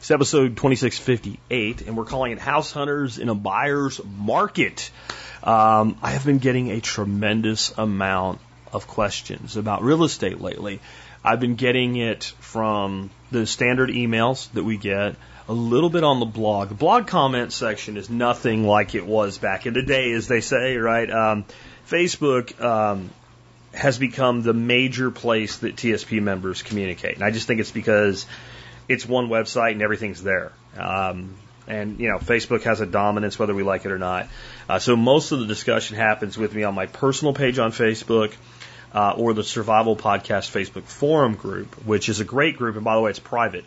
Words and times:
It's 0.00 0.10
episode 0.10 0.56
2658, 0.56 1.82
and 1.82 1.94
we're 1.94 2.06
calling 2.06 2.32
it 2.32 2.38
House 2.38 2.72
Hunters 2.72 3.18
in 3.18 3.28
a 3.28 3.34
Buyer's 3.34 4.00
Market. 4.02 4.90
Um, 5.44 5.98
I 6.00 6.12
have 6.12 6.24
been 6.24 6.38
getting 6.38 6.70
a 6.70 6.80
tremendous 6.80 7.76
amount 7.76 8.40
of 8.72 8.86
questions 8.86 9.58
about 9.58 9.82
real 9.82 10.02
estate 10.02 10.40
lately. 10.40 10.80
I've 11.22 11.38
been 11.38 11.54
getting 11.54 11.96
it 11.96 12.24
from 12.40 13.10
the 13.30 13.46
standard 13.46 13.90
emails 13.90 14.50
that 14.52 14.64
we 14.64 14.78
get 14.78 15.16
a 15.50 15.52
little 15.52 15.90
bit 15.90 16.02
on 16.02 16.18
the 16.18 16.24
blog. 16.24 16.70
The 16.70 16.76
blog 16.76 17.06
comment 17.06 17.52
section 17.52 17.98
is 17.98 18.08
nothing 18.08 18.66
like 18.66 18.94
it 18.94 19.04
was 19.04 19.36
back 19.36 19.66
in 19.66 19.74
the 19.74 19.82
day, 19.82 20.12
as 20.12 20.28
they 20.28 20.40
say, 20.40 20.78
right? 20.78 21.10
Um, 21.10 21.44
Facebook 21.86 22.58
um, 22.58 23.10
has 23.74 23.98
become 23.98 24.40
the 24.40 24.54
major 24.54 25.10
place 25.10 25.58
that 25.58 25.76
TSP 25.76 26.22
members 26.22 26.62
communicate, 26.62 27.16
and 27.16 27.22
I 27.22 27.32
just 27.32 27.46
think 27.46 27.60
it's 27.60 27.70
because 27.70 28.24
it's 28.90 29.06
one 29.06 29.28
website 29.28 29.72
and 29.72 29.82
everything's 29.82 30.22
there. 30.22 30.52
Um, 30.76 31.36
and 31.68 32.00
you 32.00 32.08
know, 32.08 32.18
Facebook 32.18 32.64
has 32.64 32.80
a 32.80 32.86
dominance 32.86 33.38
whether 33.38 33.54
we 33.54 33.62
like 33.62 33.84
it 33.84 33.92
or 33.92 33.98
not. 33.98 34.28
Uh, 34.68 34.78
so 34.80 34.96
most 34.96 35.30
of 35.32 35.38
the 35.38 35.46
discussion 35.46 35.96
happens 35.96 36.36
with 36.36 36.52
me 36.52 36.64
on 36.64 36.74
my 36.74 36.86
personal 36.86 37.32
page 37.32 37.58
on 37.58 37.72
Facebook. 37.72 38.34
Uh, 38.92 39.14
or 39.16 39.34
the 39.34 39.44
Survival 39.44 39.94
Podcast 39.94 40.50
Facebook 40.50 40.82
forum 40.82 41.36
group, 41.36 41.86
which 41.86 42.08
is 42.08 42.18
a 42.18 42.24
great 42.24 42.56
group, 42.56 42.74
and 42.74 42.84
by 42.84 42.96
the 42.96 43.00
way, 43.00 43.10
it's 43.10 43.20
private. 43.20 43.64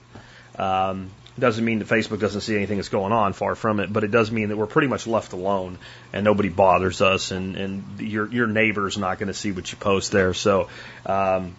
Um, 0.59 1.11
doesn't 1.39 1.63
mean 1.63 1.79
that 1.79 1.87
Facebook 1.87 2.19
doesn't 2.19 2.41
see 2.41 2.55
anything 2.57 2.77
that's 2.77 2.89
going 2.89 3.13
on, 3.13 3.31
far 3.31 3.55
from 3.55 3.79
it, 3.79 3.91
but 3.91 4.03
it 4.03 4.11
does 4.11 4.31
mean 4.31 4.49
that 4.49 4.57
we're 4.57 4.67
pretty 4.67 4.89
much 4.89 5.07
left 5.07 5.31
alone 5.31 5.79
and 6.11 6.23
nobody 6.23 6.49
bothers 6.49 7.01
us, 7.01 7.31
and, 7.31 7.55
and 7.55 8.01
your 8.01 8.27
your 8.27 8.47
neighbor's 8.47 8.97
not 8.97 9.17
going 9.17 9.27
to 9.27 9.33
see 9.33 9.53
what 9.53 9.71
you 9.71 9.77
post 9.77 10.11
there. 10.11 10.33
So 10.33 10.67
um, 11.05 11.55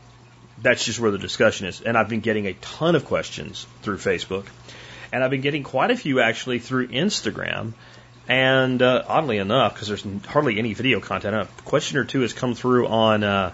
that's 0.60 0.84
just 0.84 1.00
where 1.00 1.10
the 1.10 1.18
discussion 1.18 1.66
is. 1.66 1.80
And 1.80 1.96
I've 1.96 2.08
been 2.08 2.20
getting 2.20 2.46
a 2.46 2.54
ton 2.54 2.94
of 2.94 3.04
questions 3.04 3.66
through 3.82 3.98
Facebook, 3.98 4.46
and 5.12 5.22
I've 5.22 5.30
been 5.30 5.40
getting 5.40 5.62
quite 5.62 5.90
a 5.90 5.96
few 5.96 6.20
actually 6.20 6.58
through 6.58 6.88
Instagram. 6.88 7.72
And 8.26 8.80
uh, 8.80 9.04
oddly 9.06 9.36
enough, 9.36 9.74
because 9.74 9.88
there's 9.88 10.06
hardly 10.26 10.58
any 10.58 10.72
video 10.72 11.00
content, 11.00 11.34
a 11.34 11.62
question 11.64 11.98
or 11.98 12.04
two 12.04 12.22
has 12.22 12.32
come 12.32 12.54
through 12.54 12.86
on 12.86 13.22
uh, 13.22 13.52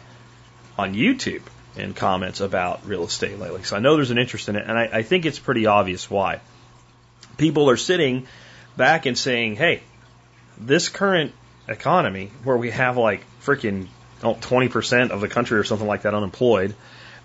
on 0.78 0.94
YouTube 0.94 1.42
in 1.76 1.94
comments 1.94 2.40
about 2.40 2.86
real 2.86 3.04
estate 3.04 3.38
lately. 3.38 3.64
So 3.64 3.76
I 3.76 3.80
know 3.80 3.96
there's 3.96 4.10
an 4.10 4.18
interest 4.18 4.48
in 4.48 4.56
it, 4.56 4.64
and 4.66 4.78
I, 4.78 4.88
I 4.92 5.02
think 5.02 5.26
it's 5.26 5.38
pretty 5.38 5.66
obvious 5.66 6.08
why. 6.08 6.40
People 7.36 7.68
are 7.70 7.76
sitting 7.76 8.26
back 8.76 9.06
and 9.06 9.16
saying, 9.16 9.56
hey, 9.56 9.82
this 10.58 10.88
current 10.88 11.32
economy 11.68 12.30
where 12.44 12.56
we 12.56 12.70
have 12.70 12.96
like 12.96 13.24
freaking 13.42 13.88
oh, 14.22 14.34
20% 14.34 15.10
of 15.10 15.20
the 15.20 15.28
country 15.28 15.58
or 15.58 15.64
something 15.64 15.86
like 15.86 16.02
that 16.02 16.14
unemployed, 16.14 16.74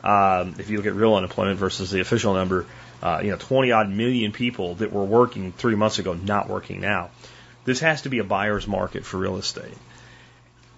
um, 0.04 0.56
if 0.60 0.70
you 0.70 0.78
look 0.78 0.86
at 0.86 0.94
real 0.94 1.16
unemployment 1.16 1.58
versus 1.58 1.92
the 1.92 2.00
official 2.00 2.34
number, 2.34 2.66
uh, 3.02 3.22
you 3.24 3.32
know, 3.32 3.38
20 3.38 3.72
odd 3.72 3.90
million 3.90 4.32
people 4.32 4.76
that 4.76 4.92
were 4.92 5.04
working 5.04 5.52
three 5.52 5.76
months 5.76 6.00
ago 6.00 6.14
not 6.14 6.48
working 6.48 6.80
now. 6.80 7.10
This 7.66 7.80
has 7.80 8.04
to 8.04 8.10
be 8.10 8.20
a 8.20 8.24
buyer's 8.24 8.68
market 8.68 9.06
for 9.06 9.18
real 9.18 9.38
estate. 9.38 9.78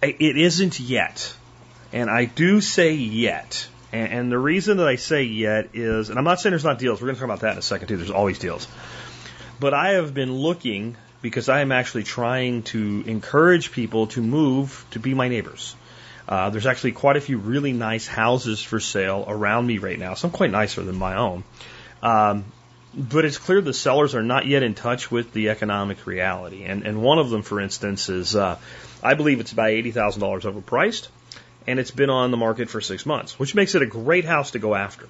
It 0.02 0.38
isn't 0.38 0.80
yet. 0.80 1.34
And 1.92 2.10
I 2.10 2.26
do 2.26 2.62
say 2.62 2.94
yet. 2.94 3.68
And, 3.92 4.12
and 4.12 4.32
the 4.32 4.38
reason 4.38 4.78
that 4.78 4.88
I 4.88 4.96
say 4.96 5.24
yet 5.24 5.70
is, 5.74 6.10
and 6.10 6.18
I'm 6.18 6.26
not 6.26 6.40
saying 6.40 6.52
there's 6.52 6.64
not 6.64 6.80
deals. 6.80 7.02
We're 7.02 7.08
going 7.08 7.16
to 7.16 7.22
talk 7.22 7.30
about 7.30 7.42
that 7.42 7.54
in 7.54 7.58
a 7.58 7.62
second 7.62 7.88
too. 7.88 7.98
There's 7.98 8.12
always 8.12 8.40
deals. 8.40 8.68
But 9.60 9.74
I 9.74 9.92
have 9.92 10.14
been 10.14 10.32
looking 10.32 10.96
because 11.22 11.50
I 11.50 11.62
am 11.62 11.72
actually 11.72 12.04
trying 12.04 12.64
to 12.64 13.04
encourage 13.08 13.72
people 13.72 14.08
to 14.08 14.22
move 14.22 14.86
to 14.92 15.00
be 15.00 15.14
my 15.14 15.28
neighbors. 15.28 15.76
Uh, 16.28 16.50
there's 16.50 16.66
actually 16.66 16.92
quite 16.92 17.16
a 17.16 17.22
few 17.22 17.38
really 17.38 17.72
nice 17.72 18.06
houses 18.06 18.62
for 18.62 18.80
sale 18.80 19.24
around 19.28 19.66
me 19.66 19.78
right 19.78 19.98
now, 19.98 20.14
some 20.14 20.32
quite 20.32 20.52
nicer 20.52 20.84
than 20.84 20.96
my 20.96 21.16
own. 21.16 21.44
Um, 22.04 22.46
but 22.94 23.26
it's 23.26 23.38
clear 23.38 23.62
the 23.62 23.74
sellers 23.74 24.16
are 24.16 24.24
not 24.24 24.46
yet 24.46 24.64
in 24.64 24.74
touch 24.74 25.12
with 25.12 25.32
the 25.32 25.50
economic 25.50 26.06
reality. 26.06 26.64
And, 26.64 26.86
and 26.86 27.02
one 27.02 27.20
of 27.20 27.30
them, 27.30 27.44
for 27.44 27.62
instance, 27.62 28.10
is 28.10 28.36
uh, 28.36 28.58
I 29.04 29.14
believe 29.14 29.40
it's 29.40 29.52
about 29.52 29.70
$80,000 29.70 30.42
overpriced 30.42 31.08
and 31.68 31.80
it's 31.80 31.92
been 31.92 32.10
on 32.10 32.32
the 32.32 32.38
market 32.38 32.70
for 32.70 32.82
six 32.82 33.06
months, 33.06 33.38
which 33.38 33.54
makes 33.54 33.76
it 33.76 33.82
a 33.82 33.86
great 33.86 34.26
house 34.26 34.52
to 34.52 34.60
go 34.60 34.74
after. 34.74 35.08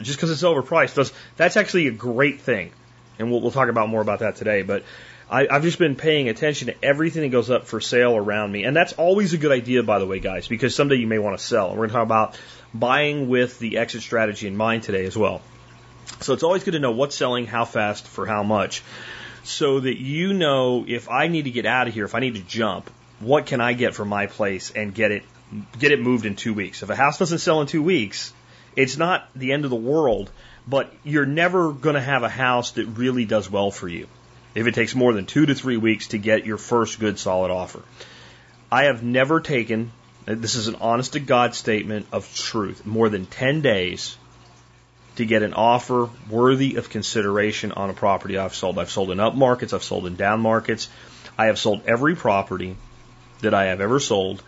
just 0.00 0.18
because 0.18 0.30
it's 0.30 0.42
overpriced, 0.42 0.94
does, 0.94 1.12
that's 1.36 1.56
actually 1.56 1.86
a 1.86 1.92
great 1.92 2.40
thing. 2.40 2.72
And 3.18 3.30
we'll, 3.30 3.40
we'll 3.40 3.50
talk 3.50 3.68
about 3.68 3.88
more 3.88 4.00
about 4.00 4.20
that 4.20 4.36
today. 4.36 4.62
But 4.62 4.84
I, 5.28 5.48
I've 5.48 5.62
just 5.62 5.78
been 5.78 5.96
paying 5.96 6.28
attention 6.28 6.68
to 6.68 6.84
everything 6.84 7.22
that 7.22 7.30
goes 7.30 7.50
up 7.50 7.66
for 7.66 7.80
sale 7.80 8.16
around 8.16 8.52
me. 8.52 8.64
And 8.64 8.76
that's 8.76 8.92
always 8.92 9.32
a 9.32 9.38
good 9.38 9.50
idea, 9.50 9.82
by 9.82 9.98
the 9.98 10.06
way, 10.06 10.20
guys, 10.20 10.46
because 10.46 10.74
someday 10.74 10.96
you 10.96 11.06
may 11.06 11.18
want 11.18 11.36
to 11.38 11.44
sell. 11.44 11.70
We're 11.70 11.76
going 11.76 11.88
to 11.88 11.94
talk 11.94 12.04
about 12.04 12.38
buying 12.72 13.28
with 13.28 13.58
the 13.58 13.78
exit 13.78 14.02
strategy 14.02 14.46
in 14.46 14.56
mind 14.56 14.84
today 14.84 15.04
as 15.04 15.16
well. 15.16 15.42
So 16.20 16.32
it's 16.32 16.44
always 16.44 16.62
good 16.62 16.72
to 16.72 16.78
know 16.78 16.92
what's 16.92 17.16
selling, 17.16 17.46
how 17.46 17.64
fast, 17.64 18.06
for 18.06 18.26
how 18.26 18.44
much, 18.44 18.84
so 19.42 19.80
that 19.80 19.98
you 19.98 20.32
know 20.32 20.84
if 20.86 21.10
I 21.10 21.26
need 21.26 21.44
to 21.44 21.50
get 21.50 21.66
out 21.66 21.88
of 21.88 21.94
here, 21.94 22.04
if 22.04 22.14
I 22.14 22.20
need 22.20 22.36
to 22.36 22.42
jump, 22.42 22.88
what 23.18 23.46
can 23.46 23.60
I 23.60 23.72
get 23.72 23.94
from 23.94 24.08
my 24.08 24.26
place 24.26 24.70
and 24.70 24.94
get 24.94 25.10
it 25.10 25.24
get 25.78 25.92
it 25.92 26.00
moved 26.00 26.26
in 26.26 26.34
two 26.34 26.54
weeks. 26.54 26.82
If 26.82 26.90
a 26.90 26.96
house 26.96 27.18
doesn't 27.18 27.38
sell 27.38 27.60
in 27.60 27.68
two 27.68 27.82
weeks, 27.82 28.32
it's 28.74 28.96
not 28.96 29.28
the 29.34 29.52
end 29.52 29.64
of 29.64 29.70
the 29.70 29.76
world, 29.76 30.30
but 30.66 30.92
you're 31.04 31.26
never 31.26 31.72
going 31.72 31.94
to 31.94 32.00
have 32.00 32.24
a 32.24 32.28
house 32.28 32.72
that 32.72 32.86
really 32.86 33.24
does 33.24 33.48
well 33.50 33.70
for 33.70 33.88
you 33.88 34.08
if 34.56 34.66
it 34.66 34.74
takes 34.74 34.94
more 34.94 35.12
than 35.12 35.26
two 35.26 35.44
to 35.44 35.54
three 35.54 35.76
weeks 35.76 36.08
to 36.08 36.18
get 36.18 36.46
your 36.46 36.56
first 36.56 36.98
good 36.98 37.18
solid 37.18 37.50
offer. 37.50 37.82
I 38.72 38.84
have 38.84 39.02
never 39.02 39.40
taken, 39.40 39.92
this 40.24 40.54
is 40.54 40.66
an 40.66 40.76
honest 40.76 41.12
to 41.12 41.20
God 41.20 41.54
statement 41.54 42.06
of 42.10 42.34
truth, 42.34 42.86
more 42.86 43.10
than 43.10 43.26
10 43.26 43.60
days 43.60 44.16
to 45.16 45.26
get 45.26 45.42
an 45.42 45.52
offer 45.52 46.08
worthy 46.30 46.76
of 46.76 46.88
consideration 46.88 47.72
on 47.72 47.90
a 47.90 47.92
property 47.92 48.38
I've 48.38 48.54
sold. 48.54 48.78
I've 48.78 48.90
sold 48.90 49.10
in 49.10 49.20
up 49.20 49.34
markets, 49.34 49.74
I've 49.74 49.84
sold 49.84 50.06
in 50.06 50.16
down 50.16 50.40
markets. 50.40 50.88
I 51.36 51.46
have 51.46 51.58
sold 51.58 51.82
every 51.86 52.16
property 52.16 52.76
that 53.42 53.52
I 53.52 53.66
have 53.66 53.82
ever 53.82 54.00
sold 54.00 54.42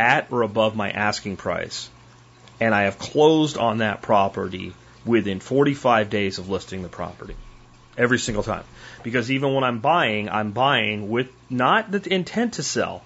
at 0.00 0.28
or 0.32 0.40
above 0.40 0.74
my 0.74 0.90
asking 0.90 1.36
price, 1.36 1.90
and 2.60 2.74
I 2.74 2.84
have 2.84 2.98
closed 2.98 3.58
on 3.58 3.78
that 3.78 4.00
property 4.00 4.72
within 5.04 5.38
45 5.38 6.08
days 6.08 6.38
of 6.38 6.48
listing 6.48 6.82
the 6.82 6.88
property. 6.88 7.36
Every 7.96 8.18
single 8.18 8.42
time. 8.42 8.64
Because 9.02 9.30
even 9.30 9.54
when 9.54 9.64
I'm 9.64 9.80
buying, 9.80 10.28
I'm 10.28 10.52
buying 10.52 11.10
with 11.10 11.28
not 11.50 11.90
the 11.90 12.12
intent 12.12 12.54
to 12.54 12.62
sell, 12.62 13.02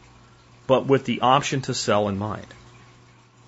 but 0.67 0.87
with 0.87 1.05
the 1.05 1.21
option 1.21 1.63
to 1.63 1.75
sell 1.75 2.09
in 2.09 2.19
mind. 2.19 2.47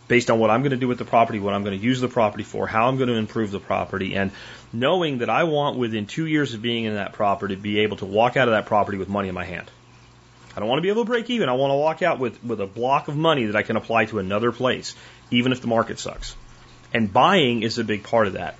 Based 0.08 0.30
on 0.30 0.38
what 0.38 0.50
I'm 0.50 0.62
going 0.62 0.70
to 0.70 0.78
do 0.78 0.88
with 0.88 0.98
the 0.98 1.04
property, 1.04 1.38
what 1.38 1.52
I'm 1.52 1.64
going 1.64 1.78
to 1.78 1.84
use 1.84 2.00
the 2.00 2.08
property 2.08 2.42
for, 2.42 2.66
how 2.66 2.88
I'm 2.88 2.96
going 2.96 3.08
to 3.08 3.14
improve 3.14 3.50
the 3.50 3.60
property, 3.60 4.16
and 4.16 4.30
knowing 4.72 5.18
that 5.18 5.28
I 5.28 5.44
want 5.44 5.76
within 5.76 6.06
two 6.06 6.26
years 6.26 6.54
of 6.54 6.62
being 6.62 6.84
in 6.84 6.94
that 6.94 7.12
property 7.12 7.54
to 7.54 7.60
be 7.60 7.80
able 7.80 7.98
to 7.98 8.06
walk 8.06 8.36
out 8.36 8.48
of 8.48 8.52
that 8.52 8.66
property 8.66 8.96
with 8.96 9.08
money 9.08 9.28
in 9.28 9.34
my 9.34 9.44
hand. 9.44 9.70
I 10.56 10.60
don't 10.60 10.68
want 10.68 10.78
to 10.78 10.82
be 10.82 10.88
able 10.88 11.04
to 11.04 11.06
break 11.06 11.30
even. 11.30 11.48
I 11.48 11.52
want 11.52 11.70
to 11.70 11.76
walk 11.76 12.02
out 12.02 12.18
with, 12.18 12.42
with 12.42 12.60
a 12.60 12.66
block 12.66 13.08
of 13.08 13.16
money 13.16 13.44
that 13.44 13.54
I 13.54 13.62
can 13.62 13.76
apply 13.76 14.06
to 14.06 14.18
another 14.18 14.50
place, 14.50 14.96
even 15.30 15.52
if 15.52 15.60
the 15.60 15.68
market 15.68 15.98
sucks. 15.98 16.34
And 16.92 17.12
buying 17.12 17.62
is 17.62 17.78
a 17.78 17.84
big 17.84 18.02
part 18.02 18.26
of 18.26 18.32
that. 18.32 18.56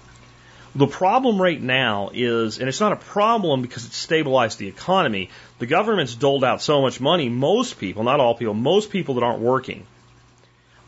The 0.74 0.86
problem 0.86 1.40
right 1.40 1.60
now 1.60 2.10
is, 2.12 2.58
and 2.58 2.68
it's 2.68 2.80
not 2.80 2.92
a 2.92 2.96
problem 2.96 3.62
because 3.62 3.86
it's 3.86 3.96
stabilized 3.96 4.58
the 4.58 4.68
economy, 4.68 5.30
the 5.58 5.66
government's 5.66 6.14
doled 6.14 6.44
out 6.44 6.60
so 6.60 6.82
much 6.82 7.00
money, 7.00 7.28
most 7.28 7.78
people, 7.78 8.04
not 8.04 8.20
all 8.20 8.34
people, 8.34 8.54
most 8.54 8.90
people 8.90 9.14
that 9.14 9.22
aren't 9.22 9.40
working 9.40 9.86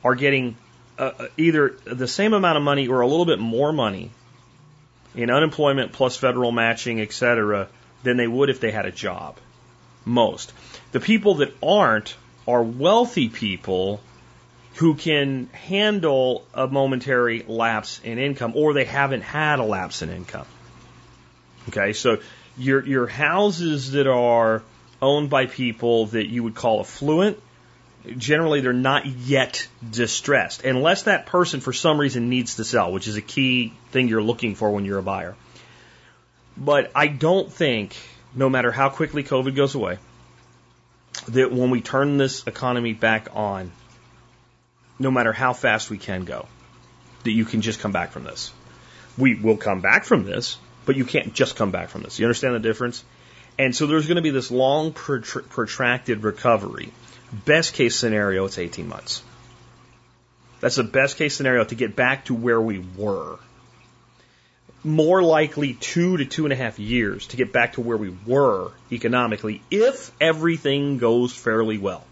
are 0.04 0.14
getting 0.14 0.56
uh, 0.98 1.12
uh 1.18 1.26
either 1.36 1.76
the 1.84 2.08
same 2.08 2.34
amount 2.34 2.56
of 2.56 2.62
money 2.62 2.88
or 2.88 3.00
a 3.00 3.06
little 3.06 3.26
bit 3.26 3.38
more 3.38 3.72
money 3.72 4.10
in 5.14 5.30
unemployment 5.30 5.92
plus 5.92 6.16
federal 6.16 6.52
matching, 6.52 7.00
et 7.00 7.12
cetera, 7.12 7.68
than 8.02 8.16
they 8.16 8.26
would 8.26 8.50
if 8.50 8.60
they 8.60 8.70
had 8.70 8.86
a 8.86 8.92
job. 8.92 9.36
Most. 10.04 10.52
The 10.92 11.00
people 11.00 11.36
that 11.36 11.54
aren't 11.62 12.16
are 12.46 12.62
wealthy 12.62 13.28
people 13.28 14.00
who 14.74 14.94
can 14.94 15.46
handle 15.52 16.44
a 16.54 16.66
momentary 16.66 17.44
lapse 17.46 18.00
in 18.04 18.18
income 18.18 18.52
or 18.54 18.72
they 18.72 18.84
haven't 18.84 19.22
had 19.22 19.58
a 19.58 19.64
lapse 19.64 20.02
in 20.02 20.10
income. 20.10 20.46
Okay, 21.68 21.92
so 21.92 22.18
your 22.56 22.84
your 22.84 23.06
houses 23.06 23.92
that 23.92 24.06
are 24.06 24.62
owned 25.02 25.30
by 25.30 25.46
people 25.46 26.06
that 26.06 26.26
you 26.28 26.42
would 26.42 26.54
call 26.54 26.80
affluent, 26.80 27.40
generally 28.16 28.60
they're 28.60 28.72
not 28.72 29.06
yet 29.06 29.66
distressed 29.88 30.64
unless 30.64 31.04
that 31.04 31.26
person 31.26 31.60
for 31.60 31.72
some 31.72 31.98
reason 31.98 32.28
needs 32.28 32.56
to 32.56 32.64
sell, 32.64 32.92
which 32.92 33.08
is 33.08 33.16
a 33.16 33.22
key 33.22 33.72
thing 33.90 34.08
you're 34.08 34.22
looking 34.22 34.54
for 34.54 34.70
when 34.70 34.84
you're 34.84 34.98
a 34.98 35.02
buyer. 35.02 35.36
But 36.56 36.90
I 36.94 37.06
don't 37.06 37.52
think 37.52 37.96
no 38.34 38.48
matter 38.48 38.70
how 38.70 38.88
quickly 38.90 39.24
COVID 39.24 39.54
goes 39.54 39.74
away, 39.74 39.98
that 41.28 41.52
when 41.52 41.70
we 41.70 41.80
turn 41.80 42.16
this 42.16 42.46
economy 42.46 42.92
back 42.92 43.28
on, 43.34 43.72
no 45.00 45.10
matter 45.10 45.32
how 45.32 45.52
fast 45.54 45.90
we 45.90 45.98
can 45.98 46.24
go, 46.24 46.46
that 47.24 47.32
you 47.32 47.44
can 47.44 47.62
just 47.62 47.80
come 47.80 47.90
back 47.90 48.12
from 48.12 48.22
this. 48.22 48.52
We 49.18 49.34
will 49.34 49.56
come 49.56 49.80
back 49.80 50.04
from 50.04 50.24
this, 50.24 50.58
but 50.84 50.94
you 50.94 51.04
can't 51.04 51.32
just 51.34 51.56
come 51.56 51.72
back 51.72 51.88
from 51.88 52.02
this. 52.02 52.18
You 52.18 52.26
understand 52.26 52.54
the 52.54 52.60
difference? 52.60 53.02
And 53.58 53.74
so 53.74 53.86
there's 53.86 54.06
going 54.06 54.16
to 54.16 54.22
be 54.22 54.30
this 54.30 54.50
long, 54.50 54.92
protracted 54.92 56.22
recovery. 56.22 56.92
Best 57.44 57.74
case 57.74 57.96
scenario, 57.96 58.44
it's 58.44 58.58
18 58.58 58.88
months. 58.88 59.22
That's 60.60 60.76
the 60.76 60.84
best 60.84 61.16
case 61.16 61.34
scenario 61.34 61.64
to 61.64 61.74
get 61.74 61.96
back 61.96 62.26
to 62.26 62.34
where 62.34 62.60
we 62.60 62.84
were. 62.96 63.38
More 64.84 65.22
likely 65.22 65.74
two 65.74 66.18
to 66.18 66.24
two 66.26 66.44
and 66.44 66.52
a 66.52 66.56
half 66.56 66.78
years 66.78 67.26
to 67.28 67.36
get 67.36 67.52
back 67.52 67.74
to 67.74 67.80
where 67.80 67.96
we 67.96 68.14
were 68.26 68.72
economically 68.92 69.62
if 69.70 70.10
everything 70.20 70.98
goes 70.98 71.34
fairly 71.34 71.78
well. 71.78 72.04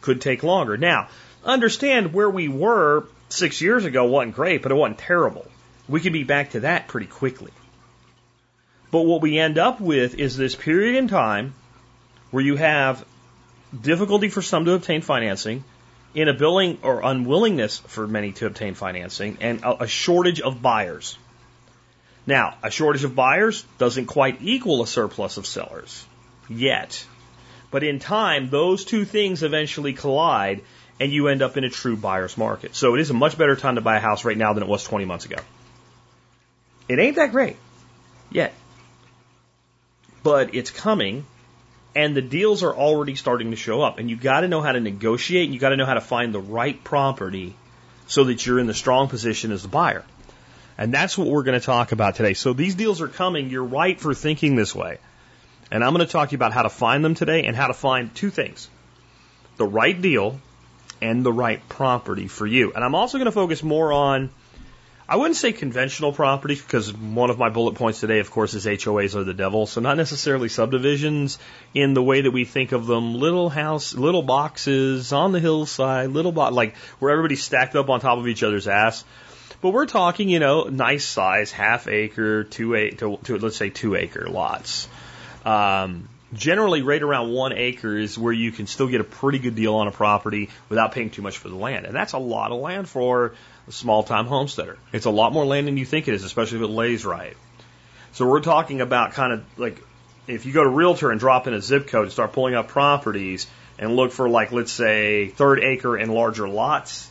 Could 0.00 0.20
take 0.20 0.42
longer. 0.42 0.76
Now, 0.76 1.08
understand 1.44 2.12
where 2.12 2.30
we 2.30 2.48
were 2.48 3.04
six 3.28 3.60
years 3.60 3.84
ago 3.84 4.04
wasn't 4.04 4.34
great, 4.34 4.62
but 4.62 4.72
it 4.72 4.76
wasn't 4.76 4.98
terrible. 4.98 5.46
We 5.88 6.00
could 6.00 6.12
be 6.12 6.24
back 6.24 6.50
to 6.50 6.60
that 6.60 6.88
pretty 6.88 7.06
quickly. 7.06 7.52
But 8.90 9.02
what 9.02 9.22
we 9.22 9.38
end 9.38 9.58
up 9.58 9.80
with 9.80 10.18
is 10.18 10.36
this 10.36 10.54
period 10.54 10.96
in 10.96 11.08
time 11.08 11.54
where 12.30 12.44
you 12.44 12.56
have 12.56 13.04
difficulty 13.80 14.28
for 14.28 14.42
some 14.42 14.66
to 14.66 14.72
obtain 14.72 15.00
financing, 15.00 15.64
inability 16.14 16.78
or 16.82 17.00
unwillingness 17.02 17.78
for 17.78 18.06
many 18.06 18.32
to 18.32 18.46
obtain 18.46 18.74
financing, 18.74 19.38
and 19.40 19.60
a, 19.64 19.86
shortage 19.86 20.40
of 20.40 20.60
buyers. 20.60 21.16
Now, 22.26 22.54
a 22.62 22.70
shortage 22.70 23.04
of 23.04 23.14
buyers 23.14 23.64
doesn't 23.78 24.06
quite 24.06 24.42
equal 24.42 24.82
a 24.82 24.86
surplus 24.86 25.38
of 25.38 25.46
sellers 25.46 26.04
yet. 26.48 27.04
But 27.70 27.82
in 27.82 27.98
time, 27.98 28.50
those 28.50 28.84
two 28.84 29.06
things 29.06 29.42
eventually 29.42 29.94
collide 29.94 30.60
and 31.00 31.12
you 31.12 31.28
end 31.28 31.42
up 31.42 31.56
in 31.56 31.64
a 31.64 31.70
true 31.70 31.96
buyer's 31.96 32.36
market. 32.38 32.74
So 32.74 32.94
it 32.94 33.00
is 33.00 33.10
a 33.10 33.14
much 33.14 33.36
better 33.36 33.56
time 33.56 33.76
to 33.76 33.80
buy 33.80 33.96
a 33.96 34.00
house 34.00 34.24
right 34.24 34.36
now 34.36 34.52
than 34.52 34.62
it 34.62 34.68
was 34.68 34.84
20 34.84 35.04
months 35.04 35.24
ago. 35.24 35.36
It 36.88 36.98
ain't 36.98 37.16
that 37.16 37.32
great 37.32 37.56
yet. 38.30 38.52
But 40.22 40.54
it's 40.54 40.70
coming 40.70 41.26
and 41.94 42.16
the 42.16 42.22
deals 42.22 42.62
are 42.62 42.74
already 42.74 43.14
starting 43.14 43.50
to 43.50 43.56
show 43.56 43.82
up. 43.82 43.98
And 43.98 44.08
you 44.08 44.16
got 44.16 44.40
to 44.40 44.48
know 44.48 44.62
how 44.62 44.72
to 44.72 44.80
negotiate. 44.80 45.44
And 45.44 45.54
you 45.54 45.60
got 45.60 45.70
to 45.70 45.76
know 45.76 45.86
how 45.86 45.94
to 45.94 46.00
find 46.00 46.34
the 46.34 46.40
right 46.40 46.82
property 46.82 47.54
so 48.06 48.24
that 48.24 48.44
you're 48.44 48.58
in 48.58 48.66
the 48.66 48.74
strong 48.74 49.08
position 49.08 49.52
as 49.52 49.62
the 49.62 49.68
buyer. 49.68 50.04
And 50.78 50.92
that's 50.92 51.18
what 51.18 51.28
we're 51.28 51.42
going 51.42 51.58
to 51.58 51.64
talk 51.64 51.92
about 51.92 52.16
today. 52.16 52.32
So 52.34 52.54
these 52.54 52.74
deals 52.74 53.00
are 53.00 53.08
coming. 53.08 53.50
You're 53.50 53.64
right 53.64 54.00
for 54.00 54.14
thinking 54.14 54.56
this 54.56 54.74
way. 54.74 54.98
And 55.70 55.84
I'm 55.84 55.94
going 55.94 56.04
to 56.04 56.10
talk 56.10 56.30
to 56.30 56.32
you 56.32 56.36
about 56.36 56.52
how 56.52 56.62
to 56.62 56.70
find 56.70 57.04
them 57.04 57.14
today 57.14 57.44
and 57.44 57.54
how 57.54 57.66
to 57.66 57.74
find 57.74 58.14
two 58.14 58.30
things 58.30 58.68
the 59.58 59.66
right 59.66 60.00
deal 60.00 60.40
and 61.02 61.24
the 61.24 61.32
right 61.32 61.66
property 61.68 62.28
for 62.28 62.46
you. 62.46 62.72
And 62.72 62.82
I'm 62.82 62.94
also 62.94 63.18
going 63.18 63.26
to 63.26 63.32
focus 63.32 63.62
more 63.62 63.92
on 63.92 64.30
I 65.08 65.16
wouldn't 65.16 65.36
say 65.36 65.52
conventional 65.52 66.12
property 66.12 66.54
because 66.54 66.90
one 66.90 67.28
of 67.28 67.38
my 67.38 67.50
bullet 67.50 67.74
points 67.74 68.00
today, 68.00 68.20
of 68.20 68.30
course, 68.30 68.54
is 68.54 68.64
HOAs 68.64 69.14
are 69.14 69.24
the 69.24 69.34
devil. 69.34 69.66
So 69.66 69.82
not 69.82 69.98
necessarily 69.98 70.48
subdivisions 70.48 71.38
in 71.74 71.92
the 71.92 72.02
way 72.02 72.22
that 72.22 72.30
we 72.30 72.46
think 72.46 72.72
of 72.72 72.86
them. 72.86 73.16
Little 73.16 73.50
house, 73.50 73.94
little 73.94 74.22
boxes 74.22 75.12
on 75.12 75.32
the 75.32 75.40
hillside, 75.40 76.08
little 76.10 76.32
bo- 76.32 76.48
like 76.48 76.76
where 76.98 77.10
everybody's 77.10 77.42
stacked 77.44 77.76
up 77.76 77.90
on 77.90 78.00
top 78.00 78.16
of 78.16 78.26
each 78.26 78.42
other's 78.42 78.66
ass. 78.66 79.04
But 79.60 79.70
we're 79.70 79.86
talking, 79.86 80.30
you 80.30 80.38
know, 80.38 80.64
nice 80.64 81.04
size, 81.04 81.52
half 81.52 81.88
acre, 81.88 82.44
two 82.44 82.74
acre, 82.74 82.96
to, 82.96 83.18
to, 83.24 83.38
let's 83.38 83.56
say 83.56 83.68
two 83.68 83.96
acre 83.96 84.28
lots. 84.30 84.88
Um, 85.44 86.08
generally, 86.32 86.82
right 86.82 87.02
around 87.02 87.32
one 87.32 87.52
acre 87.52 87.96
is 87.96 88.18
where 88.18 88.32
you 88.32 88.52
can 88.52 88.66
still 88.66 88.88
get 88.88 89.00
a 89.00 89.04
pretty 89.04 89.38
good 89.38 89.54
deal 89.54 89.74
on 89.74 89.88
a 89.88 89.90
property 89.90 90.50
without 90.68 90.92
paying 90.92 91.10
too 91.10 91.22
much 91.22 91.38
for 91.38 91.48
the 91.48 91.56
land, 91.56 91.86
and 91.86 91.94
that's 91.94 92.12
a 92.12 92.18
lot 92.18 92.52
of 92.52 92.60
land 92.60 92.88
for 92.88 93.34
a 93.68 93.72
small 93.72 94.02
time 94.02 94.26
homesteader. 94.26 94.78
It's 94.92 95.06
a 95.06 95.10
lot 95.10 95.32
more 95.32 95.44
land 95.44 95.66
than 95.66 95.76
you 95.76 95.84
think 95.84 96.08
it 96.08 96.14
is, 96.14 96.24
especially 96.24 96.58
if 96.58 96.64
it 96.64 96.72
lays 96.72 97.04
right. 97.04 97.36
So 98.12 98.26
we're 98.26 98.40
talking 98.40 98.80
about 98.80 99.12
kind 99.12 99.32
of 99.32 99.44
like 99.56 99.82
if 100.26 100.46
you 100.46 100.52
go 100.52 100.62
to 100.62 100.68
Realtor 100.68 101.10
and 101.10 101.18
drop 101.18 101.46
in 101.46 101.54
a 101.54 101.60
zip 101.60 101.88
code 101.88 102.04
and 102.04 102.12
start 102.12 102.32
pulling 102.32 102.54
up 102.54 102.68
properties 102.68 103.46
and 103.78 103.96
look 103.96 104.12
for 104.12 104.28
like 104.28 104.52
let's 104.52 104.72
say 104.72 105.28
third 105.28 105.60
acre 105.60 105.96
and 105.96 106.12
larger 106.12 106.48
lots, 106.48 107.10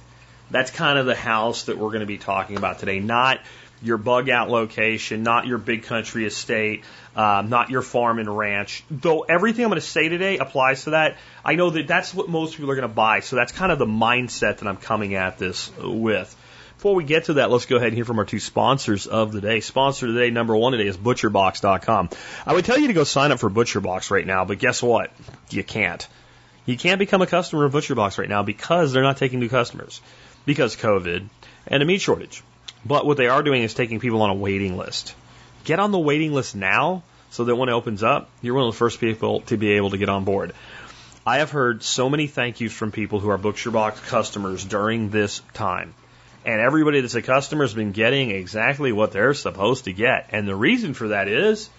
that's 0.49 0.71
kind 0.71 0.97
of 0.97 1.05
the 1.05 1.15
house 1.15 1.63
that 1.63 1.77
we're 1.77 1.89
going 1.89 2.01
to 2.01 2.05
be 2.05 2.17
talking 2.17 2.57
about 2.57 2.79
today. 2.79 2.99
Not 2.99 3.39
your 3.81 3.97
bug 3.97 4.29
out 4.29 4.49
location, 4.49 5.23
not 5.23 5.47
your 5.47 5.57
big 5.57 5.83
country 5.83 6.25
estate, 6.25 6.83
um, 7.15 7.49
not 7.49 7.69
your 7.69 7.81
farm 7.81 8.19
and 8.19 8.37
ranch. 8.37 8.83
Though 8.89 9.21
everything 9.21 9.65
I'm 9.65 9.71
going 9.71 9.81
to 9.81 9.87
say 9.87 10.09
today 10.09 10.37
applies 10.37 10.85
to 10.85 10.91
that, 10.91 11.17
I 11.43 11.55
know 11.55 11.69
that 11.69 11.87
that's 11.87 12.13
what 12.13 12.29
most 12.29 12.55
people 12.55 12.71
are 12.71 12.75
going 12.75 12.87
to 12.87 12.93
buy. 12.93 13.19
So 13.19 13.35
that's 13.35 13.51
kind 13.51 13.71
of 13.71 13.79
the 13.79 13.85
mindset 13.85 14.57
that 14.57 14.67
I'm 14.67 14.77
coming 14.77 15.15
at 15.15 15.37
this 15.37 15.71
with. 15.77 16.35
Before 16.77 16.95
we 16.95 17.03
get 17.03 17.25
to 17.25 17.33
that, 17.33 17.51
let's 17.51 17.67
go 17.67 17.75
ahead 17.75 17.89
and 17.89 17.95
hear 17.95 18.05
from 18.05 18.17
our 18.17 18.25
two 18.25 18.39
sponsors 18.39 19.05
of 19.05 19.31
the 19.31 19.39
day. 19.39 19.59
Sponsor 19.59 20.07
today, 20.07 20.31
number 20.31 20.55
one 20.55 20.71
today, 20.71 20.87
is 20.87 20.97
ButcherBox.com. 20.97 22.09
I 22.47 22.53
would 22.53 22.65
tell 22.65 22.79
you 22.79 22.87
to 22.87 22.93
go 22.93 23.03
sign 23.03 23.31
up 23.31 23.39
for 23.39 23.51
ButcherBox 23.51 24.09
right 24.09 24.25
now, 24.25 24.45
but 24.45 24.57
guess 24.57 24.81
what? 24.81 25.11
You 25.51 25.63
can't. 25.63 26.07
You 26.65 26.77
can't 26.77 26.97
become 26.97 27.21
a 27.21 27.27
customer 27.27 27.65
of 27.65 27.73
ButcherBox 27.73 28.17
right 28.17 28.29
now 28.29 28.41
because 28.41 28.93
they're 28.93 29.03
not 29.03 29.17
taking 29.17 29.39
new 29.39 29.49
customers 29.49 30.01
because 30.45 30.75
COVID 30.75 31.27
and 31.67 31.83
a 31.83 31.85
meat 31.85 32.01
shortage. 32.01 32.41
But 32.83 33.05
what 33.05 33.17
they 33.17 33.27
are 33.27 33.43
doing 33.43 33.61
is 33.61 33.75
taking 33.75 33.99
people 33.99 34.23
on 34.23 34.31
a 34.31 34.35
waiting 34.35 34.77
list. 34.77 35.13
Get 35.63 35.79
on 35.79 35.91
the 35.91 35.99
waiting 35.99 36.33
list 36.33 36.55
now 36.55 37.03
so 37.29 37.45
that 37.45 37.55
when 37.55 37.69
it 37.69 37.73
opens 37.73 38.03
up, 38.03 38.29
you're 38.41 38.55
one 38.55 38.67
of 38.67 38.73
the 38.73 38.77
first 38.77 38.99
people 38.99 39.41
to 39.41 39.57
be 39.57 39.73
able 39.73 39.91
to 39.91 39.97
get 39.97 40.09
on 40.09 40.23
board. 40.23 40.53
I 41.25 41.37
have 41.37 41.51
heard 41.51 41.83
so 41.83 42.09
many 42.09 42.27
thank 42.27 42.59
yous 42.61 42.73
from 42.73 42.91
people 42.91 43.19
who 43.19 43.29
are 43.29 43.37
ButcherBox 43.37 44.07
customers 44.07 44.65
during 44.65 45.11
this 45.11 45.41
time. 45.53 45.93
And 46.43 46.59
everybody 46.59 47.01
that's 47.01 47.13
a 47.13 47.21
customer 47.21 47.63
has 47.63 47.75
been 47.75 47.91
getting 47.91 48.31
exactly 48.31 48.91
what 48.91 49.11
they're 49.11 49.35
supposed 49.35 49.85
to 49.85 49.93
get. 49.93 50.29
And 50.31 50.47
the 50.47 50.55
reason 50.55 50.95
for 50.95 51.09
that 51.09 51.27
is 51.27 51.69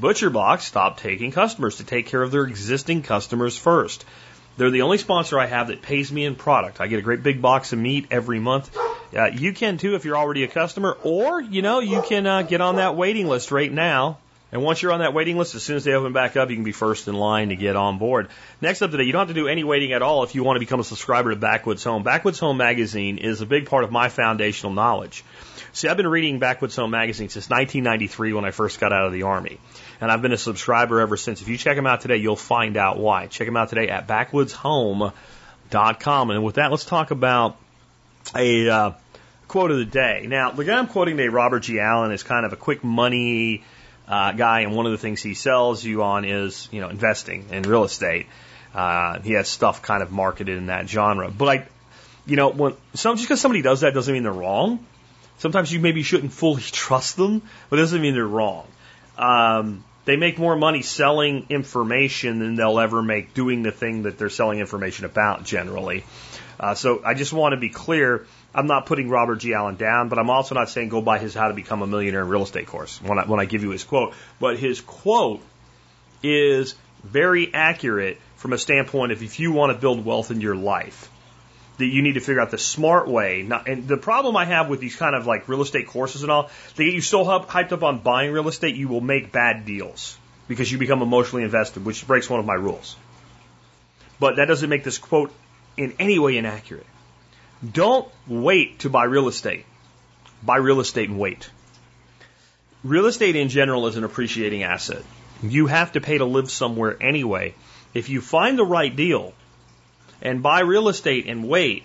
ButcherBox 0.00 0.60
stopped 0.60 1.00
taking 1.00 1.32
customers 1.32 1.76
to 1.76 1.84
take 1.84 2.06
care 2.06 2.22
of 2.22 2.30
their 2.30 2.44
existing 2.44 3.02
customers 3.02 3.56
first. 3.56 4.04
They're 4.58 4.70
the 4.70 4.82
only 4.82 4.98
sponsor 4.98 5.38
I 5.38 5.46
have 5.46 5.68
that 5.68 5.80
pays 5.80 6.12
me 6.12 6.26
in 6.26 6.34
product. 6.34 6.80
I 6.80 6.86
get 6.86 6.98
a 6.98 7.02
great 7.02 7.22
big 7.22 7.40
box 7.40 7.72
of 7.72 7.78
meat 7.78 8.08
every 8.10 8.38
month. 8.38 8.76
Uh, 9.14 9.26
you 9.26 9.52
can 9.52 9.78
too 9.78 9.94
if 9.94 10.04
you're 10.04 10.16
already 10.16 10.44
a 10.44 10.48
customer, 10.48 10.96
or 11.02 11.40
you 11.40 11.62
know 11.62 11.80
you 11.80 12.02
can 12.02 12.26
uh, 12.26 12.42
get 12.42 12.60
on 12.60 12.76
that 12.76 12.96
waiting 12.96 13.28
list 13.28 13.50
right 13.50 13.70
now 13.70 14.18
and 14.52 14.62
once 14.62 14.82
you're 14.82 14.92
on 14.92 15.00
that 15.00 15.14
waiting 15.14 15.38
list, 15.38 15.54
as 15.54 15.62
soon 15.62 15.76
as 15.76 15.84
they 15.84 15.94
open 15.94 16.12
back 16.12 16.36
up, 16.36 16.50
you 16.50 16.56
can 16.56 16.64
be 16.64 16.72
first 16.72 17.08
in 17.08 17.14
line 17.14 17.48
to 17.48 17.56
get 17.56 17.74
on 17.74 17.96
board. 17.96 18.28
Next 18.60 18.82
up 18.82 18.90
today, 18.90 19.04
you 19.04 19.12
don't 19.12 19.20
have 19.20 19.28
to 19.28 19.34
do 19.34 19.48
any 19.48 19.64
waiting 19.64 19.94
at 19.94 20.02
all 20.02 20.24
if 20.24 20.34
you 20.34 20.44
want 20.44 20.56
to 20.56 20.60
become 20.60 20.78
a 20.78 20.84
subscriber 20.84 21.30
to 21.30 21.36
Backwoods 21.36 21.82
Home. 21.84 22.02
Backwoods 22.02 22.38
Home 22.40 22.58
magazine 22.58 23.16
is 23.16 23.40
a 23.40 23.46
big 23.46 23.64
part 23.64 23.82
of 23.82 23.90
my 23.90 24.10
foundational 24.10 24.74
knowledge. 24.74 25.24
See, 25.72 25.88
I've 25.88 25.96
been 25.96 26.06
reading 26.06 26.38
Backwoods 26.38 26.76
Home 26.76 26.90
magazine 26.90 27.30
since 27.30 27.48
1993 27.48 28.34
when 28.34 28.44
I 28.44 28.50
first 28.50 28.78
got 28.78 28.92
out 28.92 29.06
of 29.06 29.14
the 29.14 29.22
Army. 29.22 29.58
And 30.02 30.12
I've 30.12 30.20
been 30.20 30.32
a 30.32 30.38
subscriber 30.38 31.00
ever 31.00 31.16
since. 31.16 31.40
If 31.40 31.48
you 31.48 31.56
check 31.56 31.76
them 31.76 31.86
out 31.86 32.02
today, 32.02 32.18
you'll 32.18 32.36
find 32.36 32.76
out 32.76 32.98
why. 32.98 33.28
Check 33.28 33.46
them 33.46 33.56
out 33.56 33.70
today 33.70 33.88
at 33.88 34.06
backwoodshome.com. 34.06 36.30
And 36.30 36.44
with 36.44 36.56
that, 36.56 36.70
let's 36.70 36.84
talk 36.84 37.10
about 37.10 37.56
a 38.36 38.68
uh, 38.68 38.92
quote 39.52 39.70
of 39.70 39.76
the 39.76 39.84
day. 39.84 40.24
Now, 40.26 40.50
the 40.50 40.64
guy 40.64 40.78
I'm 40.78 40.86
quoting 40.86 41.18
today, 41.18 41.28
Robert 41.28 41.60
G. 41.60 41.78
Allen, 41.78 42.10
is 42.10 42.22
kind 42.22 42.46
of 42.46 42.54
a 42.54 42.56
quick 42.56 42.82
money 42.82 43.62
uh, 44.08 44.32
guy, 44.32 44.60
and 44.60 44.74
one 44.74 44.86
of 44.86 44.92
the 44.92 44.98
things 44.98 45.22
he 45.22 45.34
sells 45.34 45.84
you 45.84 46.02
on 46.02 46.24
is 46.24 46.70
you 46.72 46.80
know 46.80 46.88
investing 46.88 47.44
in 47.50 47.62
real 47.62 47.84
estate. 47.84 48.28
Uh, 48.74 49.20
he 49.20 49.34
has 49.34 49.48
stuff 49.48 49.82
kind 49.82 50.02
of 50.02 50.10
marketed 50.10 50.56
in 50.56 50.66
that 50.66 50.88
genre, 50.88 51.30
but 51.30 51.48
I, 51.50 51.68
you 52.24 52.36
know, 52.36 52.48
when 52.48 52.74
some 52.94 53.16
just 53.16 53.28
because 53.28 53.42
somebody 53.42 53.60
does 53.60 53.82
that 53.82 53.92
doesn't 53.92 54.14
mean 54.14 54.22
they're 54.22 54.32
wrong. 54.32 54.86
Sometimes 55.36 55.70
you 55.70 55.80
maybe 55.80 56.02
shouldn't 56.02 56.32
fully 56.32 56.62
trust 56.72 57.18
them, 57.18 57.42
but 57.68 57.78
it 57.78 57.82
doesn't 57.82 58.00
mean 58.00 58.14
they're 58.14 58.26
wrong. 58.26 58.66
Um, 59.18 59.84
they 60.06 60.16
make 60.16 60.38
more 60.38 60.56
money 60.56 60.80
selling 60.80 61.44
information 61.50 62.38
than 62.38 62.54
they'll 62.56 62.80
ever 62.80 63.02
make 63.02 63.34
doing 63.34 63.62
the 63.62 63.70
thing 63.70 64.04
that 64.04 64.16
they're 64.16 64.30
selling 64.30 64.60
information 64.60 65.04
about 65.04 65.44
generally. 65.44 66.04
Uh, 66.58 66.74
so 66.74 67.02
I 67.04 67.12
just 67.12 67.34
want 67.34 67.52
to 67.52 67.58
be 67.58 67.68
clear 67.68 68.26
I'm 68.54 68.66
not 68.66 68.86
putting 68.86 69.08
Robert 69.08 69.36
G. 69.36 69.54
Allen 69.54 69.76
down, 69.76 70.08
but 70.08 70.18
I'm 70.18 70.28
also 70.28 70.54
not 70.54 70.68
saying 70.68 70.90
go 70.90 71.00
buy 71.00 71.18
his 71.18 71.34
How 71.34 71.48
to 71.48 71.54
Become 71.54 71.82
a 71.82 71.86
Millionaire 71.86 72.22
in 72.22 72.28
Real 72.28 72.42
Estate 72.42 72.66
course 72.66 73.00
when 73.00 73.18
I, 73.18 73.24
when 73.24 73.40
I 73.40 73.46
give 73.46 73.62
you 73.62 73.70
his 73.70 73.84
quote. 73.84 74.14
But 74.40 74.58
his 74.58 74.80
quote 74.80 75.40
is 76.22 76.74
very 77.02 77.52
accurate 77.52 78.18
from 78.36 78.52
a 78.52 78.58
standpoint 78.58 79.12
of 79.12 79.22
if 79.22 79.40
you 79.40 79.52
want 79.52 79.72
to 79.72 79.78
build 79.78 80.04
wealth 80.04 80.30
in 80.30 80.40
your 80.40 80.54
life, 80.54 81.10
that 81.78 81.86
you 81.86 82.02
need 82.02 82.14
to 82.14 82.20
figure 82.20 82.40
out 82.40 82.50
the 82.50 82.58
smart 82.58 83.08
way. 83.08 83.42
Not, 83.42 83.68
and 83.68 83.88
the 83.88 83.96
problem 83.96 84.36
I 84.36 84.44
have 84.44 84.68
with 84.68 84.80
these 84.80 84.96
kind 84.96 85.16
of 85.16 85.26
like 85.26 85.48
real 85.48 85.62
estate 85.62 85.86
courses 85.86 86.22
and 86.22 86.30
all, 86.30 86.50
they 86.76 86.84
get 86.84 86.94
you 86.94 87.00
so 87.00 87.24
hyped 87.24 87.72
up 87.72 87.82
on 87.82 88.00
buying 88.00 88.32
real 88.32 88.48
estate, 88.48 88.76
you 88.76 88.88
will 88.88 89.00
make 89.00 89.32
bad 89.32 89.64
deals 89.64 90.18
because 90.46 90.70
you 90.70 90.76
become 90.76 91.00
emotionally 91.00 91.44
invested, 91.44 91.84
which 91.84 92.06
breaks 92.06 92.28
one 92.28 92.38
of 92.38 92.46
my 92.46 92.54
rules. 92.54 92.96
But 94.20 94.36
that 94.36 94.46
doesn't 94.46 94.68
make 94.68 94.84
this 94.84 94.98
quote 94.98 95.32
in 95.76 95.94
any 95.98 96.18
way 96.18 96.36
inaccurate. 96.36 96.86
Don't 97.70 98.08
wait 98.26 98.80
to 98.80 98.90
buy 98.90 99.04
real 99.04 99.28
estate. 99.28 99.64
Buy 100.42 100.56
real 100.56 100.80
estate 100.80 101.08
and 101.08 101.18
wait. 101.18 101.48
Real 102.82 103.06
estate 103.06 103.36
in 103.36 103.48
general 103.48 103.86
is 103.86 103.96
an 103.96 104.02
appreciating 104.02 104.64
asset. 104.64 105.04
You 105.42 105.68
have 105.68 105.92
to 105.92 106.00
pay 106.00 106.18
to 106.18 106.24
live 106.24 106.50
somewhere 106.50 106.96
anyway. 107.00 107.54
If 107.94 108.08
you 108.08 108.20
find 108.20 108.58
the 108.58 108.64
right 108.64 108.94
deal 108.94 109.32
and 110.20 110.42
buy 110.42 110.60
real 110.60 110.88
estate 110.88 111.26
and 111.26 111.48
wait, 111.48 111.84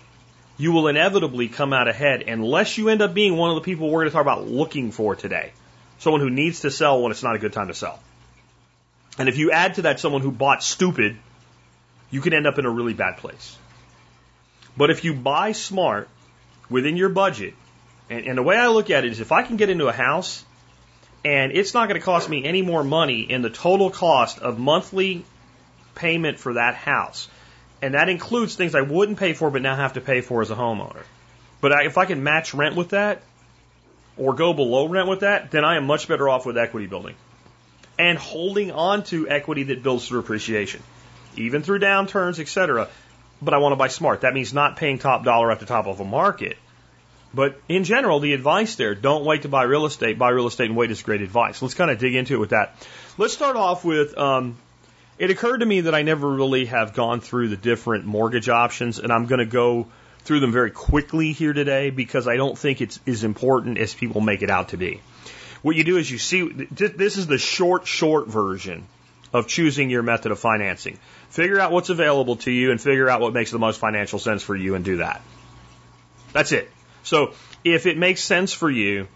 you 0.57 0.71
will 0.71 0.87
inevitably 0.87 1.49
come 1.49 1.73
out 1.73 1.87
ahead 1.87 2.23
unless 2.23 2.77
you 2.77 2.89
end 2.89 3.03
up 3.03 3.13
being 3.13 3.37
one 3.37 3.51
of 3.51 3.55
the 3.55 3.61
people 3.61 3.89
we're 3.89 4.01
going 4.01 4.09
to 4.09 4.13
talk 4.13 4.21
about 4.21 4.47
looking 4.47 4.91
for 4.91 5.15
today. 5.15 5.51
Someone 5.99 6.21
who 6.21 6.31
needs 6.31 6.61
to 6.61 6.71
sell 6.71 7.01
when 7.01 7.11
it's 7.11 7.23
not 7.23 7.35
a 7.35 7.39
good 7.39 7.53
time 7.53 7.67
to 7.67 7.75
sell. 7.75 7.99
And 9.19 9.29
if 9.29 9.37
you 9.37 9.51
add 9.51 9.75
to 9.75 9.83
that 9.83 9.99
someone 9.99 10.21
who 10.21 10.31
bought 10.31 10.63
stupid, 10.63 11.17
you 12.09 12.21
can 12.21 12.33
end 12.33 12.47
up 12.47 12.57
in 12.57 12.65
a 12.65 12.69
really 12.69 12.93
bad 12.93 13.17
place. 13.17 13.57
But 14.77 14.91
if 14.91 15.03
you 15.03 15.13
buy 15.13 15.51
smart 15.53 16.07
within 16.69 16.97
your 16.97 17.09
budget, 17.09 17.55
and, 18.09 18.25
and 18.25 18.37
the 18.37 18.43
way 18.43 18.55
I 18.55 18.67
look 18.67 18.89
at 18.89 19.05
it 19.05 19.11
is 19.11 19.19
if 19.19 19.31
I 19.31 19.43
can 19.43 19.57
get 19.57 19.69
into 19.69 19.87
a 19.87 19.91
house 19.91 20.45
and 21.25 21.51
it's 21.51 21.73
not 21.73 21.89
going 21.89 21.99
to 21.99 22.05
cost 22.05 22.29
me 22.29 22.45
any 22.45 22.61
more 22.61 22.83
money 22.83 23.21
in 23.21 23.41
the 23.41 23.49
total 23.49 23.89
cost 23.89 24.39
of 24.39 24.59
monthly 24.59 25.25
payment 25.95 26.39
for 26.39 26.53
that 26.53 26.75
house, 26.75 27.27
and 27.81 27.95
that 27.95 28.07
includes 28.07 28.55
things 28.55 28.75
I 28.75 28.81
wouldn't 28.81 29.19
pay 29.19 29.33
for 29.33 29.49
but 29.49 29.61
now 29.61 29.75
have 29.75 29.93
to 29.93 30.01
pay 30.01 30.21
for 30.21 30.41
as 30.41 30.51
a 30.51 30.55
homeowner. 30.55 31.03
But 31.59 31.73
I, 31.73 31.85
if 31.85 31.97
I 31.97 32.05
can 32.05 32.23
match 32.23 32.53
rent 32.53 32.75
with 32.75 32.89
that 32.89 33.23
or 34.15 34.35
go 34.35 34.53
below 34.53 34.87
rent 34.87 35.07
with 35.07 35.21
that, 35.21 35.51
then 35.51 35.65
I 35.65 35.77
am 35.77 35.87
much 35.87 36.07
better 36.07 36.29
off 36.29 36.45
with 36.45 36.57
equity 36.57 36.85
building 36.85 37.15
and 37.99 38.17
holding 38.17 38.71
on 38.71 39.03
to 39.05 39.27
equity 39.27 39.63
that 39.63 39.81
builds 39.81 40.07
through 40.07 40.19
appreciation, 40.19 40.81
even 41.35 41.63
through 41.63 41.79
downturns, 41.79 42.39
etc. 42.39 42.89
But 43.41 43.53
I 43.53 43.57
want 43.57 43.73
to 43.73 43.77
buy 43.77 43.87
smart. 43.87 44.21
That 44.21 44.33
means 44.33 44.53
not 44.53 44.77
paying 44.77 44.97
top 44.97 45.23
dollar 45.23 45.51
at 45.51 45.59
the 45.59 45.65
top 45.65 45.87
of 45.87 45.99
a 45.99 46.05
market. 46.05 46.57
But 47.33 47.59
in 47.69 47.83
general, 47.83 48.19
the 48.19 48.33
advice 48.33 48.75
there, 48.75 48.95
don't 48.95 49.25
wait 49.25 49.43
to 49.43 49.49
buy 49.49 49.63
real 49.63 49.85
estate. 49.85 50.17
Buy 50.17 50.29
real 50.29 50.47
estate 50.47 50.69
and 50.69 50.77
wait 50.77 50.91
is 50.91 51.03
great 51.03 51.21
advice. 51.21 51.61
Let's 51.61 51.73
kind 51.73 51.91
of 51.91 51.99
dig 51.99 52.15
into 52.15 52.35
it 52.35 52.39
with 52.39 52.49
that. 52.49 52.75
Let's 53.17 53.33
start 53.33 53.55
off 53.55 53.85
with 53.85 54.17
um, 54.17 54.57
it 55.19 55.29
occurred 55.29 55.59
to 55.59 55.65
me 55.65 55.81
that 55.81 55.95
I 55.95 56.03
never 56.03 56.29
really 56.29 56.65
have 56.65 56.93
gone 56.93 57.21
through 57.21 57.49
the 57.49 57.57
different 57.57 58.05
mortgage 58.05 58.49
options, 58.49 58.99
and 58.99 59.11
I'm 59.11 59.25
going 59.25 59.39
to 59.39 59.45
go 59.45 59.87
through 60.19 60.39
them 60.41 60.51
very 60.51 60.71
quickly 60.71 61.31
here 61.31 61.53
today 61.53 61.89
because 61.89 62.27
I 62.27 62.35
don't 62.35 62.57
think 62.57 62.81
it's 62.81 62.99
as 63.07 63.23
important 63.23 63.77
as 63.77 63.93
people 63.93 64.21
make 64.21 64.41
it 64.41 64.49
out 64.49 64.69
to 64.69 64.77
be. 64.77 65.01
What 65.61 65.75
you 65.75 65.83
do 65.83 65.97
is 65.97 66.09
you 66.09 66.17
see, 66.19 66.47
this 66.71 67.17
is 67.17 67.27
the 67.27 67.37
short, 67.37 67.87
short 67.87 68.27
version 68.27 68.85
of 69.33 69.47
choosing 69.47 69.89
your 69.89 70.03
method 70.03 70.31
of 70.31 70.39
financing. 70.39 70.97
Figure 71.29 71.59
out 71.59 71.71
what's 71.71 71.89
available 71.89 72.37
to 72.37 72.51
you 72.51 72.71
and 72.71 72.81
figure 72.81 73.09
out 73.09 73.21
what 73.21 73.33
makes 73.33 73.51
the 73.51 73.59
most 73.59 73.79
financial 73.79 74.19
sense 74.19 74.43
for 74.43 74.55
you 74.55 74.75
and 74.75 74.85
do 74.85 74.97
that. 74.97 75.21
That's 76.33 76.51
it. 76.51 76.71
So 77.03 77.33
if 77.63 77.85
it 77.85 77.97
makes 77.97 78.21
sense 78.21 78.53
for 78.53 78.69
you 78.69 79.07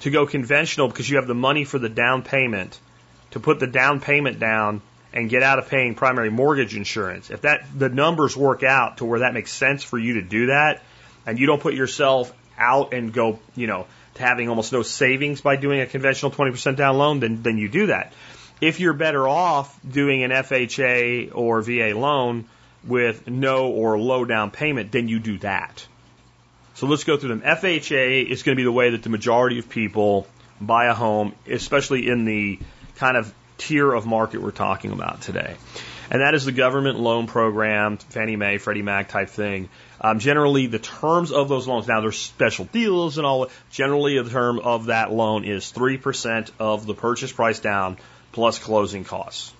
to 0.00 0.10
go 0.10 0.26
conventional 0.26 0.88
because 0.88 1.08
you 1.08 1.16
have 1.16 1.26
the 1.26 1.34
money 1.34 1.64
for 1.64 1.78
the 1.78 1.88
down 1.88 2.22
payment, 2.22 2.78
to 3.32 3.40
put 3.40 3.60
the 3.60 3.66
down 3.66 4.00
payment 4.00 4.38
down 4.38 4.82
and 5.12 5.28
get 5.28 5.42
out 5.42 5.58
of 5.58 5.68
paying 5.68 5.94
primary 5.94 6.30
mortgage 6.30 6.76
insurance, 6.76 7.30
if 7.30 7.42
that 7.42 7.66
the 7.76 7.88
numbers 7.88 8.36
work 8.36 8.62
out 8.62 8.98
to 8.98 9.04
where 9.04 9.20
that 9.20 9.34
makes 9.34 9.52
sense 9.52 9.82
for 9.82 9.98
you 9.98 10.14
to 10.14 10.22
do 10.22 10.46
that, 10.46 10.82
and 11.26 11.38
you 11.38 11.46
don't 11.46 11.60
put 11.60 11.74
yourself 11.74 12.32
out 12.58 12.92
and 12.92 13.12
go, 13.12 13.38
you 13.54 13.66
know, 13.66 13.86
to 14.14 14.22
having 14.22 14.48
almost 14.48 14.72
no 14.72 14.82
savings 14.82 15.40
by 15.40 15.56
doing 15.56 15.80
a 15.80 15.86
conventional 15.86 16.30
20% 16.30 16.76
down 16.76 16.98
loan, 16.98 17.20
then 17.20 17.42
then 17.42 17.58
you 17.58 17.68
do 17.68 17.86
that. 17.86 18.12
If 18.62 18.78
you're 18.78 18.92
better 18.92 19.26
off 19.26 19.76
doing 19.84 20.22
an 20.22 20.30
FHA 20.30 21.34
or 21.34 21.62
VA 21.62 21.98
loan 21.98 22.44
with 22.84 23.26
no 23.28 23.66
or 23.66 23.98
low 23.98 24.24
down 24.24 24.52
payment, 24.52 24.92
then 24.92 25.08
you 25.08 25.18
do 25.18 25.38
that. 25.38 25.84
So 26.74 26.86
let's 26.86 27.02
go 27.02 27.16
through 27.16 27.30
them. 27.30 27.40
FHA 27.40 28.24
is 28.24 28.44
going 28.44 28.56
to 28.56 28.60
be 28.60 28.62
the 28.62 28.70
way 28.70 28.90
that 28.90 29.02
the 29.02 29.08
majority 29.08 29.58
of 29.58 29.68
people 29.68 30.28
buy 30.60 30.86
a 30.86 30.94
home, 30.94 31.34
especially 31.50 32.08
in 32.08 32.24
the 32.24 32.60
kind 32.94 33.16
of 33.16 33.34
tier 33.58 33.92
of 33.92 34.06
market 34.06 34.40
we're 34.40 34.52
talking 34.52 34.92
about 34.92 35.22
today. 35.22 35.56
And 36.08 36.20
that 36.20 36.34
is 36.34 36.44
the 36.44 36.52
government 36.52 37.00
loan 37.00 37.26
program, 37.26 37.96
Fannie 37.96 38.36
Mae, 38.36 38.58
Freddie 38.58 38.82
Mac 38.82 39.08
type 39.08 39.30
thing. 39.30 39.70
Um, 40.00 40.20
generally, 40.20 40.68
the 40.68 40.78
terms 40.78 41.32
of 41.32 41.48
those 41.48 41.66
loans, 41.66 41.88
now 41.88 42.00
there's 42.00 42.18
special 42.18 42.66
deals 42.66 43.18
and 43.18 43.26
all, 43.26 43.48
generally 43.72 44.22
the 44.22 44.30
term 44.30 44.60
of 44.60 44.86
that 44.86 45.12
loan 45.12 45.44
is 45.44 45.72
3% 45.72 46.50
of 46.60 46.86
the 46.86 46.94
purchase 46.94 47.32
price 47.32 47.58
down 47.58 47.96
plus 48.32 48.58
closing 48.58 49.04
costs. 49.04 49.52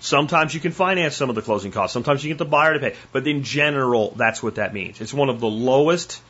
Sometimes 0.00 0.52
you 0.52 0.60
can 0.60 0.72
finance 0.72 1.14
some 1.14 1.28
of 1.28 1.36
the 1.36 1.42
closing 1.42 1.70
costs. 1.70 1.92
Sometimes 1.92 2.24
you 2.24 2.30
get 2.30 2.38
the 2.38 2.44
buyer 2.44 2.74
to 2.74 2.80
pay. 2.80 2.96
But 3.12 3.26
in 3.26 3.44
general, 3.44 4.12
that's 4.16 4.42
what 4.42 4.56
that 4.56 4.74
means. 4.74 5.00
It's 5.00 5.14
one 5.14 5.28
of 5.28 5.38
the 5.38 5.48
lowest 5.48 6.20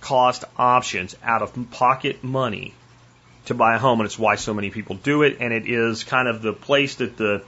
cost 0.00 0.44
options 0.58 1.16
out 1.22 1.40
of 1.40 1.70
pocket 1.70 2.24
money 2.24 2.74
to 3.44 3.54
buy 3.54 3.76
a 3.76 3.78
home, 3.78 4.00
and 4.00 4.06
it's 4.06 4.18
why 4.18 4.34
so 4.34 4.52
many 4.52 4.70
people 4.70 4.96
do 4.96 5.22
it. 5.22 5.36
And 5.38 5.52
it 5.52 5.68
is 5.68 6.02
kind 6.02 6.26
of 6.26 6.42
the 6.42 6.52
place 6.52 6.96
that 6.96 7.16
the 7.16 7.44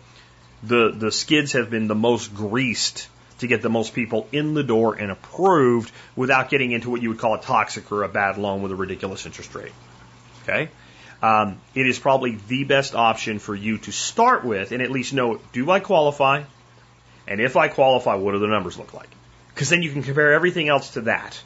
the 0.62 0.92
the 0.96 1.10
skids 1.10 1.52
have 1.52 1.70
been 1.70 1.88
the 1.88 1.94
most 1.94 2.34
greased 2.34 3.08
to 3.40 3.48
get 3.48 3.60
the 3.60 3.68
most 3.68 3.94
people 3.94 4.28
in 4.30 4.54
the 4.54 4.62
door 4.62 4.94
and 4.94 5.10
approved 5.10 5.92
without 6.14 6.50
getting 6.50 6.70
into 6.70 6.88
what 6.88 7.02
you 7.02 7.08
would 7.08 7.18
call 7.18 7.34
a 7.34 7.42
toxic 7.42 7.90
or 7.90 8.04
a 8.04 8.08
bad 8.08 8.38
loan 8.38 8.62
with 8.62 8.70
a 8.70 8.76
ridiculous 8.76 9.26
interest 9.26 9.54
rate. 9.54 9.72
Okay. 10.44 10.70
Um, 11.24 11.58
it 11.74 11.86
is 11.86 11.98
probably 11.98 12.36
the 12.48 12.64
best 12.64 12.94
option 12.94 13.38
for 13.38 13.54
you 13.54 13.78
to 13.78 13.92
start 13.92 14.44
with 14.44 14.72
and 14.72 14.82
at 14.82 14.90
least 14.90 15.14
know 15.14 15.40
do 15.54 15.70
I 15.70 15.80
qualify? 15.80 16.42
And 17.26 17.40
if 17.40 17.56
I 17.56 17.68
qualify, 17.68 18.16
what 18.16 18.32
do 18.32 18.40
the 18.40 18.46
numbers 18.46 18.76
look 18.76 18.92
like? 18.92 19.08
Because 19.48 19.70
then 19.70 19.82
you 19.82 19.90
can 19.90 20.02
compare 20.02 20.34
everything 20.34 20.68
else 20.68 20.90
to 20.90 21.00
that, 21.02 21.42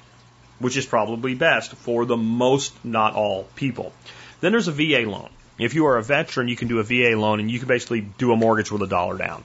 which 0.59 0.77
is 0.77 0.85
probably 0.85 1.35
best 1.35 1.75
for 1.77 2.07
the 2.07 2.17
most, 2.17 2.75
not 2.85 3.15
all 3.15 3.45
people. 3.55 3.93
Then 4.41 4.51
there's 4.51 4.67
a 4.67 4.73
VA 4.73 5.09
loan. 5.09 5.31
If 5.61 5.75
you 5.75 5.87
are 5.87 5.97
a 5.97 6.03
veteran, 6.03 6.49
you 6.49 6.57
can 6.57 6.67
do 6.67 6.81
a 6.81 6.83
VA 6.83 7.17
loan 7.17 7.39
and 7.39 7.49
you 7.49 7.61
can 7.61 7.69
basically 7.69 8.01
do 8.01 8.33
a 8.33 8.37
mortgage 8.37 8.73
with 8.73 8.83
a 8.83 8.89
dollar 8.89 9.17
down. 9.17 9.45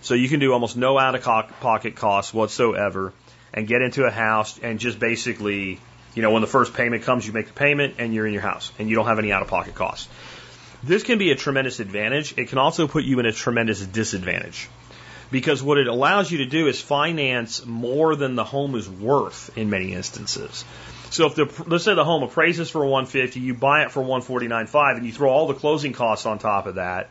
So 0.00 0.14
you 0.14 0.28
can 0.28 0.40
do 0.40 0.52
almost 0.52 0.76
no 0.76 0.98
out 0.98 1.14
of 1.14 1.22
pocket 1.60 1.94
costs 1.94 2.34
whatsoever 2.34 3.12
and 3.54 3.68
get 3.68 3.82
into 3.82 4.04
a 4.04 4.10
house 4.10 4.58
and 4.58 4.80
just 4.80 4.98
basically, 4.98 5.78
you 6.14 6.22
know, 6.22 6.30
when 6.32 6.42
the 6.42 6.48
first 6.48 6.74
payment 6.74 7.04
comes, 7.04 7.26
you 7.26 7.32
make 7.32 7.46
the 7.46 7.52
payment 7.52 7.96
and 7.98 8.12
you're 8.12 8.26
in 8.26 8.32
your 8.32 8.42
house 8.42 8.72
and 8.78 8.88
you 8.88 8.96
don't 8.96 9.06
have 9.06 9.18
any 9.18 9.32
out 9.32 9.42
of 9.42 9.48
pocket 9.48 9.74
costs. 9.74 10.08
This 10.82 11.02
can 11.02 11.18
be 11.18 11.30
a 11.30 11.36
tremendous 11.36 11.78
advantage. 11.78 12.34
It 12.36 12.48
can 12.48 12.58
also 12.58 12.88
put 12.88 13.04
you 13.04 13.20
in 13.20 13.26
a 13.26 13.32
tremendous 13.32 13.84
disadvantage 13.84 14.68
because 15.30 15.62
what 15.62 15.78
it 15.78 15.86
allows 15.86 16.30
you 16.30 16.38
to 16.38 16.46
do 16.46 16.66
is 16.66 16.80
finance 16.80 17.64
more 17.64 18.16
than 18.16 18.34
the 18.34 18.44
home 18.44 18.74
is 18.74 18.88
worth 18.88 19.56
in 19.56 19.70
many 19.70 19.92
instances. 19.92 20.64
So 21.10 21.26
if 21.26 21.34
the 21.34 21.64
let's 21.66 21.84
say 21.84 21.94
the 21.94 22.04
home 22.04 22.22
appraises 22.22 22.70
for 22.70 22.84
150, 22.84 23.40
you 23.40 23.54
buy 23.54 23.82
it 23.82 23.90
for 23.90 24.02
149.5, 24.02 24.96
and 24.96 25.06
you 25.06 25.12
throw 25.12 25.30
all 25.30 25.46
the 25.46 25.54
closing 25.54 25.92
costs 25.92 26.26
on 26.26 26.38
top 26.38 26.66
of 26.66 26.76
that, 26.76 27.10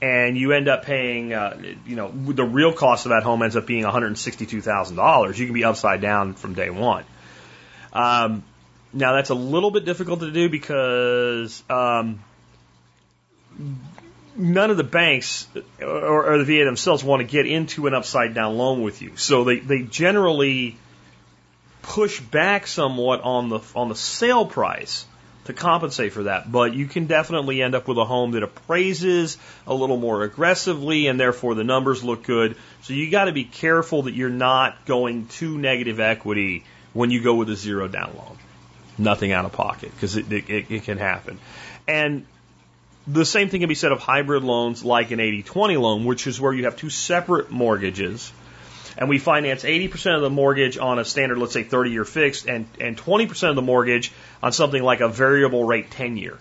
and 0.00 0.36
you 0.36 0.52
end 0.52 0.68
up 0.68 0.84
paying, 0.84 1.32
uh, 1.32 1.60
you 1.86 1.96
know, 1.96 2.10
the 2.10 2.44
real 2.44 2.72
cost 2.72 3.06
of 3.06 3.10
that 3.10 3.22
home 3.22 3.42
ends 3.42 3.56
up 3.56 3.66
being 3.66 3.84
$162,000. 3.84 5.38
You 5.38 5.46
can 5.46 5.54
be 5.54 5.64
upside 5.64 6.00
down 6.00 6.34
from 6.34 6.54
day 6.54 6.70
one. 6.70 7.04
Um, 7.96 8.44
now 8.92 9.14
that's 9.14 9.30
a 9.30 9.34
little 9.34 9.70
bit 9.70 9.84
difficult 9.84 10.20
to 10.20 10.30
do 10.30 10.48
because 10.50 11.62
um, 11.70 12.22
none 14.36 14.70
of 14.70 14.76
the 14.76 14.84
banks 14.84 15.46
or, 15.80 16.34
or 16.34 16.38
the 16.38 16.44
VA 16.44 16.64
themselves 16.64 17.02
want 17.02 17.20
to 17.20 17.26
get 17.26 17.46
into 17.46 17.86
an 17.86 17.94
upside 17.94 18.34
down 18.34 18.58
loan 18.58 18.82
with 18.82 19.00
you. 19.00 19.16
So 19.16 19.44
they, 19.44 19.60
they 19.60 19.82
generally 19.82 20.76
push 21.82 22.20
back 22.20 22.66
somewhat 22.66 23.22
on 23.22 23.48
the 23.48 23.60
on 23.74 23.88
the 23.88 23.94
sale 23.94 24.44
price 24.44 25.06
to 25.44 25.54
compensate 25.54 26.12
for 26.12 26.24
that. 26.24 26.50
But 26.50 26.74
you 26.74 26.86
can 26.86 27.06
definitely 27.06 27.62
end 27.62 27.74
up 27.74 27.88
with 27.88 27.96
a 27.96 28.04
home 28.04 28.32
that 28.32 28.42
appraises 28.42 29.38
a 29.66 29.74
little 29.74 29.96
more 29.96 30.22
aggressively 30.22 31.06
and 31.06 31.18
therefore 31.18 31.54
the 31.54 31.64
numbers 31.64 32.04
look 32.04 32.24
good. 32.24 32.56
So 32.82 32.92
you 32.92 33.10
got 33.10 33.26
to 33.26 33.32
be 33.32 33.44
careful 33.44 34.02
that 34.02 34.14
you're 34.14 34.28
not 34.28 34.84
going 34.84 35.28
too 35.28 35.56
negative 35.56 36.00
equity 36.00 36.64
when 36.96 37.10
you 37.10 37.22
go 37.22 37.34
with 37.34 37.50
a 37.50 37.56
zero 37.56 37.88
down 37.88 38.12
loan. 38.16 38.36
Nothing 38.98 39.32
out 39.32 39.44
of 39.44 39.52
pocket 39.52 39.92
because 39.94 40.16
it, 40.16 40.32
it, 40.32 40.70
it 40.70 40.84
can 40.84 40.96
happen. 40.96 41.38
And 41.86 42.24
the 43.06 43.24
same 43.24 43.50
thing 43.50 43.60
can 43.60 43.68
be 43.68 43.74
said 43.74 43.92
of 43.92 44.00
hybrid 44.00 44.42
loans 44.42 44.84
like 44.84 45.10
an 45.10 45.18
80-20 45.18 45.80
loan, 45.80 46.04
which 46.06 46.26
is 46.26 46.40
where 46.40 46.52
you 46.52 46.64
have 46.64 46.76
two 46.76 46.90
separate 46.90 47.50
mortgages 47.50 48.32
and 48.98 49.10
we 49.10 49.18
finance 49.18 49.62
80% 49.62 50.16
of 50.16 50.22
the 50.22 50.30
mortgage 50.30 50.78
on 50.78 50.98
a 50.98 51.04
standard, 51.04 51.36
let's 51.36 51.52
say 51.52 51.62
30 51.62 51.90
year 51.90 52.04
fixed, 52.04 52.46
and, 52.46 52.66
and 52.80 52.96
20% 52.96 53.50
of 53.50 53.56
the 53.56 53.62
mortgage 53.62 54.10
on 54.42 54.52
something 54.52 54.82
like 54.82 55.00
a 55.00 55.08
variable 55.08 55.64
rate 55.64 55.90
10 55.90 56.16
year. 56.16 56.38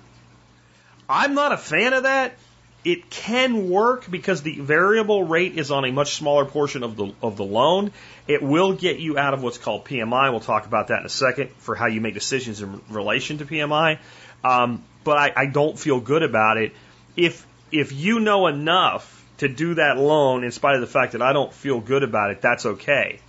I'm 1.10 1.34
not 1.34 1.52
a 1.52 1.58
fan 1.58 1.94
of 1.94 2.04
that. 2.04 2.38
It 2.86 3.10
can 3.10 3.68
work 3.72 4.10
because 4.10 4.44
the 4.44 4.60
variable 4.60 5.24
rate 5.24 5.58
is 5.58 5.72
on 5.72 5.86
a 5.86 5.92
much 5.92 6.14
smaller 6.14 6.46
portion 6.46 6.84
of 6.84 6.96
the 6.96 7.14
of 7.20 7.36
the 7.36 7.44
loan. 7.44 7.92
It 8.28 8.44
will 8.44 8.74
get 8.74 9.00
you 9.00 9.18
out 9.18 9.34
of 9.34 9.42
what's 9.42 9.58
called 9.58 9.86
PMI. 9.86 10.30
We'll 10.30 10.40
talk 10.40 10.68
about 10.68 10.90
that 10.90 11.00
in 11.00 11.06
a 11.08 11.10
second 11.10 11.50
for 11.58 11.74
how 11.74 11.88
you 11.88 12.00
make 12.00 12.14
decisions 12.14 12.62
in 12.62 12.80
relation 12.90 13.40
to 13.40 13.46
PMI. 13.46 13.98
Um, 14.44 14.84
but 15.04 15.18
I, 15.18 15.34
I 15.36 15.46
don't 15.48 15.80
feel 15.80 16.00
good 16.00 16.22
about 16.22 16.58
it. 16.58 16.74
If 17.18 17.48
if 17.72 17.92
you 17.92 18.20
know 18.20 18.46
enough 18.46 19.26
to 19.38 19.48
do 19.48 19.74
that 19.74 19.98
loan 19.98 20.44
in 20.44 20.52
spite 20.52 20.76
of 20.76 20.82
the 20.82 20.88
fact 20.88 21.14
that 21.14 21.24
I 21.24 21.34
don't 21.34 21.52
feel 21.52 21.80
good 21.80 22.04
about 22.04 22.30
it, 22.30 22.40
that's 22.40 22.68
okay. 22.68 23.20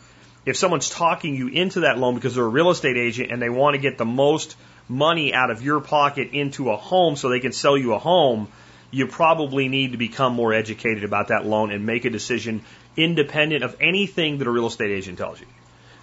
If 0.45 0.59
someone's 0.59 0.91
talking 0.91 1.35
you 1.35 1.49
into 1.49 1.81
that 1.81 1.99
loan 1.99 2.15
because 2.15 2.35
they're 2.35 2.45
a 2.45 2.49
real 2.49 2.71
estate 2.71 2.99
agent 2.99 3.33
and 3.33 3.41
they 3.41 3.49
want 3.49 3.75
to 3.75 3.81
get 3.81 3.97
the 3.97 4.05
most 4.05 4.55
money 4.87 5.33
out 5.33 5.51
of 5.51 5.63
your 5.63 5.81
pocket 5.81 6.31
into 6.33 6.71
a 6.71 6.77
home 6.77 7.17
so 7.17 7.31
they 7.31 7.41
can 7.41 7.53
sell 7.53 7.77
you 7.77 7.95
a 7.95 7.99
home, 7.99 8.49
you 8.97 9.07
probably 9.07 9.69
need 9.69 9.93
to 9.93 9.99
become 9.99 10.33
more 10.33 10.55
educated 10.55 11.05
about 11.05 11.29
that 11.29 11.45
loan 11.45 11.71
and 11.71 11.85
make 11.85 12.07
a 12.07 12.11
decision 12.11 12.63
independent 12.97 13.63
of 13.63 13.77
anything 13.79 14.39
that 14.39 14.47
a 14.47 14.51
real 14.51 14.67
estate 14.67 14.91
agent 14.91 15.19
tells 15.19 15.39
you. 15.39 15.47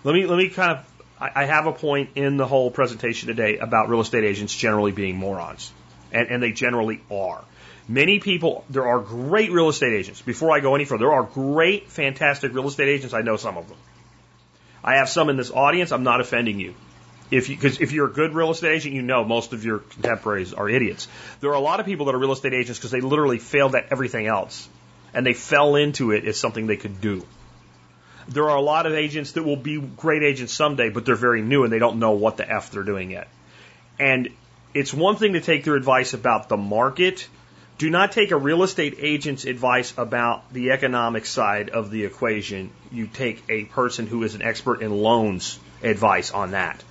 Let 0.04 0.14
me 0.14 0.28
let 0.28 0.38
me 0.38 0.50
kind 0.50 0.78
of 0.78 0.86
I, 1.20 1.46
have 1.46 1.66
a 1.66 1.72
point 1.72 2.12
in 2.16 2.38
the 2.38 2.46
whole 2.46 2.70
presentation 2.70 3.30
today 3.30 3.58
about 3.58 3.90
real 3.90 4.02
estate 4.02 4.26
agents 4.26 4.54
generally 4.54 4.92
being 4.92 5.16
morons, 5.16 5.72
and, 6.12 6.28
and 6.28 6.44
they 6.44 6.52
generally 6.52 7.02
are. 7.10 7.44
Many 7.88 8.20
people, 8.20 8.64
there 8.70 8.86
are 8.86 9.00
great 9.00 9.52
real 9.52 9.70
estate 9.70 9.94
agents. 9.94 10.22
Before 10.22 10.56
I 10.56 10.60
go 10.60 10.76
any 10.76 10.86
further, 10.86 11.06
there 11.06 11.14
are 11.14 11.24
great, 11.24 11.90
fantastic 11.90 12.54
real 12.54 12.68
estate 12.68 12.90
agents. 12.90 13.14
I 13.14 13.22
know 13.22 13.38
some 13.38 13.58
of 13.58 13.70
them. 13.70 13.78
I 14.84 14.98
have 14.98 15.10
some 15.10 15.30
in 15.30 15.38
this 15.38 15.50
audience. 15.50 15.92
I'm 15.92 16.04
not 16.04 16.22
offending 16.22 16.60
you. 16.60 16.76
If 17.32 17.50
you, 17.50 17.58
if 17.62 17.92
you're 17.92 18.08
a 18.08 18.14
good 18.14 18.34
real 18.34 18.52
estate 18.52 18.74
agent, 18.74 18.94
you 18.94 19.02
know 19.02 19.24
most 19.24 19.54
of 19.54 19.66
your 19.66 19.80
contemporaries 19.80 20.54
are 20.54 20.70
idiots. 20.70 21.08
There 21.40 21.50
are 21.50 21.56
a 21.56 21.60
lot 21.60 21.80
of 21.80 21.86
people 21.86 22.06
that 22.08 22.16
are 22.16 22.20
real 22.20 22.32
estate 22.32 22.54
agents 22.54 22.80
because 22.80 22.92
they 22.92 23.02
literally 23.02 23.40
failed 23.40 23.76
at 23.76 23.88
everything 23.92 24.28
else. 24.28 24.68
And 25.14 25.26
they 25.26 25.34
fell 25.34 25.76
into 25.76 26.12
it 26.12 26.26
as 26.26 26.40
something 26.40 26.68
they 26.68 26.78
could 26.78 27.02
do. 27.02 27.26
There 28.28 28.50
are 28.50 28.58
a 28.58 28.62
lot 28.62 28.86
of 28.86 28.94
agents 28.94 29.34
that 29.34 29.44
will 29.44 29.58
be 29.58 29.80
great 29.80 30.24
agents 30.24 30.54
someday, 30.54 30.90
but 30.90 31.06
they're 31.06 31.16
very 31.16 31.42
new 31.42 31.64
and 31.64 31.74
they 31.74 31.80
don't 31.80 32.00
know 32.00 32.12
what 32.12 32.38
the 32.38 32.50
F 32.50 32.72
they're 32.72 32.84
doing 32.84 33.12
yet. 33.12 33.28
And 34.00 34.30
it's 34.74 34.94
one 34.94 35.18
thing 35.18 35.34
to 35.34 35.42
take 35.42 35.64
their 35.64 35.76
advice 35.76 36.14
about 36.14 36.50
the 36.50 36.58
market. 36.58 37.28
Do 37.78 37.90
not 37.90 38.12
take 38.12 38.32
a 38.32 38.38
real 38.38 38.64
estate 38.64 38.96
agent's 39.00 39.46
advice 39.46 39.94
about 39.98 40.54
the 40.54 40.72
economic 40.72 41.26
side 41.26 41.70
of 41.70 41.92
the 41.92 42.06
equation. 42.06 42.72
You 42.92 43.08
take 43.08 43.44
a 43.50 43.66
person 43.66 44.08
who 44.08 44.24
is 44.24 44.36
an 44.36 44.42
expert 44.42 44.82
in 44.82 44.92
loans 44.92 45.60
advice 45.82 46.32
on 46.32 46.52
that. 46.52 46.84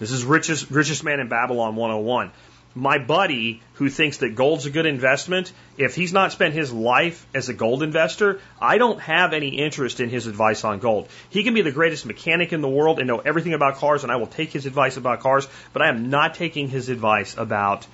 This 0.00 0.10
is 0.10 0.24
richest, 0.24 0.70
richest 0.70 1.04
man 1.04 1.20
in 1.20 1.28
Babylon 1.28 1.76
101 1.76 2.32
my 2.74 2.98
buddy 2.98 3.60
who 3.74 3.88
thinks 3.88 4.18
that 4.18 4.34
gold's 4.36 4.66
a 4.66 4.70
good 4.70 4.86
investment, 4.86 5.52
if 5.76 5.96
he's 5.96 6.12
not 6.12 6.32
spent 6.32 6.54
his 6.54 6.72
life 6.72 7.26
as 7.34 7.48
a 7.48 7.54
gold 7.54 7.82
investor, 7.82 8.40
I 8.60 8.78
don't 8.78 9.00
have 9.00 9.32
any 9.32 9.48
interest 9.48 9.98
in 10.00 10.08
his 10.08 10.26
advice 10.26 10.64
on 10.64 10.78
gold. 10.78 11.08
He 11.30 11.42
can 11.42 11.54
be 11.54 11.62
the 11.62 11.72
greatest 11.72 12.06
mechanic 12.06 12.52
in 12.52 12.60
the 12.60 12.68
world 12.68 12.98
and 12.98 13.08
know 13.08 13.18
everything 13.18 13.54
about 13.54 13.76
cars, 13.76 14.04
and 14.04 14.12
I 14.12 14.16
will 14.16 14.28
take 14.28 14.52
his 14.52 14.66
advice 14.66 14.96
about 14.96 15.20
cars, 15.20 15.48
but 15.72 15.82
I 15.82 15.88
am 15.88 16.10
not 16.10 16.34
taking 16.34 16.68
his 16.68 16.88
advice 16.88 17.36
about 17.36 17.86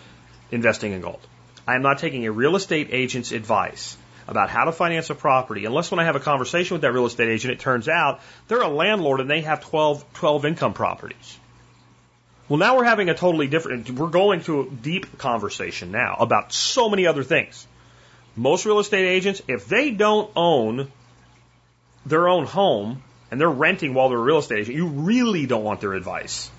investing 0.50 0.92
in 0.92 1.00
gold. 1.00 1.26
I 1.66 1.74
am 1.74 1.82
not 1.82 1.98
taking 1.98 2.26
a 2.26 2.32
real 2.32 2.54
estate 2.54 2.88
agent's 2.92 3.32
advice 3.32 3.96
about 4.28 4.50
how 4.50 4.64
to 4.64 4.72
finance 4.72 5.08
a 5.08 5.14
property 5.14 5.64
unless 5.64 5.90
when 5.90 6.00
I 6.00 6.04
have 6.04 6.16
a 6.16 6.20
conversation 6.20 6.74
with 6.74 6.82
that 6.82 6.92
real 6.92 7.06
estate 7.06 7.28
agent, 7.28 7.52
it 7.52 7.60
turns 7.60 7.88
out 7.88 8.20
they're 8.48 8.60
a 8.60 8.68
landlord 8.68 9.20
and 9.20 9.30
they 9.30 9.40
have 9.42 9.60
12, 9.60 10.04
12 10.14 10.44
income 10.44 10.74
properties. 10.74 11.38
Well, 12.48 12.58
now 12.58 12.76
we're 12.76 12.84
having 12.84 13.08
a 13.08 13.14
totally 13.14 13.48
different, 13.48 13.90
we're 13.90 14.06
going 14.08 14.42
to 14.42 14.60
a 14.60 14.70
deep 14.70 15.18
conversation 15.18 15.90
now 15.90 16.16
about 16.20 16.52
so 16.52 16.88
many 16.88 17.06
other 17.06 17.24
things. 17.24 17.66
Most 18.36 18.66
real 18.66 18.78
estate 18.78 19.06
agents, 19.06 19.42
if 19.48 19.66
they 19.66 19.90
don't 19.90 20.30
own 20.36 20.92
their 22.04 22.28
own 22.28 22.46
home 22.46 23.02
and 23.30 23.40
they're 23.40 23.50
renting 23.50 23.94
while 23.94 24.10
they're 24.10 24.18
a 24.18 24.22
real 24.22 24.38
estate 24.38 24.60
agent, 24.60 24.76
you 24.76 24.86
really 24.86 25.46
don't 25.46 25.64
want 25.64 25.80
their 25.80 25.94
advice. 25.94 26.50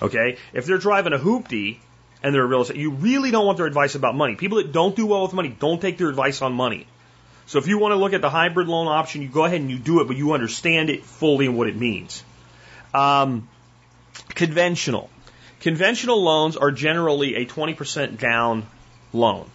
Okay? 0.00 0.38
If 0.52 0.66
they're 0.66 0.78
driving 0.78 1.12
a 1.12 1.18
hoopty 1.18 1.78
and 2.24 2.34
they're 2.34 2.42
a 2.42 2.46
real 2.46 2.62
estate, 2.62 2.78
you 2.78 2.90
really 2.90 3.30
don't 3.30 3.46
want 3.46 3.58
their 3.58 3.66
advice 3.66 3.94
about 3.94 4.16
money. 4.16 4.34
People 4.34 4.58
that 4.58 4.72
don't 4.72 4.96
do 4.96 5.06
well 5.06 5.22
with 5.22 5.34
money 5.34 5.54
don't 5.56 5.80
take 5.80 5.98
their 5.98 6.08
advice 6.08 6.42
on 6.42 6.52
money. 6.52 6.88
So 7.46 7.58
if 7.58 7.68
you 7.68 7.78
want 7.78 7.92
to 7.92 7.96
look 7.96 8.12
at 8.12 8.22
the 8.22 8.30
hybrid 8.30 8.66
loan 8.66 8.88
option, 8.88 9.22
you 9.22 9.28
go 9.28 9.44
ahead 9.44 9.60
and 9.60 9.70
you 9.70 9.78
do 9.78 10.00
it, 10.00 10.08
but 10.08 10.16
you 10.16 10.32
understand 10.32 10.90
it 10.90 11.04
fully 11.04 11.46
and 11.46 11.56
what 11.56 11.68
it 11.68 11.76
means. 11.76 12.24
Um, 12.92 13.48
conventional. 14.34 15.10
Conventional 15.60 16.22
loans 16.22 16.56
are 16.56 16.70
generally 16.70 17.36
a 17.36 17.46
20% 17.46 18.18
down 18.18 18.66
loan. 19.12 19.48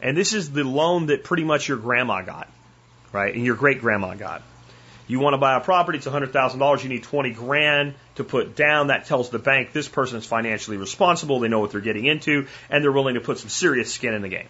And 0.00 0.16
this 0.16 0.32
is 0.32 0.50
the 0.50 0.64
loan 0.64 1.06
that 1.06 1.22
pretty 1.22 1.44
much 1.44 1.68
your 1.68 1.78
grandma 1.78 2.22
got, 2.22 2.48
right? 3.12 3.32
And 3.34 3.44
your 3.44 3.54
great 3.54 3.80
grandma 3.80 4.14
got. 4.14 4.42
You 5.06 5.20
want 5.20 5.34
to 5.34 5.38
buy 5.38 5.56
a 5.56 5.60
property, 5.60 5.98
it's 5.98 6.06
$100,000, 6.06 6.82
you 6.82 6.88
need 6.88 7.02
20 7.02 7.30
grand 7.32 7.94
to 8.14 8.24
put 8.24 8.56
down. 8.56 8.88
That 8.88 9.06
tells 9.06 9.30
the 9.30 9.38
bank 9.38 9.72
this 9.72 9.88
person 9.88 10.18
is 10.18 10.26
financially 10.26 10.76
responsible, 10.76 11.40
they 11.40 11.48
know 11.48 11.60
what 11.60 11.70
they're 11.70 11.80
getting 11.80 12.06
into, 12.06 12.46
and 12.70 12.82
they're 12.82 12.92
willing 12.92 13.14
to 13.14 13.20
put 13.20 13.38
some 13.38 13.48
serious 13.48 13.92
skin 13.92 14.14
in 14.14 14.22
the 14.22 14.28
game. 14.28 14.48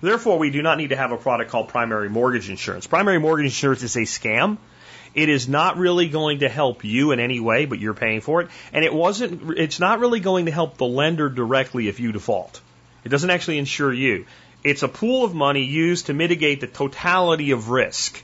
Therefore, 0.00 0.38
we 0.38 0.50
do 0.50 0.62
not 0.62 0.78
need 0.78 0.88
to 0.88 0.96
have 0.96 1.12
a 1.12 1.16
product 1.16 1.50
called 1.50 1.68
primary 1.68 2.10
mortgage 2.10 2.50
insurance. 2.50 2.86
Primary 2.86 3.20
mortgage 3.20 3.46
insurance 3.46 3.82
is 3.84 3.96
a 3.96 4.00
scam. 4.00 4.58
It 5.14 5.28
is 5.28 5.48
not 5.48 5.76
really 5.76 6.08
going 6.08 6.40
to 6.40 6.48
help 6.48 6.84
you 6.84 7.12
in 7.12 7.20
any 7.20 7.38
way, 7.40 7.66
but 7.66 7.78
you're 7.78 7.94
paying 7.94 8.20
for 8.20 8.40
it. 8.40 8.48
And 8.72 8.84
it 8.84 8.94
wasn't, 8.94 9.58
it's 9.58 9.78
not 9.78 9.98
really 9.98 10.20
going 10.20 10.46
to 10.46 10.52
help 10.52 10.78
the 10.78 10.86
lender 10.86 11.28
directly 11.28 11.88
if 11.88 12.00
you 12.00 12.12
default. 12.12 12.60
It 13.04 13.10
doesn't 13.10 13.30
actually 13.30 13.58
insure 13.58 13.92
you. 13.92 14.26
It's 14.64 14.82
a 14.82 14.88
pool 14.88 15.24
of 15.24 15.34
money 15.34 15.64
used 15.64 16.06
to 16.06 16.14
mitigate 16.14 16.60
the 16.60 16.66
totality 16.66 17.50
of 17.50 17.68
risk. 17.68 18.22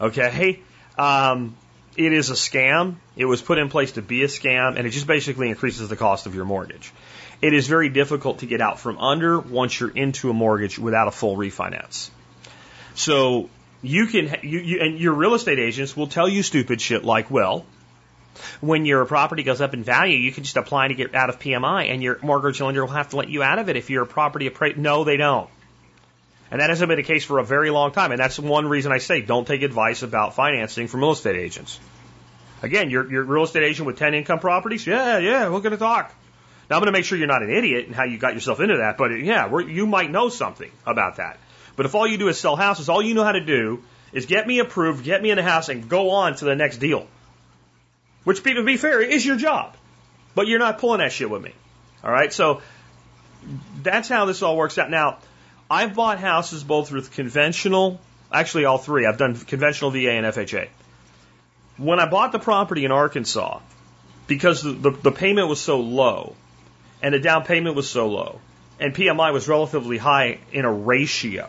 Okay? 0.00 0.60
Um, 0.98 1.56
it 1.96 2.12
is 2.12 2.30
a 2.30 2.34
scam. 2.34 2.96
It 3.16 3.26
was 3.26 3.42
put 3.42 3.58
in 3.58 3.68
place 3.68 3.92
to 3.92 4.02
be 4.02 4.22
a 4.22 4.28
scam, 4.28 4.76
and 4.76 4.86
it 4.86 4.90
just 4.90 5.06
basically 5.06 5.48
increases 5.48 5.88
the 5.88 5.96
cost 5.96 6.26
of 6.26 6.34
your 6.34 6.44
mortgage. 6.44 6.92
It 7.42 7.52
is 7.52 7.66
very 7.66 7.88
difficult 7.88 8.38
to 8.38 8.46
get 8.46 8.60
out 8.60 8.80
from 8.80 8.98
under 8.98 9.38
once 9.38 9.78
you're 9.78 9.90
into 9.90 10.30
a 10.30 10.32
mortgage 10.32 10.78
without 10.78 11.08
a 11.08 11.10
full 11.10 11.36
refinance. 11.36 12.08
So 12.94 13.50
you 13.82 14.06
can 14.06 14.36
you, 14.42 14.60
you 14.60 14.80
and 14.80 14.98
your 14.98 15.12
real 15.12 15.34
estate 15.34 15.58
agents 15.58 15.96
will 15.96 16.06
tell 16.06 16.28
you 16.28 16.42
stupid 16.42 16.80
shit 16.80 17.04
like, 17.04 17.30
well, 17.30 17.66
when 18.60 18.86
your 18.86 19.04
property 19.04 19.42
goes 19.42 19.60
up 19.60 19.74
in 19.74 19.82
value, 19.82 20.16
you 20.16 20.32
can 20.32 20.44
just 20.44 20.56
apply 20.56 20.88
to 20.88 20.94
get 20.94 21.14
out 21.14 21.28
of 21.28 21.38
PMI, 21.38 21.90
and 21.90 22.02
your 22.02 22.18
mortgage 22.22 22.60
lender 22.60 22.84
will 22.84 22.92
have 22.92 23.10
to 23.10 23.16
let 23.16 23.28
you 23.28 23.42
out 23.42 23.58
of 23.58 23.68
it 23.68 23.76
if 23.76 23.90
you're 23.90 24.04
a 24.04 24.06
property 24.06 24.46
appraised. 24.46 24.78
No, 24.78 25.04
they 25.04 25.16
don't. 25.16 25.50
And 26.50 26.60
that 26.60 26.68
hasn't 26.68 26.88
been 26.88 26.98
the 26.98 27.02
case 27.02 27.24
for 27.24 27.38
a 27.38 27.44
very 27.44 27.70
long 27.70 27.92
time. 27.92 28.12
And 28.12 28.20
that's 28.20 28.38
one 28.38 28.66
reason 28.66 28.92
I 28.92 28.98
say 28.98 29.22
don't 29.22 29.46
take 29.46 29.62
advice 29.62 30.02
about 30.02 30.34
financing 30.34 30.86
from 30.86 31.00
real 31.00 31.12
estate 31.12 31.36
agents. 31.36 31.80
Again, 32.60 32.90
you're, 32.90 33.10
you're 33.10 33.24
real 33.24 33.44
estate 33.44 33.64
agent 33.64 33.86
with 33.86 33.98
10 33.98 34.12
income 34.12 34.38
properties? 34.38 34.86
Yeah, 34.86 35.16
yeah, 35.16 35.48
we're 35.48 35.60
going 35.60 35.72
to 35.72 35.78
talk. 35.78 36.14
Now, 36.68 36.76
I'm 36.76 36.80
going 36.82 36.92
to 36.92 36.98
make 36.98 37.06
sure 37.06 37.16
you're 37.16 37.26
not 37.26 37.42
an 37.42 37.50
idiot 37.50 37.86
and 37.86 37.94
how 37.94 38.04
you 38.04 38.18
got 38.18 38.34
yourself 38.34 38.60
into 38.60 38.76
that, 38.76 38.98
but 38.98 39.10
yeah, 39.12 39.58
you 39.60 39.86
might 39.86 40.10
know 40.10 40.28
something 40.28 40.70
about 40.86 41.16
that. 41.16 41.38
But 41.76 41.86
if 41.86 41.94
all 41.94 42.06
you 42.06 42.18
do 42.18 42.28
is 42.28 42.38
sell 42.38 42.56
houses, 42.56 42.88
all 42.88 43.02
you 43.02 43.14
know 43.14 43.24
how 43.24 43.32
to 43.32 43.44
do 43.44 43.82
is 44.12 44.26
get 44.26 44.46
me 44.46 44.58
approved, 44.58 45.04
get 45.04 45.22
me 45.22 45.30
in 45.30 45.36
the 45.36 45.42
house, 45.42 45.68
and 45.68 45.88
go 45.88 46.10
on 46.10 46.36
to 46.36 46.44
the 46.44 46.54
next 46.54 46.78
deal. 46.78 47.06
Which, 48.24 48.42
to 48.42 48.62
be 48.62 48.76
fair, 48.76 49.00
is 49.00 49.24
your 49.24 49.36
job. 49.36 49.74
But 50.34 50.46
you're 50.46 50.58
not 50.58 50.78
pulling 50.78 51.00
that 51.00 51.12
shit 51.12 51.28
with 51.28 51.42
me. 51.42 51.52
All 52.04 52.10
right? 52.10 52.32
So 52.32 52.62
that's 53.82 54.08
how 54.08 54.26
this 54.26 54.42
all 54.42 54.56
works 54.56 54.78
out. 54.78 54.90
Now, 54.90 55.18
I've 55.70 55.94
bought 55.94 56.18
houses 56.18 56.62
both 56.62 56.92
with 56.92 57.10
conventional, 57.12 58.00
actually, 58.30 58.64
all 58.66 58.78
three. 58.78 59.06
I've 59.06 59.18
done 59.18 59.34
conventional 59.34 59.90
VA 59.90 60.10
and 60.10 60.26
FHA. 60.26 60.68
When 61.78 61.98
I 61.98 62.06
bought 62.06 62.32
the 62.32 62.38
property 62.38 62.84
in 62.84 62.92
Arkansas, 62.92 63.60
because 64.26 64.62
the, 64.62 64.72
the, 64.72 64.90
the 64.90 65.12
payment 65.12 65.48
was 65.48 65.60
so 65.60 65.80
low 65.80 66.36
and 67.02 67.14
the 67.14 67.18
down 67.18 67.44
payment 67.44 67.74
was 67.74 67.88
so 67.88 68.08
low, 68.08 68.40
and 68.82 68.92
PMI 68.96 69.32
was 69.32 69.46
relatively 69.46 69.96
high 69.96 70.40
in 70.50 70.64
a 70.64 70.72
ratio 70.72 71.48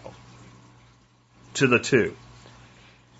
to 1.55 1.65
the 1.65 1.79
two. 1.79 2.15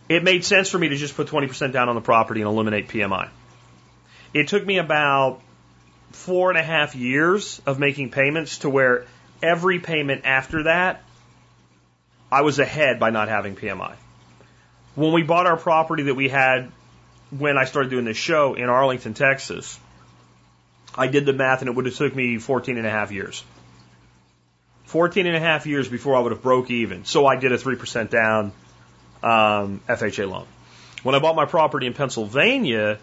It 0.07 0.23
made 0.23 0.45
sense 0.45 0.69
for 0.69 0.77
me 0.77 0.89
to 0.89 0.97
just 0.97 1.15
put 1.15 1.27
20% 1.27 1.73
down 1.73 1.89
on 1.89 1.95
the 1.95 2.01
property 2.01 2.41
and 2.41 2.47
eliminate 2.47 2.89
PMI. 2.89 3.29
It 4.31 4.49
took 4.49 4.63
me 4.63 4.77
about 4.77 5.41
four 6.11 6.51
and 6.51 6.59
a 6.59 6.63
half 6.63 6.93
years 6.93 7.59
of 7.65 7.79
making 7.79 8.11
payments 8.11 8.59
to 8.59 8.69
where 8.69 9.07
every 9.41 9.79
payment 9.79 10.25
after 10.25 10.65
that, 10.65 11.01
I 12.31 12.41
was 12.41 12.59
ahead 12.59 12.99
by 12.99 13.09
not 13.09 13.29
having 13.29 13.55
PMI. 13.55 13.95
When 14.93 15.11
we 15.11 15.23
bought 15.23 15.47
our 15.47 15.57
property 15.57 16.03
that 16.03 16.15
we 16.15 16.29
had 16.29 16.71
when 17.31 17.57
I 17.57 17.65
started 17.65 17.89
doing 17.89 18.05
this 18.05 18.17
show 18.17 18.53
in 18.53 18.69
Arlington, 18.69 19.15
Texas, 19.15 19.79
I 20.95 21.07
did 21.07 21.25
the 21.25 21.33
math 21.33 21.61
and 21.61 21.67
it 21.67 21.75
would 21.75 21.87
have 21.87 21.95
took 21.95 22.15
me 22.15 22.37
14 22.37 22.77
and 22.77 22.85
a 22.85 22.91
half 22.91 23.11
years. 23.11 23.43
14 24.85 25.25
and 25.25 25.35
a 25.35 25.39
half 25.39 25.65
years 25.65 25.87
before 25.87 26.15
I 26.15 26.19
would 26.19 26.31
have 26.31 26.41
broke 26.41 26.69
even. 26.69 27.05
So 27.05 27.25
I 27.25 27.35
did 27.35 27.51
a 27.51 27.57
3% 27.57 28.09
down 28.09 28.51
um, 29.21 29.81
FHA 29.87 30.29
loan. 30.29 30.45
When 31.03 31.15
I 31.15 31.19
bought 31.19 31.35
my 31.35 31.45
property 31.45 31.87
in 31.87 31.93
Pennsylvania, 31.93 32.99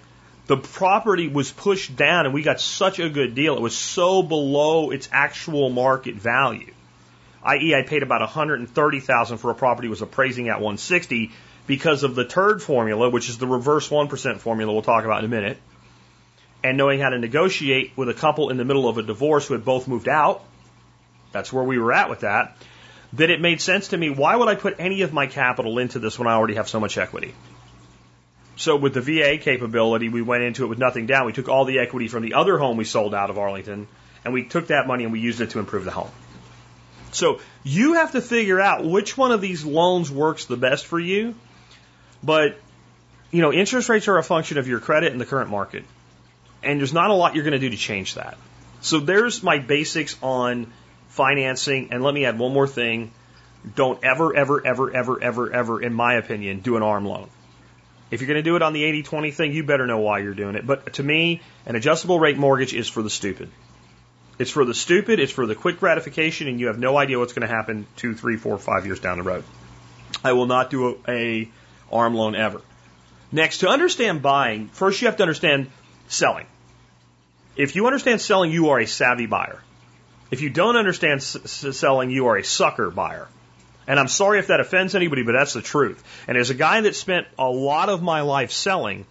the 0.47 0.57
property 0.57 1.29
was 1.29 1.51
pushed 1.51 1.95
down 1.97 2.27
and 2.27 2.35
we 2.35 2.43
got 2.43 2.61
such 2.61 2.99
a 2.99 3.09
good 3.09 3.35
deal. 3.35 3.57
It 3.57 3.61
was 3.61 3.77
so 3.77 4.23
below 4.23 4.91
its 4.91 5.09
actual 5.13 5.71
market 5.71 6.17
value. 6.17 6.73
I.e., 7.43 7.75
I 7.75 7.83
paid 7.83 8.03
about 8.03 8.21
130,000 8.21 9.39
for 9.39 9.51
a 9.51 9.55
property 9.55 9.89
was 9.89 10.03
appraising 10.03 10.49
at 10.49 10.57
160 10.57 11.31
because 11.67 12.03
of 12.03 12.15
the 12.15 12.25
TURD 12.25 12.63
formula, 12.63 13.09
which 13.09 13.29
is 13.29 13.39
the 13.39 13.47
reverse 13.47 13.89
1% 13.89 14.39
formula 14.39 14.73
we'll 14.73 14.83
talk 14.83 15.05
about 15.05 15.21
in 15.21 15.25
a 15.25 15.29
minute, 15.29 15.59
and 16.63 16.77
knowing 16.77 17.01
how 17.01 17.09
to 17.09 17.19
negotiate 17.19 17.93
with 17.97 18.09
a 18.09 18.15
couple 18.15 18.51
in 18.51 18.57
the 18.57 18.65
middle 18.65 18.89
of 18.89 18.99
a 18.99 19.03
divorce 19.03 19.47
who 19.47 19.55
had 19.55 19.65
both 19.65 19.89
moved 19.89 20.09
out 20.09 20.45
that's 21.33 21.53
where 21.53 21.65
we 21.65 21.79
were 21.79 21.93
at 21.93 22.11
with 22.11 22.21
that. 22.21 22.57
That 23.15 23.31
it 23.31 23.41
made 23.41 23.61
sense 23.61 23.89
to 23.89 23.97
me. 23.97 24.11
Why 24.11 24.37
would 24.37 24.49
I 24.49 24.55
put 24.55 24.77
any 24.79 25.03
of 25.03 25.13
my 25.13 25.27
capital 25.27 25.79
into 25.79 25.99
this 25.99 26.19
when 26.19 26.29
I 26.29 26.33
already 26.33 26.55
have 26.55 26.69
so 26.69 26.79
much 26.79 26.97
equity? 26.97 27.35
So 28.57 28.77
with 28.77 28.95
the 28.95 29.01
VA 29.01 29.39
capability, 29.39 30.09
we 30.09 30.23
went 30.23 30.43
into 30.43 30.65
it 30.65 30.69
with 30.69 30.79
nothing 30.79 31.07
down. 31.07 31.27
We 31.27 31.33
took 31.33 31.49
all 31.49 31.65
the 31.65 31.79
equity 31.79 32.09
from 32.09 32.23
the 32.23 32.35
other 32.35 32.59
home 32.59 32.77
we 32.77 32.85
sold 32.85 33.15
out 33.15 33.31
of 33.31 33.39
Arlington, 33.39 33.89
and 34.25 34.35
we 34.35 34.45
took 34.45 34.69
that 34.69 34.87
money 34.87 35.05
and 35.05 35.13
we 35.13 35.21
used 35.21 35.41
it 35.41 35.51
to 35.51 35.59
improve 35.59 35.85
the 35.85 35.91
home. 35.91 36.11
So 37.13 37.41
you 37.65 37.95
have 37.95 38.13
to 38.13 38.21
figure 38.21 38.61
out 38.61 38.85
which 38.85 39.17
one 39.17 39.33
of 39.33 39.41
these 39.41 39.65
loans 39.65 40.11
works 40.11 40.45
the 40.45 40.57
best 40.57 40.87
for 40.87 41.01
you. 41.01 41.35
But, 42.23 42.59
you 43.31 43.41
know, 43.41 43.53
interest 43.53 43.89
rates 43.89 44.09
are 44.09 44.19
a 44.19 44.23
function 44.23 44.59
of 44.59 44.69
your 44.69 44.81
credit 44.81 45.13
and 45.13 45.21
the 45.21 45.27
current 45.27 45.51
market. 45.51 45.85
And 46.63 46.79
there's 46.79 46.93
not 46.93 47.11
a 47.11 47.15
lot 47.15 47.35
you're 47.35 47.45
going 47.45 47.53
to 47.53 47.59
do 47.59 47.71
to 47.71 47.77
change 47.77 48.15
that. 48.15 48.37
So 48.83 49.01
there's 49.01 49.43
my 49.43 49.59
basics 49.59 50.17
on 50.23 50.73
financing. 51.11 51.93
And 51.93 52.03
let 52.03 52.15
me 52.15 52.25
add 52.25 52.39
one 52.39 52.53
more 52.53 52.67
thing. 52.67 53.13
Don't 53.77 54.03
ever, 54.03 54.35
ever, 54.35 54.67
ever, 54.67 54.93
ever, 54.93 55.23
ever, 55.23 55.53
ever, 55.53 55.83
in 55.83 55.93
my 55.93 56.15
opinion, 56.15 56.61
do 56.61 56.77
an 56.77 56.83
ARM 56.83 57.05
loan. 57.05 57.29
If 58.11 58.21
you're 58.21 58.29
going 58.29 58.43
to 58.43 58.43
do 58.43 58.57
it 58.57 58.63
on 58.63 58.73
the 58.73 58.83
80 58.85 59.03
20 59.03 59.31
thing, 59.31 59.53
you 59.53 59.63
better 59.63 59.87
know 59.87 59.99
why 59.99 60.21
you're 60.21 60.35
doing 60.35 60.57
it. 60.57 60.67
But 60.67 60.95
to 60.95 61.03
me, 61.03 61.43
an 61.67 61.77
adjustable 61.77 62.19
rate 62.19 62.39
mortgage 62.39 62.75
is 62.75 62.89
for 62.89 63.03
the 63.03 63.11
stupid. 63.11 63.51
It's 64.39 64.51
for 64.51 64.65
the 64.65 64.75
stupid, 64.75 65.21
it's 65.21 65.31
for 65.31 65.47
the 65.47 65.55
quick 65.55 65.79
gratification, 65.79 66.49
and 66.49 66.59
you 66.59 66.69
have 66.69 66.79
no 66.79 66.97
idea 66.97 67.19
what's 67.19 67.35
going 67.35 67.47
to 67.47 67.55
happen 67.55 67.87
two, 67.97 68.15
three, 68.15 68.37
four, 68.37 68.57
five 68.59 68.87
years 68.87 68.99
down 68.99 69.19
the 69.19 69.23
road. 69.23 69.45
I 70.25 70.33
will 70.33 70.47
not 70.47 70.71
do 70.71 70.97
a, 71.07 71.11
a 71.11 71.49
ARM 71.93 72.15
loan 72.15 72.35
ever. 72.35 72.63
Next, 73.31 73.59
to 73.59 73.69
understand 73.69 74.23
buying, 74.23 74.69
first 74.69 75.03
you 75.03 75.09
have 75.09 75.19
to 75.19 75.23
understand 75.23 75.71
selling. 76.09 76.47
If 77.55 77.77
you 77.77 77.87
understand 77.87 78.21
selling, 78.21 78.51
you 78.51 78.71
are 78.71 78.81
a 78.81 78.87
savvy 78.87 79.27
buyer. 79.27 79.63
If 80.31 80.43
you 80.43 80.51
don't 80.51 80.77
understand 80.77 81.23
selling, 81.23 82.11
you 82.11 82.27
are 82.27 82.37
a 82.37 82.45
sucker 82.45 82.91
buyer. 82.91 83.29
And 83.87 83.99
I'm 83.99 84.09
sorry 84.09 84.39
if 84.39 84.49
that 84.49 84.61
offends 84.61 84.95
anybody, 84.95 85.23
but 85.23 85.33
that's 85.33 85.53
the 85.53 85.63
truth. 85.63 86.03
And 86.29 86.39
as 86.39 86.51
a 86.51 86.55
guy 86.55 86.81
that 86.83 86.95
spent 86.95 87.27
a 87.39 87.49
lot 87.49 87.89
of 87.89 88.03
my 88.03 88.21
life 88.21 88.53
selling, 88.53 89.05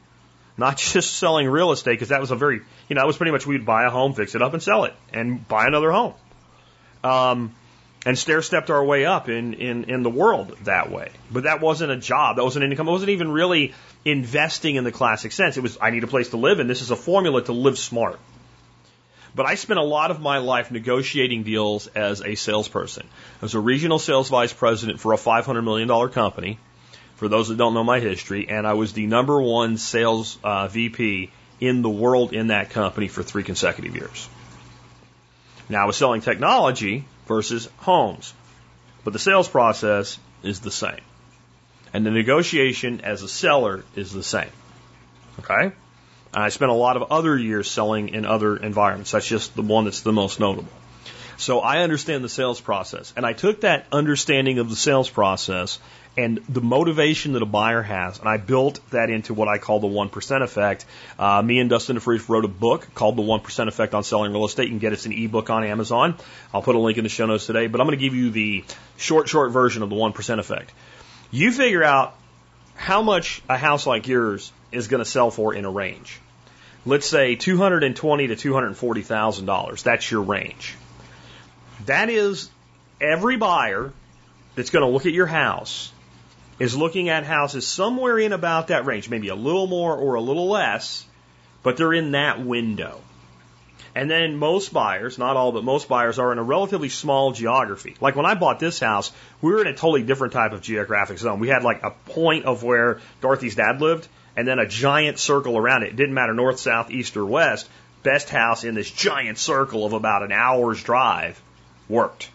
not 0.58 0.78
just 0.94 1.16
selling 1.16 1.48
real 1.48 1.72
estate, 1.72 1.92
because 1.92 2.10
that 2.10 2.22
was 2.22 2.32
a 2.32 2.36
very, 2.36 2.62
you 2.88 2.96
know, 2.96 3.02
that 3.02 3.08
was 3.08 3.18
pretty 3.18 3.32
much 3.32 3.46
we'd 3.46 3.66
buy 3.66 3.84
a 3.84 3.90
home, 3.90 4.14
fix 4.14 4.36
it 4.36 4.42
up, 4.42 4.54
and 4.54 4.64
sell 4.64 4.86
it, 4.86 4.94
and 5.12 5.46
buy 5.48 5.68
another 5.68 5.92
home. 5.92 6.14
Um, 7.04 7.56
and 8.06 8.18
stair 8.18 8.42
stepped 8.42 8.70
our 8.70 8.84
way 8.84 9.06
up 9.06 9.28
in, 9.28 9.54
in, 9.56 9.84
in 9.86 10.04
the 10.04 10.10
world 10.10 10.56
that 10.64 10.90
way. 10.90 11.10
But 11.30 11.44
that 11.44 11.60
wasn't 11.60 11.92
a 11.92 11.98
job. 11.98 12.38
That 12.38 12.44
wasn't 12.44 12.64
an 12.64 12.72
income. 12.72 12.88
It 12.88 12.92
wasn't 12.92 13.10
even 13.10 13.32
really 13.32 13.74
investing 14.06 14.76
in 14.76 14.86
the 14.86 14.92
classic 14.92 15.34
sense. 15.34 15.58
It 15.58 15.62
was, 15.62 15.78
I 15.82 15.90
need 15.90 16.06
a 16.06 16.08
place 16.08 16.30
to 16.30 16.38
live, 16.38 16.60
and 16.60 16.70
this 16.70 16.82
is 16.82 16.92
a 16.92 16.96
formula 16.96 17.44
to 17.44 17.52
live 17.52 17.78
smart. 17.78 18.20
But 19.40 19.46
I 19.46 19.56
spent 19.56 19.80
a 19.80 19.84
lot 19.84 20.12
of 20.12 20.20
my 20.20 20.40
life 20.40 20.70
negotiating 20.70 21.44
deals 21.44 21.88
as 21.88 22.20
a 22.20 22.36
salesperson. 22.36 23.08
I 23.42 23.46
was 23.46 23.56
a 23.56 23.60
regional 23.62 23.98
sales 23.98 24.28
vice 24.28 24.52
president 24.52 25.00
for 25.00 25.14
a 25.14 25.16
$500 25.16 25.64
million 25.64 26.10
company, 26.10 26.60
for 27.16 27.30
those 27.30 27.48
that 27.48 27.58
don't 27.58 27.74
know 27.74 27.86
my 27.86 28.02
history, 28.02 28.50
and 28.50 28.68
I 28.68 28.74
was 28.74 28.92
the 28.92 29.08
number 29.08 29.42
one 29.42 29.78
sales 29.78 30.38
uh, 30.44 30.68
VP 30.68 31.32
in 31.62 31.82
the 31.82 31.90
world 31.90 32.34
in 32.34 32.48
that 32.48 32.72
company 32.72 33.08
for 33.08 33.24
three 33.24 33.44
consecutive 33.44 33.96
years. 33.96 34.28
Now 35.70 35.84
I 35.84 35.86
was 35.86 35.96
selling 35.96 36.20
technology 36.20 37.06
versus 37.26 37.70
homes, 37.78 38.34
but 39.06 39.14
the 39.14 39.20
sales 39.20 39.48
process 39.48 40.20
is 40.44 40.60
the 40.60 40.70
same. 40.70 41.00
And 41.94 42.06
the 42.06 42.12
negotiation 42.12 43.00
as 43.06 43.24
a 43.24 43.30
seller 43.30 43.86
is 43.96 44.12
the 44.12 44.22
same. 44.22 44.52
Okay? 45.40 45.72
I 46.34 46.50
spent 46.50 46.72
a 46.72 46.76
lot 46.76 46.98
of 46.98 47.12
other 47.12 47.38
years 47.38 47.70
selling 47.70 48.10
in 48.10 48.26
other 48.26 48.56
environments. 48.56 49.12
That's 49.12 49.28
just 49.28 49.56
the 49.56 49.62
one 49.62 49.86
that's 49.86 50.02
the 50.02 50.14
most 50.14 50.40
notable. 50.40 50.72
So 51.38 51.62
I 51.62 51.80
understand 51.84 52.24
the 52.24 52.30
sales 52.30 52.60
process. 52.60 53.14
And 53.16 53.26
I 53.26 53.34
took 53.34 53.62
that 53.62 53.86
understanding 53.92 54.60
of 54.60 54.70
the 54.70 54.76
sales 54.76 55.10
process 55.10 55.80
and 56.18 56.42
the 56.50 56.60
motivation 56.60 57.34
that 57.34 57.42
a 57.42 57.46
buyer 57.46 57.82
has, 57.82 58.20
and 58.20 58.28
I 58.28 58.36
built 58.36 58.82
that 58.92 59.10
into 59.10 59.34
what 59.34 59.48
I 59.48 59.58
call 59.58 59.80
the 59.80 59.88
1% 59.88 60.44
effect. 60.44 60.86
Uh, 61.18 61.42
me 61.42 61.60
and 61.60 61.70
Dustin 61.70 61.96
DeFreeze 61.96 62.28
wrote 62.28 62.44
a 62.44 62.50
book 62.50 62.94
called 62.94 63.16
The 63.16 63.22
1% 63.22 63.68
Effect 63.68 63.94
on 63.94 64.04
Selling 64.04 64.34
Real 64.34 64.44
Estate. 64.44 64.66
You 64.66 64.72
can 64.72 64.80
get 64.80 64.92
it 64.92 65.06
an 65.06 65.14
ebook 65.14 65.50
on 65.50 65.64
Amazon. 65.64 66.16
I'll 66.54 66.62
put 66.62 66.76
a 66.76 66.80
link 66.80 66.98
in 66.98 67.06
the 67.06 67.10
show 67.10 67.26
notes 67.26 67.46
today, 67.46 67.68
but 67.68 67.80
I'm 67.80 67.88
going 67.88 67.98
to 67.98 68.04
give 68.04 68.16
you 68.16 68.32
the 68.32 68.66
short, 68.98 69.30
short 69.30 69.52
version 69.52 69.82
of 69.82 69.90
the 69.90 69.96
1% 69.96 70.40
effect. 70.40 70.74
You 71.32 71.52
figure 71.54 71.84
out 71.84 72.16
how 72.76 73.02
much 73.02 73.42
a 73.48 73.58
house 73.58 73.88
like 73.88 74.08
yours 74.08 74.52
is 74.72 74.88
going 74.88 75.04
to 75.04 75.10
sell 75.10 75.32
for 75.32 75.54
in 75.54 75.66
a 75.66 75.70
range. 75.70 76.20
Let's 76.86 77.08
say 77.08 77.36
two 77.36 77.58
hundred 77.58 77.84
and 77.84 77.96
twenty 77.96 78.28
to 78.28 78.36
two 78.36 78.54
hundred 78.54 78.76
forty 78.76 79.02
thousand 79.02 79.46
dollars. 79.46 79.84
That's 79.84 80.10
your 80.10 80.22
range. 80.22 80.76
That 81.86 82.10
is 82.10 82.50
every 83.02 83.38
buyer 83.38 83.92
that's 84.56 84.70
going 84.70 84.86
to 84.86 84.92
look 84.92 85.06
at 85.06 85.14
your 85.14 85.28
house 85.28 85.92
is 86.58 86.76
looking 86.76 87.10
at 87.10 87.24
houses 87.24 87.66
somewhere 87.66 88.20
in 88.20 88.34
about 88.34 88.68
that 88.68 88.86
range, 88.86 89.10
maybe 89.10 89.30
a 89.30 89.36
little 89.36 89.68
more 89.68 89.96
or 89.96 90.16
a 90.16 90.22
little 90.22 90.50
less, 90.50 91.06
but 91.64 91.78
they're 91.78 91.94
in 91.94 92.12
that 92.12 92.44
window. 92.44 93.00
And 93.96 94.10
then 94.10 94.38
most 94.38 94.72
buyers, 94.72 95.18
not 95.18 95.36
all, 95.36 95.52
but 95.52 95.64
most 95.64 95.88
buyers 95.88 96.20
are 96.20 96.32
in 96.32 96.38
a 96.38 96.44
relatively 96.44 96.90
small 96.90 97.32
geography. 97.32 97.96
Like 98.00 98.16
when 98.16 98.26
I 98.26 98.36
bought 98.36 98.60
this 98.60 98.80
house, 98.80 99.12
we 99.42 99.52
were 99.52 99.62
in 99.62 99.68
a 99.68 99.74
totally 99.74 100.04
different 100.04 100.34
type 100.34 100.52
of 100.52 100.62
geographic 100.62 101.18
zone. 101.18 101.40
We 101.40 101.48
had 101.48 101.64
like 101.64 101.82
a 101.82 101.92
point 101.92 102.46
of 102.46 102.62
where 102.62 103.00
Dorothy's 103.22 103.56
dad 103.56 103.82
lived, 103.82 104.08
and 104.36 104.48
then 104.48 104.60
a 104.60 104.68
giant 104.68 105.20
circle 105.20 105.58
around 105.58 105.84
it. 105.84 105.90
It 105.90 105.96
didn't 105.96 106.14
matter 106.14 106.34
north, 106.34 106.60
south, 106.60 106.92
east, 106.92 107.18
or 107.18 107.26
west. 107.26 107.70
Best 108.04 108.30
house 108.30 108.64
in 108.64 108.76
this 108.76 108.90
giant 108.90 109.38
circle 109.38 109.86
of 109.86 109.94
about 109.94 110.24
an 110.24 110.32
hour's 110.32 110.82
drive 110.82 111.42
worked. 111.90 112.30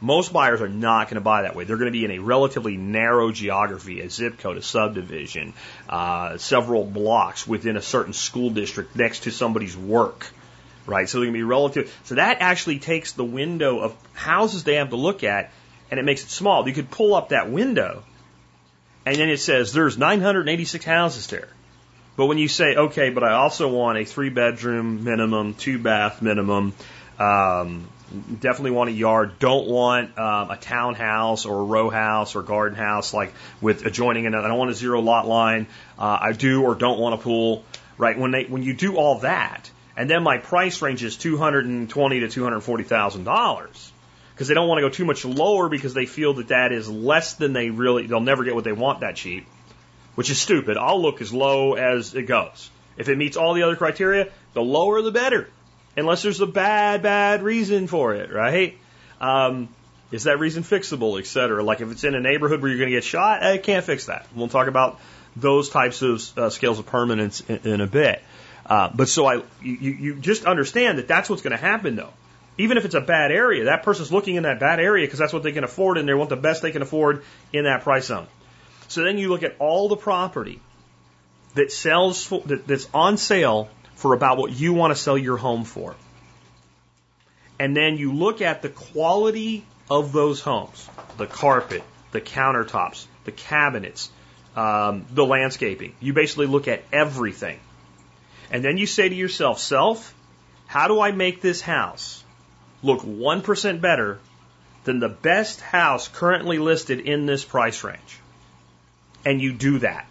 Most 0.00 0.32
buyers 0.32 0.60
are 0.60 0.68
not 0.68 1.06
going 1.06 1.14
to 1.14 1.20
buy 1.20 1.42
that 1.42 1.54
way. 1.54 1.62
They're 1.62 1.76
going 1.76 1.92
to 1.92 1.96
be 1.96 2.04
in 2.04 2.10
a 2.10 2.18
relatively 2.18 2.76
narrow 2.76 3.30
geography, 3.30 4.00
a 4.00 4.10
zip 4.10 4.38
code, 4.38 4.56
a 4.56 4.62
subdivision, 4.62 5.54
uh, 5.88 6.38
several 6.38 6.84
blocks 6.84 7.46
within 7.46 7.76
a 7.76 7.82
certain 7.82 8.12
school 8.12 8.50
district 8.50 8.96
next 8.96 9.20
to 9.20 9.30
somebody's 9.30 9.76
work, 9.76 10.26
right? 10.86 11.08
So 11.08 11.18
they're 11.18 11.26
going 11.26 11.34
to 11.34 11.38
be 11.38 11.44
relative. 11.44 11.96
So 12.02 12.16
that 12.16 12.38
actually 12.40 12.80
takes 12.80 13.12
the 13.12 13.24
window 13.24 13.78
of 13.78 13.96
houses 14.12 14.64
they 14.64 14.74
have 14.74 14.90
to 14.90 14.96
look 14.96 15.22
at 15.22 15.52
and 15.92 16.00
it 16.00 16.02
makes 16.04 16.24
it 16.24 16.30
small. 16.30 16.66
You 16.66 16.74
could 16.74 16.90
pull 16.90 17.14
up 17.14 17.28
that 17.28 17.50
window 17.50 18.02
and 19.04 19.16
then 19.16 19.28
it 19.28 19.38
says 19.38 19.72
there's 19.72 19.98
986 19.98 20.84
houses 20.84 21.26
there. 21.28 21.48
But 22.16 22.26
when 22.26 22.38
you 22.38 22.48
say, 22.48 22.74
okay, 22.76 23.10
but 23.10 23.24
I 23.24 23.32
also 23.32 23.68
want 23.68 23.98
a 23.98 24.04
three 24.04 24.28
bedroom 24.28 25.04
minimum, 25.04 25.54
two 25.54 25.78
bath 25.78 26.20
minimum, 26.20 26.74
um, 27.18 27.88
definitely 28.40 28.72
want 28.72 28.90
a 28.90 28.92
yard, 28.92 29.38
don't 29.38 29.66
want 29.66 30.18
um, 30.18 30.50
a 30.50 30.56
townhouse 30.56 31.46
or 31.46 31.60
a 31.60 31.64
row 31.64 31.88
house 31.88 32.36
or 32.36 32.42
garden 32.42 32.76
house, 32.76 33.14
like 33.14 33.32
with 33.60 33.86
adjoining 33.86 34.26
another, 34.26 34.46
I 34.46 34.48
don't 34.48 34.58
want 34.58 34.70
a 34.70 34.74
zero 34.74 35.00
lot 35.00 35.26
line, 35.26 35.66
uh, 35.98 36.18
I 36.20 36.32
do 36.32 36.62
or 36.62 36.74
don't 36.74 36.98
want 36.98 37.14
a 37.14 37.18
pool, 37.18 37.64
right? 37.96 38.18
When 38.18 38.30
they, 38.30 38.44
when 38.44 38.62
you 38.62 38.74
do 38.74 38.96
all 38.96 39.20
that, 39.20 39.70
and 39.96 40.08
then 40.08 40.22
my 40.22 40.38
price 40.38 40.82
range 40.82 41.02
is 41.02 41.16
220 41.16 42.20
to 42.20 42.26
$240,000, 42.26 43.91
because 44.42 44.48
they 44.48 44.54
don't 44.54 44.66
want 44.66 44.78
to 44.78 44.82
go 44.82 44.88
too 44.88 45.04
much 45.04 45.24
lower 45.24 45.68
because 45.68 45.94
they 45.94 46.04
feel 46.04 46.34
that 46.34 46.48
that 46.48 46.72
is 46.72 46.90
less 46.90 47.34
than 47.34 47.52
they 47.52 47.70
really, 47.70 48.08
they'll 48.08 48.18
never 48.18 48.42
get 48.42 48.56
what 48.56 48.64
they 48.64 48.72
want 48.72 48.98
that 48.98 49.14
cheap, 49.14 49.46
which 50.16 50.30
is 50.30 50.40
stupid. 50.40 50.76
I'll 50.76 51.00
look 51.00 51.20
as 51.20 51.32
low 51.32 51.74
as 51.74 52.12
it 52.16 52.24
goes. 52.24 52.68
If 52.96 53.08
it 53.08 53.16
meets 53.16 53.36
all 53.36 53.54
the 53.54 53.62
other 53.62 53.76
criteria, 53.76 54.30
the 54.52 54.60
lower 54.60 55.00
the 55.00 55.12
better, 55.12 55.48
unless 55.96 56.24
there's 56.24 56.40
a 56.40 56.46
bad, 56.48 57.04
bad 57.04 57.44
reason 57.44 57.86
for 57.86 58.14
it, 58.16 58.32
right? 58.32 58.76
Um, 59.20 59.68
is 60.10 60.24
that 60.24 60.40
reason 60.40 60.64
fixable, 60.64 61.20
et 61.20 61.26
cetera? 61.26 61.62
Like 61.62 61.80
if 61.80 61.92
it's 61.92 62.02
in 62.02 62.16
a 62.16 62.20
neighborhood 62.20 62.62
where 62.62 62.68
you're 62.68 62.78
going 62.78 62.90
to 62.90 62.96
get 62.96 63.04
shot, 63.04 63.44
I 63.44 63.58
can't 63.58 63.84
fix 63.84 64.06
that. 64.06 64.26
We'll 64.34 64.48
talk 64.48 64.66
about 64.66 64.98
those 65.36 65.68
types 65.68 66.02
of 66.02 66.36
uh, 66.36 66.50
scales 66.50 66.80
of 66.80 66.86
permanence 66.86 67.42
in, 67.42 67.60
in 67.74 67.80
a 67.80 67.86
bit. 67.86 68.20
Uh, 68.66 68.90
but 68.92 69.08
so 69.08 69.24
I, 69.24 69.36
you, 69.62 69.92
you 69.92 70.14
just 70.16 70.46
understand 70.46 70.98
that 70.98 71.06
that's 71.06 71.30
what's 71.30 71.42
going 71.42 71.52
to 71.52 71.64
happen 71.64 71.94
though 71.94 72.12
even 72.58 72.76
if 72.76 72.84
it's 72.84 72.94
a 72.94 73.00
bad 73.00 73.32
area, 73.32 73.64
that 73.64 73.82
person's 73.82 74.12
looking 74.12 74.36
in 74.36 74.42
that 74.42 74.60
bad 74.60 74.78
area 74.78 75.06
because 75.06 75.18
that's 75.18 75.32
what 75.32 75.42
they 75.42 75.52
can 75.52 75.64
afford 75.64 75.98
and 75.98 76.08
they 76.08 76.14
want 76.14 76.30
the 76.30 76.36
best 76.36 76.62
they 76.62 76.70
can 76.70 76.82
afford 76.82 77.24
in 77.52 77.64
that 77.64 77.82
price 77.82 78.06
zone. 78.06 78.26
So 78.88 79.02
then 79.02 79.18
you 79.18 79.28
look 79.28 79.42
at 79.42 79.56
all 79.58 79.88
the 79.88 79.96
property 79.96 80.60
that 81.54 81.72
sells 81.72 82.24
for, 82.24 82.40
that, 82.42 82.66
that's 82.66 82.88
on 82.92 83.16
sale 83.16 83.70
for 83.94 84.14
about 84.14 84.36
what 84.36 84.52
you 84.52 84.74
want 84.74 84.94
to 84.94 85.00
sell 85.00 85.16
your 85.16 85.36
home 85.36 85.64
for. 85.64 85.94
And 87.58 87.76
then 87.76 87.96
you 87.96 88.12
look 88.12 88.42
at 88.42 88.60
the 88.60 88.68
quality 88.68 89.64
of 89.90 90.12
those 90.12 90.40
homes, 90.40 90.88
the 91.16 91.26
carpet, 91.26 91.82
the 92.10 92.20
countertops, 92.20 93.06
the 93.24 93.32
cabinets, 93.32 94.10
um, 94.56 95.06
the 95.10 95.24
landscaping. 95.24 95.94
You 96.00 96.12
basically 96.12 96.46
look 96.46 96.68
at 96.68 96.82
everything. 96.92 97.60
And 98.50 98.62
then 98.62 98.76
you 98.76 98.86
say 98.86 99.08
to 99.08 99.14
yourself, 99.14 99.58
self, 99.58 100.14
how 100.66 100.88
do 100.88 101.00
I 101.00 101.12
make 101.12 101.40
this 101.40 101.60
house 101.60 102.21
look 102.82 103.02
1% 103.02 103.80
better 103.80 104.18
than 104.84 104.98
the 104.98 105.08
best 105.08 105.60
house 105.60 106.08
currently 106.08 106.58
listed 106.58 107.00
in 107.00 107.26
this 107.26 107.44
price 107.44 107.84
range. 107.84 108.18
And 109.24 109.40
you 109.40 109.52
do 109.52 109.78
that. 109.80 110.06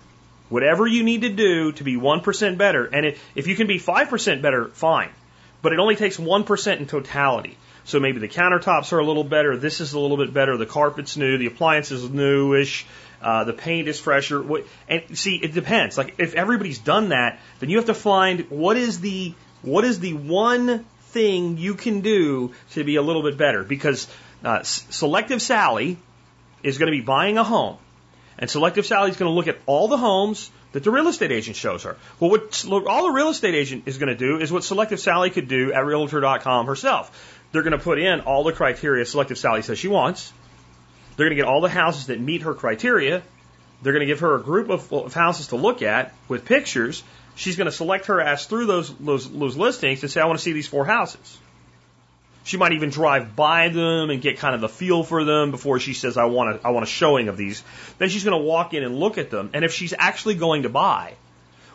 Whatever 0.49 0.88
you 0.88 1.03
need 1.03 1.21
to 1.21 1.29
do 1.29 1.71
to 1.73 1.84
be 1.84 1.95
1% 1.95 2.57
better, 2.57 2.86
and 2.86 3.15
if 3.36 3.47
you 3.47 3.55
can 3.55 3.67
be 3.67 3.79
5% 3.79 4.41
better, 4.41 4.67
fine. 4.69 5.10
But 5.62 5.73
it 5.73 5.79
only 5.79 5.95
takes 5.95 6.17
1% 6.17 6.77
in 6.77 6.88
totality. 6.88 7.57
So 7.84 7.99
maybe 7.99 8.19
the 8.19 8.27
countertops 8.27 8.93
are 8.93 8.99
a 8.99 9.05
little 9.05 9.23
better, 9.23 9.57
this 9.57 9.81
is 9.81 9.93
a 9.93 9.99
little 9.99 10.17
bit 10.17 10.34
better, 10.34 10.57
the 10.57 10.65
carpet's 10.65 11.17
new, 11.17 11.38
the 11.38 11.47
appliance 11.47 11.91
is 11.91 12.10
newish, 12.10 12.86
uh, 13.21 13.43
the 13.43 13.53
paint 13.53 13.88
is 13.88 13.99
fresher. 13.99 14.43
And 14.88 15.17
see, 15.17 15.38
it 15.38 15.53
depends. 15.53 15.97
Like 15.97 16.15
if 16.17 16.36
everybody's 16.36 16.79
done 16.79 17.10
that, 17.10 17.39
then 17.60 17.69
you 17.69 17.77
have 17.77 17.88
to 17.88 17.93
find 17.93 18.49
what 18.49 18.77
is 18.77 18.99
the 18.99 19.34
what 19.62 19.84
is 19.84 19.99
the 19.99 20.13
one 20.13 20.86
thing 21.12 21.58
you 21.58 21.76
can 21.76 22.02
do 22.02 22.54
to 22.71 22.84
be 22.84 22.95
a 22.95 23.02
little 23.02 23.24
bit 23.24 23.38
better 23.38 23.63
because 23.63 24.08
uh, 24.43 24.63
Selective 24.63 25.41
Sally 25.41 25.97
is 26.63 26.78
going 26.78 26.91
to 26.91 26.97
be 26.97 27.04
buying 27.04 27.38
a 27.38 27.43
home, 27.43 27.78
and 28.38 28.50
Selective 28.50 28.86
Sally 28.86 29.12
is 29.12 29.17
going 29.17 29.30
to 29.30 29.36
look 29.36 29.47
at 29.47 29.58
all 29.65 29.88
the 29.88 29.97
homes 29.97 30.50
that 30.71 30.84
the 30.84 30.91
real 30.91 31.08
estate 31.08 31.32
agent 31.32 31.58
shows 31.58 31.84
her. 31.84 31.97
Well, 32.19 32.32
what 32.32 32.88
all 32.88 33.04
the 33.04 33.12
real 33.12 33.30
estate 33.30 33.56
agent 33.56 33.84
is 33.88 33.97
going 33.97 34.10
to 34.10 34.15
do 34.15 34.39
is 34.39 34.52
what 34.52 34.63
Selective 34.63 35.00
Sally 35.00 35.30
could 35.30 35.47
do 35.47 35.74
at 35.74 35.86
Realtor.com 35.86 36.65
herself. 36.65 37.39
They're 37.52 37.63
going 37.63 37.78
to 37.78 37.84
put 37.84 38.00
in 38.00 38.21
all 38.21 38.43
the 38.43 38.54
criteria 38.54 39.06
Selective 39.06 39.38
Sally 39.38 39.62
says 39.62 39.78
she 39.78 39.89
wants. 39.89 40.32
They're 41.17 41.26
going 41.26 41.38
to 41.38 41.43
get 41.43 41.50
all 41.50 41.62
the 41.62 41.69
houses 41.69 42.08
that 42.08 42.19
meet 42.19 42.43
her 42.43 42.54
criteria. 42.54 43.21
They're 43.82 43.93
going 43.93 44.02
to 44.02 44.06
give 44.06 44.21
her 44.21 44.36
a 44.36 44.41
group 44.41 44.69
of, 44.69 44.91
of 44.93 45.13
houses 45.13 45.47
to 45.47 45.56
look 45.58 45.82
at 45.82 46.13
with 46.28 46.45
pictures. 46.45 47.04
She's 47.36 47.56
going 47.56 47.65
to 47.65 47.72
select 47.72 48.08
her 48.08 48.22
ass 48.22 48.46
through 48.46 48.65
those, 48.65 48.94
those, 48.96 49.32
those 49.32 49.58
listings 49.58 50.04
and 50.04 50.12
say, 50.12 50.22
I 50.22 50.26
want 50.26 50.39
to 50.39 50.44
see 50.44 50.54
these 50.54 50.67
four 50.67 50.86
houses. 50.86 51.38
She 52.44 52.58
might 52.58 52.74
even 52.74 52.89
drive 52.89 53.36
by 53.36 53.70
them 53.70 54.10
and 54.10 54.22
get 54.22 54.39
kind 54.39 54.56
of 54.56 54.62
the 54.62 54.70
feel 54.70 55.04
for 55.04 55.24
them 55.24 55.52
before 55.52 55.80
she 55.80 55.94
says, 55.94 56.17
I 56.17 56.26
want 56.26 56.56
a, 56.56 56.67
I 56.67 56.72
want 56.72 56.84
a 56.84 56.89
showing 56.89 57.28
of 57.28 57.38
these. 57.38 57.63
Then 58.00 58.10
she's 58.10 58.24
going 58.24 58.39
to 58.39 58.44
walk 58.44 58.74
in 58.74 58.84
and 58.84 59.00
look 59.00 59.17
at 59.17 59.30
them. 59.30 59.52
And 59.54 59.63
if 59.63 59.74
she's 59.74 59.94
actually 59.98 60.36
going 60.36 60.63
to 60.63 60.70
buy, 60.70 61.13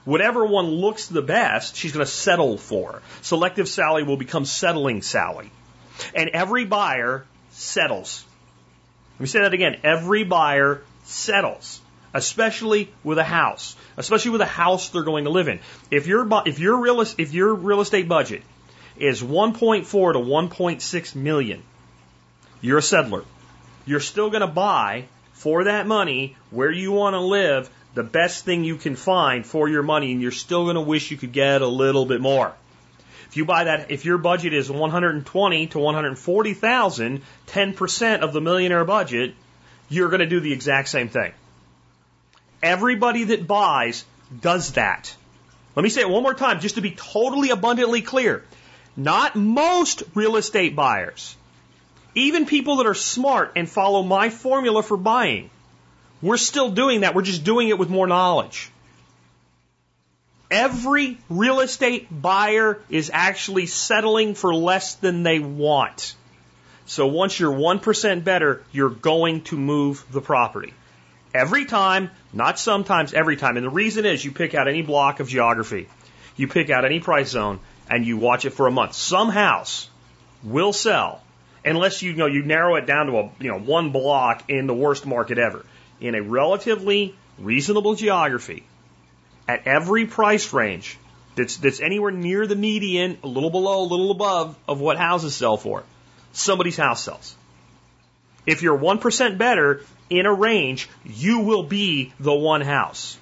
whatever 0.04 0.44
one 0.44 0.66
looks 0.66 1.06
the 1.06 1.22
best, 1.22 1.76
she's 1.76 1.92
going 1.92 2.04
to 2.04 2.10
settle 2.10 2.58
for. 2.58 3.00
Selective 3.22 3.68
Sally 3.68 4.02
will 4.02 4.16
become 4.16 4.44
settling 4.44 5.02
Sally. 5.02 5.50
And 6.14 6.30
every 6.30 6.64
buyer 6.64 7.24
settles. 7.50 8.24
Let 9.14 9.20
me 9.20 9.26
say 9.26 9.40
that 9.40 9.54
again. 9.54 9.80
Every 9.84 10.24
buyer 10.24 10.82
settles, 11.04 11.80
especially 12.16 12.90
with 13.04 13.18
a 13.18 13.24
house, 13.24 13.76
especially 13.98 14.30
with 14.30 14.40
a 14.40 14.46
house 14.46 14.88
they're 14.88 15.02
going 15.02 15.24
to 15.24 15.30
live 15.30 15.48
in. 15.48 15.60
If 15.90 16.06
your 16.06 16.26
if 16.46 16.58
your 16.58 16.80
real 16.80 17.00
if 17.00 17.34
your 17.34 17.54
real 17.54 17.82
estate 17.82 18.08
budget 18.08 18.42
is 18.96 19.22
1.4 19.22 19.84
to 19.84 20.18
1.6 20.18 21.14
million, 21.14 21.62
you're 22.62 22.78
a 22.78 22.82
settler. 22.82 23.24
You're 23.84 24.00
still 24.00 24.30
going 24.30 24.40
to 24.40 24.46
buy 24.46 25.04
for 25.34 25.64
that 25.64 25.86
money 25.86 26.36
where 26.50 26.70
you 26.70 26.92
want 26.92 27.14
to 27.14 27.20
live 27.20 27.68
the 27.92 28.02
best 28.02 28.44
thing 28.46 28.64
you 28.64 28.76
can 28.76 28.96
find 28.96 29.46
for 29.46 29.68
your 29.68 29.82
money, 29.82 30.12
and 30.12 30.22
you're 30.22 30.30
still 30.32 30.64
going 30.64 30.76
to 30.76 30.80
wish 30.80 31.10
you 31.10 31.18
could 31.18 31.32
get 31.32 31.60
a 31.60 31.66
little 31.66 32.06
bit 32.06 32.20
more. 32.20 32.54
If 33.28 33.36
you 33.36 33.44
buy 33.44 33.64
that, 33.64 33.90
if 33.90 34.04
your 34.06 34.18
budget 34.18 34.54
is 34.54 34.70
120 34.70 35.66
to 35.68 35.78
140,000, 35.78 37.22
10% 37.46 38.20
of 38.20 38.32
the 38.32 38.40
millionaire 38.40 38.84
budget, 38.84 39.34
you're 39.88 40.08
going 40.08 40.20
to 40.20 40.26
do 40.26 40.40
the 40.40 40.52
exact 40.52 40.88
same 40.88 41.08
thing. 41.08 41.32
Everybody 42.62 43.24
that 43.24 43.46
buys 43.46 44.04
does 44.40 44.72
that. 44.72 45.14
Let 45.74 45.82
me 45.82 45.90
say 45.90 46.00
it 46.00 46.08
one 46.08 46.22
more 46.22 46.34
time 46.34 46.60
just 46.60 46.76
to 46.76 46.80
be 46.80 46.92
totally 46.92 47.50
abundantly 47.50 48.02
clear. 48.02 48.44
Not 48.96 49.36
most 49.36 50.02
real 50.14 50.36
estate 50.36 50.74
buyers, 50.74 51.36
even 52.14 52.46
people 52.46 52.76
that 52.76 52.86
are 52.86 52.94
smart 52.94 53.52
and 53.56 53.68
follow 53.68 54.02
my 54.02 54.30
formula 54.30 54.82
for 54.82 54.96
buying, 54.96 55.50
we're 56.22 56.38
still 56.38 56.70
doing 56.70 57.00
that. 57.00 57.14
We're 57.14 57.22
just 57.22 57.44
doing 57.44 57.68
it 57.68 57.78
with 57.78 57.90
more 57.90 58.06
knowledge. 58.06 58.70
Every 60.50 61.18
real 61.28 61.60
estate 61.60 62.06
buyer 62.10 62.80
is 62.88 63.10
actually 63.12 63.66
settling 63.66 64.34
for 64.34 64.54
less 64.54 64.94
than 64.94 65.24
they 65.24 65.40
want. 65.40 66.14
So 66.86 67.08
once 67.08 67.38
you're 67.38 67.52
1% 67.52 68.24
better, 68.24 68.62
you're 68.72 68.88
going 68.90 69.42
to 69.42 69.56
move 69.56 70.04
the 70.10 70.20
property. 70.20 70.72
Every 71.34 71.66
time, 71.66 72.10
not 72.36 72.58
sometimes, 72.58 73.14
every 73.14 73.36
time. 73.36 73.56
And 73.56 73.64
the 73.64 73.70
reason 73.70 74.04
is 74.04 74.24
you 74.24 74.30
pick 74.30 74.54
out 74.54 74.68
any 74.68 74.82
block 74.82 75.20
of 75.20 75.28
geography, 75.28 75.88
you 76.36 76.48
pick 76.48 76.70
out 76.70 76.84
any 76.84 77.00
price 77.00 77.30
zone, 77.30 77.60
and 77.88 78.04
you 78.04 78.18
watch 78.18 78.44
it 78.44 78.50
for 78.50 78.66
a 78.66 78.70
month. 78.70 78.94
Some 78.94 79.30
house 79.30 79.88
will 80.42 80.72
sell 80.72 81.22
unless 81.64 82.02
you, 82.02 82.10
you 82.10 82.16
know 82.16 82.26
you 82.26 82.42
narrow 82.42 82.76
it 82.76 82.86
down 82.86 83.06
to 83.06 83.18
a 83.18 83.30
you 83.40 83.50
know 83.50 83.58
one 83.58 83.90
block 83.90 84.44
in 84.48 84.66
the 84.66 84.74
worst 84.74 85.06
market 85.06 85.38
ever. 85.38 85.64
In 86.00 86.14
a 86.14 86.22
relatively 86.22 87.14
reasonable 87.38 87.94
geography, 87.94 88.64
at 89.48 89.66
every 89.66 90.06
price 90.06 90.52
range 90.52 90.98
that's, 91.36 91.56
that's 91.56 91.80
anywhere 91.80 92.10
near 92.10 92.46
the 92.46 92.56
median, 92.56 93.18
a 93.22 93.26
little 93.26 93.50
below, 93.50 93.82
a 93.82 93.88
little 93.88 94.10
above 94.10 94.56
of 94.68 94.80
what 94.80 94.98
houses 94.98 95.34
sell 95.34 95.56
for, 95.56 95.84
somebody's 96.32 96.76
house 96.76 97.02
sells. 97.02 97.36
If 98.46 98.62
you're 98.62 98.78
1% 98.78 99.38
better 99.38 99.82
in 100.08 100.26
a 100.26 100.32
range, 100.32 100.88
you 101.04 101.40
will 101.40 101.64
be 101.64 102.12
the 102.20 102.34
one 102.34 102.60
house. 102.60 103.18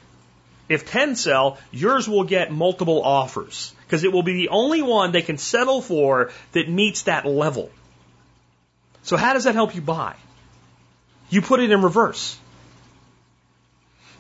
If 0.69 0.91
10 0.91 1.17
sell, 1.17 1.59
yours 1.71 2.09
will 2.09 2.25
get 2.25 2.53
multiple 2.53 3.03
offers 3.03 3.75
because 3.87 4.05
it 4.05 4.13
will 4.13 4.23
be 4.23 4.35
the 4.35 4.49
only 4.49 4.83
one 4.83 5.13
they 5.13 5.23
can 5.23 5.39
settle 5.39 5.83
for 5.83 6.31
that 6.53 6.69
meets 6.69 7.03
that 7.03 7.27
level. 7.27 7.71
So 9.03 9.17
how 9.17 9.35
does 9.35 9.45
that 9.45 9.55
help 9.55 9.75
you 9.75 9.83
buy? 9.83 10.15
You 11.29 11.43
put 11.43 11.61
it 11.61 11.71
in 11.71 11.83
reverse. 11.83 12.39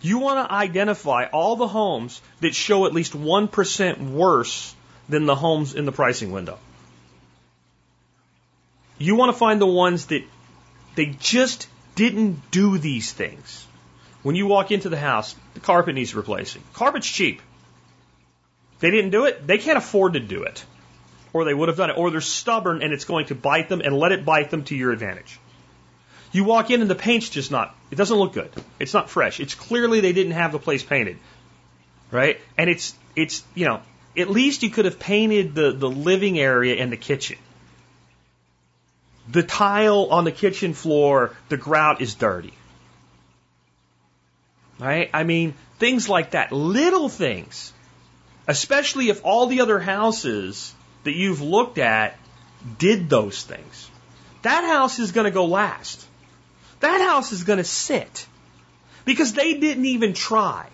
You 0.02 0.18
want 0.18 0.46
to 0.46 0.54
identify 0.54 1.24
all 1.32 1.56
the 1.56 1.68
homes 1.68 2.20
that 2.40 2.54
show 2.54 2.84
at 2.84 2.92
least 2.92 3.14
1% 3.14 4.10
worse 4.10 4.74
than 5.08 5.24
the 5.24 5.34
homes 5.34 5.74
in 5.74 5.86
the 5.86 5.92
pricing 5.92 6.30
window. 6.30 6.58
You 8.98 9.16
want 9.16 9.32
to 9.32 9.38
find 9.38 9.60
the 9.60 9.66
ones 9.66 10.06
that 10.06 10.24
they 10.94 11.06
just 11.06 11.68
didn't 11.94 12.50
do 12.50 12.78
these 12.78 13.12
things. 13.12 13.66
When 14.22 14.36
you 14.36 14.46
walk 14.46 14.70
into 14.70 14.88
the 14.88 14.98
house, 14.98 15.34
the 15.54 15.60
carpet 15.60 15.94
needs 15.94 16.14
replacing. 16.14 16.62
Carpet's 16.72 17.06
cheap. 17.06 17.42
They 18.80 18.90
didn't 18.90 19.10
do 19.10 19.26
it, 19.26 19.46
they 19.46 19.58
can't 19.58 19.78
afford 19.78 20.14
to 20.14 20.20
do 20.20 20.42
it. 20.42 20.64
Or 21.32 21.44
they 21.44 21.54
would 21.54 21.68
have 21.68 21.76
done 21.76 21.90
it. 21.90 21.98
Or 21.98 22.10
they're 22.10 22.20
stubborn 22.20 22.82
and 22.82 22.92
it's 22.92 23.04
going 23.04 23.26
to 23.26 23.34
bite 23.34 23.68
them 23.68 23.80
and 23.80 23.96
let 23.96 24.12
it 24.12 24.24
bite 24.24 24.50
them 24.50 24.64
to 24.64 24.76
your 24.76 24.92
advantage. 24.92 25.38
You 26.32 26.44
walk 26.44 26.70
in 26.70 26.80
and 26.80 26.90
the 26.90 26.94
paint's 26.94 27.28
just 27.28 27.50
not, 27.50 27.76
it 27.90 27.96
doesn't 27.96 28.16
look 28.16 28.32
good. 28.32 28.50
It's 28.80 28.94
not 28.94 29.10
fresh. 29.10 29.40
It's 29.40 29.54
clearly 29.54 30.00
they 30.00 30.12
didn't 30.12 30.32
have 30.32 30.52
the 30.52 30.58
place 30.58 30.82
painted. 30.82 31.18
Right? 32.10 32.40
And 32.56 32.70
it's, 32.70 32.94
it's, 33.16 33.44
you 33.54 33.66
know, 33.66 33.80
at 34.16 34.30
least 34.30 34.62
you 34.62 34.70
could 34.70 34.84
have 34.84 34.98
painted 34.98 35.54
the, 35.54 35.72
the 35.72 35.88
living 35.88 36.38
area 36.38 36.76
and 36.76 36.90
the 36.90 36.96
kitchen. 36.96 37.38
The 39.28 39.42
tile 39.42 40.08
on 40.10 40.24
the 40.24 40.32
kitchen 40.32 40.74
floor, 40.74 41.34
the 41.48 41.56
grout 41.56 42.00
is 42.00 42.14
dirty. 42.14 42.52
Right? 44.78 45.08
I 45.14 45.24
mean, 45.24 45.54
things 45.78 46.08
like 46.08 46.32
that. 46.32 46.52
Little 46.52 47.08
things. 47.08 47.72
Especially 48.46 49.08
if 49.08 49.24
all 49.24 49.46
the 49.46 49.60
other 49.60 49.78
houses 49.78 50.74
that 51.04 51.14
you've 51.14 51.40
looked 51.40 51.78
at 51.78 52.18
did 52.78 53.08
those 53.08 53.42
things. 53.42 53.90
That 54.42 54.64
house 54.64 54.98
is 54.98 55.12
going 55.12 55.24
to 55.24 55.30
go 55.30 55.46
last. 55.46 56.06
That 56.80 57.00
house 57.00 57.32
is 57.32 57.44
going 57.44 57.58
to 57.58 57.64
sit 57.64 58.26
because 59.04 59.32
they 59.32 59.54
didn't 59.54 59.86
even 59.86 60.12
try. 60.12 60.68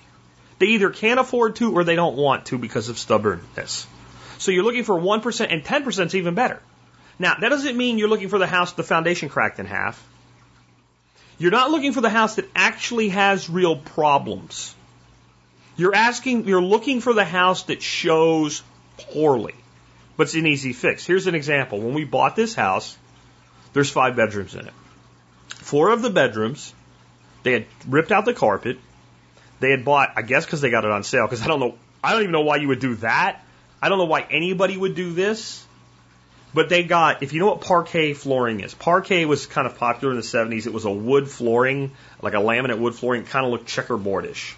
They 0.59 0.67
either 0.67 0.91
can't 0.91 1.21
afford 1.21 1.57
to 1.57 1.73
or 1.73 1.85
they 1.85 1.95
don't 1.95 2.17
want 2.17 2.47
to 2.47 2.59
because 2.59 2.89
of 2.89 2.99
stubbornness. 2.99 3.87
So 4.39 4.51
you're 4.51 4.65
looking 4.65 4.85
for 4.85 4.99
1% 4.99 5.47
and 5.51 5.65
10% 5.65 6.07
is 6.07 6.15
even 6.15 6.35
better. 6.35 6.61
Now, 7.21 7.35
that 7.39 7.51
doesn't 7.51 7.77
mean 7.77 7.99
you're 7.99 8.09
looking 8.09 8.31
for 8.31 8.39
the 8.39 8.47
house 8.47 8.73
the 8.73 8.83
foundation 8.83 9.29
cracked 9.29 9.61
in 9.61 9.67
half. 9.67 10.03
You're 11.39 11.51
not 11.51 11.71
looking 11.71 11.93
for 11.93 12.01
the 12.01 12.09
house 12.09 12.37
that 12.37 12.49
actually 12.57 13.11
has 13.11 13.51
real 13.51 13.77
problems. 13.77 14.75
You're 15.77 15.95
asking, 15.95 16.49
you're 16.49 16.63
looking 16.63 17.03
for 17.03 17.13
the 17.13 17.25
house 17.27 17.65
that 17.65 17.83
shows 17.83 18.63
poorly, 18.97 19.55
but 20.17 20.25
it's 20.25 20.35
an 20.35 20.47
easy 20.47 20.73
fix. 20.73 21.07
Here's 21.07 21.27
an 21.27 21.35
example. 21.35 21.79
When 21.79 21.93
we 21.93 22.05
bought 22.05 22.37
this 22.37 22.55
house, 22.55 22.97
there's 23.75 23.91
five 23.91 24.17
bedrooms 24.17 24.55
in 24.55 24.67
it. 24.67 24.75
Four 25.49 25.91
of 25.91 26.01
the 26.01 26.11
bedrooms, 26.11 26.73
they 27.43 27.53
had 27.53 27.67
ripped 27.87 28.13
out 28.13 28.25
the 28.25 28.35
carpet. 28.35 28.79
They 29.61 29.71
had 29.71 29.85
bought, 29.85 30.15
I 30.17 30.23
guess, 30.23 30.47
because 30.47 30.63
they 30.63 30.71
got 30.71 30.87
it 30.87 30.91
on 30.91 31.05
sale. 31.05 31.27
Because 31.27 31.43
I 31.43 31.49
don't 31.49 31.61
know, 31.61 31.75
I 32.03 32.13
don't 32.13 32.23
even 32.23 32.33
know 32.33 32.41
why 32.41 32.57
you 32.57 32.69
would 32.69 32.81
do 32.81 32.95
that. 32.97 33.45
I 33.83 33.91
don't 33.91 33.99
know 33.99 34.07
why 34.07 34.23
anybody 34.31 34.79
would 34.79 34.95
do 34.95 35.13
this. 35.13 35.67
But 36.53 36.69
they 36.69 36.83
got, 36.83 37.23
if 37.23 37.33
you 37.33 37.41
know 37.41 37.47
what 37.47 37.61
parquet 37.61 38.13
flooring 38.13 38.61
is, 38.61 38.75
parquet 38.75 39.25
was 39.25 39.47
kind 39.47 39.67
of 39.67 39.79
popular 39.79 40.13
in 40.13 40.17
the 40.17 40.25
70s. 40.25 40.67
It 40.67 40.73
was 40.73 40.85
a 40.85 40.91
wood 40.91 41.31
flooring, 41.31 41.93
like 42.23 42.35
a 42.35 42.39
laminate 42.39 42.79
wood 42.79 42.95
flooring, 42.95 43.25
kind 43.25 43.47
of 43.47 43.53
looked 43.53 43.69
checkerboardish. 43.69 44.55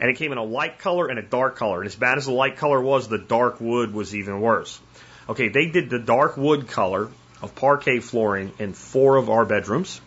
And 0.00 0.10
it 0.10 0.16
came 0.16 0.32
in 0.32 0.38
a 0.38 0.44
light 0.44 0.78
color 0.78 1.06
and 1.06 1.18
a 1.18 1.22
dark 1.22 1.56
color. 1.56 1.78
And 1.80 1.86
as 1.86 1.94
bad 1.94 2.18
as 2.18 2.26
the 2.26 2.32
light 2.32 2.56
color 2.56 2.80
was, 2.80 3.08
the 3.08 3.18
dark 3.18 3.60
wood 3.60 3.94
was 3.94 4.14
even 4.14 4.40
worse. 4.40 4.80
Okay, 5.28 5.48
they 5.48 5.66
did 5.66 5.90
the 5.90 5.98
dark 5.98 6.36
wood 6.36 6.68
color 6.68 7.08
of 7.40 7.54
parquet 7.54 8.00
flooring 8.00 8.52
in 8.58 8.72
four 8.72 9.16
of 9.16 9.30
our 9.30 9.44
bedrooms. 9.44 10.00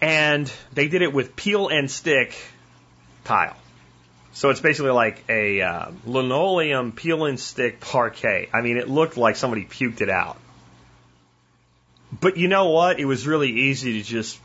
And 0.00 0.50
they 0.72 0.88
did 0.88 1.02
it 1.02 1.12
with 1.12 1.34
peel 1.34 1.68
and 1.68 1.90
stick 1.90 2.36
tile. 3.24 3.56
So 4.34 4.50
it's 4.50 4.60
basically 4.60 4.90
like 4.90 5.24
a 5.28 5.62
uh, 5.62 5.90
linoleum 6.04 6.90
peel 6.90 7.24
and 7.24 7.38
stick 7.38 7.78
parquet. 7.80 8.48
I 8.52 8.62
mean, 8.62 8.76
it 8.76 8.88
looked 8.88 9.16
like 9.16 9.36
somebody 9.36 9.64
puked 9.64 10.00
it 10.00 10.10
out. 10.10 10.36
But 12.20 12.36
you 12.36 12.48
know 12.48 12.70
what? 12.70 12.98
It 12.98 13.04
was 13.04 13.28
really 13.28 13.50
easy 13.50 14.02
to 14.02 14.02
just 14.02 14.40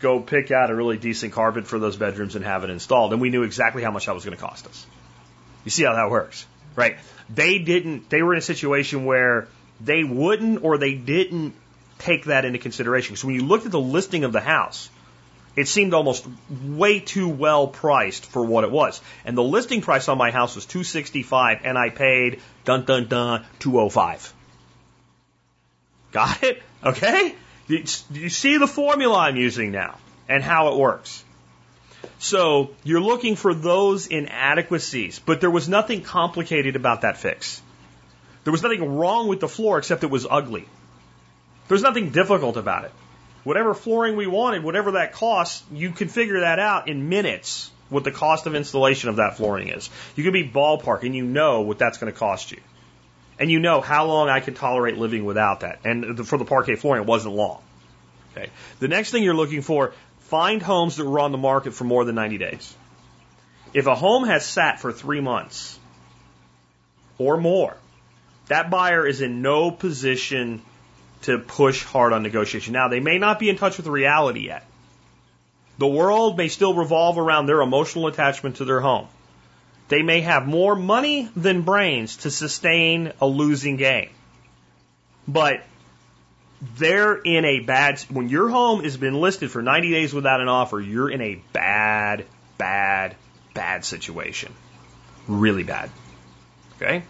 go 0.00 0.18
pick 0.18 0.50
out 0.50 0.70
a 0.70 0.74
really 0.74 0.96
decent 0.96 1.32
carpet 1.32 1.68
for 1.68 1.78
those 1.78 1.96
bedrooms 1.96 2.34
and 2.34 2.44
have 2.44 2.64
it 2.64 2.70
installed. 2.70 3.12
And 3.12 3.22
we 3.22 3.30
knew 3.30 3.44
exactly 3.44 3.84
how 3.84 3.92
much 3.92 4.06
that 4.06 4.14
was 4.14 4.24
going 4.24 4.36
to 4.36 4.42
cost 4.42 4.66
us. 4.66 4.84
You 5.64 5.70
see 5.70 5.84
how 5.84 5.94
that 5.94 6.10
works, 6.10 6.44
right? 6.74 6.98
They 7.28 7.60
didn't, 7.60 8.10
they 8.10 8.22
were 8.22 8.32
in 8.32 8.38
a 8.38 8.42
situation 8.42 9.04
where 9.04 9.46
they 9.80 10.02
wouldn't 10.02 10.64
or 10.64 10.76
they 10.76 10.94
didn't 10.94 11.54
take 11.98 12.24
that 12.24 12.44
into 12.44 12.58
consideration. 12.58 13.14
So 13.14 13.28
when 13.28 13.36
you 13.36 13.44
looked 13.44 13.66
at 13.66 13.72
the 13.72 13.80
listing 13.80 14.24
of 14.24 14.32
the 14.32 14.40
house, 14.40 14.90
it 15.56 15.68
seemed 15.68 15.94
almost 15.94 16.26
way 16.64 17.00
too 17.00 17.28
well 17.28 17.66
priced 17.66 18.26
for 18.26 18.44
what 18.44 18.64
it 18.64 18.70
was. 18.70 19.00
And 19.24 19.36
the 19.36 19.42
listing 19.42 19.82
price 19.82 20.08
on 20.08 20.16
my 20.16 20.30
house 20.30 20.54
was 20.54 20.66
265 20.66 21.60
and 21.64 21.76
I 21.76 21.90
paid 21.90 22.40
dun 22.64 22.84
dun 22.84 23.08
dun 23.08 23.44
205. 23.58 24.32
Got 26.12 26.42
it? 26.42 26.62
Okay? 26.84 27.34
Do 27.68 27.84
you 28.14 28.28
see 28.28 28.56
the 28.56 28.66
formula 28.66 29.18
I'm 29.18 29.36
using 29.36 29.70
now 29.70 29.98
and 30.28 30.42
how 30.42 30.72
it 30.72 30.78
works? 30.78 31.24
So 32.18 32.70
you're 32.82 33.00
looking 33.00 33.36
for 33.36 33.54
those 33.54 34.06
inadequacies, 34.06 35.18
but 35.18 35.40
there 35.40 35.50
was 35.50 35.68
nothing 35.68 36.02
complicated 36.02 36.76
about 36.76 37.02
that 37.02 37.16
fix. 37.18 37.60
There 38.44 38.52
was 38.52 38.62
nothing 38.62 38.96
wrong 38.96 39.28
with 39.28 39.40
the 39.40 39.48
floor 39.48 39.78
except 39.78 40.02
it 40.02 40.10
was 40.10 40.26
ugly. 40.28 40.66
There's 41.68 41.82
nothing 41.82 42.10
difficult 42.10 42.56
about 42.56 42.84
it. 42.84 42.92
Whatever 43.44 43.74
flooring 43.74 44.16
we 44.16 44.26
wanted, 44.26 44.62
whatever 44.62 44.92
that 44.92 45.12
cost, 45.12 45.64
you 45.72 45.90
can 45.90 46.08
figure 46.08 46.40
that 46.40 46.58
out 46.58 46.88
in 46.88 47.08
minutes 47.08 47.70
what 47.88 48.04
the 48.04 48.12
cost 48.12 48.46
of 48.46 48.54
installation 48.54 49.08
of 49.08 49.16
that 49.16 49.36
flooring 49.36 49.68
is. 49.68 49.90
You 50.14 50.24
can 50.24 50.32
be 50.32 50.48
ballpark 50.48 51.02
and 51.02 51.14
you 51.14 51.24
know 51.24 51.62
what 51.62 51.78
that's 51.78 51.98
going 51.98 52.12
to 52.12 52.18
cost 52.18 52.52
you. 52.52 52.60
And 53.38 53.50
you 53.50 53.58
know 53.58 53.80
how 53.80 54.06
long 54.06 54.28
I 54.28 54.40
can 54.40 54.54
tolerate 54.54 54.98
living 54.98 55.24
without 55.24 55.60
that. 55.60 55.80
And 55.84 56.26
for 56.26 56.36
the 56.36 56.44
parquet 56.44 56.76
flooring, 56.76 57.02
it 57.02 57.06
wasn't 57.06 57.34
long. 57.34 57.62
Okay. 58.32 58.50
The 58.78 58.88
next 58.88 59.10
thing 59.10 59.24
you're 59.24 59.34
looking 59.34 59.62
for, 59.62 59.94
find 60.20 60.62
homes 60.62 60.96
that 60.96 61.06
were 61.06 61.20
on 61.20 61.32
the 61.32 61.38
market 61.38 61.72
for 61.72 61.84
more 61.84 62.04
than 62.04 62.14
90 62.14 62.38
days. 62.38 62.76
If 63.72 63.86
a 63.86 63.94
home 63.94 64.24
has 64.24 64.44
sat 64.44 64.80
for 64.80 64.92
three 64.92 65.20
months 65.20 65.78
or 67.18 67.38
more, 67.38 67.76
that 68.48 68.70
buyer 68.70 69.06
is 69.06 69.20
in 69.20 69.42
no 69.42 69.70
position 69.70 70.62
to 71.22 71.38
push 71.38 71.84
hard 71.84 72.12
on 72.12 72.22
negotiation. 72.22 72.72
Now, 72.72 72.88
they 72.88 73.00
may 73.00 73.18
not 73.18 73.38
be 73.38 73.48
in 73.48 73.56
touch 73.56 73.76
with 73.76 73.86
reality 73.86 74.46
yet. 74.46 74.66
The 75.78 75.86
world 75.86 76.36
may 76.36 76.48
still 76.48 76.74
revolve 76.74 77.18
around 77.18 77.46
their 77.46 77.60
emotional 77.60 78.06
attachment 78.06 78.56
to 78.56 78.64
their 78.64 78.80
home. 78.80 79.08
They 79.88 80.02
may 80.02 80.20
have 80.20 80.46
more 80.46 80.76
money 80.76 81.28
than 81.34 81.62
brains 81.62 82.18
to 82.18 82.30
sustain 82.30 83.12
a 83.20 83.26
losing 83.26 83.76
game. 83.76 84.10
But 85.26 85.62
they're 86.76 87.16
in 87.16 87.44
a 87.44 87.60
bad, 87.60 88.00
when 88.10 88.28
your 88.28 88.48
home 88.48 88.82
has 88.84 88.96
been 88.96 89.14
listed 89.14 89.50
for 89.50 89.62
90 89.62 89.90
days 89.90 90.12
without 90.12 90.40
an 90.40 90.48
offer, 90.48 90.80
you're 90.80 91.10
in 91.10 91.20
a 91.20 91.42
bad, 91.52 92.26
bad, 92.58 93.16
bad 93.54 93.84
situation. 93.84 94.52
Really 95.26 95.62
bad. 95.62 95.90
Okay? 96.76 97.02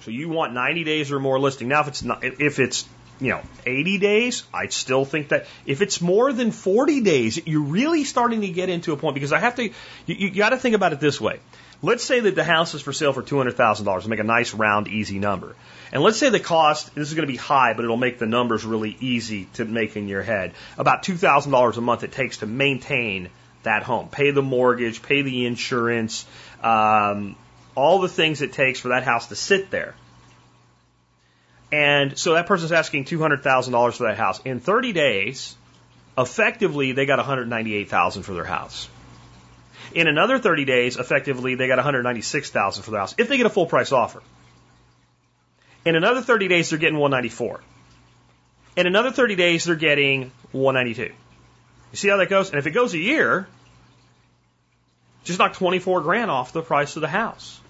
So 0.00 0.10
you 0.10 0.28
want 0.28 0.54
90 0.54 0.84
days 0.84 1.12
or 1.12 1.20
more 1.20 1.38
listing. 1.38 1.68
Now, 1.68 1.82
if 1.82 1.88
it's 1.88 2.02
not, 2.02 2.24
if 2.24 2.58
it's 2.58 2.88
you 3.20 3.30
know, 3.30 3.40
80 3.64 3.98
days, 3.98 4.44
I 4.52 4.66
still 4.66 5.04
think 5.04 5.28
that 5.28 5.46
if 5.66 5.82
it's 5.82 6.00
more 6.00 6.32
than 6.32 6.50
40 6.50 7.00
days, 7.02 7.46
you're 7.46 7.62
really 7.62 8.04
starting 8.04 8.40
to 8.42 8.48
get 8.48 8.68
into 8.68 8.92
a 8.92 8.96
point 8.96 9.14
because 9.14 9.32
I 9.32 9.38
have 9.38 9.54
to, 9.56 9.64
you, 9.64 9.72
you 10.06 10.30
got 10.30 10.50
to 10.50 10.56
think 10.56 10.74
about 10.74 10.92
it 10.92 11.00
this 11.00 11.20
way. 11.20 11.40
Let's 11.82 12.02
say 12.02 12.20
that 12.20 12.34
the 12.34 12.44
house 12.44 12.74
is 12.74 12.82
for 12.82 12.92
sale 12.92 13.12
for 13.12 13.22
$200,000 13.22 14.06
make 14.08 14.18
a 14.18 14.24
nice 14.24 14.54
round, 14.54 14.88
easy 14.88 15.18
number. 15.18 15.54
And 15.92 16.02
let's 16.02 16.16
say 16.16 16.30
the 16.30 16.40
cost, 16.40 16.94
this 16.94 17.08
is 17.08 17.14
going 17.14 17.26
to 17.26 17.32
be 17.32 17.36
high, 17.36 17.74
but 17.74 17.84
it'll 17.84 17.96
make 17.96 18.18
the 18.18 18.26
numbers 18.26 18.64
really 18.64 18.96
easy 19.00 19.46
to 19.54 19.64
make 19.64 19.96
in 19.96 20.08
your 20.08 20.22
head. 20.22 20.54
About 20.78 21.02
$2,000 21.02 21.76
a 21.76 21.80
month 21.80 22.02
it 22.02 22.12
takes 22.12 22.38
to 22.38 22.46
maintain 22.46 23.28
that 23.62 23.82
home. 23.82 24.08
Pay 24.08 24.30
the 24.30 24.42
mortgage, 24.42 25.02
pay 25.02 25.22
the 25.22 25.46
insurance, 25.46 26.24
um, 26.62 27.36
all 27.74 28.00
the 28.00 28.08
things 28.08 28.40
it 28.40 28.52
takes 28.52 28.80
for 28.80 28.88
that 28.88 29.02
house 29.02 29.28
to 29.28 29.36
sit 29.36 29.70
there. 29.70 29.94
And 31.74 32.16
so 32.16 32.34
that 32.34 32.46
person's 32.46 32.70
asking 32.70 33.06
$200,000 33.06 33.96
for 33.96 34.04
that 34.04 34.16
house. 34.16 34.40
In 34.44 34.60
30 34.60 34.92
days, 34.92 35.56
effectively, 36.16 36.92
they 36.92 37.04
got 37.04 37.18
198,000 37.18 38.22
for 38.22 38.32
their 38.32 38.44
house. 38.44 38.88
In 39.92 40.06
another 40.06 40.38
30 40.38 40.66
days, 40.66 40.96
effectively, 40.96 41.56
they 41.56 41.66
got 41.66 41.78
196,000 41.78 42.84
for 42.84 42.92
their 42.92 43.00
house 43.00 43.16
if 43.18 43.28
they 43.28 43.38
get 43.38 43.46
a 43.46 43.50
full 43.50 43.66
price 43.66 43.90
offer. 43.90 44.22
In 45.84 45.96
another 45.96 46.20
30 46.20 46.46
days, 46.46 46.70
they're 46.70 46.78
getting 46.78 46.98
194. 46.98 47.60
In 48.76 48.86
another 48.86 49.10
30 49.10 49.34
days, 49.34 49.64
they're 49.64 49.74
getting 49.74 50.30
192. 50.52 51.12
You 51.12 51.96
see 51.96 52.08
how 52.08 52.18
that 52.18 52.30
goes? 52.30 52.50
And 52.50 52.60
if 52.60 52.68
it 52.68 52.70
goes 52.70 52.94
a 52.94 52.98
year, 52.98 53.48
just 55.24 55.40
knock 55.40 55.54
24 55.54 56.02
grand 56.02 56.30
off 56.30 56.52
the 56.52 56.62
price 56.62 56.94
of 56.94 57.02
the 57.02 57.08
house. 57.08 57.60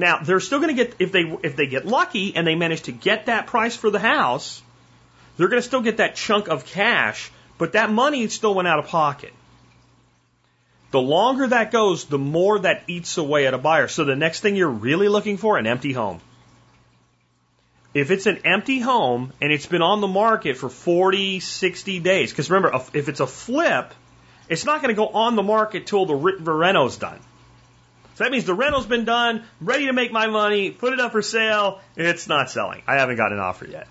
Now 0.00 0.20
they're 0.22 0.40
still 0.40 0.60
going 0.60 0.74
to 0.74 0.84
get 0.84 0.96
if 0.98 1.12
they 1.12 1.38
if 1.42 1.56
they 1.56 1.66
get 1.66 1.86
lucky 1.86 2.34
and 2.34 2.46
they 2.46 2.54
manage 2.54 2.82
to 2.82 2.92
get 2.92 3.26
that 3.26 3.46
price 3.46 3.76
for 3.76 3.90
the 3.90 3.98
house, 3.98 4.62
they're 5.36 5.48
going 5.48 5.60
to 5.60 5.66
still 5.66 5.82
get 5.82 5.98
that 5.98 6.16
chunk 6.16 6.48
of 6.48 6.64
cash, 6.64 7.30
but 7.58 7.74
that 7.74 7.90
money 7.90 8.26
still 8.28 8.54
went 8.54 8.66
out 8.66 8.78
of 8.78 8.86
pocket. 8.86 9.32
The 10.90 11.00
longer 11.00 11.46
that 11.46 11.70
goes, 11.70 12.06
the 12.06 12.18
more 12.18 12.58
that 12.60 12.82
eats 12.88 13.18
away 13.18 13.46
at 13.46 13.54
a 13.54 13.58
buyer. 13.58 13.88
So 13.88 14.04
the 14.04 14.16
next 14.16 14.40
thing 14.40 14.56
you're 14.56 14.68
really 14.68 15.08
looking 15.08 15.36
for, 15.36 15.56
an 15.56 15.66
empty 15.66 15.92
home. 15.92 16.20
If 17.92 18.10
it's 18.10 18.26
an 18.26 18.40
empty 18.44 18.80
home 18.80 19.32
and 19.40 19.52
it's 19.52 19.66
been 19.66 19.82
on 19.82 20.00
the 20.00 20.08
market 20.08 20.56
for 20.56 20.68
40, 20.68 21.40
60 21.40 22.00
days, 22.00 22.30
because 22.30 22.50
remember, 22.50 22.80
if 22.94 23.08
it's 23.08 23.20
a 23.20 23.26
flip, 23.26 23.92
it's 24.48 24.64
not 24.64 24.80
going 24.82 24.94
to 24.94 24.96
go 24.96 25.08
on 25.08 25.36
the 25.36 25.42
market 25.42 25.86
till 25.86 26.06
the 26.06 26.14
reno's 26.14 26.96
done. 26.96 27.20
So 28.20 28.24
that 28.24 28.32
means 28.32 28.44
the 28.44 28.52
rental's 28.52 28.84
been 28.84 29.06
done, 29.06 29.44
ready 29.62 29.86
to 29.86 29.94
make 29.94 30.12
my 30.12 30.26
money, 30.26 30.70
put 30.70 30.92
it 30.92 31.00
up 31.00 31.12
for 31.12 31.22
sale. 31.22 31.80
It's 31.96 32.28
not 32.28 32.50
selling. 32.50 32.82
I 32.86 32.96
haven't 32.96 33.16
got 33.16 33.32
an 33.32 33.38
offer 33.38 33.64
yet. 33.64 33.88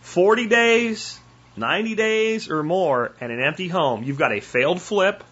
40 0.00 0.46
days, 0.46 1.20
90 1.54 1.94
days 1.94 2.48
or 2.48 2.62
more, 2.62 3.12
and 3.20 3.30
an 3.30 3.42
empty 3.42 3.68
home. 3.68 4.04
You've 4.04 4.16
got 4.16 4.32
a 4.32 4.40
failed 4.40 4.80
flip, 4.80 5.22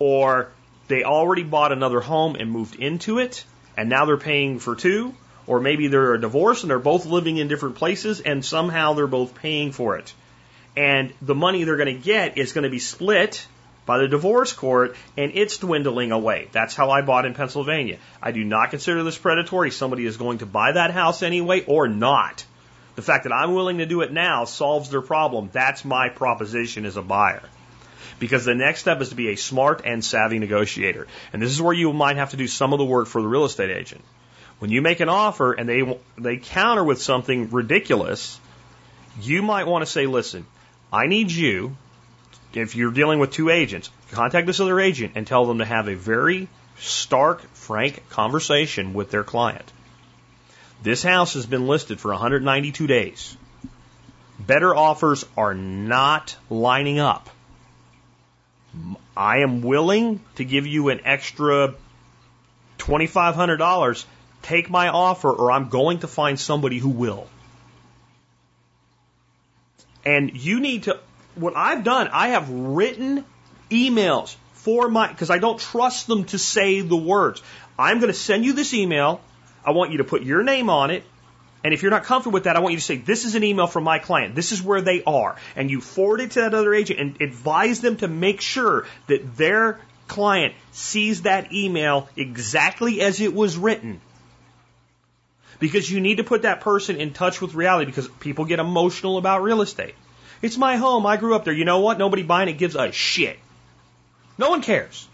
or 0.00 0.50
they 0.88 1.04
already 1.04 1.44
bought 1.44 1.70
another 1.70 2.00
home 2.00 2.34
and 2.34 2.50
moved 2.50 2.74
into 2.74 3.20
it, 3.20 3.44
and 3.76 3.88
now 3.88 4.06
they're 4.06 4.16
paying 4.16 4.58
for 4.58 4.74
two, 4.74 5.14
or 5.46 5.60
maybe 5.60 5.86
they're 5.86 6.14
a 6.14 6.20
divorce 6.20 6.64
and 6.64 6.70
they're 6.70 6.80
both 6.80 7.06
living 7.06 7.36
in 7.36 7.46
different 7.46 7.76
places, 7.76 8.18
and 8.18 8.44
somehow 8.44 8.94
they're 8.94 9.06
both 9.06 9.36
paying 9.36 9.70
for 9.70 9.96
it. 9.96 10.12
And 10.76 11.12
the 11.22 11.36
money 11.36 11.62
they're 11.62 11.76
going 11.76 11.96
to 11.96 12.02
get 12.02 12.38
is 12.38 12.52
going 12.54 12.64
to 12.64 12.70
be 12.70 12.80
split 12.80 13.46
by 13.86 13.98
the 13.98 14.08
divorce 14.08 14.52
court 14.52 14.96
and 15.16 15.32
it's 15.34 15.58
dwindling 15.58 16.12
away. 16.12 16.48
That's 16.52 16.74
how 16.74 16.90
I 16.90 17.02
bought 17.02 17.26
in 17.26 17.34
Pennsylvania. 17.34 17.98
I 18.22 18.32
do 18.32 18.44
not 18.44 18.70
consider 18.70 19.02
this 19.02 19.18
predatory. 19.18 19.70
Somebody 19.70 20.06
is 20.06 20.16
going 20.16 20.38
to 20.38 20.46
buy 20.46 20.72
that 20.72 20.90
house 20.90 21.22
anyway 21.22 21.64
or 21.64 21.88
not. 21.88 22.44
The 22.96 23.02
fact 23.02 23.24
that 23.24 23.32
I'm 23.32 23.54
willing 23.54 23.78
to 23.78 23.86
do 23.86 24.02
it 24.02 24.12
now 24.12 24.44
solves 24.44 24.90
their 24.90 25.00
problem. 25.00 25.50
That's 25.52 25.84
my 25.84 26.08
proposition 26.08 26.84
as 26.84 26.96
a 26.96 27.02
buyer. 27.02 27.42
Because 28.18 28.44
the 28.44 28.54
next 28.54 28.80
step 28.80 29.00
is 29.00 29.08
to 29.08 29.14
be 29.14 29.28
a 29.28 29.36
smart 29.36 29.82
and 29.84 30.04
savvy 30.04 30.38
negotiator. 30.38 31.06
And 31.32 31.40
this 31.40 31.50
is 31.50 31.62
where 31.62 31.72
you 31.72 31.92
might 31.92 32.16
have 32.16 32.30
to 32.30 32.36
do 32.36 32.46
some 32.46 32.72
of 32.72 32.78
the 32.78 32.84
work 32.84 33.06
for 33.06 33.22
the 33.22 33.28
real 33.28 33.44
estate 33.44 33.70
agent. 33.70 34.04
When 34.58 34.70
you 34.70 34.82
make 34.82 35.00
an 35.00 35.08
offer 35.08 35.52
and 35.54 35.66
they, 35.66 35.98
they 36.18 36.36
counter 36.36 36.84
with 36.84 37.00
something 37.00 37.50
ridiculous, 37.50 38.38
you 39.22 39.40
might 39.40 39.66
want 39.66 39.86
to 39.86 39.90
say, 39.90 40.06
listen, 40.06 40.44
I 40.92 41.06
need 41.06 41.30
you 41.30 41.76
if 42.54 42.74
you're 42.74 42.90
dealing 42.90 43.18
with 43.18 43.30
two 43.30 43.50
agents, 43.50 43.90
contact 44.12 44.46
this 44.46 44.60
other 44.60 44.80
agent 44.80 45.12
and 45.14 45.26
tell 45.26 45.46
them 45.46 45.58
to 45.58 45.64
have 45.64 45.88
a 45.88 45.94
very 45.94 46.48
stark, 46.78 47.42
frank 47.54 48.08
conversation 48.08 48.94
with 48.94 49.10
their 49.10 49.24
client. 49.24 49.70
This 50.82 51.02
house 51.02 51.34
has 51.34 51.46
been 51.46 51.66
listed 51.66 52.00
for 52.00 52.10
192 52.10 52.86
days. 52.86 53.36
Better 54.38 54.74
offers 54.74 55.24
are 55.36 55.54
not 55.54 56.36
lining 56.48 56.98
up. 56.98 57.28
I 59.16 59.38
am 59.38 59.60
willing 59.60 60.20
to 60.36 60.44
give 60.44 60.66
you 60.66 60.88
an 60.88 61.00
extra 61.04 61.74
$2,500. 62.78 64.04
Take 64.42 64.70
my 64.70 64.88
offer, 64.88 65.30
or 65.30 65.52
I'm 65.52 65.68
going 65.68 65.98
to 65.98 66.06
find 66.06 66.40
somebody 66.40 66.78
who 66.78 66.88
will. 66.88 67.28
And 70.04 70.34
you 70.34 70.60
need 70.60 70.84
to 70.84 70.98
what 71.40 71.56
I've 71.56 71.84
done, 71.84 72.08
I 72.12 72.28
have 72.28 72.50
written 72.50 73.24
emails 73.70 74.36
for 74.54 74.88
my, 74.88 75.08
because 75.08 75.30
I 75.30 75.38
don't 75.38 75.58
trust 75.58 76.06
them 76.06 76.24
to 76.26 76.38
say 76.38 76.80
the 76.80 76.96
words. 76.96 77.42
I'm 77.78 77.98
going 77.98 78.12
to 78.12 78.18
send 78.18 78.44
you 78.44 78.52
this 78.52 78.74
email. 78.74 79.20
I 79.64 79.70
want 79.70 79.90
you 79.90 79.98
to 79.98 80.04
put 80.04 80.22
your 80.22 80.42
name 80.42 80.68
on 80.70 80.90
it. 80.90 81.04
And 81.62 81.74
if 81.74 81.82
you're 81.82 81.90
not 81.90 82.04
comfortable 82.04 82.34
with 82.34 82.44
that, 82.44 82.56
I 82.56 82.60
want 82.60 82.72
you 82.72 82.78
to 82.78 82.84
say, 82.84 82.96
this 82.96 83.24
is 83.24 83.34
an 83.34 83.44
email 83.44 83.66
from 83.66 83.84
my 83.84 83.98
client. 83.98 84.34
This 84.34 84.52
is 84.52 84.62
where 84.62 84.80
they 84.80 85.02
are. 85.04 85.36
And 85.56 85.70
you 85.70 85.80
forward 85.80 86.20
it 86.20 86.32
to 86.32 86.40
that 86.40 86.54
other 86.54 86.72
agent 86.72 87.00
and 87.00 87.20
advise 87.20 87.80
them 87.80 87.96
to 87.98 88.08
make 88.08 88.40
sure 88.40 88.86
that 89.08 89.36
their 89.36 89.78
client 90.08 90.54
sees 90.72 91.22
that 91.22 91.52
email 91.52 92.08
exactly 92.16 93.00
as 93.00 93.20
it 93.20 93.34
was 93.34 93.58
written. 93.58 94.00
Because 95.58 95.90
you 95.90 96.00
need 96.00 96.16
to 96.16 96.24
put 96.24 96.42
that 96.42 96.62
person 96.62 96.96
in 96.96 97.12
touch 97.12 97.42
with 97.42 97.54
reality 97.54 97.84
because 97.84 98.08
people 98.08 98.46
get 98.46 98.58
emotional 98.58 99.18
about 99.18 99.42
real 99.42 99.60
estate. 99.60 99.94
It's 100.42 100.56
my 100.56 100.76
home. 100.76 101.06
I 101.06 101.16
grew 101.16 101.34
up 101.34 101.44
there. 101.44 101.54
You 101.54 101.64
know 101.64 101.80
what? 101.80 101.98
Nobody 101.98 102.22
buying 102.22 102.48
it 102.48 102.58
gives 102.58 102.74
a 102.76 102.92
shit. 102.92 103.38
No 104.38 104.50
one 104.50 104.62
cares. 104.62 105.06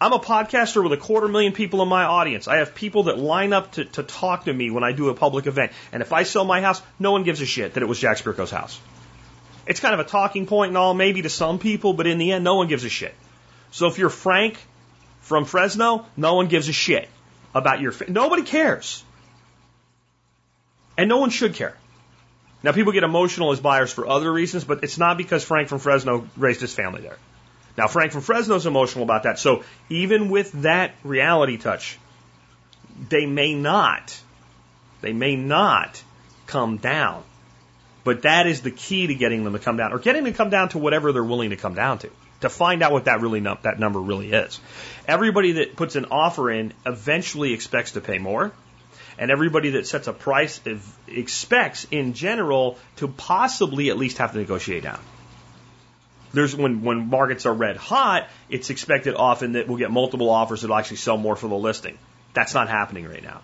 I'm 0.00 0.12
a 0.12 0.18
podcaster 0.18 0.82
with 0.82 0.92
a 0.92 0.96
quarter 0.96 1.26
million 1.26 1.52
people 1.52 1.82
in 1.82 1.88
my 1.88 2.04
audience. 2.04 2.48
I 2.48 2.56
have 2.56 2.74
people 2.74 3.04
that 3.04 3.18
line 3.18 3.52
up 3.52 3.72
to, 3.72 3.84
to 3.84 4.02
talk 4.02 4.44
to 4.44 4.52
me 4.52 4.70
when 4.70 4.84
I 4.84 4.92
do 4.92 5.08
a 5.08 5.14
public 5.14 5.46
event. 5.46 5.72
And 5.90 6.02
if 6.02 6.12
I 6.12 6.24
sell 6.24 6.44
my 6.44 6.60
house, 6.60 6.82
no 6.98 7.12
one 7.12 7.22
gives 7.22 7.40
a 7.40 7.46
shit 7.46 7.74
that 7.74 7.82
it 7.82 7.86
was 7.86 7.98
Jack 7.98 8.18
Spirko's 8.18 8.50
house. 8.50 8.78
It's 9.66 9.80
kind 9.80 9.94
of 9.94 10.00
a 10.00 10.04
talking 10.04 10.46
point 10.46 10.68
and 10.68 10.78
all, 10.78 10.92
maybe 10.92 11.22
to 11.22 11.30
some 11.30 11.58
people, 11.58 11.94
but 11.94 12.06
in 12.06 12.18
the 12.18 12.32
end, 12.32 12.44
no 12.44 12.56
one 12.56 12.68
gives 12.68 12.84
a 12.84 12.90
shit. 12.90 13.14
So 13.70 13.86
if 13.86 13.98
you're 13.98 14.10
Frank 14.10 14.58
from 15.20 15.44
Fresno, 15.44 16.06
no 16.16 16.34
one 16.34 16.48
gives 16.48 16.68
a 16.68 16.72
shit 16.72 17.08
about 17.54 17.80
your. 17.80 17.92
Nobody 18.06 18.42
cares. 18.42 19.02
And 20.98 21.08
no 21.08 21.18
one 21.18 21.30
should 21.30 21.54
care. 21.54 21.76
Now, 22.62 22.72
people 22.72 22.92
get 22.92 23.04
emotional 23.04 23.52
as 23.52 23.60
buyers 23.60 23.92
for 23.92 24.06
other 24.06 24.32
reasons, 24.32 24.64
but 24.64 24.82
it's 24.82 24.98
not 24.98 25.18
because 25.18 25.44
Frank 25.44 25.68
from 25.68 25.78
Fresno 25.78 26.28
raised 26.36 26.60
his 26.60 26.74
family 26.74 27.02
there. 27.02 27.18
Now, 27.76 27.88
Frank 27.88 28.12
from 28.12 28.22
Fresno 28.22 28.56
is 28.56 28.66
emotional 28.66 29.04
about 29.04 29.24
that. 29.24 29.38
So 29.38 29.64
even 29.90 30.30
with 30.30 30.50
that 30.62 30.94
reality 31.04 31.58
touch, 31.58 31.98
they 33.08 33.26
may 33.26 33.54
not, 33.54 34.18
they 35.02 35.12
may 35.12 35.36
not 35.36 36.02
come 36.46 36.78
down. 36.78 37.22
But 38.04 38.22
that 38.22 38.46
is 38.46 38.62
the 38.62 38.70
key 38.70 39.08
to 39.08 39.14
getting 39.14 39.44
them 39.44 39.52
to 39.52 39.58
come 39.58 39.76
down, 39.76 39.92
or 39.92 39.98
getting 39.98 40.24
them 40.24 40.32
to 40.32 40.36
come 40.36 40.50
down 40.50 40.70
to 40.70 40.78
whatever 40.78 41.12
they're 41.12 41.24
willing 41.24 41.50
to 41.50 41.56
come 41.56 41.74
down 41.74 41.98
to, 41.98 42.10
to 42.40 42.48
find 42.48 42.82
out 42.82 42.92
what 42.92 43.06
that 43.06 43.20
really 43.20 43.40
that 43.40 43.78
number 43.78 44.00
really 44.00 44.32
is. 44.32 44.60
Everybody 45.06 45.52
that 45.52 45.76
puts 45.76 45.96
an 45.96 46.06
offer 46.06 46.50
in 46.50 46.72
eventually 46.86 47.52
expects 47.52 47.92
to 47.92 48.00
pay 48.00 48.18
more, 48.18 48.52
and 49.18 49.30
everybody 49.30 49.70
that 49.70 49.86
sets 49.86 50.08
a 50.08 50.12
price 50.12 50.60
expects, 51.08 51.86
in 51.90 52.14
general, 52.14 52.78
to 52.96 53.08
possibly 53.08 53.90
at 53.90 53.98
least 53.98 54.18
have 54.18 54.32
to 54.32 54.38
negotiate 54.38 54.82
down 54.82 55.00
there's 56.36 56.54
when 56.54 56.82
when 56.82 57.08
markets 57.08 57.46
are 57.46 57.54
red 57.54 57.76
hot, 57.76 58.28
it's 58.48 58.70
expected 58.70 59.14
often 59.14 59.52
that 59.52 59.66
we'll 59.66 59.78
get 59.78 59.90
multiple 59.90 60.30
offers 60.30 60.60
that'll 60.60 60.76
actually 60.76 60.98
sell 60.98 61.16
more 61.16 61.34
for 61.34 61.48
the 61.48 61.56
listing. 61.56 61.98
That's 62.34 62.54
not 62.54 62.68
happening 62.68 63.08
right 63.08 63.22
now. 63.22 63.40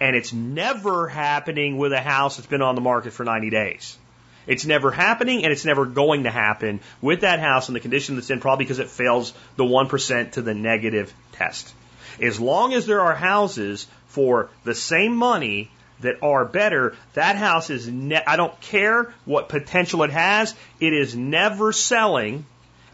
And 0.00 0.16
it's 0.16 0.32
never 0.32 1.08
happening 1.08 1.76
with 1.76 1.92
a 1.92 2.00
house 2.00 2.36
that's 2.36 2.46
been 2.46 2.62
on 2.62 2.74
the 2.74 2.80
market 2.80 3.12
for 3.12 3.24
90 3.24 3.50
days. 3.50 3.98
It's 4.46 4.64
never 4.64 4.90
happening 4.90 5.44
and 5.44 5.52
it's 5.52 5.66
never 5.66 5.84
going 5.84 6.24
to 6.24 6.30
happen 6.30 6.80
with 7.02 7.20
that 7.20 7.38
house 7.38 7.68
in 7.68 7.74
the 7.74 7.80
condition 7.80 8.14
that's 8.14 8.30
in, 8.30 8.40
probably 8.40 8.64
because 8.64 8.78
it 8.78 8.88
fails 8.88 9.34
the 9.56 9.64
1% 9.64 10.32
to 10.32 10.42
the 10.42 10.54
negative 10.54 11.12
test. 11.32 11.72
As 12.20 12.40
long 12.40 12.72
as 12.72 12.86
there 12.86 13.02
are 13.02 13.14
houses 13.14 13.86
for 14.10 14.50
the 14.64 14.74
same 14.74 15.16
money 15.16 15.70
that 16.00 16.22
are 16.22 16.44
better, 16.44 16.96
that 17.14 17.36
house 17.36 17.70
is, 17.70 17.88
ne- 17.88 18.22
I 18.26 18.36
don't 18.36 18.58
care 18.60 19.12
what 19.24 19.48
potential 19.48 20.02
it 20.02 20.10
has, 20.10 20.54
it 20.80 20.92
is 20.92 21.14
never 21.14 21.72
selling 21.72 22.44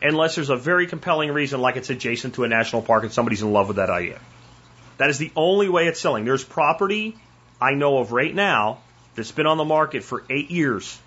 unless 0.02 0.34
there's 0.34 0.50
a 0.50 0.56
very 0.56 0.86
compelling 0.86 1.32
reason, 1.32 1.60
like 1.60 1.76
it's 1.76 1.90
adjacent 1.90 2.34
to 2.34 2.44
a 2.44 2.48
national 2.48 2.82
park 2.82 3.04
and 3.04 3.12
somebody's 3.12 3.42
in 3.42 3.52
love 3.52 3.68
with 3.68 3.76
that 3.76 3.90
idea. 3.90 4.20
That 4.98 5.10
is 5.10 5.18
the 5.18 5.32
only 5.36 5.68
way 5.68 5.86
it's 5.86 6.00
selling. 6.00 6.24
There's 6.24 6.44
property 6.44 7.16
I 7.60 7.72
know 7.72 7.98
of 7.98 8.12
right 8.12 8.34
now 8.34 8.78
that's 9.14 9.32
been 9.32 9.46
on 9.46 9.56
the 9.56 9.64
market 9.64 10.04
for 10.04 10.24
eight 10.28 10.50
years. 10.50 10.98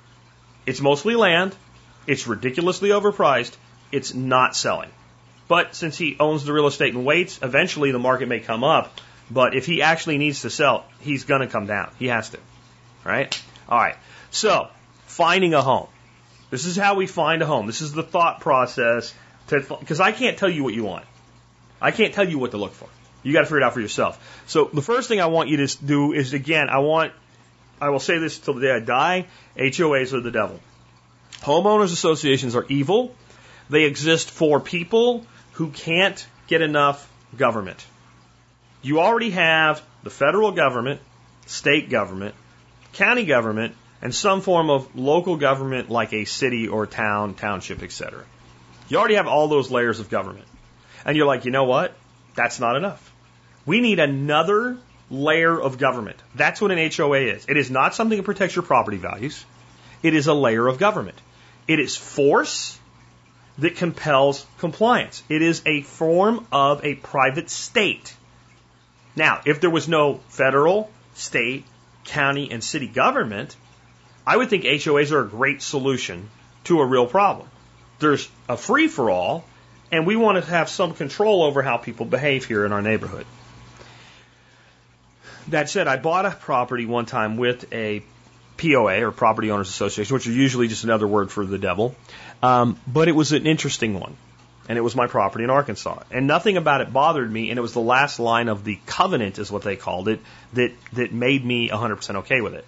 It's 0.65 0.81
mostly 0.81 1.15
land. 1.15 1.55
It's 2.07 2.27
ridiculously 2.27 2.89
overpriced. 2.89 3.55
It's 3.91 4.13
not 4.13 4.55
selling. 4.55 4.89
But 5.47 5.75
since 5.75 5.97
he 5.97 6.15
owns 6.19 6.45
the 6.45 6.53
real 6.53 6.67
estate 6.67 6.93
and 6.93 7.05
waits, 7.05 7.39
eventually 7.41 7.91
the 7.91 7.99
market 7.99 8.27
may 8.27 8.39
come 8.39 8.63
up 8.63 8.99
but 9.31 9.55
if 9.55 9.65
he 9.65 9.81
actually 9.81 10.17
needs 10.17 10.41
to 10.41 10.49
sell, 10.49 10.85
he's 11.01 11.23
going 11.23 11.41
to 11.41 11.47
come 11.47 11.65
down. 11.65 11.91
He 11.99 12.07
has 12.07 12.29
to. 12.29 12.39
Right? 13.03 13.41
All 13.67 13.77
right. 13.77 13.95
So, 14.31 14.67
finding 15.05 15.53
a 15.53 15.61
home. 15.61 15.87
This 16.49 16.65
is 16.65 16.75
how 16.75 16.95
we 16.95 17.07
find 17.07 17.41
a 17.41 17.45
home. 17.45 17.67
This 17.67 17.81
is 17.81 17.93
the 17.93 18.03
thought 18.03 18.41
process 18.41 19.13
because 19.47 19.99
I 19.99 20.11
can't 20.11 20.37
tell 20.37 20.49
you 20.49 20.63
what 20.63 20.73
you 20.73 20.83
want. 20.83 21.05
I 21.81 21.91
can't 21.91 22.13
tell 22.13 22.27
you 22.27 22.37
what 22.37 22.51
to 22.51 22.57
look 22.57 22.73
for. 22.73 22.87
You 23.23 23.33
got 23.33 23.41
to 23.41 23.45
figure 23.45 23.59
it 23.59 23.63
out 23.63 23.73
for 23.73 23.81
yourself. 23.81 24.43
So 24.47 24.69
the 24.71 24.81
first 24.81 25.07
thing 25.07 25.21
I 25.21 25.27
want 25.27 25.49
you 25.49 25.65
to 25.65 25.85
do 25.85 26.13
is 26.13 26.33
again, 26.33 26.69
I 26.69 26.79
want, 26.79 27.13
I 27.81 27.89
will 27.89 27.99
say 27.99 28.17
this 28.17 28.37
till 28.37 28.55
the 28.55 28.61
day 28.61 28.71
I 28.71 28.79
die. 28.79 29.27
HOAs 29.57 30.13
are 30.13 30.21
the 30.21 30.31
devil. 30.31 30.59
Homeowners 31.41 31.93
associations 31.93 32.55
are 32.55 32.65
evil. 32.69 33.15
They 33.69 33.83
exist 33.83 34.29
for 34.31 34.59
people 34.59 35.25
who 35.53 35.69
can't 35.69 36.25
get 36.47 36.61
enough 36.61 37.07
government 37.37 37.85
you 38.81 38.99
already 38.99 39.31
have 39.31 39.81
the 40.03 40.09
federal 40.09 40.51
government, 40.51 41.01
state 41.45 41.89
government, 41.89 42.35
county 42.93 43.25
government, 43.25 43.75
and 44.01 44.15
some 44.15 44.41
form 44.41 44.69
of 44.69 44.95
local 44.95 45.35
government 45.35 45.89
like 45.89 46.13
a 46.13 46.25
city 46.25 46.67
or 46.67 46.87
town, 46.87 47.33
township, 47.33 47.83
etc. 47.83 48.23
You 48.87 48.97
already 48.97 49.15
have 49.15 49.27
all 49.27 49.47
those 49.47 49.69
layers 49.69 49.99
of 49.99 50.09
government. 50.09 50.45
And 51.05 51.17
you're 51.17 51.27
like, 51.27 51.45
you 51.45 51.51
know 51.51 51.65
what? 51.65 51.93
That's 52.35 52.59
not 52.59 52.75
enough. 52.75 53.13
We 53.65 53.81
need 53.81 53.99
another 53.99 54.77
layer 55.09 55.59
of 55.59 55.77
government. 55.77 56.17
That's 56.35 56.61
what 56.61 56.71
an 56.71 56.91
HOA 56.91 57.19
is. 57.19 57.45
It 57.47 57.57
is 57.57 57.69
not 57.69 57.95
something 57.95 58.17
that 58.17 58.23
protects 58.23 58.55
your 58.55 58.63
property 58.63 58.97
values. 58.97 59.45
It 60.01 60.13
is 60.13 60.27
a 60.27 60.33
layer 60.33 60.67
of 60.67 60.77
government. 60.77 61.19
It 61.67 61.79
is 61.79 61.95
force 61.95 62.79
that 63.57 63.75
compels 63.75 64.45
compliance. 64.59 65.23
It 65.29 65.41
is 65.41 65.61
a 65.65 65.81
form 65.81 66.47
of 66.51 66.83
a 66.85 66.95
private 66.95 67.49
state. 67.49 68.15
Now, 69.19 69.41
if 69.45 69.59
there 69.59 69.69
was 69.69 69.89
no 69.89 70.21
federal, 70.29 70.89
state, 71.13 71.65
county, 72.05 72.51
and 72.51 72.63
city 72.63 72.87
government, 72.87 73.53
I 74.25 74.37
would 74.37 74.49
think 74.49 74.63
HOAs 74.63 75.11
are 75.11 75.25
a 75.25 75.27
great 75.27 75.61
solution 75.61 76.29
to 76.63 76.79
a 76.79 76.85
real 76.85 77.05
problem. 77.05 77.49
There's 77.99 78.29
a 78.47 78.55
free 78.55 78.87
for 78.87 79.09
all, 79.09 79.43
and 79.91 80.07
we 80.07 80.15
want 80.15 80.41
to 80.41 80.49
have 80.49 80.69
some 80.69 80.93
control 80.93 81.43
over 81.43 81.61
how 81.61 81.75
people 81.75 82.05
behave 82.05 82.45
here 82.45 82.65
in 82.65 82.71
our 82.71 82.81
neighborhood. 82.81 83.25
That 85.49 85.69
said, 85.69 85.89
I 85.89 85.97
bought 85.97 86.25
a 86.25 86.31
property 86.31 86.85
one 86.85 87.05
time 87.05 87.35
with 87.35 87.73
a 87.73 88.01
POA 88.55 89.05
or 89.05 89.11
Property 89.11 89.51
Owners 89.51 89.67
Association, 89.67 90.13
which 90.13 90.27
are 90.27 90.31
usually 90.31 90.69
just 90.69 90.85
another 90.85 91.07
word 91.07 91.29
for 91.29 91.45
the 91.45 91.57
devil, 91.57 91.93
um, 92.41 92.79
but 92.87 93.09
it 93.09 93.15
was 93.17 93.33
an 93.33 93.45
interesting 93.47 93.99
one 93.99 94.15
and 94.69 94.77
it 94.77 94.81
was 94.81 94.95
my 94.95 95.07
property 95.07 95.43
in 95.43 95.49
Arkansas. 95.49 96.03
And 96.11 96.27
nothing 96.27 96.55
about 96.55 96.81
it 96.81 96.93
bothered 96.93 97.29
me, 97.29 97.49
and 97.49 97.57
it 97.57 97.61
was 97.61 97.73
the 97.73 97.81
last 97.81 98.19
line 98.19 98.47
of 98.47 98.63
the 98.63 98.77
covenant, 98.85 99.39
is 99.39 99.51
what 99.51 99.63
they 99.63 99.75
called 99.75 100.07
it, 100.07 100.19
that, 100.53 100.71
that 100.93 101.11
made 101.11 101.43
me 101.43 101.69
100% 101.69 102.15
okay 102.17 102.39
with 102.39 102.53
it. 102.53 102.65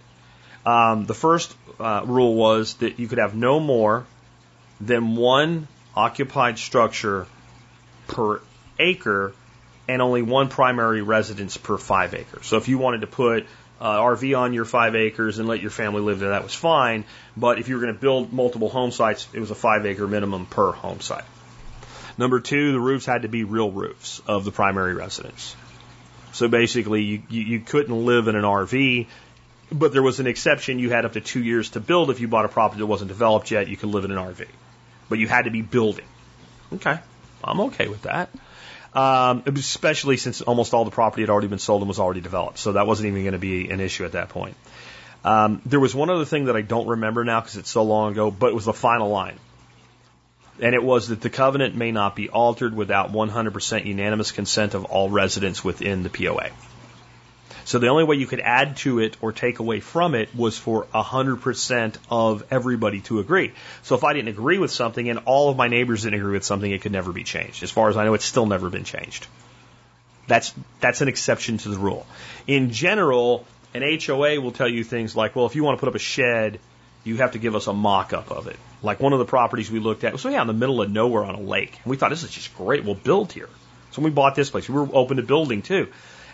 Um, 0.65 1.05
the 1.05 1.13
first 1.13 1.55
uh, 1.79 2.01
rule 2.05 2.33
was 2.33 2.73
that 2.75 2.97
you 2.97 3.07
could 3.07 3.19
have 3.19 3.35
no 3.35 3.59
more 3.59 4.05
than 4.81 5.15
one 5.15 5.67
occupied 5.95 6.57
structure 6.57 7.27
per 8.07 8.41
acre 8.79 9.33
and 9.87 10.01
only 10.01 10.23
one 10.23 10.49
primary 10.49 11.03
residence 11.03 11.55
per 11.57 11.77
five 11.77 12.15
acres. 12.15 12.47
So 12.47 12.57
if 12.57 12.67
you 12.67 12.79
wanted 12.79 13.01
to 13.01 13.07
put 13.07 13.45
uh, 13.79 13.99
RV 13.99 14.37
on 14.37 14.53
your 14.53 14.65
five 14.65 14.95
acres 14.95 15.37
and 15.37 15.47
let 15.47 15.61
your 15.61 15.69
family 15.69 16.01
live 16.01 16.19
there, 16.19 16.29
that 16.29 16.43
was 16.43 16.55
fine. 16.55 17.05
But 17.37 17.59
if 17.59 17.69
you 17.69 17.75
were 17.75 17.81
going 17.81 17.93
to 17.93 17.99
build 17.99 18.33
multiple 18.33 18.69
home 18.69 18.91
sites, 18.91 19.27
it 19.33 19.39
was 19.39 19.51
a 19.51 19.55
five 19.55 19.85
acre 19.85 20.07
minimum 20.07 20.47
per 20.47 20.71
home 20.71 20.99
site. 20.99 21.25
Number 22.17 22.39
two, 22.39 22.71
the 22.73 22.79
roofs 22.79 23.05
had 23.05 23.23
to 23.23 23.27
be 23.27 23.43
real 23.43 23.71
roofs 23.71 24.21
of 24.27 24.45
the 24.45 24.51
primary 24.51 24.93
residence. 24.93 25.55
So 26.33 26.47
basically, 26.47 27.03
you, 27.03 27.23
you, 27.29 27.41
you 27.41 27.59
couldn't 27.59 28.05
live 28.05 28.27
in 28.27 28.35
an 28.35 28.43
RV, 28.43 29.07
but 29.71 29.91
there 29.91 30.03
was 30.03 30.19
an 30.19 30.27
exception. 30.27 30.79
You 30.79 30.89
had 30.89 31.05
up 31.05 31.13
to 31.13 31.21
two 31.21 31.43
years 31.43 31.71
to 31.71 31.79
build. 31.79 32.09
If 32.09 32.19
you 32.19 32.27
bought 32.27 32.45
a 32.45 32.49
property 32.49 32.79
that 32.79 32.85
wasn't 32.85 33.09
developed 33.09 33.51
yet, 33.51 33.67
you 33.67 33.77
could 33.77 33.89
live 33.89 34.05
in 34.05 34.11
an 34.11 34.17
RV. 34.17 34.47
But 35.09 35.19
you 35.19 35.27
had 35.27 35.45
to 35.45 35.51
be 35.51 35.61
building. 35.61 36.05
Okay, 36.73 36.97
I'm 37.43 37.59
okay 37.61 37.87
with 37.87 38.03
that. 38.03 38.29
Um, 38.93 39.43
especially 39.45 40.17
since 40.17 40.41
almost 40.41 40.73
all 40.73 40.83
the 40.83 40.91
property 40.91 41.21
had 41.21 41.29
already 41.29 41.47
been 41.47 41.59
sold 41.59 41.81
and 41.81 41.87
was 41.87 41.99
already 41.99 42.21
developed. 42.21 42.59
So 42.59 42.73
that 42.73 42.87
wasn't 42.87 43.07
even 43.07 43.23
going 43.23 43.33
to 43.33 43.39
be 43.39 43.69
an 43.69 43.79
issue 43.79 44.03
at 44.05 44.13
that 44.13 44.29
point. 44.29 44.55
Um, 45.23 45.61
there 45.65 45.79
was 45.79 45.93
one 45.93 46.09
other 46.09 46.25
thing 46.25 46.45
that 46.45 46.55
I 46.55 46.61
don't 46.61 46.87
remember 46.87 47.23
now 47.23 47.39
because 47.39 47.55
it's 47.57 47.69
so 47.69 47.83
long 47.83 48.13
ago, 48.13 48.31
but 48.31 48.47
it 48.47 48.55
was 48.55 48.65
the 48.65 48.73
final 48.73 49.09
line 49.09 49.37
and 50.61 50.75
it 50.75 50.83
was 50.83 51.07
that 51.07 51.21
the 51.21 51.29
covenant 51.29 51.75
may 51.75 51.91
not 51.91 52.15
be 52.15 52.29
altered 52.29 52.75
without 52.75 53.11
100% 53.11 53.85
unanimous 53.85 54.31
consent 54.31 54.75
of 54.75 54.85
all 54.85 55.09
residents 55.09 55.63
within 55.63 56.03
the 56.03 56.09
POA. 56.09 56.51
So 57.65 57.79
the 57.79 57.87
only 57.87 58.03
way 58.03 58.15
you 58.15 58.27
could 58.27 58.39
add 58.39 58.77
to 58.77 58.99
it 58.99 59.17
or 59.21 59.31
take 59.31 59.59
away 59.59 59.79
from 59.79 60.13
it 60.13 60.35
was 60.35 60.57
for 60.57 60.85
100% 60.93 61.95
of 62.09 62.43
everybody 62.51 63.01
to 63.01 63.19
agree. 63.19 63.53
So 63.83 63.95
if 63.95 64.03
I 64.03 64.13
didn't 64.13 64.29
agree 64.29 64.57
with 64.57 64.71
something 64.71 65.09
and 65.09 65.19
all 65.25 65.49
of 65.49 65.57
my 65.57 65.67
neighbors 65.67 66.03
didn't 66.03 66.19
agree 66.19 66.33
with 66.33 66.43
something, 66.43 66.71
it 66.71 66.81
could 66.81 66.91
never 66.91 67.11
be 67.11 67.23
changed. 67.23 67.63
As 67.63 67.71
far 67.71 67.89
as 67.89 67.97
I 67.97 68.05
know, 68.05 68.13
it's 68.13 68.25
still 68.25 68.45
never 68.45 68.69
been 68.69 68.83
changed. 68.83 69.27
That's, 70.27 70.53
that's 70.79 71.01
an 71.01 71.07
exception 71.07 71.57
to 71.59 71.69
the 71.69 71.77
rule. 71.77 72.05
In 72.45 72.71
general, 72.71 73.45
an 73.73 73.83
HOA 73.83 74.39
will 74.39 74.51
tell 74.51 74.69
you 74.69 74.83
things 74.83 75.15
like, 75.15 75.35
well, 75.35 75.45
if 75.45 75.55
you 75.55 75.63
want 75.63 75.77
to 75.77 75.79
put 75.79 75.89
up 75.89 75.95
a 75.95 75.99
shed, 75.99 76.59
you 77.03 77.17
have 77.17 77.33
to 77.33 77.39
give 77.39 77.55
us 77.55 77.67
a 77.67 77.73
mock 77.73 78.13
up 78.13 78.31
of 78.31 78.47
it. 78.47 78.57
Like 78.83 78.99
one 78.99 79.13
of 79.13 79.19
the 79.19 79.25
properties 79.25 79.69
we 79.69 79.79
looked 79.79 80.03
at 80.03 80.13
was 80.13 80.23
yeah, 80.25 80.41
in 80.41 80.47
the 80.47 80.53
middle 80.53 80.81
of 80.81 80.89
nowhere 80.89 81.23
on 81.23 81.35
a 81.35 81.41
lake. 81.41 81.79
And 81.83 81.91
we 81.91 81.97
thought 81.97 82.09
this 82.09 82.23
is 82.23 82.31
just 82.31 82.55
great. 82.55 82.83
We'll 82.83 82.95
build 82.95 83.31
here. 83.31 83.49
So 83.91 84.01
when 84.01 84.11
we 84.11 84.15
bought 84.15 84.35
this 84.35 84.49
place, 84.49 84.67
we 84.67 84.75
were 84.75 84.87
open 84.93 85.17
to 85.17 85.23
building 85.23 85.61
too. 85.61 85.89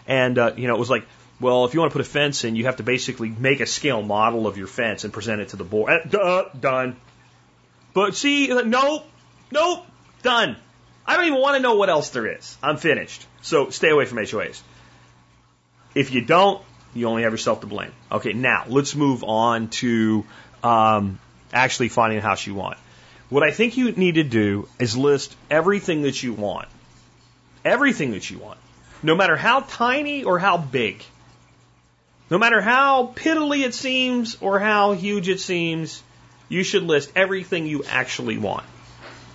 And, 0.07 0.37
uh, 0.37 0.53
you 0.55 0.67
know, 0.67 0.75
it 0.75 0.79
was 0.79 0.89
like, 0.89 1.05
well, 1.39 1.65
if 1.65 1.73
you 1.73 1.79
want 1.79 1.91
to 1.91 1.93
put 1.93 2.05
a 2.05 2.09
fence 2.09 2.43
in, 2.43 2.55
you 2.55 2.65
have 2.65 2.77
to 2.77 2.83
basically 2.83 3.29
make 3.29 3.59
a 3.59 3.65
scale 3.65 4.01
model 4.01 4.47
of 4.47 4.57
your 4.57 4.67
fence 4.67 5.03
and 5.03 5.13
present 5.13 5.41
it 5.41 5.49
to 5.49 5.55
the 5.55 5.63
board. 5.63 6.15
Uh, 6.15 6.45
done. 6.59 6.95
But 7.93 8.15
see, 8.15 8.47
nope, 8.47 9.05
nope, 9.51 9.85
done. 10.23 10.55
I 11.05 11.15
don't 11.15 11.25
even 11.25 11.41
want 11.41 11.55
to 11.57 11.61
know 11.61 11.75
what 11.75 11.89
else 11.89 12.09
there 12.09 12.27
is. 12.27 12.57
I'm 12.61 12.77
finished. 12.77 13.25
So 13.41 13.69
stay 13.69 13.89
away 13.89 14.05
from 14.05 14.17
HOAs. 14.17 14.61
If 15.95 16.11
you 16.11 16.21
don't, 16.21 16.61
you 16.93 17.07
only 17.07 17.23
have 17.23 17.31
yourself 17.31 17.61
to 17.61 17.67
blame. 17.67 17.91
Okay, 18.11 18.33
now 18.33 18.65
let's 18.67 18.95
move 18.95 19.23
on 19.23 19.69
to 19.69 20.25
um, 20.63 21.19
actually 21.53 21.89
finding 21.89 22.19
a 22.19 22.21
house 22.21 22.45
you 22.45 22.53
want. 22.53 22.77
What 23.29 23.43
I 23.43 23.51
think 23.51 23.77
you 23.77 23.91
need 23.91 24.15
to 24.15 24.23
do 24.23 24.67
is 24.79 24.95
list 24.95 25.35
everything 25.49 26.03
that 26.03 26.21
you 26.23 26.33
want. 26.33 26.67
Everything 27.65 28.11
that 28.11 28.29
you 28.29 28.37
want. 28.37 28.59
No 29.03 29.15
matter 29.15 29.35
how 29.35 29.61
tiny 29.61 30.23
or 30.23 30.39
how 30.39 30.57
big. 30.57 31.03
No 32.29 32.37
matter 32.37 32.61
how 32.61 33.13
piddly 33.15 33.65
it 33.65 33.73
seems 33.73 34.37
or 34.41 34.59
how 34.59 34.93
huge 34.93 35.29
it 35.29 35.39
seems, 35.39 36.01
you 36.49 36.63
should 36.63 36.83
list 36.83 37.11
everything 37.15 37.67
you 37.67 37.83
actually 37.83 38.37
want. 38.37 38.65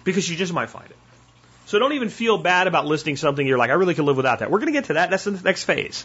Because 0.05 0.29
you 0.29 0.37
just 0.37 0.53
might 0.53 0.71
find 0.71 0.91
it. 0.91 0.97
So 1.67 1.79
don't 1.79 1.93
even 1.93 2.09
feel 2.09 2.39
bad 2.39 2.67
about 2.67 2.87
listing 2.87 3.17
something 3.17 3.47
you're 3.47 3.59
like, 3.59 3.71
I 3.71 3.75
really 3.75 3.95
could 3.95 4.05
live 4.05 4.17
without 4.17 4.41
that. 4.41 4.51
We're 4.51 4.59
going 4.59 4.73
to 4.73 4.79
get 4.79 4.87
to 4.87 4.95
that. 4.95 5.11
That's 5.11 5.25
the 5.25 5.31
next 5.31 5.65
phase. 5.65 6.05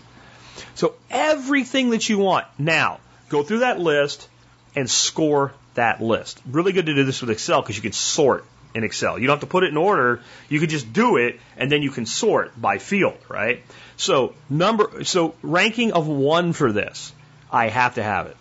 So 0.76 0.95
everything 1.10 1.89
that 1.91 2.08
you 2.08 2.20
want. 2.20 2.45
Now, 2.58 2.99
go 3.30 3.43
through 3.43 3.60
that 3.60 3.80
list 3.80 4.28
and 4.76 4.89
score 4.89 5.53
that 5.78 6.01
list. 6.01 6.41
Really 6.45 6.73
good 6.73 6.86
to 6.86 6.93
do 6.93 7.03
this 7.03 7.21
with 7.21 7.32
Excel 7.32 7.61
because 7.61 7.75
you 7.75 7.82
can 7.82 7.93
sort 7.93 8.45
in 8.75 8.84
Excel. 8.84 9.17
You 9.17 9.28
don't 9.28 9.36
have 9.36 9.41
to 9.41 9.47
put 9.47 9.63
it 9.63 9.69
in 9.69 9.78
order. 9.78 10.21
You 10.49 10.59
can 10.59 10.69
just 10.69 10.91
do 10.93 11.17
it 11.17 11.39
and 11.55 11.71
then 11.71 11.82
you 11.82 11.89
can 11.89 12.05
sort 12.05 12.59
by 12.59 12.78
field, 12.78 13.17
right? 13.30 13.63
So 13.95 14.36
number, 14.49 15.03
so 15.03 15.34
ranking 15.41 15.93
of 15.93 16.07
one 16.07 16.53
for 16.53 16.71
this, 16.71 17.11
I 17.51 17.69
have 17.69 17.95
to 17.95 18.03
have 18.03 18.28
it. 18.28 18.38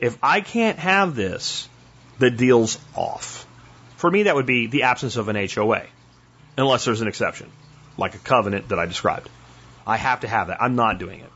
If 0.00 0.18
I 0.22 0.40
can't 0.40 0.78
have 0.78 1.14
this, 1.14 1.68
the 2.18 2.30
deal's 2.30 2.78
off. 2.94 3.46
For 3.96 4.10
me, 4.10 4.24
that 4.24 4.34
would 4.34 4.46
be 4.46 4.66
the 4.66 4.82
absence 4.82 5.16
of 5.16 5.28
an 5.28 5.36
HOA, 5.36 5.84
unless 6.58 6.84
there's 6.84 7.00
an 7.00 7.08
exception, 7.08 7.50
like 7.96 8.14
a 8.14 8.18
covenant 8.18 8.68
that 8.68 8.78
I 8.78 8.86
described. 8.86 9.30
I 9.86 9.96
have 9.96 10.20
to 10.20 10.28
have 10.28 10.48
that. 10.48 10.60
I'm 10.60 10.76
not 10.76 10.98
doing 10.98 11.20
it. 11.20 11.30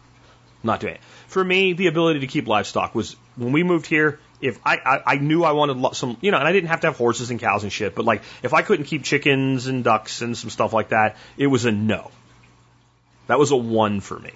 I'm 0.62 0.66
not 0.66 0.80
doing 0.80 0.94
it. 0.94 1.00
For 1.28 1.42
me, 1.42 1.72
the 1.72 1.86
ability 1.86 2.20
to 2.20 2.26
keep 2.26 2.46
livestock 2.46 2.94
was 2.94 3.16
when 3.36 3.52
we 3.52 3.62
moved 3.62 3.86
here. 3.86 4.18
If 4.40 4.60
I, 4.64 4.76
I, 4.76 5.02
I 5.06 5.14
knew 5.16 5.42
I 5.42 5.52
wanted 5.52 5.94
some, 5.96 6.16
you 6.20 6.30
know, 6.30 6.38
and 6.38 6.46
I 6.46 6.52
didn't 6.52 6.68
have 6.68 6.80
to 6.82 6.86
have 6.88 6.96
horses 6.96 7.30
and 7.30 7.40
cows 7.40 7.64
and 7.64 7.72
shit, 7.72 7.94
but 7.94 8.04
like 8.04 8.22
if 8.42 8.54
I 8.54 8.62
couldn't 8.62 8.86
keep 8.86 9.02
chickens 9.02 9.66
and 9.66 9.82
ducks 9.82 10.22
and 10.22 10.36
some 10.36 10.50
stuff 10.50 10.72
like 10.72 10.90
that, 10.90 11.16
it 11.36 11.48
was 11.48 11.64
a 11.64 11.72
no. 11.72 12.10
That 13.26 13.38
was 13.38 13.50
a 13.50 13.56
one 13.56 14.00
for 14.00 14.18
me. 14.18 14.32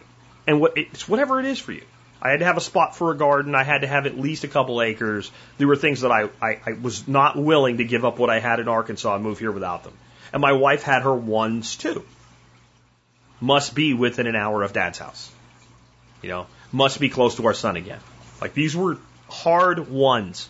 And 0.46 0.61
what 0.61 0.76
it's 0.76 1.09
whatever 1.09 1.38
it 1.38 1.46
is 1.46 1.59
for 1.59 1.72
you. 1.72 1.84
I 2.20 2.30
had 2.30 2.40
to 2.40 2.44
have 2.44 2.57
a 2.57 2.61
spot 2.61 2.94
for 2.94 3.11
a 3.11 3.16
garden. 3.16 3.55
I 3.55 3.64
had 3.64 3.80
to 3.80 3.88
have 3.88 4.07
at 4.07 4.16
least 4.16 4.44
a 4.44 4.48
couple 4.48 4.80
acres. 4.80 5.30
There 5.59 5.66
were 5.66 5.76
things 5.76 6.03
that 6.03 6.12
I, 6.12 6.28
I, 6.40 6.61
I 6.66 6.72
was 6.80 7.09
not 7.09 7.36
willing 7.36 7.78
to 7.78 7.84
give 7.84 8.05
up 8.05 8.18
what 8.18 8.30
I 8.30 8.38
had 8.38 8.61
in 8.61 8.68
Arkansas 8.68 9.16
and 9.16 9.24
move 9.24 9.40
here 9.40 9.50
without 9.50 9.82
them. 9.82 9.94
And 10.32 10.40
my 10.40 10.53
wife 10.53 10.84
had 10.84 11.03
her 11.03 11.14
ones 11.14 11.76
too 11.76 12.05
must 13.42 13.74
be 13.74 13.92
within 13.92 14.26
an 14.26 14.36
hour 14.36 14.62
of 14.62 14.72
dad's 14.72 14.98
house. 14.98 15.30
You 16.22 16.28
know, 16.28 16.46
must 16.70 17.00
be 17.00 17.09
close 17.09 17.34
to 17.36 17.46
our 17.46 17.55
son 17.55 17.76
again. 17.76 17.98
Like 18.40 18.55
these 18.55 18.74
were 18.76 18.96
hard 19.33 19.89
ones. 19.89 20.49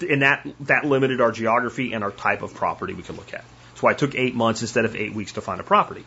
And 0.00 0.22
that, 0.22 0.46
that 0.60 0.84
limited 0.84 1.20
our 1.20 1.32
geography 1.32 1.92
and 1.92 2.04
our 2.04 2.12
type 2.12 2.42
of 2.42 2.54
property 2.54 2.94
we 2.94 3.02
could 3.02 3.16
look 3.16 3.34
at. 3.34 3.44
That's 3.70 3.82
why 3.82 3.92
it 3.92 3.98
took 3.98 4.14
eight 4.14 4.34
months 4.34 4.62
instead 4.62 4.84
of 4.84 4.94
eight 4.94 5.12
weeks 5.12 5.32
to 5.32 5.40
find 5.40 5.60
a 5.60 5.64
property. 5.64 6.04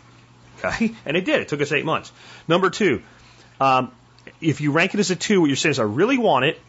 Okay? 0.63 0.93
And 1.05 1.18
it 1.18 1.26
did. 1.26 1.41
It 1.41 1.49
took 1.49 1.61
us 1.61 1.72
eight 1.72 1.86
months. 1.86 2.11
Number 2.47 2.70
two, 2.70 3.01
um, 3.59 3.91
if 4.41 4.61
you 4.61 4.72
rank 4.72 4.93
it 4.93 4.99
as 4.99 5.11
a 5.11 5.16
two, 5.16 5.41
what 5.41 5.47
you're 5.47 5.55
saying 5.55 5.72
is 5.72 5.80
I 5.80 5.84
really 5.84 6.18
want 6.18 6.45
it, 6.45 6.59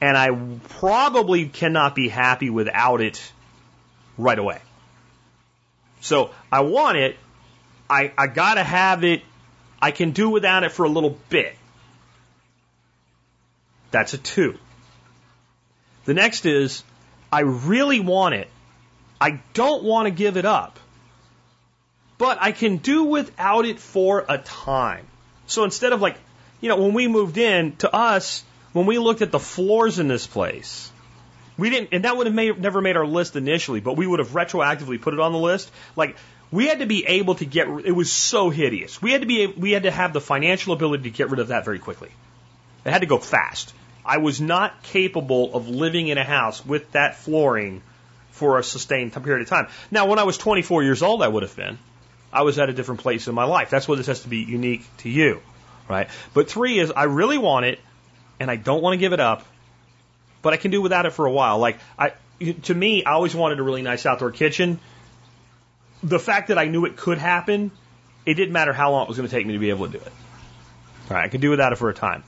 and 0.00 0.16
I 0.16 0.30
probably 0.78 1.46
cannot 1.46 1.94
be 1.94 2.08
happy 2.08 2.50
without 2.50 3.00
it 3.00 3.32
right 4.16 4.38
away. 4.38 4.60
So 6.00 6.30
I 6.50 6.60
want 6.60 6.96
it, 6.96 7.16
I, 7.88 8.12
I 8.16 8.26
gotta 8.26 8.62
have 8.62 9.04
it. 9.04 9.22
I 9.82 9.90
can 9.90 10.12
do 10.12 10.30
without 10.30 10.64
it 10.64 10.72
for 10.72 10.84
a 10.84 10.88
little 10.88 11.18
bit. 11.28 11.54
That's 13.90 14.14
a 14.14 14.18
two. 14.18 14.58
The 16.04 16.14
next 16.14 16.46
is, 16.46 16.82
I 17.32 17.40
really 17.40 18.00
want 18.00 18.34
it. 18.34 18.48
I 19.20 19.40
don't 19.52 19.84
want 19.84 20.06
to 20.06 20.10
give 20.10 20.36
it 20.36 20.44
up. 20.44 20.78
But 22.18 22.38
I 22.40 22.52
can 22.52 22.78
do 22.78 23.04
without 23.04 23.64
it 23.64 23.78
for 23.78 24.24
a 24.28 24.38
time. 24.38 25.06
So 25.46 25.64
instead 25.64 25.92
of 25.92 26.00
like, 26.00 26.16
you 26.60 26.68
know, 26.68 26.76
when 26.76 26.94
we 26.94 27.08
moved 27.08 27.38
in, 27.38 27.76
to 27.76 27.94
us, 27.94 28.44
when 28.72 28.86
we 28.86 28.98
looked 28.98 29.22
at 29.22 29.30
the 29.30 29.38
floors 29.38 29.98
in 29.98 30.08
this 30.08 30.26
place, 30.26 30.90
we 31.56 31.70
didn't, 31.70 31.90
and 31.92 32.04
that 32.04 32.16
would 32.16 32.26
have 32.26 32.34
made, 32.34 32.60
never 32.60 32.80
made 32.80 32.96
our 32.96 33.06
list 33.06 33.36
initially, 33.36 33.80
but 33.80 33.96
we 33.96 34.06
would 34.06 34.18
have 34.18 34.30
retroactively 34.30 35.00
put 35.00 35.14
it 35.14 35.20
on 35.20 35.32
the 35.32 35.38
list. 35.38 35.70
Like, 35.96 36.16
we 36.52 36.66
had 36.66 36.80
to 36.80 36.86
be 36.86 37.04
able 37.06 37.34
to 37.36 37.44
get. 37.44 37.68
It 37.68 37.92
was 37.92 38.10
so 38.10 38.50
hideous. 38.50 39.00
We 39.00 39.12
had 39.12 39.20
to 39.20 39.26
be. 39.26 39.46
We 39.46 39.70
had 39.70 39.84
to 39.84 39.90
have 39.90 40.12
the 40.12 40.20
financial 40.20 40.72
ability 40.72 41.04
to 41.04 41.10
get 41.10 41.30
rid 41.30 41.38
of 41.38 41.48
that 41.48 41.64
very 41.64 41.78
quickly. 41.78 42.10
It 42.84 42.90
had 42.90 43.02
to 43.02 43.06
go 43.06 43.18
fast. 43.18 43.72
I 44.10 44.18
was 44.18 44.40
not 44.40 44.82
capable 44.82 45.54
of 45.54 45.68
living 45.68 46.08
in 46.08 46.18
a 46.18 46.24
house 46.24 46.64
with 46.66 46.90
that 46.92 47.16
flooring 47.16 47.82
for 48.32 48.58
a 48.58 48.64
sustained 48.64 49.12
period 49.12 49.42
of 49.42 49.48
time. 49.48 49.68
Now, 49.90 50.06
when 50.06 50.18
I 50.18 50.24
was 50.24 50.36
24 50.36 50.82
years 50.82 51.02
old, 51.02 51.22
I 51.22 51.28
would 51.28 51.42
have 51.42 51.54
been. 51.54 51.78
I 52.32 52.42
was 52.42 52.58
at 52.58 52.68
a 52.68 52.72
different 52.72 53.00
place 53.02 53.28
in 53.28 53.34
my 53.34 53.44
life. 53.44 53.70
That's 53.70 53.86
why 53.86 53.96
this 53.96 54.06
has 54.06 54.20
to 54.22 54.28
be 54.28 54.38
unique 54.38 54.84
to 54.98 55.08
you, 55.08 55.40
right? 55.88 56.08
But 56.34 56.50
three 56.50 56.78
is 56.78 56.90
I 56.90 57.04
really 57.04 57.38
want 57.38 57.66
it, 57.66 57.80
and 58.38 58.50
I 58.50 58.56
don't 58.56 58.82
want 58.82 58.94
to 58.94 58.98
give 58.98 59.12
it 59.12 59.20
up, 59.20 59.46
but 60.42 60.52
I 60.52 60.56
can 60.56 60.70
do 60.70 60.82
without 60.82 61.06
it 61.06 61.12
for 61.12 61.26
a 61.26 61.32
while. 61.32 61.58
Like 61.58 61.78
I, 61.98 62.12
to 62.64 62.74
me, 62.74 63.04
I 63.04 63.12
always 63.12 63.34
wanted 63.34 63.58
a 63.60 63.62
really 63.62 63.82
nice 63.82 64.06
outdoor 64.06 64.30
kitchen 64.30 64.80
the 66.02 66.18
fact 66.18 66.48
that 66.48 66.58
I 66.58 66.66
knew 66.66 66.84
it 66.86 66.96
could 66.96 67.18
happen, 67.18 67.70
it 68.24 68.34
didn't 68.34 68.52
matter 68.52 68.72
how 68.72 68.92
long 68.92 69.04
it 69.04 69.08
was 69.08 69.16
going 69.16 69.28
to 69.28 69.34
take 69.34 69.46
me 69.46 69.54
to 69.54 69.58
be 69.58 69.70
able 69.70 69.86
to 69.86 69.92
do 69.92 69.98
it. 69.98 70.12
All 71.10 71.16
right, 71.16 71.24
I 71.24 71.28
could 71.28 71.40
do 71.40 71.50
without 71.50 71.72
it 71.72 71.76
for 71.76 71.90
a 71.90 71.94
time. 71.94 72.22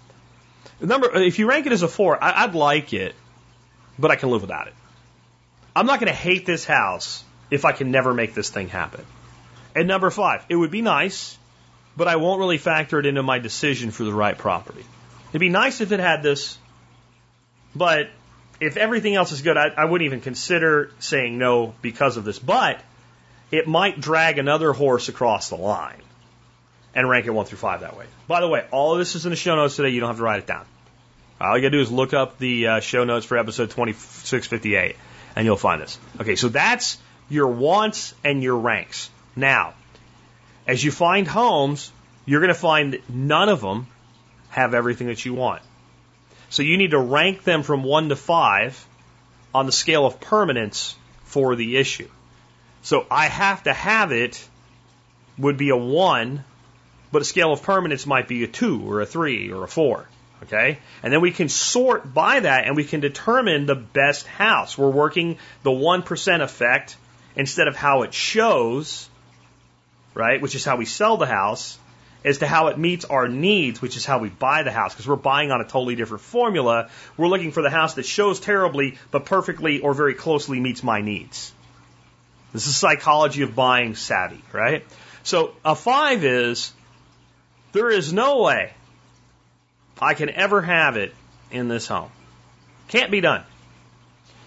Number, 0.81 1.15
if 1.15 1.39
you 1.39 1.49
rank 1.49 1.67
it 1.67 1.73
as 1.73 1.83
a 1.83 1.89
four, 1.89 2.23
I, 2.23 2.45
I'd 2.45 2.55
like 2.55 2.93
it, 2.93 3.15
but 3.99 4.11
I 4.11 4.17
can 4.17 4.31
live 4.31 4.43
without 4.43 4.67
it. 4.67 4.75
I'm 5.75 5.87
not 5.87 6.01
going 6.01 6.13
to 6.13 6.19
hate 6.19 6.45
this 6.45 6.65
house 6.65 7.25
if 7.51 7.65
I 7.65 7.73
can 7.73 7.91
never 7.91 8.13
make 8.13 8.35
this 8.35 8.51
thing 8.51 8.69
happen. 8.69 9.05
And 9.75 9.89
number 9.89 10.11
five, 10.11 10.45
it 10.49 10.57
would 10.57 10.71
be 10.71 10.83
nice, 10.83 11.39
but 11.97 12.09
I 12.09 12.17
won't 12.17 12.41
really 12.41 12.59
factor 12.59 12.99
it 12.99 13.07
into 13.07 13.23
my 13.23 13.39
decision 13.39 13.91
for 13.91 14.05
the 14.05 14.13
right 14.13 14.37
property. 14.37 14.85
It'd 15.31 15.41
be 15.41 15.49
nice 15.49 15.81
if 15.81 15.93
it 15.93 16.01
had 16.01 16.23
this, 16.23 16.59
but 17.75 18.11
if 18.61 18.77
everything 18.77 19.15
else 19.15 19.33
is 19.33 19.41
good, 19.41 19.57
I, 19.57 19.69
I 19.69 19.87
wouldn't 19.87 20.07
even 20.07 20.21
consider 20.21 20.91
saying 20.99 21.39
no 21.39 21.75
because 21.81 22.17
of 22.17 22.25
this. 22.25 22.39
But 22.39 22.83
it 23.51 23.67
might 23.67 24.01
drag 24.01 24.39
another 24.39 24.73
horse 24.73 25.09
across 25.09 25.49
the 25.49 25.57
line 25.57 26.02
and 26.95 27.09
rank 27.09 27.27
it 27.27 27.31
one 27.31 27.47
through 27.47 27.59
five 27.59 27.81
that 27.81 27.97
way. 27.97 28.07
By 28.29 28.41
the 28.41 28.49
way, 28.49 28.67
all 28.71 28.93
of 28.93 28.99
this 28.99 29.15
is 29.15 29.25
in 29.25 29.31
the 29.31 29.37
show 29.37 29.57
notes 29.57 29.77
today. 29.77 29.91
You 29.91 30.01
don't 30.01 30.09
have 30.11 30.19
to 30.19 30.23
write 30.23 30.41
it 30.41 30.47
down. 30.47 30.67
All 31.41 31.57
you 31.57 31.63
gotta 31.63 31.71
do 31.71 31.81
is 31.81 31.91
look 31.91 32.15
up 32.15 32.39
the 32.39 32.67
uh, 32.67 32.81
show 32.81 33.05
notes 33.05 33.27
for 33.27 33.37
episode 33.37 33.71
2658 33.71 34.97
and 35.35 35.45
you'll 35.45 35.57
find 35.57 35.83
this. 35.83 35.99
Okay, 36.21 36.37
so 36.37 36.49
that's 36.49 36.99
your 37.29 37.49
wants 37.49 38.15
and 38.23 38.43
your 38.43 38.57
ranks. 38.57 39.11
Now, 39.35 39.75
as 40.67 40.85
you 40.85 40.93
find 40.93 41.27
homes, 41.27 41.91
you're 42.27 42.41
gonna 42.41 42.55
find 42.55 43.01
none 43.09 43.49
of 43.49 43.61
them 43.61 43.89
have 44.51 44.75
everything 44.75 45.09
that 45.09 45.25
you 45.25 45.35
want. 45.35 45.63
So 46.51 46.63
you 46.63 46.77
need 46.77 46.91
to 46.91 46.99
rank 46.99 47.45
them 47.45 47.63
from 47.63 47.83
one 47.83 48.11
to 48.11 48.17
five 48.17 48.87
on 49.55 49.67
the 49.67 49.73
scale 49.73 50.07
of 50.07 50.21
permanence 50.21 50.95
for 51.25 51.57
the 51.57 51.79
issue. 51.79 52.09
So 52.83 53.07
I 53.11 53.27
have 53.27 53.63
to 53.65 53.73
have 53.73 54.13
it 54.13 54.47
would 55.39 55.57
be 55.57 55.71
a 55.71 55.77
one, 55.77 56.45
but 57.13 57.23
a 57.23 57.25
scale 57.25 57.53
of 57.53 57.63
permanence 57.63 58.07
might 58.07 58.27
be 58.27 58.43
a 58.43 58.49
two 58.49 58.83
or 58.91 59.01
a 59.01 59.07
three 59.07 59.53
or 59.53 59.63
a 59.65 59.69
four. 59.69 60.09
Okay? 60.43 60.79
And 61.03 61.13
then 61.13 61.21
we 61.21 61.31
can 61.31 61.49
sort 61.49 62.13
by 62.13 62.41
that 62.41 62.67
and 62.67 62.75
we 62.75 62.85
can 62.85 63.01
determine 63.01 63.67
the 63.67 63.77
best 63.77 64.27
house. 64.27 64.77
We're 64.77 64.91
working 64.91 65.39
the 65.63 65.71
1% 65.71 66.41
effect 66.41 66.97
instead 67.37 67.69
of 67.69 67.77
how 67.77 68.03
it 68.03 68.13
shows, 68.13 69.09
right? 70.15 70.43
Which 70.43 70.57
is 70.57 70.65
how 70.65 70.77
we 70.77 70.85
sell 70.85 71.17
the 71.17 71.27
house, 71.27 71.79
as 72.25 72.39
to 72.39 72.47
how 72.47 72.69
it 72.69 72.79
meets 72.79 73.05
our 73.05 73.29
needs, 73.29 73.83
which 73.83 73.97
is 73.97 74.05
how 74.05 74.19
we 74.19 74.29
buy 74.29 74.63
the 74.63 74.71
house. 74.71 74.95
Because 74.95 75.09
we're 75.09 75.17
buying 75.17 75.51
on 75.51 75.61
a 75.61 75.65
totally 75.65 75.97
different 75.97 76.23
formula. 76.23 76.89
We're 77.17 77.29
looking 77.29 77.53
for 77.53 77.63
the 77.63 77.71
house 77.71 77.95
that 77.95 78.07
shows 78.07 78.41
terribly, 78.41 78.99
but 79.11 79.25
perfectly 79.25 79.81
or 79.81 79.95
very 79.95 80.15
closely 80.15 80.61
meets 80.61 80.83
my 80.83 81.01
needs. 81.01 81.53
This 82.53 82.67
is 82.67 82.77
psychology 82.77 83.43
of 83.43 83.55
buying 83.55 83.95
savvy, 83.95 84.43
right? 84.53 84.85
So 85.23 85.55
a 85.65 85.75
five 85.75 86.25
is 86.25 86.73
there 87.73 87.91
is 87.91 88.13
no 88.13 88.43
way 88.43 88.73
I 90.01 90.15
can 90.15 90.31
ever 90.31 90.63
have 90.63 90.97
it 90.97 91.15
in 91.51 91.69
this 91.69 91.87
home. 91.87 92.11
Can't 92.89 93.11
be 93.11 93.21
done. 93.21 93.45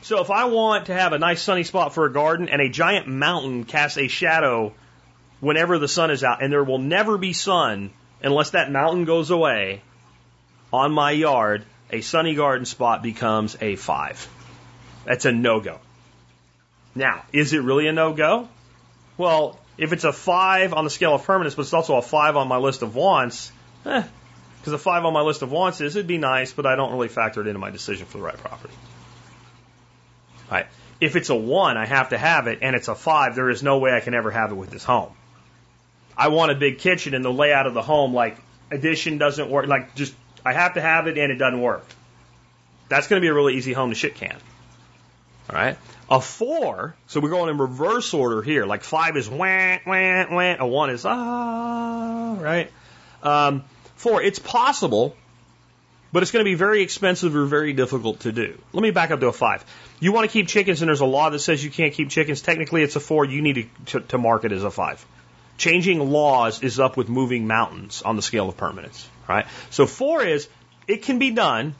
So 0.02 0.22
if 0.22 0.30
I 0.30 0.46
want 0.46 0.88
to 0.88 0.94
have 0.94 1.14
a 1.14 1.20
nice 1.20 1.42
sunny 1.42 1.64
spot 1.64 1.94
for 1.94 2.06
a 2.06 2.14
garden 2.14 2.50
and 2.50 2.62
a 2.62 2.70
giant 2.70 3.08
mountain 3.08 3.64
casts 3.64 3.98
a 3.98 4.08
shadow 4.08 4.74
whenever 5.40 5.80
the 5.80 5.88
sun 5.88 6.12
is 6.12 6.24
out, 6.24 6.44
and 6.44 6.52
there 6.52 6.64
will 6.64 6.78
never 6.78 7.18
be 7.18 7.34
sun 7.34 7.92
unless 8.22 8.52
that 8.52 8.72
mountain 8.72 9.06
goes 9.06 9.32
away 9.32 9.82
on 10.72 10.92
my 10.92 11.12
yard, 11.12 11.64
a 11.92 12.02
sunny 12.02 12.36
garden 12.36 12.66
spot 12.66 13.02
becomes 13.02 13.58
a 13.62 13.76
five. 13.76 14.28
That's 15.06 15.26
a 15.26 15.32
no 15.32 15.60
go. 15.60 15.80
Now, 16.94 17.24
is 17.32 17.54
it 17.54 17.60
really 17.60 17.88
a 17.88 17.94
no 17.94 18.14
go? 18.14 18.48
Well, 19.18 19.60
if 19.78 19.94
it's 19.94 20.04
a 20.04 20.14
five 20.14 20.74
on 20.74 20.84
the 20.84 20.90
scale 20.90 21.16
of 21.16 21.24
permanence, 21.24 21.56
but 21.56 21.64
it's 21.64 21.74
also 21.74 21.96
a 21.96 22.02
five 22.02 22.36
on 22.36 22.48
my 22.48 22.58
list 22.58 22.82
of 22.82 22.96
wants, 22.96 23.52
eh, 23.86 24.04
because 24.60 24.74
a 24.74 24.78
five 24.78 25.06
on 25.06 25.14
my 25.14 25.22
list 25.22 25.42
of 25.42 25.52
wants 25.52 25.82
is 25.82 25.96
it'd 25.96 26.08
be 26.08 26.18
nice, 26.18 26.54
but 26.54 26.66
I 26.66 26.76
don't 26.76 26.92
really 26.92 27.08
factor 27.08 27.42
it 27.42 27.48
into 27.48 27.60
my 27.60 27.70
decision 27.70 28.06
for 28.06 28.18
the 28.18 28.24
right 28.24 28.38
property. 28.38 28.74
All 30.50 30.58
right. 30.58 30.68
If 31.02 31.16
it's 31.16 31.30
a 31.30 31.36
one, 31.36 31.78
I 31.78 31.86
have 31.86 32.10
to 32.10 32.18
have 32.18 32.48
it, 32.48 32.60
and 32.62 32.76
it's 32.76 32.88
a 32.88 32.96
five, 32.96 33.36
there 33.36 33.50
is 33.50 33.62
no 33.62 33.80
way 33.80 33.94
I 33.94 34.00
can 34.00 34.14
ever 34.14 34.32
have 34.32 34.52
it 34.52 34.56
with 34.56 34.70
this 34.70 34.84
home. 34.84 35.12
I 36.18 36.30
want 36.30 36.52
a 36.52 36.56
big 36.56 36.80
kitchen, 36.80 37.14
and 37.14 37.26
the 37.26 37.34
layout 37.34 37.68
of 37.68 37.74
the 37.74 37.82
home, 37.82 38.14
like 38.14 38.38
addition 38.72 39.18
doesn't 39.18 39.50
work. 39.50 39.68
Like 39.68 39.96
just 39.96 40.16
I 40.46 40.54
have 40.54 40.76
to 40.76 40.82
have 40.82 41.08
it, 41.08 41.18
and 41.18 41.32
it 41.32 41.36
doesn't 41.36 41.62
work. 41.62 41.86
That's 42.88 43.08
going 43.08 43.20
to 43.20 43.22
be 43.22 43.28
a 43.28 43.34
really 43.34 43.56
easy 43.56 43.74
home 43.74 43.90
to 43.90 43.96
shit 43.96 44.16
can. 44.16 44.38
All 45.50 45.56
right. 45.56 45.78
A 46.10 46.22
four, 46.22 46.96
so 47.08 47.20
we're 47.20 47.30
going 47.30 47.50
in 47.50 47.58
reverse 47.58 48.14
order 48.14 48.42
here. 48.42 48.66
Like 48.66 48.84
five 48.84 49.18
is 49.18 49.30
wah, 49.30 49.78
wah, 49.86 50.26
wah. 50.30 50.56
A 50.60 50.68
one 50.68 50.92
is 50.92 51.04
ah, 51.06 52.38
right? 52.40 52.72
Um, 53.24 53.64
four, 53.96 54.22
it's 54.22 54.38
possible, 54.38 55.16
but 56.12 56.22
it's 56.22 56.32
going 56.32 56.46
to 56.46 56.50
be 56.50 56.56
very 56.56 56.84
expensive 56.84 57.36
or 57.36 57.46
very 57.46 57.74
difficult 57.74 58.20
to 58.22 58.32
do. 58.32 58.60
Let 58.72 58.84
me 58.84 58.92
back 58.92 59.10
up 59.10 59.20
to 59.22 59.28
a 59.28 59.34
five. 59.34 59.66
You 60.00 60.12
want 60.12 60.30
to 60.30 60.32
keep 60.32 60.48
chickens, 60.48 60.82
and 60.82 60.90
there's 60.90 61.02
a 61.02 61.06
law 61.06 61.30
that 61.32 61.40
says 61.40 61.64
you 61.64 61.72
can't 61.72 61.94
keep 61.94 62.10
chickens. 62.10 62.42
Technically, 62.42 62.84
it's 62.84 62.96
a 62.96 63.00
four. 63.00 63.26
You 63.26 63.42
need 63.42 63.56
to, 63.56 64.00
to, 64.00 64.08
to 64.08 64.18
mark 64.18 64.46
it 64.46 64.52
as 64.52 64.64
a 64.64 64.72
five. 64.72 65.04
Changing 65.58 66.12
laws 66.12 66.62
is 66.62 66.80
up 66.80 66.98
with 66.98 67.10
moving 67.10 67.48
mountains 67.48 68.02
on 68.02 68.16
the 68.16 68.22
scale 68.22 68.50
of 68.50 68.58
permanence, 68.58 69.10
right? 69.28 69.48
So 69.72 69.88
four 69.88 70.22
is 70.22 70.48
it 70.88 71.04
can 71.04 71.18
be 71.18 71.32
done, 71.32 71.76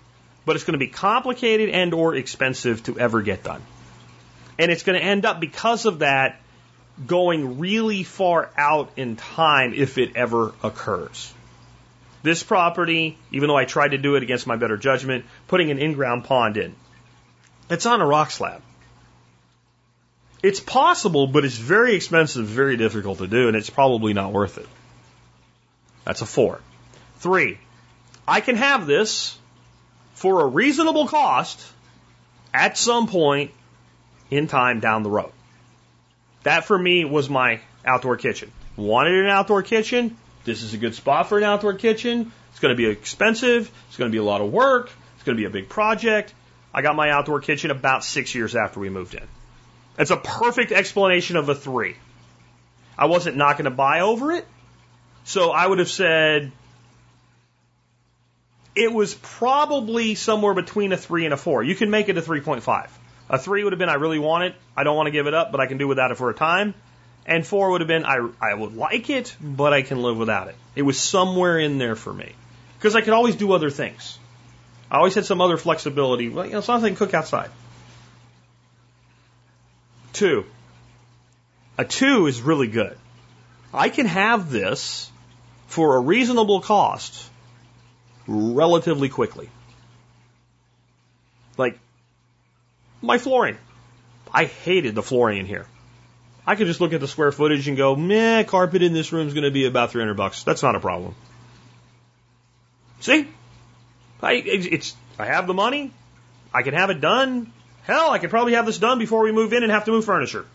but 0.46 0.56
it's 0.56 0.66
going 0.66 0.74
to 0.74 0.86
be 0.86 0.88
complicated 0.88 1.70
and 1.70 1.94
or 1.94 2.16
expensive 2.16 2.84
to 2.84 3.00
ever 3.00 3.22
get 3.22 3.44
done. 3.44 3.62
And 4.58 4.72
it's 4.72 4.84
going 4.84 5.00
to 5.00 5.04
end 5.04 5.26
up 5.26 5.40
because 5.40 5.86
of 5.86 6.00
that 6.00 6.40
going 7.06 7.60
really 7.60 8.04
far 8.04 8.50
out 8.56 8.92
in 8.96 9.16
time 9.16 9.74
if 9.74 9.98
it 9.98 10.16
ever 10.16 10.54
occurs. 10.64 11.34
This 12.24 12.42
property, 12.42 13.18
even 13.32 13.50
though 13.50 13.58
I 13.58 13.66
tried 13.66 13.90
to 13.90 13.98
do 13.98 14.16
it 14.16 14.24
against 14.24 14.48
my 14.48 14.56
better 14.56 14.78
judgment, 14.78 15.26
putting 15.48 15.72
an 15.72 15.78
in-ground 15.78 16.24
pond 16.24 16.58
in, 16.58 16.74
it's 17.70 17.86
on 17.86 18.02
a 18.02 18.06
rock 18.06 18.32
slab. 18.32 18.62
It's 20.42 20.60
possible, 20.60 21.28
but 21.28 21.44
it's 21.44 21.58
very 21.58 21.96
expensive, 21.96 22.46
very 22.46 22.78
difficult 22.78 23.18
to 23.18 23.28
do, 23.28 23.48
and 23.48 23.58
it's 23.58 23.70
probably 23.70 24.14
not 24.14 24.32
worth 24.32 24.58
it. 24.58 24.68
That's 26.04 26.22
a 26.22 26.26
four. 26.26 26.62
Three, 27.18 27.58
I 28.28 28.42
can 28.42 28.56
have 28.56 28.86
this 28.86 29.38
for 30.26 30.42
a 30.42 30.48
reasonable 30.48 31.08
cost 31.08 31.64
at 32.52 32.80
some 32.80 33.06
point 33.06 33.52
in 34.32 34.48
time 34.48 34.80
down 34.80 35.04
the 35.04 35.10
road. 35.10 35.32
That 36.42 36.66
for 36.66 36.80
me 36.80 37.06
was 37.06 37.30
my 37.30 37.60
outdoor 37.86 38.18
kitchen. 38.18 38.52
Wanted 38.76 39.24
an 39.24 39.30
outdoor 39.30 39.62
kitchen. 39.62 40.18
This 40.44 40.64
is 40.64 40.74
a 40.74 40.80
good 40.80 40.96
spot 40.96 41.30
for 41.30 41.38
an 41.38 41.44
outdoor 41.44 41.76
kitchen. 41.76 42.32
It's 42.50 42.60
going 42.60 42.72
to 42.72 42.76
be 42.76 42.88
expensive. 42.88 43.72
It's 43.88 43.98
going 43.98 44.10
to 44.10 44.12
be 44.12 44.18
a 44.18 44.24
lot 44.24 44.42
of 44.42 44.52
work. 44.52 44.90
It's 45.14 45.24
going 45.24 45.38
to 45.38 45.40
be 45.40 45.46
a 45.46 45.52
big 45.52 45.70
project. 45.70 46.34
I 46.74 46.82
got 46.82 46.96
my 46.96 47.12
outdoor 47.12 47.40
kitchen 47.40 47.70
about 47.70 48.04
six 48.04 48.34
years 48.34 48.56
after 48.56 48.80
we 48.80 48.90
moved 48.90 49.14
in. 49.14 49.28
It's 50.00 50.10
a 50.10 50.18
perfect 50.18 50.72
explanation 50.72 51.38
of 51.38 51.50
a 51.50 51.54
three. 51.54 51.98
I 52.98 53.06
wasn't 53.06 53.38
not 53.38 53.60
going 53.60 53.66
to 53.66 53.78
buy 53.78 54.00
over 54.00 54.32
it. 54.32 54.48
So 55.24 55.52
I 55.52 55.68
would 55.68 55.78
have 55.78 55.92
said 55.92 56.52
it 58.76 58.92
was 58.92 59.16
probably 59.16 60.16
somewhere 60.16 60.54
between 60.54 60.92
a 60.92 60.98
three 60.98 61.26
and 61.26 61.34
a 61.34 61.38
four. 61.38 61.64
You 61.64 61.76
can 61.76 61.90
make 61.90 62.10
it 62.10 62.18
a 62.18 62.22
3.5. 62.22 62.90
A 63.30 63.40
three 63.40 63.64
would 63.64 63.74
have 63.74 63.80
been 63.80 63.90
I 63.90 63.96
really 63.96 64.20
want 64.20 64.44
it. 64.44 64.56
I 64.76 64.84
don't 64.84 64.96
want 64.96 65.08
to 65.08 65.12
give 65.12 65.28
it 65.28 65.34
up, 65.34 65.52
but 65.52 65.62
I 65.62 65.68
can 65.68 65.78
do 65.78 65.88
without 65.88 66.12
it 66.12 66.18
for 66.18 66.30
a 66.30 66.34
time. 66.34 66.74
And 67.26 67.46
four 67.46 67.72
would 67.72 67.82
have 67.82 67.88
been 67.88 68.06
I, 68.06 68.28
I 68.40 68.54
would 68.54 68.76
like 68.76 69.10
it, 69.10 69.36
but 69.42 69.74
I 69.74 69.82
can 69.82 70.02
live 70.02 70.18
without 70.18 70.50
it. 70.50 70.56
It 70.76 70.84
was 70.84 71.00
somewhere 71.00 71.58
in 71.58 71.78
there 71.78 71.96
for 71.96 72.14
me. 72.14 72.34
Because 72.78 72.96
I 72.96 73.02
could 73.02 73.14
always 73.14 73.36
do 73.36 73.54
other 73.54 73.70
things. 73.70 74.20
I 74.92 74.98
always 74.98 75.16
had 75.16 75.26
some 75.26 75.42
other 75.42 75.58
flexibility. 75.58 76.30
Well, 76.30 76.46
you 76.46 76.52
know, 76.52 76.62
something 76.62 76.96
cook 76.96 77.14
outside. 77.14 77.50
Two. 80.14 80.46
A 81.78 81.86
two 81.86 82.28
is 82.28 82.42
really 82.42 82.68
good. 82.68 82.98
I 83.74 83.90
can 83.90 84.06
have 84.06 84.52
this 84.52 85.10
for 85.68 85.96
a 85.96 86.00
reasonable 86.00 86.62
cost 86.62 87.30
relatively 88.28 89.10
quickly. 89.10 89.50
Like 91.58 91.80
my 93.02 93.18
flooring. 93.18 93.58
I 94.34 94.46
hated 94.46 94.96
the 94.96 95.04
flooring 95.04 95.40
in 95.40 95.46
here. 95.46 95.66
I 96.48 96.56
could 96.56 96.68
just 96.68 96.82
look 96.82 96.94
at 96.94 97.00
the 97.00 97.08
square 97.08 97.32
footage 97.32 97.68
and 97.68 97.78
go, 97.78 97.96
meh, 97.96 98.44
carpet 98.44 98.84
in 98.84 98.94
this 98.94 99.12
room 99.12 99.28
is 99.28 99.34
going 99.34 99.46
to 99.46 99.52
be 99.52 99.66
about 99.66 99.92
300 99.92 100.14
bucks. 100.16 100.44
That's 100.44 100.62
not 100.62 100.76
a 100.76 100.80
problem. 100.80 101.16
See? 103.00 103.28
I, 104.22 104.34
it's, 104.34 104.96
I 105.18 105.26
have 105.26 105.48
the 105.48 105.54
money. 105.54 105.92
I 106.54 106.62
can 106.62 106.74
have 106.74 106.90
it 106.90 107.02
done. 107.02 107.52
Hell, 107.84 108.12
I 108.12 108.20
could 108.20 108.30
probably 108.30 108.54
have 108.54 108.66
this 108.66 108.78
done 108.78 109.00
before 109.00 109.24
we 109.24 109.32
move 109.32 109.54
in 109.54 109.64
and 109.64 109.72
have 109.72 109.86
to 109.86 109.92
move 109.92 110.06
furniture. 110.06 110.46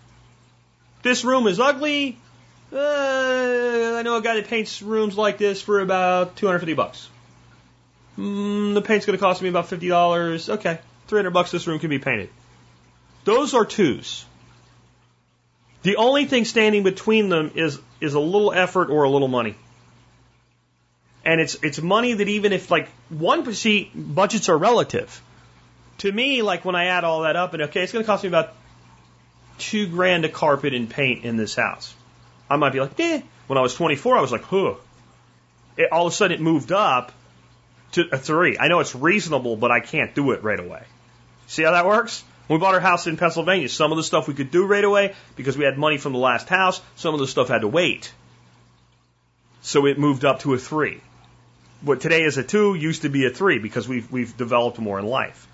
This 1.03 1.25
room 1.25 1.47
is 1.47 1.59
ugly. 1.59 2.19
Uh, 2.73 3.97
I 3.97 4.03
know 4.03 4.17
a 4.17 4.23
guy 4.23 4.37
that 4.37 4.49
paints 4.49 4.83
rooms 4.83 5.17
like 5.17 5.39
this 5.39 5.61
for 5.61 5.81
about 5.81 6.37
250 6.37 6.75
bucks. 6.75 7.09
Mm, 8.21 8.75
the 8.75 8.83
paint's 8.83 9.07
going 9.07 9.19
to 9.19 9.23
cost 9.23 9.41
me 9.41 9.49
about 9.49 9.71
$50. 9.71 10.51
Okay, 10.51 10.79
300 11.09 11.31
bucks 11.31 11.51
this 11.51 11.67
room 11.67 11.79
can 11.79 11.89
be 11.89 11.99
painted. 11.99 12.29
Those 13.25 13.55
are 13.55 13.65
twos. 13.65 14.27
The 15.83 15.97
only 15.97 16.27
thing 16.27 16.45
standing 16.45 16.83
between 16.83 17.31
them 17.31 17.53
is 17.55 17.79
is 18.01 18.13
a 18.13 18.21
little 18.21 18.53
effort 18.53 18.91
or 18.91 19.05
a 19.05 19.11
little 19.11 19.29
money. 19.29 19.57
And 21.25 21.41
it's 21.41 21.55
it's 21.63 21.81
money 21.81 22.13
that 22.13 22.29
even 22.29 22.53
if 22.53 22.71
like 22.71 22.89
one 23.09 23.43
budgets 23.95 24.51
are 24.51 24.59
relative. 24.59 25.23
To 25.99 26.13
me, 26.13 26.43
like 26.43 26.67
when 26.67 26.75
I 26.75 26.87
add 26.87 27.05
all 27.05 27.23
that 27.23 27.37
up 27.37 27.55
and 27.55 27.63
okay, 27.65 27.83
it's 27.83 27.93
to 28.05 28.05
cost 28.05 28.23
me 28.25 28.29
about 28.29 28.53
two 29.57 29.87
grand 29.87 30.27
a 30.27 30.29
carpet 30.29 30.75
and 30.75 30.91
paint 30.91 31.25
in 31.25 31.39
this 31.39 31.55
house. 31.55 31.95
I 32.51 32.57
might 32.57 32.75
be 32.75 32.81
like, 32.81 33.01
eh. 33.01 33.23
When 33.47 33.59
I 33.59 33.63
was 33.63 33.75
24, 33.75 34.17
I 34.17 34.21
was 34.21 34.33
like, 34.33 34.43
huh. 34.43 34.75
It, 35.77 35.91
all 35.93 36.07
of 36.07 36.13
a 36.13 36.17
sudden, 36.17 36.35
it 36.35 36.41
moved 36.41 36.73
up 36.73 37.13
to 37.93 38.09
a 38.13 38.19
three. 38.19 38.57
I 38.59 38.69
know 38.69 38.81
it's 38.81 38.95
reasonable, 38.95 39.57
but 39.57 39.71
I 39.71 39.81
can't 39.81 40.15
do 40.15 40.33
it 40.33 40.43
right 40.43 40.61
away. 40.61 40.83
See 41.47 41.63
how 41.63 41.73
that 41.73 41.87
works? 41.87 42.25
We 42.49 42.59
bought 42.59 42.75
our 42.75 42.81
house 42.81 43.07
in 43.07 43.17
Pennsylvania, 43.17 43.69
some 43.69 43.93
of 43.93 43.97
the 43.97 44.03
stuff 44.03 44.27
we 44.27 44.35
could 44.35 44.51
do 44.51 44.67
right 44.67 44.83
away 44.83 45.15
because 45.37 45.57
we 45.57 45.65
had 45.65 45.79
money 45.79 45.99
from 45.99 46.13
the 46.13 46.19
last 46.19 46.49
house. 46.49 46.81
Some 46.97 47.15
of 47.15 47.21
the 47.21 47.29
stuff 47.29 47.49
had 47.49 47.61
to 47.61 47.69
wait. 47.69 48.13
So 49.63 49.87
it 49.87 49.99
moved 49.99 50.25
up 50.25 50.41
to 50.41 50.55
a 50.55 50.59
three. 50.59 51.01
What 51.83 52.01
today 52.01 52.25
is 52.25 52.39
a 52.39 52.43
two 52.43 52.75
used 52.75 53.03
to 53.03 53.09
be 53.09 53.25
a 53.27 53.31
three 53.31 53.59
because 53.59 53.89
we've, 53.89 54.11
we've 54.11 54.37
developed 54.37 54.79
more 54.79 54.99
in 54.99 55.07
life. 55.07 55.47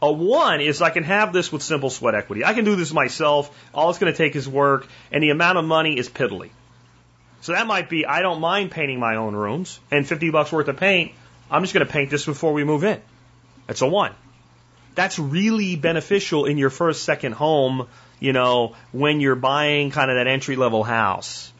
A 0.00 0.12
one 0.12 0.60
is 0.60 0.82
I 0.82 0.90
can 0.90 1.04
have 1.04 1.32
this 1.32 1.50
with 1.50 1.62
simple 1.62 1.90
sweat 1.90 2.14
equity. 2.14 2.44
I 2.44 2.54
can 2.54 2.64
do 2.64 2.76
this 2.76 2.92
myself. 2.92 3.50
All 3.74 3.90
it's 3.90 3.98
going 3.98 4.12
to 4.12 4.16
take 4.16 4.36
is 4.36 4.48
work, 4.48 4.86
and 5.10 5.22
the 5.22 5.30
amount 5.30 5.58
of 5.58 5.64
money 5.64 5.98
is 5.98 6.08
piddly. 6.08 6.50
So 7.40 7.52
that 7.52 7.66
might 7.66 7.88
be 7.88 8.06
I 8.06 8.20
don't 8.20 8.40
mind 8.40 8.70
painting 8.70 9.00
my 9.00 9.16
own 9.16 9.34
rooms, 9.34 9.80
and 9.90 10.06
50 10.06 10.30
bucks 10.30 10.52
worth 10.52 10.68
of 10.68 10.76
paint 10.76 11.12
I'm 11.50 11.62
just 11.62 11.74
going 11.74 11.86
to 11.86 11.92
paint 11.92 12.10
this 12.10 12.24
before 12.24 12.52
we 12.52 12.64
move 12.64 12.84
in. 12.84 13.00
That's 13.66 13.82
a 13.82 13.86
one. 13.86 14.12
That's 14.94 15.18
really 15.18 15.76
beneficial 15.76 16.46
in 16.46 16.58
your 16.58 16.70
first, 16.70 17.04
second 17.04 17.32
home, 17.32 17.88
you 18.18 18.32
know, 18.32 18.74
when 18.92 19.20
you're 19.20 19.36
buying 19.36 19.90
kind 19.90 20.10
of 20.10 20.16
that 20.16 20.26
entry 20.26 20.56
level 20.56 20.82
house 20.82 21.52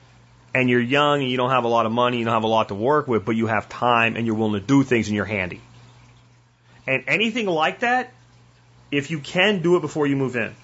and 0.55 0.70
you're 0.70 0.80
young 0.80 1.20
and 1.20 1.30
you 1.30 1.37
don't 1.37 1.51
have 1.51 1.64
a 1.64 1.68
lot 1.68 1.84
of 1.84 1.93
money, 1.93 2.18
you 2.18 2.24
don't 2.24 2.34
have 2.34 2.45
a 2.45 2.49
lot 2.49 2.68
to 2.68 2.74
work 2.74 3.07
with, 3.07 3.24
but 3.24 3.37
you 3.37 3.47
have 3.47 3.68
time 3.68 4.16
and 4.16 4.26
you're 4.26 4.37
willing 4.37 4.61
to 4.61 4.66
do 4.66 4.82
things 4.82 5.09
and 5.09 5.16
you're 5.16 5.26
handy. 5.26 5.61
And 6.87 7.05
anything 7.09 7.47
like 7.47 7.80
that, 7.80 8.12
if 8.91 9.11
you 9.11 9.18
can 9.18 9.61
do 9.61 9.76
it 9.76 9.80
before 9.80 10.07
you 10.07 10.16
move 10.16 10.37
in, 10.37 10.55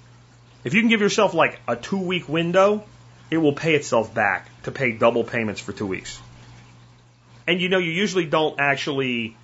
if 0.65 0.75
you 0.75 0.81
can 0.81 0.89
give 0.89 1.01
yourself 1.01 1.35
like 1.35 1.61
a 1.69 1.77
two 1.77 1.99
week 1.99 2.29
window, 2.29 2.85
it 3.31 3.37
will 3.39 3.53
pay 3.53 3.75
itself 3.75 4.15
back 4.15 4.49
to 4.63 4.71
pay 4.71 4.93
double 4.93 5.25
payments 5.25 5.61
for 5.61 5.73
two 5.73 5.87
weeks. 5.87 6.19
And 7.47 7.61
you 7.61 7.69
know, 7.69 7.79
you 7.79 7.91
usually 7.91 8.27
don't 8.27 8.59
actually 8.59 9.37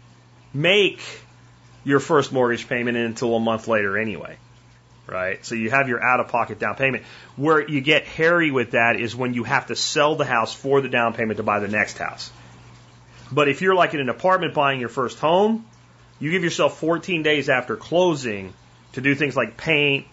make 0.55 1.01
your 1.84 2.01
first 2.01 2.32
mortgage 2.32 2.68
payment 2.68 2.96
until 2.96 3.34
a 3.34 3.40
month 3.40 3.68
later 3.68 3.99
anyway. 3.99 4.36
Right? 5.07 5.44
So 5.44 5.55
you 5.55 5.70
have 5.70 5.88
your 5.88 6.03
out 6.03 6.20
of 6.20 6.28
pocket 6.28 6.59
down 6.59 6.74
payment. 6.74 7.05
Where 7.36 7.66
you 7.66 7.80
get 7.80 8.05
hairy 8.05 8.51
with 8.51 8.72
that 8.72 9.01
is 9.01 9.16
when 9.16 9.32
you 9.32 9.44
have 9.44 9.68
to 9.68 9.76
sell 9.76 10.16
the 10.16 10.26
house 10.26 10.53
for 10.53 10.80
the 10.82 10.88
down 10.88 11.14
payment 11.14 11.38
to 11.38 11.42
buy 11.42 11.61
the 11.61 11.68
next 11.68 11.96
house. 11.96 12.30
But 13.32 13.49
if 13.49 13.62
you're 13.62 13.74
like 13.74 13.94
in 13.94 14.01
an 14.01 14.09
apartment 14.11 14.55
buying 14.55 14.80
your 14.80 14.88
first 14.90 15.18
home, 15.18 15.66
you 16.20 16.30
give 16.30 16.44
yourself 16.44 16.78
14 16.78 17.22
days 17.22 17.49
after 17.49 17.76
closing 17.76 18.53
to 18.92 19.01
do 19.01 19.14
things 19.14 19.36
like 19.36 19.57
paint 19.57 20.07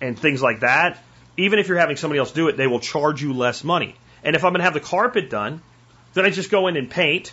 and 0.00 0.18
things 0.18 0.42
like 0.42 0.60
that. 0.60 0.98
Even 1.36 1.58
if 1.58 1.68
you're 1.68 1.78
having 1.78 1.96
somebody 1.96 2.18
else 2.18 2.32
do 2.32 2.48
it, 2.48 2.56
they 2.56 2.66
will 2.66 2.80
charge 2.80 3.22
you 3.22 3.32
less 3.32 3.62
money. 3.62 3.94
And 4.24 4.34
if 4.34 4.44
I'm 4.44 4.52
going 4.52 4.60
to 4.60 4.64
have 4.64 4.74
the 4.74 4.80
carpet 4.80 5.30
done, 5.30 5.62
then 6.14 6.24
I 6.24 6.30
just 6.30 6.50
go 6.50 6.66
in 6.66 6.76
and 6.76 6.90
paint, 6.90 7.32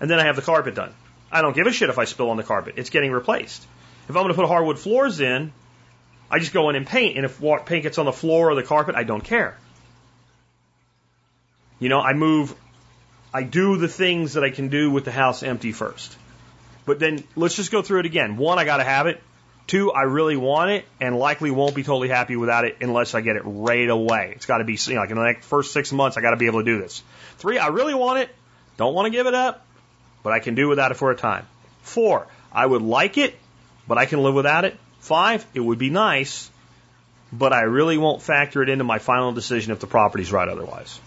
and 0.00 0.10
then 0.10 0.18
I 0.18 0.24
have 0.24 0.36
the 0.36 0.42
carpet 0.42 0.74
done. 0.74 0.92
I 1.30 1.42
don't 1.42 1.54
give 1.54 1.66
a 1.66 1.72
shit 1.72 1.88
if 1.88 1.98
I 1.98 2.04
spill 2.04 2.30
on 2.30 2.36
the 2.36 2.42
carpet. 2.42 2.74
It's 2.76 2.90
getting 2.90 3.10
replaced. 3.10 3.66
If 4.08 4.10
I'm 4.10 4.22
going 4.22 4.28
to 4.28 4.34
put 4.34 4.46
hardwood 4.46 4.78
floors 4.78 5.20
in, 5.20 5.52
I 6.30 6.38
just 6.38 6.52
go 6.52 6.70
in 6.70 6.76
and 6.76 6.86
paint, 6.86 7.16
and 7.16 7.24
if 7.24 7.40
paint 7.66 7.82
gets 7.82 7.98
on 7.98 8.06
the 8.06 8.12
floor 8.12 8.50
or 8.50 8.54
the 8.54 8.62
carpet, 8.62 8.94
I 8.94 9.04
don't 9.04 9.22
care. 9.22 9.56
You 11.78 11.88
know, 11.88 12.00
I 12.00 12.12
move, 12.12 12.54
I 13.34 13.42
do 13.42 13.76
the 13.76 13.88
things 13.88 14.34
that 14.34 14.44
I 14.44 14.50
can 14.50 14.68
do 14.68 14.90
with 14.90 15.04
the 15.04 15.12
house 15.12 15.42
empty 15.42 15.72
first. 15.72 16.16
But 16.84 16.98
then 16.98 17.24
let's 17.36 17.54
just 17.54 17.70
go 17.70 17.82
through 17.82 18.00
it 18.00 18.06
again. 18.06 18.36
One, 18.36 18.58
I 18.58 18.64
got 18.64 18.78
to 18.78 18.84
have 18.84 19.06
it. 19.06 19.22
Two, 19.66 19.92
I 19.92 20.02
really 20.02 20.36
want 20.36 20.70
it 20.70 20.84
and 21.00 21.16
likely 21.16 21.50
won't 21.50 21.74
be 21.74 21.82
totally 21.82 22.08
happy 22.08 22.36
without 22.36 22.64
it 22.64 22.78
unless 22.80 23.14
I 23.14 23.20
get 23.20 23.36
it 23.36 23.42
right 23.44 23.88
away. 23.88 24.32
It's 24.34 24.46
got 24.46 24.58
to 24.58 24.64
be, 24.64 24.78
you 24.86 24.94
know, 24.94 25.00
like 25.00 25.10
in 25.10 25.16
the 25.16 25.22
next 25.22 25.46
first 25.46 25.72
six 25.72 25.92
months, 25.92 26.16
I 26.16 26.20
got 26.20 26.30
to 26.30 26.36
be 26.36 26.46
able 26.46 26.60
to 26.60 26.64
do 26.64 26.78
this. 26.78 27.02
Three, 27.38 27.58
I 27.58 27.68
really 27.68 27.94
want 27.94 28.18
it. 28.18 28.30
Don't 28.76 28.94
want 28.94 29.06
to 29.06 29.10
give 29.10 29.26
it 29.26 29.34
up, 29.34 29.64
but 30.22 30.32
I 30.32 30.40
can 30.40 30.54
do 30.54 30.68
without 30.68 30.90
it 30.90 30.94
for 30.94 31.10
a 31.10 31.16
time. 31.16 31.46
Four, 31.82 32.26
I 32.52 32.66
would 32.66 32.82
like 32.82 33.18
it, 33.18 33.34
but 33.86 33.98
I 33.98 34.06
can 34.06 34.22
live 34.22 34.34
without 34.34 34.64
it. 34.64 34.76
Five, 35.00 35.46
it 35.54 35.60
would 35.60 35.78
be 35.78 35.90
nice, 35.90 36.50
but 37.32 37.52
I 37.52 37.62
really 37.62 37.98
won't 37.98 38.22
factor 38.22 38.62
it 38.62 38.68
into 38.68 38.84
my 38.84 38.98
final 38.98 39.32
decision 39.32 39.72
if 39.72 39.80
the 39.80 39.86
property's 39.86 40.32
right 40.32 40.48
otherwise. 40.48 41.00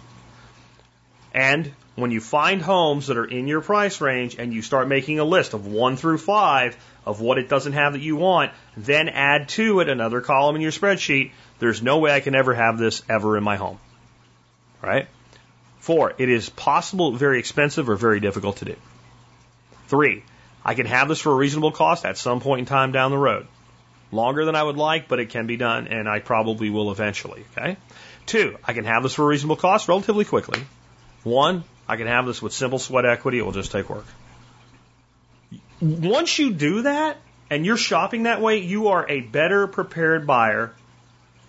And 1.34 1.72
when 1.95 2.12
you 2.12 2.20
find 2.20 2.62
homes 2.62 3.08
that 3.08 3.18
are 3.18 3.26
in 3.26 3.47
your 3.47 3.62
price 3.62 4.01
range 4.01 4.36
and 4.38 4.53
you 4.53 4.62
start 4.62 4.88
making 4.88 5.20
a 5.20 5.24
list 5.24 5.53
of 5.53 5.68
one 5.68 5.95
through 5.97 6.18
five 6.18 6.78
of 7.06 7.22
what 7.22 7.38
it 7.38 7.49
doesn't 7.49 7.74
have 7.74 7.93
that 7.93 8.01
you 8.01 8.16
want, 8.16 8.51
then 8.76 9.10
add 9.10 9.49
to 9.49 9.80
it 9.80 9.89
another 9.89 10.22
column 10.22 10.56
in 10.56 10.62
your 10.62 10.72
spreadsheet. 10.72 11.32
There's 11.60 11.82
no 11.82 11.99
way 11.99 12.12
I 12.12 12.20
can 12.20 12.36
ever 12.36 12.53
have 12.53 12.78
this 12.78 13.03
ever 13.10 13.38
in 13.38 13.43
my 13.43 13.56
home. 13.56 13.80
Right? 14.82 15.08
Four, 15.80 16.14
it 16.18 16.30
is 16.30 16.49
possible, 16.49 17.12
very 17.12 17.39
expensive, 17.39 17.89
or 17.89 17.95
very 17.95 18.20
difficult 18.20 18.58
to 18.58 18.66
do. 18.66 18.76
Three, 19.88 20.24
I 20.64 20.74
can 20.74 20.88
have 20.88 21.08
this 21.08 21.20
for 21.20 21.32
a 21.32 21.36
reasonable 21.36 21.72
cost 21.72 22.06
at 22.06 22.18
some 22.18 22.41
point 22.41 22.60
in 22.60 22.66
time 22.66 22.91
down 22.91 23.12
the 23.12 23.18
road. 23.18 23.45
Longer 24.12 24.45
than 24.45 24.56
I 24.56 24.64
would 24.64 24.78
like, 24.78 25.08
but 25.08 25.20
it 25.20 25.30
can 25.30 25.45
be 25.45 25.58
done, 25.58 25.88
and 25.88 26.10
I 26.10 26.20
probably 26.20 26.72
will 26.72 26.91
eventually. 26.91 27.45
Okay? 27.56 27.78
Two, 28.26 28.58
I 28.64 28.74
can 28.74 28.86
have 28.86 29.03
this 29.03 29.14
for 29.14 29.24
a 29.24 29.28
reasonable 29.28 29.58
cost 29.58 29.88
relatively 29.88 30.26
quickly. 30.26 30.60
One, 31.24 31.64
I 31.88 31.97
can 31.97 32.08
have 32.08 32.26
this 32.26 32.41
with 32.41 32.53
simple 32.53 32.80
sweat 32.80 33.06
equity, 33.06 33.38
it 33.38 33.45
will 33.45 33.51
just 33.51 33.72
take 33.72 33.89
work. 33.89 34.06
Once 35.82 36.39
you 36.39 36.51
do 36.51 36.84
that, 36.84 37.17
and 37.49 37.65
you're 37.65 37.78
shopping 37.78 38.23
that 38.23 38.41
way, 38.41 38.57
you 38.57 38.89
are 38.89 39.07
a 39.07 39.21
better 39.21 39.67
prepared 39.67 40.26
buyer 40.26 40.73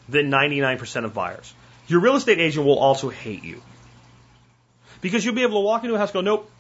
than 0.09 0.31
99% 0.31 1.05
of 1.05 1.15
buyers. 1.15 1.53
Your 1.89 2.01
real 2.01 2.17
estate 2.17 2.39
agent 2.39 2.67
will 2.67 2.79
also 2.79 3.09
hate 3.09 3.45
you. 3.45 3.63
Because 5.01 5.25
you'll 5.25 5.35
be 5.35 5.43
able 5.43 5.61
to 5.61 5.65
walk 5.65 5.85
into 5.85 5.95
a 5.95 5.99
house 5.99 6.09
and 6.11 6.15
go, 6.15 6.21
nope, 6.21 6.51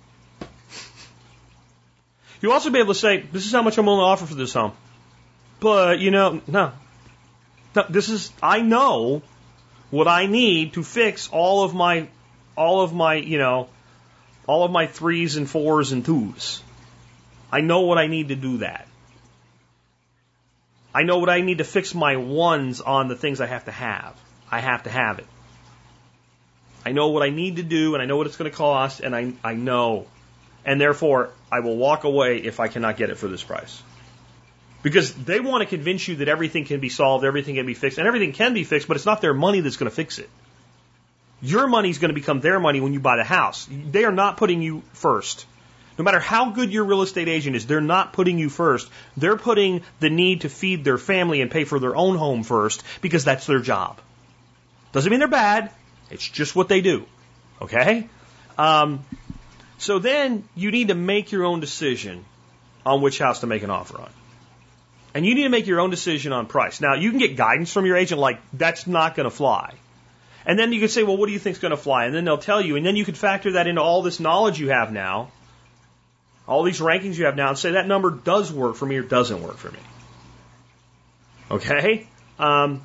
You'll 2.41 2.53
also 2.53 2.71
be 2.71 2.79
able 2.79 2.95
to 2.95 3.01
say, 3.01 3.19
this 3.33 3.47
is 3.47 3.53
how 3.53 3.62
much 3.62 3.79
I'm 3.79 3.87
willing 3.87 4.01
to 4.01 4.05
offer 4.05 4.27
for 4.27 4.35
this 4.35 4.53
home. 4.53 4.73
But, 5.61 5.99
you 6.01 6.11
know, 6.11 6.43
no. 6.47 6.73
no. 7.75 7.85
This 7.89 8.09
is, 8.09 8.31
I 8.43 8.61
know 8.61 9.23
what 9.91 10.09
I 10.09 10.27
need 10.27 10.75
to 10.75 10.83
fix 10.83 11.29
all 11.33 11.64
of 11.64 11.75
my, 11.75 12.09
all 12.57 12.83
of 12.83 12.93
my, 12.93 13.14
you 13.14 13.39
know, 13.39 13.69
all 14.47 14.64
of 14.64 14.71
my 14.71 14.87
threes 14.87 15.37
and 15.37 15.49
fours 15.49 15.93
and 15.93 16.05
twos. 16.05 16.62
I 17.57 17.63
know 17.63 17.81
what 17.81 17.97
I 17.97 18.07
need 18.07 18.29
to 18.29 18.37
do 18.37 18.59
that. 18.59 18.87
I 20.95 21.05
know 21.05 21.21
what 21.21 21.31
I 21.31 21.41
need 21.41 21.59
to 21.59 21.65
fix 21.65 21.95
my 21.95 22.17
ones 22.17 22.83
on 22.83 23.09
the 23.09 23.17
things 23.17 23.41
I 23.41 23.47
have 23.47 23.65
to 23.65 23.71
have. 23.71 24.15
I 24.51 24.61
have 24.61 24.83
to 24.83 24.91
have 24.91 25.21
it. 25.21 25.27
I 26.85 26.93
know 26.93 27.09
what 27.09 27.23
I 27.23 27.31
need 27.31 27.57
to 27.57 27.63
do 27.63 27.95
and 27.95 28.03
I 28.03 28.05
know 28.05 28.19
what 28.19 28.27
it's 28.27 28.37
going 28.37 28.51
to 28.51 28.57
cost 28.57 29.01
and 29.01 29.17
I, 29.17 29.33
I 29.43 29.55
know 29.55 30.07
and 30.67 30.79
therefore 30.79 31.31
I 31.51 31.61
will 31.61 31.79
walk 31.79 32.05
away 32.05 32.37
if 32.37 32.61
I 32.61 32.69
cannot 32.69 32.99
get 32.99 33.09
it 33.09 33.17
for 33.17 33.27
this 33.27 33.43
price. 33.43 33.83
Because 34.83 35.15
they 35.15 35.41
want 35.41 35.63
to 35.63 35.67
convince 35.67 36.07
you 36.07 36.17
that 36.17 36.29
everything 36.29 36.67
can 36.67 36.81
be 36.81 36.91
solved, 36.91 37.25
everything 37.25 37.55
can 37.55 37.65
be 37.65 37.73
fixed, 37.73 37.97
and 37.97 38.07
everything 38.07 38.35
can 38.35 38.53
be 38.53 38.65
fixed, 38.65 38.87
but 38.87 38.99
it's 38.99 39.07
not 39.07 39.23
their 39.23 39.33
money 39.33 39.61
that's 39.61 39.79
going 39.79 39.91
to 39.91 39.97
fix 39.97 40.19
it. 40.19 40.29
Your 41.41 41.67
money 41.69 41.89
is 41.89 41.97
going 41.97 42.11
to 42.11 42.21
become 42.21 42.41
their 42.41 42.61
money 42.61 42.83
when 42.83 42.93
you 42.93 43.01
buy 43.01 43.17
the 43.17 43.25
house. 43.25 43.67
They 43.71 44.05
are 44.05 44.13
not 44.13 44.37
putting 44.37 44.61
you 44.61 44.83
first. 44.93 45.47
No 45.99 46.05
matter 46.05 46.21
how 46.21 46.51
good 46.51 46.73
your 46.73 46.85
real 46.85 47.03
estate 47.03 47.29
agent 47.29 47.57
is, 47.57 47.67
they're 47.67 47.81
not 47.81 48.13
putting 48.13 48.39
you 48.39 48.51
first. 48.51 48.89
They're 49.17 49.37
putting 49.37 49.83
the 50.01 50.11
need 50.11 50.43
to 50.43 50.49
feed 50.49 50.85
their 50.85 50.99
family 50.99 51.41
and 51.41 51.51
pay 51.51 51.65
for 51.65 51.79
their 51.79 51.97
own 51.97 52.17
home 52.17 52.43
first 52.43 52.83
because 53.01 53.25
that's 53.25 53.47
their 53.47 53.61
job. 53.61 53.99
Doesn't 54.93 55.11
mean 55.11 55.21
they're 55.21 55.29
bad. 55.29 55.71
It's 56.11 56.29
just 56.29 56.55
what 56.55 56.69
they 56.69 56.81
do. 56.81 57.07
Okay? 57.63 58.09
Um, 58.59 59.05
so 59.79 59.99
then 59.99 60.45
you 60.55 60.71
need 60.71 60.89
to 60.89 60.95
make 60.95 61.33
your 61.33 61.45
own 61.45 61.61
decision 61.61 62.25
on 62.85 63.01
which 63.01 63.19
house 63.19 63.41
to 63.41 63.47
make 63.47 63.63
an 63.63 63.71
offer 63.71 64.01
on. 64.01 64.11
And 65.15 65.25
you 65.25 65.35
need 65.35 65.45
to 65.45 65.49
make 65.49 65.67
your 65.67 65.81
own 65.81 65.89
decision 65.89 66.33
on 66.33 66.47
price. 66.47 66.81
Now, 66.81 66.95
you 66.95 67.11
can 67.11 67.19
get 67.19 67.37
guidance 67.37 67.73
from 67.73 67.87
your 67.87 67.97
agent 67.97 68.21
like, 68.21 68.39
that's 68.53 68.87
not 68.87 69.15
going 69.15 69.25
to 69.25 69.35
fly. 69.35 69.75
And 70.45 70.59
then 70.59 70.73
you 70.73 70.79
can 70.79 70.89
say, 70.89 71.03
well, 71.03 71.17
what 71.17 71.27
do 71.27 71.33
you 71.33 71.39
think 71.39 71.57
is 71.57 71.61
going 71.61 71.71
to 71.71 71.77
fly? 71.77 72.05
And 72.05 72.15
then 72.15 72.25
they'll 72.25 72.39
tell 72.39 72.61
you. 72.61 72.77
And 72.77 72.85
then 72.85 72.97
you 72.97 73.05
can 73.05 73.15
factor 73.15 73.53
that 73.53 73.67
into 73.67 73.81
all 73.81 74.03
this 74.03 74.21
knowledge 74.21 74.61
you 74.61 74.69
have 74.69 74.93
now, 74.93 75.31
all 76.47 76.63
these 76.63 76.81
rankings 76.81 77.17
you 77.17 77.27
have 77.27 77.37
now, 77.37 77.49
and 77.49 77.59
say 77.59 77.73
that 77.73 77.87
number 77.87 78.11
does 78.11 78.53
work 78.53 78.77
for 78.77 78.87
me 78.87 78.97
or 78.97 79.03
doesn't 79.03 79.43
work 79.43 79.57
for 79.57 79.71
me. 79.71 79.79
Okay? 81.51 82.07
Um, 82.39 82.83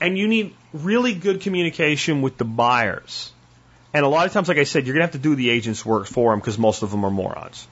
and 0.00 0.18
you 0.18 0.26
need 0.26 0.54
really 0.72 1.14
good 1.14 1.40
communication 1.40 2.22
with 2.22 2.36
the 2.36 2.44
buyers. 2.44 3.32
And 3.94 4.04
a 4.04 4.08
lot 4.08 4.26
of 4.26 4.32
times, 4.32 4.48
like 4.48 4.58
I 4.58 4.64
said, 4.64 4.86
you're 4.86 4.94
going 4.94 5.06
to 5.06 5.12
have 5.12 5.22
to 5.22 5.28
do 5.28 5.34
the 5.34 5.50
agent's 5.50 5.84
work 5.84 6.06
for 6.06 6.32
them 6.32 6.40
because 6.40 6.58
most 6.58 6.82
of 6.82 6.90
them 6.90 7.04
are 7.04 7.10
morons. 7.10 7.66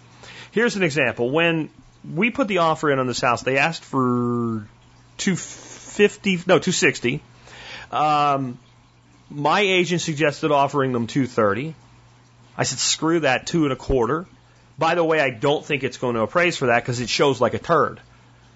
Here's 0.53 0.77
an 0.77 0.83
example. 0.83 1.31
When 1.31 1.71
we 2.05 2.31
put 2.31 2.49
the 2.49 2.59
offer 2.59 2.91
in 2.91 2.99
on 2.99 3.07
this 3.07 3.21
house, 3.21 3.43
they 3.43 3.57
asked 3.57 3.85
for 3.85 4.67
250, 5.19 6.37
no, 6.47 6.59
260. 6.59 7.23
Um, 7.91 8.59
my 9.31 9.61
agent 9.61 10.01
suggested 10.01 10.51
offering 10.51 10.93
them 10.93 11.07
230. 11.07 11.75
I 12.57 12.65
said, 12.65 12.79
screw 12.79 13.21
that, 13.21 13.47
two 13.47 13.65
and 13.65 13.73
a 13.73 13.77
quarter. 13.77 14.27
By 14.81 14.95
the 14.95 15.05
way, 15.05 15.21
I 15.21 15.29
don't 15.29 15.63
think 15.63 15.85
it's 15.85 15.99
going 15.99 16.15
to 16.15 16.23
appraise 16.23 16.57
for 16.57 16.69
that 16.69 16.83
because 16.83 17.01
it 17.01 17.11
shows 17.11 17.39
like 17.39 17.53
a 17.53 17.59
turd. 17.59 18.01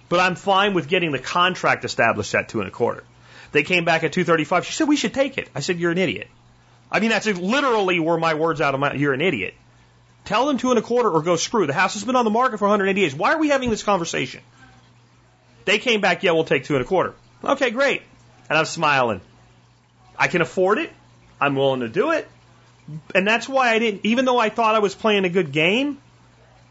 But 0.08 0.20
I'm 0.20 0.36
fine 0.36 0.72
with 0.72 0.88
getting 0.88 1.12
the 1.12 1.18
contract 1.18 1.84
established 1.84 2.34
at 2.34 2.48
two 2.48 2.60
and 2.60 2.68
a 2.68 2.70
quarter. 2.70 3.04
They 3.52 3.62
came 3.62 3.84
back 3.84 4.04
at 4.04 4.14
235. 4.14 4.64
She 4.64 4.72
said, 4.72 4.88
we 4.88 4.96
should 4.96 5.12
take 5.12 5.36
it. 5.36 5.50
I 5.54 5.60
said, 5.60 5.78
you're 5.78 5.90
an 5.90 5.98
idiot. 5.98 6.28
I 6.90 7.00
mean, 7.00 7.10
that's 7.10 7.26
literally 7.26 8.00
were 8.00 8.16
my 8.16 8.32
words 8.32 8.62
out 8.62 8.72
of 8.72 8.80
my, 8.80 8.94
you're 8.94 9.12
an 9.12 9.20
idiot. 9.20 9.52
Tell 10.24 10.46
them 10.46 10.56
two 10.56 10.70
and 10.70 10.78
a 10.78 10.82
quarter 10.82 11.10
or 11.10 11.20
go 11.20 11.36
screw. 11.36 11.66
The 11.66 11.74
house 11.74 11.92
has 11.92 12.04
been 12.04 12.16
on 12.16 12.24
the 12.24 12.30
market 12.30 12.56
for 12.56 12.64
180 12.68 12.98
days. 12.98 13.14
Why 13.14 13.34
are 13.34 13.38
we 13.38 13.50
having 13.50 13.68
this 13.68 13.82
conversation? 13.82 14.40
They 15.66 15.78
came 15.78 16.00
back, 16.00 16.22
yeah, 16.22 16.30
we'll 16.30 16.44
take 16.44 16.64
two 16.64 16.76
and 16.76 16.82
a 16.82 16.88
quarter. 16.88 17.12
Okay, 17.44 17.70
great. 17.70 18.00
And 18.48 18.58
I'm 18.58 18.64
smiling. 18.64 19.20
I 20.18 20.28
can 20.28 20.40
afford 20.40 20.78
it. 20.78 20.90
I'm 21.38 21.54
willing 21.54 21.80
to 21.80 21.90
do 21.90 22.12
it. 22.12 22.26
And 23.14 23.28
that's 23.28 23.46
why 23.46 23.74
I 23.74 23.78
didn't, 23.78 24.06
even 24.06 24.24
though 24.24 24.38
I 24.38 24.48
thought 24.48 24.74
I 24.74 24.78
was 24.78 24.94
playing 24.94 25.26
a 25.26 25.28
good 25.28 25.52
game, 25.52 25.98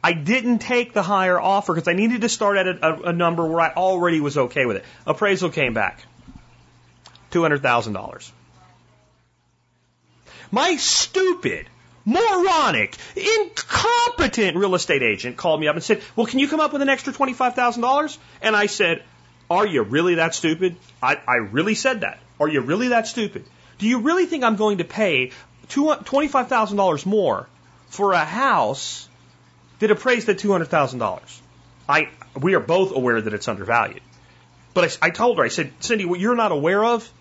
I 0.03 0.11
didn't 0.11 0.59
take 0.59 0.93
the 0.93 1.01
higher 1.01 1.39
offer 1.39 1.73
because 1.73 1.87
I 1.87 1.93
needed 1.93 2.21
to 2.21 2.29
start 2.29 2.57
at 2.57 2.67
a, 2.67 3.09
a, 3.09 3.13
number 3.13 3.45
where 3.45 3.61
I 3.61 3.71
already 3.73 4.19
was 4.19 4.37
okay 4.37 4.65
with 4.65 4.77
it. 4.77 4.85
Appraisal 5.07 5.49
came 5.49 5.73
back. 5.73 6.03
$200,000. 7.31 8.31
My 10.51 10.75
stupid, 10.75 11.67
moronic, 12.03 12.97
incompetent 13.15 14.57
real 14.57 14.75
estate 14.75 15.01
agent 15.01 15.37
called 15.37 15.61
me 15.61 15.67
up 15.67 15.75
and 15.75 15.83
said, 15.83 16.01
Well, 16.17 16.27
can 16.27 16.39
you 16.39 16.49
come 16.49 16.59
up 16.59 16.73
with 16.73 16.81
an 16.81 16.89
extra 16.89 17.13
$25,000? 17.13 18.17
And 18.41 18.57
I 18.57 18.65
said, 18.65 19.03
Are 19.49 19.65
you 19.65 19.83
really 19.83 20.15
that 20.15 20.35
stupid? 20.35 20.75
I, 21.01 21.17
I 21.25 21.35
really 21.37 21.75
said 21.75 22.01
that. 22.01 22.19
Are 22.41 22.49
you 22.49 22.59
really 22.59 22.89
that 22.89 23.07
stupid? 23.07 23.45
Do 23.79 23.87
you 23.87 23.99
really 23.99 24.25
think 24.25 24.43
I'm 24.43 24.57
going 24.57 24.79
to 24.79 24.83
pay 24.83 25.31
$25,000 25.69 27.05
more 27.05 27.47
for 27.87 28.11
a 28.11 28.25
house 28.25 29.07
that 29.83 29.91
appraised 29.91 30.29
at 30.29 30.37
$200,000? 30.37 31.39
I, 31.89 32.07
we 32.39 32.55
are 32.55 32.61
both 32.61 32.95
aware 32.95 33.19
that 33.19 33.33
it's 33.33 33.49
undervalued. 33.49 34.01
But 34.73 34.97
I, 35.01 35.07
I 35.07 35.09
told 35.09 35.37
her, 35.37 35.43
I 35.43 35.49
said, 35.49 35.73
Cindy, 35.81 36.05
what 36.05 36.21
you're 36.21 36.37
not 36.37 36.53
aware 36.53 36.83
of 36.83 37.11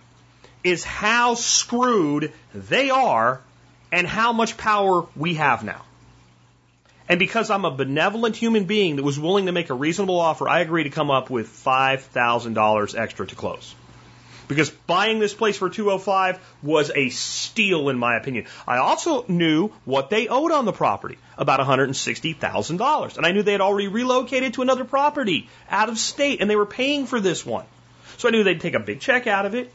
is 0.63 0.85
how 0.85 1.35
screwed 1.35 2.33
they 2.55 2.91
are 2.91 3.41
and 3.91 4.07
how 4.07 4.33
much 4.33 4.57
power 4.57 5.07
we 5.17 5.35
have 5.35 5.65
now. 5.65 5.83
And 7.09 7.19
because 7.19 7.51
I'm 7.51 7.65
a 7.65 7.71
benevolent 7.73 8.37
human 8.37 8.65
being 8.65 8.95
that 8.95 9.03
was 9.03 9.19
willing 9.19 9.47
to 9.47 9.53
make 9.53 9.69
a 9.71 9.75
reasonable 9.75 10.21
offer, 10.21 10.49
I 10.49 10.61
agreed 10.61 10.85
to 10.85 10.91
come 10.91 11.11
up 11.11 11.31
with 11.31 11.49
$5,000 11.49 12.97
extra 12.97 13.27
to 13.27 13.35
close. 13.35 13.75
Because 14.55 14.71
buying 14.71 15.19
this 15.19 15.35
place 15.35 15.57
for 15.57 15.69
205 15.69 16.39
was 16.63 16.91
a 16.95 17.09
steal 17.11 17.89
in 17.89 17.99
my 17.99 18.17
opinion. 18.17 18.47
I 18.67 18.79
also 18.79 19.25
knew 19.29 19.71
what 19.85 20.11
they 20.11 20.29
owed 20.29 20.53
on 20.53 20.65
the 20.65 20.73
property, 20.73 21.19
about 21.37 21.61
$160,000. 21.61 23.17
And 23.17 23.27
I 23.27 23.33
knew 23.33 23.43
they 23.43 23.53
had 23.53 23.61
already 23.61 23.89
relocated 23.89 24.55
to 24.55 24.63
another 24.63 24.85
property 24.85 25.49
out 25.71 25.89
of 25.89 25.99
state 25.99 26.41
and 26.41 26.49
they 26.49 26.57
were 26.57 26.67
paying 26.67 27.07
for 27.07 27.21
this 27.21 27.45
one. 27.45 27.65
So 28.19 28.29
I 28.29 28.31
knew 28.31 28.45
they'd 28.45 28.61
take 28.61 28.75
a 28.75 28.81
big 28.81 29.01
check 29.01 29.27
out 29.27 29.47
of 29.47 29.55
it 29.55 29.73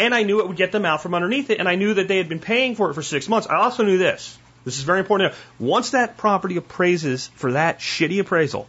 and 0.00 0.14
I 0.14 0.22
knew 0.22 0.40
it 0.40 0.48
would 0.48 0.56
get 0.56 0.72
them 0.72 0.86
out 0.86 1.02
from 1.02 1.14
underneath 1.14 1.50
it, 1.50 1.58
and 1.60 1.68
I 1.68 1.74
knew 1.74 1.92
that 1.92 2.08
they 2.08 2.16
had 2.16 2.28
been 2.28 2.40
paying 2.40 2.74
for 2.74 2.90
it 2.90 2.94
for 2.94 3.02
six 3.02 3.28
months. 3.28 3.46
I 3.46 3.56
also 3.56 3.84
knew 3.84 3.98
this. 3.98 4.36
This 4.64 4.78
is 4.78 4.82
very 4.84 4.98
important. 4.98 5.34
Once 5.58 5.90
that 5.90 6.16
property 6.16 6.56
appraises 6.56 7.28
for 7.34 7.52
that 7.52 7.80
shitty 7.80 8.18
appraisal, 8.18 8.66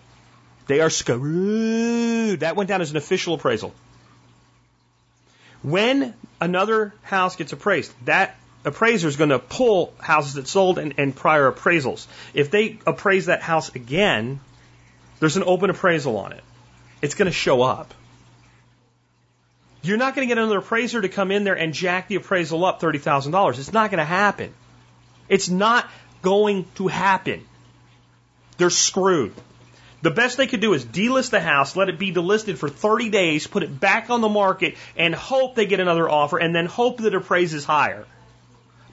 They 0.67 0.79
are 0.81 0.89
screwed. 0.89 2.41
That 2.41 2.55
went 2.55 2.69
down 2.69 2.81
as 2.81 2.91
an 2.91 2.97
official 2.97 3.33
appraisal. 3.33 3.73
When 5.63 6.13
another 6.39 6.93
house 7.03 7.35
gets 7.35 7.53
appraised, 7.53 7.93
that 8.05 8.35
appraiser 8.65 9.07
is 9.07 9.15
going 9.15 9.29
to 9.29 9.39
pull 9.39 9.93
houses 9.99 10.35
that 10.35 10.47
sold 10.47 10.79
and, 10.79 10.95
and 10.97 11.15
prior 11.15 11.51
appraisals. 11.51 12.07
If 12.33 12.51
they 12.51 12.79
appraise 12.85 13.27
that 13.27 13.41
house 13.41 13.73
again, 13.75 14.39
there's 15.19 15.37
an 15.37 15.43
open 15.45 15.69
appraisal 15.69 16.17
on 16.17 16.33
it. 16.33 16.43
It's 17.01 17.15
going 17.15 17.27
to 17.27 17.31
show 17.31 17.61
up. 17.61 17.93
You're 19.83 19.97
not 19.97 20.15
going 20.15 20.27
to 20.27 20.33
get 20.33 20.37
another 20.39 20.59
appraiser 20.59 21.01
to 21.01 21.09
come 21.09 21.31
in 21.31 21.43
there 21.43 21.57
and 21.57 21.73
jack 21.73 22.07
the 22.07 22.15
appraisal 22.15 22.63
up 22.65 22.81
$30,000. 22.81 23.57
It's 23.57 23.73
not 23.73 23.89
going 23.89 23.97
to 23.99 24.05
happen. 24.05 24.53
It's 25.27 25.49
not 25.49 25.89
going 26.21 26.65
to 26.75 26.87
happen. 26.87 27.45
They're 28.57 28.69
screwed. 28.69 29.33
The 30.01 30.11
best 30.11 30.37
they 30.37 30.47
could 30.47 30.61
do 30.61 30.73
is 30.73 30.83
delist 30.83 31.29
the 31.29 31.39
house, 31.39 31.75
let 31.75 31.89
it 31.89 31.99
be 31.99 32.11
delisted 32.11 32.57
for 32.57 32.69
30 32.69 33.09
days, 33.09 33.45
put 33.45 33.61
it 33.63 33.79
back 33.79 34.09
on 34.09 34.21
the 34.21 34.29
market, 34.29 34.75
and 34.97 35.13
hope 35.13 35.55
they 35.55 35.67
get 35.67 35.79
another 35.79 36.09
offer, 36.09 36.39
and 36.39 36.55
then 36.55 36.65
hope 36.65 36.97
that 36.97 37.13
it 37.13 37.15
appraises 37.15 37.65
higher. 37.65 38.05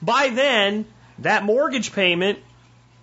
By 0.01 0.29
then, 0.29 0.85
that 1.19 1.43
mortgage 1.43 1.93
payment, 1.93 2.39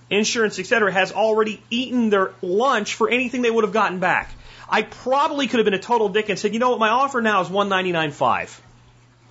insurance, 0.08 0.58
etc., 0.58 0.92
has 0.92 1.12
already 1.12 1.60
eaten 1.68 2.10
their 2.10 2.32
lunch 2.42 2.94
for 2.94 3.10
anything 3.10 3.42
they 3.42 3.50
would 3.50 3.64
have 3.64 3.72
gotten 3.72 3.98
back. 3.98 4.30
I 4.68 4.82
probably 4.82 5.48
could 5.48 5.58
have 5.58 5.64
been 5.64 5.74
a 5.74 5.78
total 5.78 6.08
dick 6.08 6.28
and 6.28 6.38
said, 6.38 6.52
you 6.52 6.60
know 6.60 6.70
what, 6.70 6.78
my 6.78 6.88
offer 6.88 7.20
now 7.20 7.40
is 7.40 7.48
199.5 7.48 8.60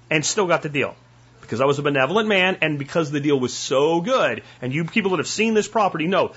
and 0.10 0.26
still 0.26 0.48
got 0.48 0.62
the 0.62 0.70
deal. 0.70 0.96
Because 1.42 1.62
I 1.62 1.66
was 1.66 1.78
a 1.78 1.84
benevolent 1.84 2.28
man 2.28 2.58
and 2.62 2.80
because 2.80 3.12
the 3.12 3.20
deal 3.20 3.40
was 3.40 3.54
so 3.54 4.02
good, 4.02 4.44
and 4.62 4.74
you 4.74 4.84
people 4.86 5.12
that 5.12 5.18
have 5.18 5.28
seen 5.28 5.54
this 5.54 5.68
property 5.68 6.08
know 6.08 6.34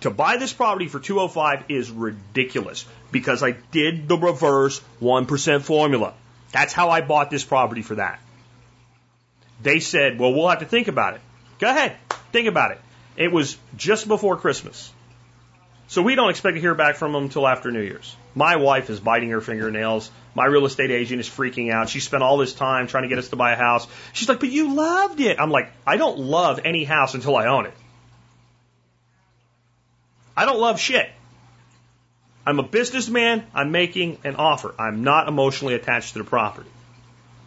to 0.00 0.10
buy 0.10 0.36
this 0.36 0.52
property 0.52 0.86
for 0.88 1.00
205 1.00 1.64
is 1.68 1.90
ridiculous 1.90 2.84
because 3.10 3.42
I 3.42 3.52
did 3.72 4.08
the 4.08 4.16
reverse 4.16 4.80
1% 5.02 5.62
formula. 5.62 6.14
That's 6.52 6.72
how 6.72 6.90
I 6.90 7.00
bought 7.00 7.30
this 7.30 7.44
property 7.44 7.82
for 7.82 7.96
that. 7.96 8.20
They 9.60 9.80
said, 9.80 10.18
well, 10.18 10.32
we'll 10.32 10.48
have 10.48 10.60
to 10.60 10.66
think 10.66 10.88
about 10.88 11.14
it. 11.14 11.20
Go 11.58 11.68
ahead, 11.68 11.96
think 12.32 12.46
about 12.46 12.70
it. 12.70 12.80
It 13.16 13.32
was 13.32 13.56
just 13.76 14.06
before 14.06 14.36
Christmas. 14.36 14.92
So 15.88 16.02
we 16.02 16.14
don't 16.14 16.30
expect 16.30 16.54
to 16.54 16.60
hear 16.60 16.74
back 16.74 16.96
from 16.96 17.12
them 17.12 17.24
until 17.24 17.48
after 17.48 17.72
New 17.72 17.80
Year's. 17.80 18.14
My 18.34 18.56
wife 18.56 18.90
is 18.90 19.00
biting 19.00 19.30
her 19.30 19.40
fingernails. 19.40 20.10
My 20.34 20.44
real 20.44 20.66
estate 20.66 20.90
agent 20.90 21.18
is 21.20 21.28
freaking 21.28 21.72
out. 21.72 21.88
She 21.88 21.98
spent 21.98 22.22
all 22.22 22.36
this 22.36 22.52
time 22.52 22.86
trying 22.86 23.04
to 23.04 23.08
get 23.08 23.18
us 23.18 23.30
to 23.30 23.36
buy 23.36 23.52
a 23.52 23.56
house. 23.56 23.88
She's 24.12 24.28
like, 24.28 24.38
but 24.38 24.50
you 24.50 24.74
loved 24.74 25.18
it. 25.18 25.40
I'm 25.40 25.50
like, 25.50 25.72
I 25.86 25.96
don't 25.96 26.18
love 26.20 26.60
any 26.64 26.84
house 26.84 27.14
until 27.14 27.36
I 27.36 27.46
own 27.46 27.66
it. 27.66 27.74
I 30.38 30.44
don't 30.44 30.60
love 30.60 30.78
shit. 30.78 31.10
I'm 32.46 32.60
a 32.60 32.62
businessman. 32.62 33.44
I'm 33.52 33.72
making 33.72 34.18
an 34.22 34.36
offer. 34.36 34.72
I'm 34.78 35.02
not 35.02 35.26
emotionally 35.26 35.74
attached 35.74 36.12
to 36.12 36.20
the 36.20 36.24
property. 36.24 36.70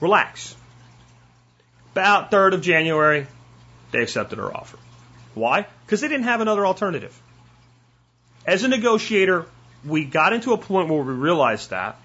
Relax. 0.02 0.54
About 1.94 2.32
3rd 2.32 2.56
of 2.56 2.62
January, 2.62 3.28
they 3.92 4.02
accepted 4.02 4.40
our 4.40 4.54
offer. 4.54 4.78
Why? 5.36 5.68
Because 5.86 6.02
they 6.02 6.10
didn't 6.10 6.26
have 6.26 6.42
another 6.42 6.66
alternative. 6.66 7.18
As 8.46 8.66
a 8.66 8.68
negotiator, 8.68 9.46
we 9.86 10.04
got 10.04 10.34
into 10.34 10.52
a 10.52 10.58
point 10.58 10.90
where 10.90 11.02
we 11.02 11.14
realized 11.14 11.70
that, 11.70 11.98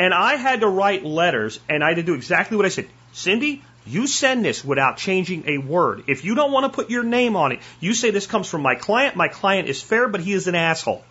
and 0.00 0.12
I 0.12 0.34
had 0.34 0.62
to 0.62 0.68
write 0.68 1.04
letters, 1.04 1.60
and 1.68 1.84
I 1.84 1.90
had 1.90 1.96
to 1.98 2.02
do 2.02 2.14
exactly 2.14 2.56
what 2.56 2.66
I 2.66 2.70
said. 2.70 2.88
Cindy, 3.12 3.62
you 3.86 4.06
send 4.06 4.44
this 4.44 4.64
without 4.64 4.96
changing 4.96 5.44
a 5.48 5.58
word. 5.58 6.04
If 6.06 6.24
you 6.24 6.34
don't 6.34 6.52
want 6.52 6.64
to 6.64 6.76
put 6.76 6.90
your 6.90 7.02
name 7.02 7.36
on 7.36 7.52
it, 7.52 7.60
you 7.80 7.94
say 7.94 8.10
this 8.10 8.26
comes 8.26 8.48
from 8.48 8.62
my 8.62 8.74
client. 8.74 9.16
My 9.16 9.28
client 9.28 9.68
is 9.68 9.82
fair, 9.82 10.08
but 10.08 10.20
he 10.20 10.32
is 10.32 10.46
an 10.46 10.54
asshole. 10.54 11.04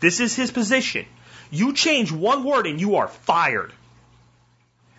This 0.00 0.20
is 0.20 0.34
his 0.34 0.50
position. 0.50 1.06
You 1.50 1.72
change 1.72 2.12
one 2.12 2.44
word 2.44 2.66
and 2.66 2.80
you 2.80 2.96
are 2.96 3.08
fired 3.08 3.72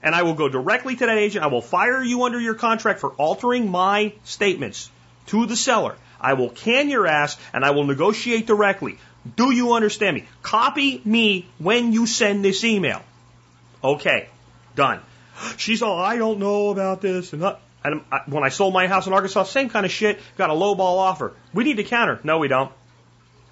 and 0.01 0.15
I 0.15 0.23
will 0.23 0.33
go 0.33 0.49
directly 0.49 0.95
to 0.95 1.05
that 1.05 1.17
agent. 1.17 1.43
I 1.43 1.47
will 1.47 1.61
fire 1.61 2.01
you 2.01 2.23
under 2.23 2.39
your 2.39 2.55
contract 2.55 2.99
for 2.99 3.11
altering 3.11 3.69
my 3.69 4.13
statements 4.23 4.89
to 5.27 5.45
the 5.45 5.55
seller. 5.55 5.95
I 6.19 6.33
will 6.33 6.49
can 6.49 6.89
your 6.89 7.07
ass 7.07 7.37
and 7.53 7.63
I 7.65 7.71
will 7.71 7.85
negotiate 7.85 8.47
directly. 8.47 8.97
Do 9.35 9.51
you 9.51 9.73
understand 9.73 10.15
me? 10.15 10.25
Copy 10.41 11.01
me 11.03 11.47
when 11.57 11.91
you 11.91 12.07
send 12.07 12.43
this 12.43 12.63
email. 12.63 13.01
Okay, 13.83 14.29
done. 14.75 15.01
She's 15.57 15.81
all, 15.81 15.99
I 15.99 16.17
don't 16.17 16.39
know 16.39 16.69
about 16.69 17.01
this. 17.01 17.33
And, 17.33 17.43
and 17.83 18.01
I, 18.11 18.21
when 18.25 18.43
I 18.43 18.49
sold 18.49 18.73
my 18.73 18.87
house 18.87 19.07
in 19.07 19.13
Arkansas, 19.13 19.43
same 19.43 19.69
kind 19.69 19.85
of 19.85 19.91
shit, 19.91 20.19
got 20.37 20.49
a 20.49 20.53
low 20.53 20.75
ball 20.75 20.99
offer. 20.99 21.33
We 21.53 21.63
need 21.63 21.77
to 21.77 21.83
counter. 21.83 22.19
No, 22.23 22.39
we 22.39 22.47
don't. 22.47 22.71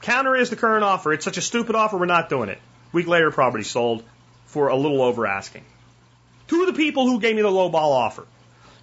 Counter 0.02 0.36
is 0.36 0.50
the 0.50 0.56
current 0.56 0.84
offer. 0.84 1.14
It's 1.14 1.26
such 1.26 1.38
a 1.38 1.42
stupid 1.42 1.76
offer, 1.76 1.98
we're 1.98 2.06
not 2.06 2.30
doing 2.30 2.50
it. 2.50 2.60
Week 2.92 3.08
later, 3.08 3.32
property 3.32 3.64
sold 3.64 4.04
for 4.46 4.70
a 4.70 4.76
little 4.76 5.02
over 5.02 5.26
asking 5.26 5.64
to 6.48 6.66
the 6.66 6.74
people 6.74 7.06
who 7.06 7.20
gave 7.20 7.36
me 7.36 7.42
the 7.42 7.52
low 7.52 7.70
ball 7.70 7.92
offer. 7.92 8.26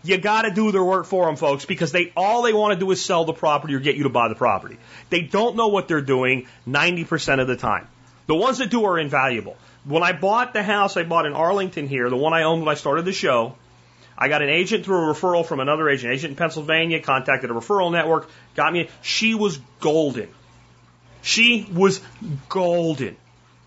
You 0.03 0.19
got 0.19 0.43
to 0.43 0.51
do 0.51 0.71
their 0.71 0.85
work 0.85 1.07
for 1.07 1.25
them, 1.27 1.37
folks, 1.37 1.65
because 1.65 1.91
they 1.91 2.13
all 2.15 2.43
they 2.43 2.53
want 2.53 2.79
to 2.79 2.79
do 2.79 2.91
is 2.91 3.03
sell 3.03 3.25
the 3.25 3.33
property 3.33 3.75
or 3.75 3.81
get 3.81 3.97
you 3.97 4.03
to 4.03 4.11
buy 4.11 4.29
the 4.29 4.35
property. 4.35 4.77
They 5.09 5.23
don't 5.23 5.57
know 5.57 5.69
what 5.69 5.89
they're 5.89 6.03
doing 6.03 6.47
90% 6.69 7.41
of 7.41 7.47
the 7.47 7.57
time. 7.57 7.89
The 8.27 8.35
ones 8.35 8.59
that 8.59 8.71
do 8.71 8.85
are 8.85 8.99
invaluable. 8.99 9.57
When 9.85 10.03
I 10.03 10.13
bought 10.13 10.53
the 10.53 10.63
house 10.63 10.97
I 10.97 11.03
bought 11.03 11.27
in 11.27 11.35
Arlington 11.35 11.89
here, 11.89 12.09
the 12.09 12.17
one 12.17 12.33
I 12.33 12.45
owned 12.45 12.63
when 12.63 12.71
I 12.71 12.75
started 12.75 13.05
the 13.05 13.13
show, 13.13 13.55
I 14.17 14.29
got 14.29 14.43
an 14.43 14.49
agent 14.49 14.85
through 14.85 15.11
a 15.11 15.15
referral 15.15 15.45
from 15.45 15.61
another 15.61 15.89
agent, 15.89 16.13
agent 16.13 16.31
in 16.33 16.37
Pennsylvania, 16.37 17.01
contacted 17.01 17.51
a 17.51 17.55
referral 17.55 17.93
network, 17.93 18.31
got 18.55 18.73
me. 18.73 18.89
She 19.03 19.35
was 19.35 19.59
golden. 19.81 20.29
She 21.23 21.67
was 21.73 22.01
golden. 22.49 23.17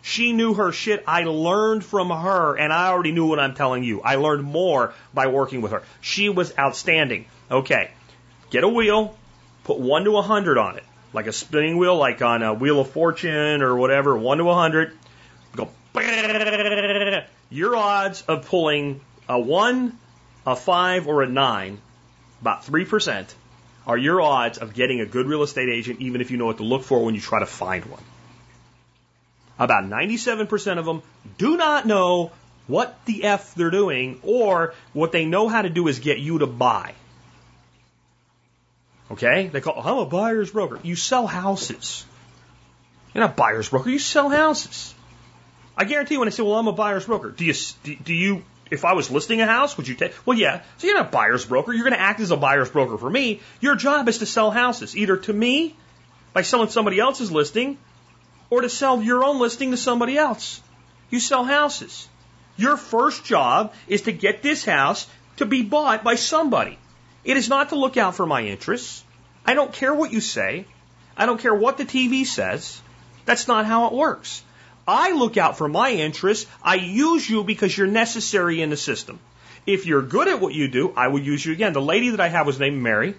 She 0.01 0.31
knew 0.31 0.53
her 0.53 0.71
shit. 0.71 1.03
I 1.05 1.23
learned 1.25 1.83
from 1.83 2.09
her, 2.09 2.55
and 2.55 2.71
I 2.71 2.87
already 2.87 3.11
knew 3.11 3.25
what 3.25 3.39
I'm 3.39 3.55
telling 3.55 3.83
you. 3.83 4.01
I 4.01 4.15
learned 4.15 4.43
more 4.43 4.93
by 5.13 5.27
working 5.27 5.61
with 5.61 5.73
her. 5.73 5.83
She 5.99 6.29
was 6.29 6.57
outstanding. 6.57 7.25
Okay, 7.51 7.91
get 8.49 8.63
a 8.63 8.69
wheel, 8.69 9.17
put 9.65 9.79
one 9.79 10.05
to 10.05 10.17
a 10.17 10.21
hundred 10.21 10.57
on 10.57 10.77
it, 10.77 10.83
like 11.11 11.27
a 11.27 11.33
spinning 11.33 11.77
wheel, 11.77 11.97
like 11.97 12.21
on 12.21 12.41
a 12.41 12.53
Wheel 12.53 12.79
of 12.79 12.89
Fortune 12.91 13.61
or 13.61 13.75
whatever. 13.75 14.15
One 14.17 14.37
to 14.37 14.49
a 14.49 14.55
hundred. 14.55 14.91
Go. 14.91 14.97
Your 17.49 17.75
odds 17.75 18.21
of 18.23 18.47
pulling 18.47 19.01
a 19.27 19.39
one, 19.39 19.97
a 20.45 20.55
five, 20.55 21.07
or 21.07 21.23
a 21.23 21.27
nine, 21.27 21.79
about 22.41 22.65
three 22.65 22.85
percent, 22.85 23.33
are 23.85 23.97
your 23.97 24.21
odds 24.21 24.57
of 24.57 24.73
getting 24.73 24.99
a 24.99 25.05
good 25.05 25.27
real 25.27 25.43
estate 25.43 25.69
agent, 25.69 26.01
even 26.01 26.21
if 26.21 26.29
you 26.29 26.37
know 26.37 26.45
what 26.45 26.57
to 26.57 26.63
look 26.63 26.83
for 26.83 27.03
when 27.03 27.15
you 27.15 27.21
try 27.21 27.39
to 27.39 27.45
find 27.45 27.85
one. 27.85 28.03
About 29.59 29.85
97% 29.85 30.77
of 30.77 30.85
them 30.85 31.01
do 31.37 31.57
not 31.57 31.87
know 31.87 32.31
what 32.67 32.99
the 33.05 33.23
F 33.23 33.55
they're 33.55 33.71
doing, 33.71 34.19
or 34.23 34.73
what 34.93 35.13
they 35.13 35.25
know 35.25 35.47
how 35.47 35.61
to 35.61 35.69
do 35.69 35.87
is 35.87 35.99
get 35.99 36.19
you 36.19 36.39
to 36.39 36.47
buy. 36.47 36.93
Okay? 39.09 39.47
They 39.47 39.61
call, 39.61 39.81
I'm 39.81 39.97
a 39.99 40.05
buyer's 40.05 40.51
broker. 40.51 40.79
You 40.83 40.95
sell 40.95 41.25
houses. 41.25 42.05
You're 43.13 43.23
not 43.23 43.31
a 43.31 43.35
buyer's 43.35 43.69
broker, 43.69 43.89
you 43.89 43.99
sell 43.99 44.29
houses. 44.29 44.93
I 45.77 45.83
guarantee 45.83 46.15
you 46.15 46.19
when 46.19 46.27
I 46.27 46.31
say, 46.31 46.41
well, 46.41 46.55
I'm 46.55 46.67
a 46.67 46.73
buyer's 46.73 47.05
broker, 47.05 47.29
do 47.29 47.45
you, 47.45 47.53
do 48.03 48.13
you, 48.13 48.43
if 48.71 48.83
I 48.83 48.93
was 48.93 49.11
listing 49.11 49.41
a 49.41 49.45
house, 49.45 49.77
would 49.77 49.87
you 49.87 49.93
take, 49.93 50.13
well, 50.25 50.37
yeah. 50.37 50.63
So 50.77 50.87
you're 50.87 50.97
not 50.97 51.09
a 51.09 51.11
buyer's 51.11 51.45
broker. 51.45 51.71
You're 51.71 51.83
going 51.83 51.93
to 51.93 52.01
act 52.01 52.19
as 52.19 52.31
a 52.31 52.37
buyer's 52.37 52.69
broker 52.69 52.97
for 52.97 53.09
me. 53.09 53.41
Your 53.61 53.75
job 53.75 54.09
is 54.09 54.17
to 54.17 54.25
sell 54.25 54.49
houses, 54.49 54.97
either 54.97 55.17
to 55.17 55.33
me 55.33 55.75
by 56.33 56.41
selling 56.41 56.69
somebody 56.69 56.99
else's 56.99 57.31
listing 57.31 57.77
or 58.49 58.61
to 58.61 58.69
sell 58.69 59.01
your 59.01 59.23
own 59.23 59.39
listing 59.39 59.71
to 59.71 59.77
somebody 59.77 60.17
else. 60.17 60.61
You 61.11 61.19
sell 61.19 61.43
houses. 61.43 62.07
Your 62.57 62.75
first 62.75 63.23
job 63.23 63.73
is 63.87 64.03
to 64.03 64.11
get 64.11 64.41
this 64.41 64.65
house 64.65 65.07
to 65.37 65.45
be 65.45 65.61
bought 65.61 66.03
by 66.03 66.15
somebody. 66.15 66.79
It 67.23 67.37
is 67.37 67.49
not 67.49 67.69
to 67.69 67.75
look 67.75 67.97
out 67.97 68.15
for 68.15 68.25
my 68.25 68.41
interests. 68.41 69.03
I 69.45 69.53
don't 69.53 69.71
care 69.71 69.93
what 69.93 70.11
you 70.11 70.21
say. 70.21 70.65
I 71.15 71.25
don't 71.25 71.39
care 71.39 71.53
what 71.53 71.77
the 71.77 71.85
TV 71.85 72.25
says. 72.25 72.81
That's 73.25 73.47
not 73.47 73.65
how 73.65 73.87
it 73.87 73.93
works. 73.93 74.43
I 74.87 75.11
look 75.11 75.37
out 75.37 75.57
for 75.57 75.67
my 75.67 75.91
interests. 75.91 76.49
I 76.63 76.75
use 76.75 77.29
you 77.29 77.43
because 77.43 77.77
you're 77.77 77.87
necessary 77.87 78.61
in 78.61 78.69
the 78.69 78.77
system. 78.77 79.19
If 79.65 79.85
you're 79.85 80.01
good 80.01 80.29
at 80.29 80.39
what 80.39 80.53
you 80.53 80.69
do, 80.69 80.93
I 80.95 81.09
will 81.09 81.19
use 81.19 81.45
you 81.45 81.51
again. 81.51 81.73
The 81.73 81.81
lady 81.81 82.11
that 82.11 82.21
I 82.21 82.29
have 82.29 82.47
was 82.47 82.59
named 82.59 82.81
Mary. 82.81 83.15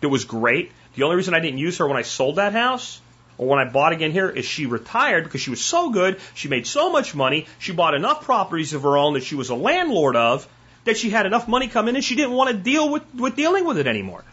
It 0.00 0.06
was 0.06 0.24
great. 0.24 0.70
The 0.94 1.02
only 1.02 1.16
reason 1.16 1.34
I 1.34 1.40
didn't 1.40 1.58
use 1.58 1.78
her 1.78 1.88
when 1.88 1.96
I 1.96 2.02
sold 2.02 2.36
that 2.36 2.52
house 2.52 3.00
or 3.36 3.48
when 3.48 3.58
I 3.58 3.64
bought 3.64 3.92
again 3.92 4.12
here 4.12 4.28
is 4.28 4.44
she 4.44 4.66
retired 4.66 5.24
because 5.24 5.40
she 5.40 5.50
was 5.50 5.60
so 5.60 5.90
good, 5.90 6.20
she 6.34 6.48
made 6.48 6.66
so 6.66 6.90
much 6.90 7.14
money, 7.14 7.46
she 7.58 7.72
bought 7.72 7.94
enough 7.94 8.24
properties 8.24 8.74
of 8.74 8.82
her 8.82 8.96
own 8.96 9.14
that 9.14 9.22
she 9.22 9.36
was 9.36 9.50
a 9.50 9.54
landlord 9.54 10.16
of, 10.16 10.46
that 10.84 10.96
she 10.96 11.10
had 11.10 11.26
enough 11.26 11.48
money 11.48 11.68
come 11.68 11.88
in 11.88 11.96
and 11.96 12.04
she 12.04 12.16
didn't 12.16 12.32
want 12.32 12.50
to 12.50 12.56
deal 12.56 12.88
with, 12.88 13.02
with 13.14 13.36
dealing 13.36 13.64
with 13.64 13.78
it 13.78 13.86
anymore. 13.86 14.24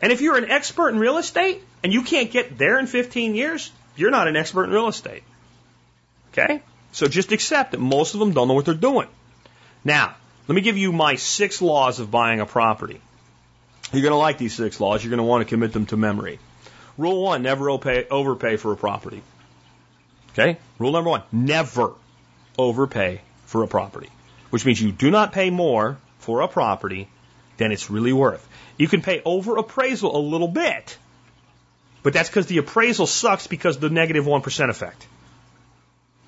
And 0.00 0.10
if 0.10 0.20
you're 0.20 0.36
an 0.36 0.50
expert 0.50 0.90
in 0.90 0.98
real 0.98 1.18
estate 1.18 1.62
and 1.82 1.92
you 1.92 2.02
can't 2.02 2.30
get 2.30 2.58
there 2.58 2.78
in 2.78 2.86
15 2.86 3.34
years, 3.34 3.70
you're 3.96 4.10
not 4.10 4.28
an 4.28 4.36
expert 4.36 4.64
in 4.64 4.70
real 4.70 4.88
estate. 4.88 5.22
Okay? 6.32 6.62
So 6.92 7.08
just 7.08 7.32
accept 7.32 7.72
that 7.72 7.80
most 7.80 8.14
of 8.14 8.20
them 8.20 8.32
don't 8.32 8.48
know 8.48 8.54
what 8.54 8.64
they're 8.64 8.74
doing. 8.74 9.08
Now, 9.84 10.14
let 10.48 10.54
me 10.54 10.60
give 10.60 10.76
you 10.76 10.92
my 10.92 11.16
six 11.16 11.62
laws 11.62 12.00
of 12.00 12.10
buying 12.10 12.40
a 12.40 12.46
property. 12.46 13.00
You're 13.92 14.02
going 14.02 14.12
to 14.12 14.18
like 14.18 14.38
these 14.38 14.54
six 14.54 14.80
laws. 14.80 15.02
You're 15.02 15.10
going 15.10 15.18
to 15.18 15.24
want 15.24 15.46
to 15.46 15.48
commit 15.48 15.72
them 15.72 15.86
to 15.86 15.96
memory. 15.96 16.38
Rule 16.98 17.22
one, 17.22 17.42
never 17.42 17.70
overpay, 17.70 18.56
for 18.56 18.72
a 18.72 18.76
property. 18.76 19.22
Okay? 20.32 20.58
Rule 20.78 20.92
number 20.92 21.10
one 21.10 21.22
never 21.30 21.92
overpay 22.58 23.20
for 23.46 23.62
a 23.62 23.68
property, 23.68 24.08
which 24.50 24.64
means 24.64 24.80
you 24.80 24.92
do 24.92 25.10
not 25.10 25.32
pay 25.32 25.50
more 25.50 25.98
for 26.18 26.40
a 26.40 26.48
property 26.48 27.08
than 27.58 27.72
it's 27.72 27.90
really 27.90 28.12
worth. 28.12 28.46
You 28.78 28.88
can 28.88 29.02
pay 29.02 29.20
over 29.24 29.56
appraisal 29.56 30.16
a 30.16 30.18
little 30.18 30.48
bit, 30.48 30.96
but 32.02 32.12
that's 32.12 32.28
because 32.28 32.46
the 32.46 32.58
appraisal 32.58 33.06
sucks 33.06 33.46
because 33.46 33.78
the 33.78 33.90
negative 33.90 34.26
1 34.26 34.42
effect. 34.70 35.06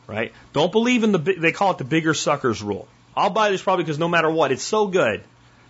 Right? 0.06 0.32
Don't 0.52 0.70
believe 0.70 1.02
in 1.02 1.12
the, 1.12 1.18
they 1.18 1.52
call 1.52 1.72
it 1.72 1.78
the 1.78 1.84
bigger 1.84 2.14
suckers 2.14 2.62
rule. 2.62 2.86
I'll 3.16 3.30
buy 3.30 3.50
this 3.50 3.62
probably 3.62 3.84
because 3.84 3.98
no 3.98 4.08
matter 4.08 4.30
what, 4.30 4.52
it's 4.52 4.62
so 4.62 4.86
good 4.86 5.22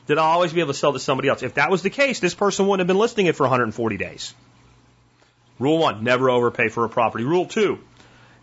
that 0.07 0.19
I'll 0.19 0.25
always 0.25 0.53
be 0.53 0.61
able 0.61 0.73
to 0.73 0.79
sell 0.79 0.93
to 0.93 0.99
somebody 0.99 1.29
else. 1.29 1.43
If 1.43 1.55
that 1.55 1.71
was 1.71 1.83
the 1.83 1.91
case, 1.91 2.21
this 2.21 2.35
person 2.35 2.67
wouldn't 2.67 2.81
have 2.81 2.87
been 2.87 2.99
listing 2.99 3.27
it 3.27 3.37
for 3.37 3.45
140 3.45 3.97
days. 3.97 4.35
Rule 5.59 5.79
one, 5.79 6.05
never 6.05 6.31
overpay 6.31 6.69
for 6.69 6.85
a 6.85 6.89
property. 6.89 7.25
Rule 7.25 7.47
two, 7.47 7.79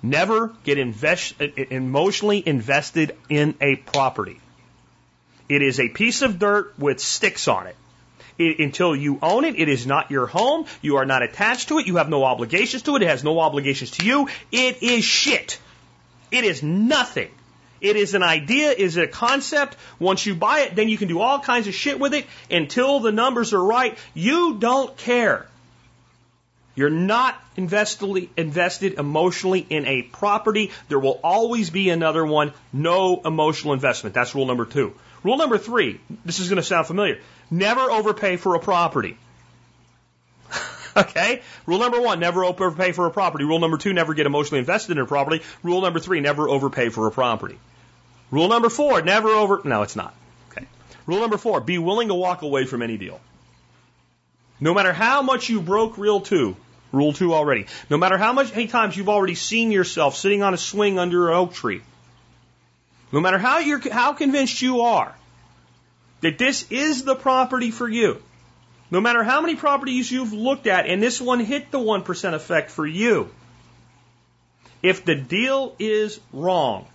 never 0.02 0.54
get 0.64 0.78
invest, 0.78 1.36
uh, 1.42 1.46
uh, 1.46 1.64
emotionally 1.70 2.42
invested 2.46 3.18
in 3.30 3.56
a 3.60 3.76
property. 3.76 4.40
It 5.50 5.62
is 5.62 5.80
a 5.80 5.90
piece 5.90 6.22
of 6.22 6.40
dirt 6.40 6.74
with 6.80 7.00
sticks 7.02 7.48
on 7.48 7.68
it. 7.68 7.76
It. 8.50 8.60
Until 8.60 8.96
you 8.96 9.20
own 9.22 9.46
it, 9.46 9.60
it 9.60 9.70
is 9.70 9.88
not 9.88 10.12
your 10.12 10.28
home. 10.28 10.66
You 10.82 10.98
are 10.98 11.06
not 11.06 11.24
attached 11.24 11.70
to 11.70 11.80
it. 11.80 11.88
You 11.88 11.98
have 11.98 12.10
no 12.10 12.24
obligations 12.24 12.84
to 12.84 12.96
it. 12.96 13.02
It 13.02 13.08
has 13.08 13.24
no 13.24 13.40
obligations 13.40 13.92
to 13.92 14.06
you. 14.06 14.28
It 14.52 14.84
is 14.84 15.04
shit. 15.04 15.60
It 16.32 16.44
is 16.44 16.64
nothing. 16.64 17.30
It 17.82 17.96
is 17.96 18.14
an 18.14 18.22
idea, 18.22 18.72
is 18.72 18.98
a 18.98 19.08
concept. 19.08 19.76
Once 20.00 20.26
you 20.26 20.36
buy 20.36 20.62
it, 20.62 20.76
then 20.76 20.88
you 20.88 20.98
can 20.98 21.08
do 21.08 21.20
all 21.20 21.40
kinds 21.40 21.68
of 21.68 21.74
shit 21.74 22.00
with 22.00 22.14
it 22.14 22.26
until 22.50 23.00
the 23.00 23.12
numbers 23.12 23.54
are 23.54 23.64
right. 23.64 23.98
You 24.14 24.58
don't 24.60 24.96
care. 24.98 25.48
You're 26.76 26.90
not 26.90 27.42
invested, 27.58 28.30
invested 28.38 28.94
emotionally 28.94 29.66
in 29.70 29.86
a 29.88 30.04
property. 30.04 30.72
There 30.88 31.00
will 31.00 31.20
always 31.24 31.70
be 31.70 31.90
another 31.90 32.26
one. 32.26 32.54
No 32.72 33.20
emotional 33.26 33.74
investment. 33.74 34.14
That's 34.16 34.34
rule 34.36 34.46
number 34.46 34.66
two. 34.66 34.94
Rule 35.24 35.38
number 35.38 35.58
three. 35.58 36.00
This 36.24 36.40
is 36.40 36.50
going 36.50 36.58
to 36.58 36.64
sound 36.64 36.88
familiar. 36.88 37.20
Never 37.52 37.82
overpay 37.82 38.38
for 38.38 38.56
a 38.56 38.60
property. 38.60 39.18
okay? 40.98 41.42
Rule 41.66 41.80
number 41.80 42.00
one, 42.00 42.22
never 42.22 42.46
overpay 42.46 42.94
for 42.94 43.06
a 43.06 43.12
property. 43.12 43.44
Rule 43.44 43.60
number 43.60 43.78
two, 43.78 43.92
never 43.92 44.14
get 44.14 44.26
emotionally 44.26 44.60
invested 44.60 44.94
in 44.94 45.04
a 45.04 45.06
property. 45.06 45.44
Rule 45.62 45.82
number 45.82 46.00
three, 46.00 46.22
never 46.22 46.48
overpay 46.48 46.90
for 46.90 47.08
a 47.08 47.12
property. 47.12 47.60
Rule 48.32 48.48
number 48.48 48.70
four, 48.70 49.02
never 49.02 49.28
over. 49.28 49.62
No, 49.66 49.82
it's 49.82 49.98
not. 49.98 50.16
Okay. 50.52 50.66
Rule 51.06 51.20
number 51.20 51.38
four, 51.38 51.60
be 51.60 51.78
willing 51.78 52.08
to 52.08 52.14
walk 52.14 52.42
away 52.42 52.66
from 52.66 52.82
any 52.82 52.98
deal. 52.98 53.20
No 54.62 54.74
matter 54.74 54.94
how 54.94 55.22
much 55.22 55.50
you 55.50 55.60
broke 55.60 55.98
rule 55.98 56.22
two, 56.22 56.56
rule 56.94 57.12
two 57.12 57.34
already, 57.34 57.66
no 57.90 57.98
matter 57.98 58.18
how 58.18 58.32
much 58.32 58.52
many 58.52 58.68
times 58.68 58.96
you've 58.96 59.10
already 59.10 59.36
seen 59.36 59.72
yourself 59.72 60.16
sitting 60.16 60.42
on 60.42 60.54
a 60.54 60.58
swing 60.58 61.00
under 61.00 61.30
an 61.30 61.36
oak 61.36 61.54
tree, 61.54 61.82
no 63.12 63.20
matter 63.20 63.40
how 63.40 63.58
you're, 63.58 63.82
how 63.92 64.14
convinced 64.14 64.62
you 64.62 64.82
are 64.82 65.14
that 66.22 66.38
this 66.38 66.72
is 66.72 67.04
the 67.04 67.16
property 67.16 67.72
for 67.72 67.88
you, 67.88 68.22
no 68.90 69.02
matter 69.02 69.24
how 69.24 69.42
many 69.42 69.56
properties 69.56 70.12
you've 70.12 70.34
looked 70.34 70.68
at 70.68 70.86
and 70.86 71.02
this 71.02 71.20
one 71.20 71.40
hit 71.40 71.72
the 71.72 71.80
1% 71.80 72.34
effect 72.34 72.72
for 72.72 72.86
you, 72.86 73.30
if 74.82 75.06
the 75.06 75.16
deal 75.16 75.76
is 75.80 76.20
wrong, 76.34 76.88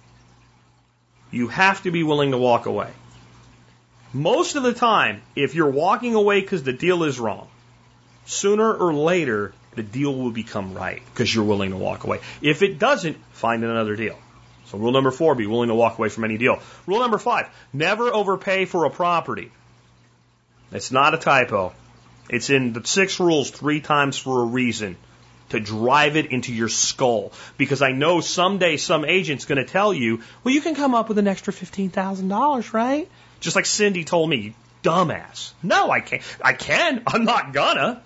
you 1.31 1.49
have 1.49 1.83
to 1.83 1.91
be 1.91 2.03
willing 2.03 2.33
to 2.33 2.39
walk 2.39 2.67
away. 2.67 2.91
Most 4.13 4.57
of 4.57 4.63
the 4.63 4.73
time, 4.73 5.23
if 5.35 5.55
you're 5.55 5.71
walking 5.71 6.15
away 6.15 6.41
because 6.41 6.63
the 6.63 6.73
deal 6.73 7.05
is 7.05 7.19
wrong, 7.19 7.49
sooner 8.25 8.73
or 8.75 8.95
later, 8.95 9.53
the 9.75 9.83
deal 9.83 10.15
will 10.15 10.31
become 10.31 10.75
right 10.75 11.03
because 11.13 11.33
you're 11.35 11.45
willing 11.45 11.71
to 11.71 11.77
walk 11.77 12.05
away. 12.05 12.21
If 12.41 12.63
it 12.63 12.79
doesn't, 12.79 13.17
find 13.33 13.63
another 13.63 13.97
deal. 13.97 14.19
So 14.67 14.79
rule 14.79 14.93
number 14.93 15.11
four, 15.11 15.35
be 15.35 15.47
willing 15.47 15.69
to 15.69 15.75
walk 15.75 15.99
away 15.99 16.09
from 16.09 16.25
any 16.25 16.39
deal. 16.39 16.61
Rule 16.87 17.01
number 17.01 17.19
five, 17.19 17.49
never 17.73 18.13
overpay 18.13 18.65
for 18.65 18.85
a 18.85 18.91
property. 18.91 19.51
It's 20.73 20.91
not 20.91 21.15
a 21.15 21.19
typo. 21.19 21.73
It's 22.29 22.51
in 22.51 22.73
the 22.73 22.85
six 22.85 23.21
rules 23.21 23.51
three 23.51 23.81
times 23.81 24.19
for 24.19 24.43
a 24.43 24.45
reason 24.45 24.97
to 25.51 25.61
drive 25.61 26.17
it 26.17 26.27
into 26.27 26.53
your 26.53 26.69
skull. 26.69 27.33
Because 27.57 27.83
I 27.83 27.93
know 27.93 28.21
someday 28.21 28.77
some 28.77 29.05
agent's 29.05 29.45
going 29.45 29.65
to 29.65 29.71
tell 29.71 29.95
you, 29.95 30.23
well, 30.43 30.53
you 30.53 30.61
can 30.61 30.75
come 30.75 30.95
up 30.95 31.09
with 31.09 31.19
an 31.19 31.29
extra 31.29 31.53
$15,000, 31.53 32.73
right? 32.73 33.09
Just 33.39 33.55
like 33.55 33.67
Cindy 33.67 34.05
told 34.05 34.29
me, 34.29 34.55
dumbass. 34.83 35.53
No, 35.63 35.91
I 35.91 36.01
can't. 36.01 36.23
I 36.43 36.53
can. 36.53 37.03
I'm 37.07 37.25
not 37.25 37.53
gonna. 37.53 38.03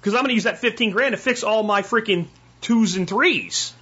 Because 0.00 0.14
I'm 0.14 0.20
going 0.20 0.28
to 0.28 0.34
use 0.34 0.44
that 0.44 0.58
15 0.58 0.90
grand 0.90 1.12
to 1.12 1.16
fix 1.16 1.42
all 1.42 1.62
my 1.62 1.82
freaking 1.82 2.26
twos 2.60 2.96
and 2.96 3.08
threes. 3.08 3.72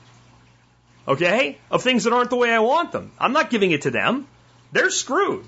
Okay? 1.08 1.58
Of 1.70 1.82
things 1.82 2.04
that 2.04 2.12
aren't 2.12 2.30
the 2.30 2.36
way 2.36 2.50
I 2.50 2.60
want 2.60 2.92
them. 2.92 3.12
I'm 3.18 3.32
not 3.32 3.50
giving 3.50 3.70
it 3.72 3.82
to 3.82 3.90
them. 3.90 4.26
They're 4.72 4.90
screwed. 4.90 5.46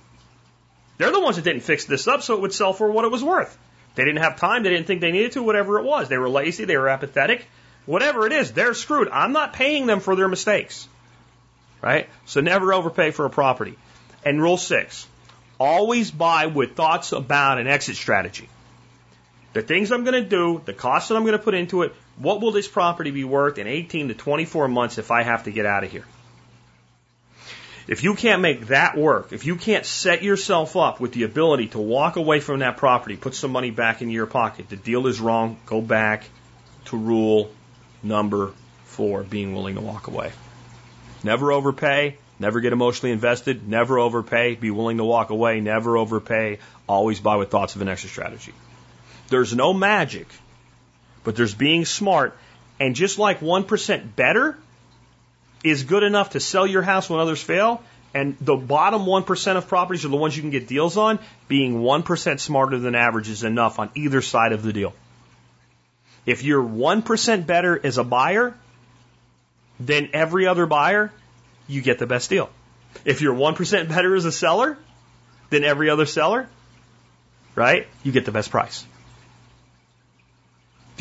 They're 0.98 1.12
the 1.12 1.20
ones 1.20 1.36
that 1.36 1.42
didn't 1.42 1.62
fix 1.62 1.84
this 1.84 2.06
up 2.06 2.22
so 2.22 2.34
it 2.34 2.40
would 2.40 2.52
sell 2.52 2.72
for 2.72 2.90
what 2.90 3.04
it 3.04 3.10
was 3.10 3.22
worth. 3.22 3.56
They 3.94 4.04
didn't 4.04 4.22
have 4.22 4.38
time. 4.38 4.62
They 4.62 4.70
didn't 4.70 4.86
think 4.86 5.00
they 5.00 5.12
needed 5.12 5.32
to, 5.32 5.42
whatever 5.42 5.78
it 5.78 5.84
was. 5.84 6.08
They 6.08 6.18
were 6.18 6.28
lazy. 6.28 6.64
They 6.64 6.76
were 6.76 6.88
apathetic. 6.88 7.46
Whatever 7.84 8.26
it 8.26 8.32
is, 8.32 8.52
they're 8.52 8.74
screwed. 8.74 9.08
I'm 9.08 9.32
not 9.32 9.52
paying 9.52 9.86
them 9.86 10.00
for 10.00 10.16
their 10.16 10.28
mistakes. 10.28 10.88
Right? 11.80 12.08
So 12.26 12.40
never 12.40 12.72
overpay 12.72 13.10
for 13.10 13.26
a 13.26 13.30
property. 13.30 13.76
And 14.24 14.40
rule 14.40 14.56
six, 14.56 15.06
always 15.58 16.10
buy 16.10 16.46
with 16.46 16.76
thoughts 16.76 17.12
about 17.12 17.58
an 17.58 17.66
exit 17.66 17.96
strategy. 17.96 18.48
The 19.52 19.62
things 19.62 19.90
I'm 19.90 20.04
going 20.04 20.22
to 20.22 20.28
do, 20.28 20.62
the 20.64 20.72
costs 20.72 21.08
that 21.08 21.16
I'm 21.16 21.24
going 21.24 21.36
to 21.36 21.42
put 21.42 21.54
into 21.54 21.82
it, 21.82 21.92
what 22.18 22.40
will 22.40 22.52
this 22.52 22.68
property 22.68 23.10
be 23.10 23.24
worth 23.24 23.58
in 23.58 23.66
18 23.66 24.08
to 24.08 24.14
24 24.14 24.68
months 24.68 24.98
if 24.98 25.10
I 25.10 25.22
have 25.22 25.44
to 25.44 25.52
get 25.52 25.66
out 25.66 25.84
of 25.84 25.90
here? 25.90 26.04
If 27.88 28.04
you 28.04 28.14
can't 28.14 28.40
make 28.40 28.68
that 28.68 28.96
work, 28.96 29.32
if 29.32 29.44
you 29.44 29.56
can't 29.56 29.84
set 29.84 30.22
yourself 30.22 30.76
up 30.76 31.00
with 31.00 31.12
the 31.12 31.24
ability 31.24 31.68
to 31.68 31.78
walk 31.78 32.16
away 32.16 32.38
from 32.38 32.60
that 32.60 32.76
property, 32.76 33.16
put 33.16 33.34
some 33.34 33.50
money 33.50 33.70
back 33.70 34.02
into 34.02 34.14
your 34.14 34.26
pocket, 34.26 34.68
the 34.68 34.76
deal 34.76 35.06
is 35.08 35.20
wrong, 35.20 35.58
go 35.66 35.80
back 35.80 36.24
to 36.86 36.96
rule 36.96 37.50
number 38.02 38.52
four, 38.84 39.24
being 39.24 39.52
willing 39.52 39.74
to 39.74 39.80
walk 39.80 40.06
away. 40.06 40.30
Never 41.24 41.50
overpay, 41.50 42.18
never 42.38 42.60
get 42.60 42.72
emotionally 42.72 43.12
invested, 43.12 43.66
never 43.66 43.98
overpay, 43.98 44.54
be 44.54 44.70
willing 44.70 44.98
to 44.98 45.04
walk 45.04 45.30
away, 45.30 45.60
never 45.60 45.96
overpay, 45.96 46.58
always 46.88 47.18
buy 47.18 47.36
with 47.36 47.50
thoughts 47.50 47.74
of 47.74 47.82
an 47.82 47.88
exit 47.88 48.10
strategy. 48.10 48.52
There's 49.28 49.54
no 49.56 49.72
magic, 49.72 50.28
but 51.24 51.36
there's 51.36 51.54
being 51.54 51.84
smart, 51.84 52.36
and 52.80 52.94
just 52.94 53.18
like 53.18 53.40
1% 53.40 54.16
better, 54.16 54.56
is 55.64 55.84
good 55.84 56.02
enough 56.02 56.30
to 56.30 56.40
sell 56.40 56.66
your 56.66 56.82
house 56.82 57.08
when 57.08 57.20
others 57.20 57.42
fail, 57.42 57.82
and 58.14 58.36
the 58.40 58.56
bottom 58.56 59.02
1% 59.02 59.56
of 59.56 59.68
properties 59.68 60.04
are 60.04 60.08
the 60.08 60.16
ones 60.16 60.36
you 60.36 60.42
can 60.42 60.50
get 60.50 60.66
deals 60.66 60.96
on, 60.96 61.18
being 61.48 61.80
1% 61.80 62.40
smarter 62.40 62.78
than 62.78 62.94
average 62.94 63.28
is 63.28 63.44
enough 63.44 63.78
on 63.78 63.90
either 63.94 64.20
side 64.20 64.52
of 64.52 64.62
the 64.62 64.72
deal. 64.72 64.92
If 66.26 66.42
you're 66.42 66.62
1% 66.62 67.46
better 67.46 67.80
as 67.82 67.98
a 67.98 68.04
buyer 68.04 68.54
than 69.80 70.10
every 70.12 70.46
other 70.46 70.66
buyer, 70.66 71.12
you 71.66 71.80
get 71.80 71.98
the 71.98 72.06
best 72.06 72.28
deal. 72.28 72.50
If 73.04 73.22
you're 73.22 73.34
1% 73.34 73.88
better 73.94 74.14
as 74.14 74.24
a 74.24 74.32
seller 74.32 74.76
than 75.50 75.64
every 75.64 75.88
other 75.90 76.06
seller, 76.06 76.48
right, 77.54 77.86
you 78.02 78.12
get 78.12 78.24
the 78.24 78.32
best 78.32 78.50
price. 78.50 78.84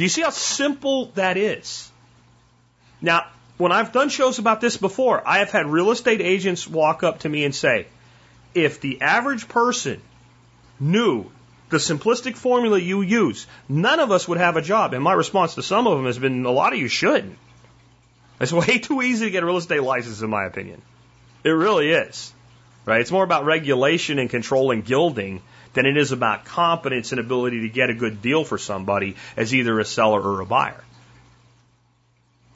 Do 0.01 0.05
you 0.05 0.09
see 0.09 0.23
how 0.23 0.31
simple 0.31 1.11
that 1.13 1.37
is? 1.37 1.91
Now, 3.03 3.27
when 3.59 3.71
I've 3.71 3.91
done 3.91 4.09
shows 4.09 4.39
about 4.39 4.59
this 4.59 4.75
before, 4.75 5.21
I 5.27 5.37
have 5.37 5.51
had 5.51 5.67
real 5.67 5.91
estate 5.91 6.21
agents 6.21 6.67
walk 6.67 7.03
up 7.03 7.19
to 7.19 7.29
me 7.29 7.45
and 7.45 7.53
say, 7.53 7.85
if 8.55 8.81
the 8.81 8.99
average 9.01 9.47
person 9.47 10.01
knew 10.79 11.29
the 11.69 11.77
simplistic 11.77 12.35
formula 12.35 12.79
you 12.79 13.03
use, 13.03 13.45
none 13.69 13.99
of 13.99 14.11
us 14.11 14.27
would 14.27 14.39
have 14.39 14.57
a 14.57 14.63
job. 14.63 14.95
And 14.95 15.03
my 15.03 15.13
response 15.13 15.53
to 15.53 15.61
some 15.61 15.85
of 15.85 15.95
them 15.97 16.07
has 16.07 16.17
been, 16.17 16.47
a 16.47 16.51
lot 16.51 16.73
of 16.73 16.79
you 16.79 16.87
shouldn't. 16.87 17.37
It's 18.39 18.51
way 18.63 18.79
too 18.79 19.03
easy 19.03 19.25
to 19.25 19.31
get 19.31 19.43
a 19.43 19.45
real 19.45 19.57
estate 19.57 19.83
license, 19.83 20.23
in 20.23 20.31
my 20.31 20.45
opinion. 20.45 20.81
It 21.43 21.51
really 21.51 21.91
is. 21.91 22.33
Right? 22.87 23.01
It's 23.01 23.11
more 23.11 23.23
about 23.23 23.45
regulation 23.45 24.17
and 24.17 24.31
control 24.31 24.71
and 24.71 24.83
gilding 24.83 25.43
than 25.73 25.85
it 25.85 25.97
is 25.97 26.11
about 26.11 26.45
competence 26.45 27.11
and 27.11 27.19
ability 27.19 27.61
to 27.61 27.69
get 27.69 27.89
a 27.89 27.93
good 27.93 28.21
deal 28.21 28.43
for 28.43 28.57
somebody 28.57 29.15
as 29.37 29.53
either 29.53 29.79
a 29.79 29.85
seller 29.85 30.21
or 30.21 30.41
a 30.41 30.45
buyer. 30.45 30.83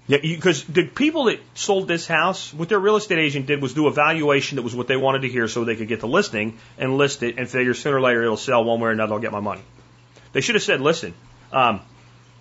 Yeah, 0.07 0.19
because 0.21 0.63
the 0.65 0.85
people 0.85 1.25
that 1.25 1.39
sold 1.55 1.87
this 1.87 2.05
house, 2.05 2.53
what 2.53 2.69
their 2.69 2.77
real 2.77 2.95
estate 2.95 3.17
agent 3.17 3.47
did 3.47 3.59
was 3.59 3.73
do 3.73 3.87
a 3.87 3.91
valuation 3.91 4.57
that 4.57 4.61
was 4.61 4.75
what 4.75 4.87
they 4.87 4.97
wanted 4.97 5.23
to 5.23 5.29
hear 5.29 5.47
so 5.47 5.63
they 5.63 5.75
could 5.75 5.87
get 5.87 5.99
the 5.99 6.07
listing 6.07 6.59
and 6.77 6.97
list 6.97 7.23
it 7.23 7.39
and 7.39 7.49
figure 7.49 7.73
sooner 7.73 7.97
or 7.97 8.01
later 8.01 8.21
it'll 8.21 8.37
sell 8.37 8.63
one 8.63 8.79
way 8.79 8.89
or 8.89 8.91
another, 8.91 9.13
I'll 9.13 9.19
get 9.19 9.31
my 9.31 9.39
money. 9.39 9.63
They 10.33 10.41
should 10.41 10.55
have 10.55 10.63
said, 10.63 10.79
listen, 10.79 11.15
um, 11.51 11.81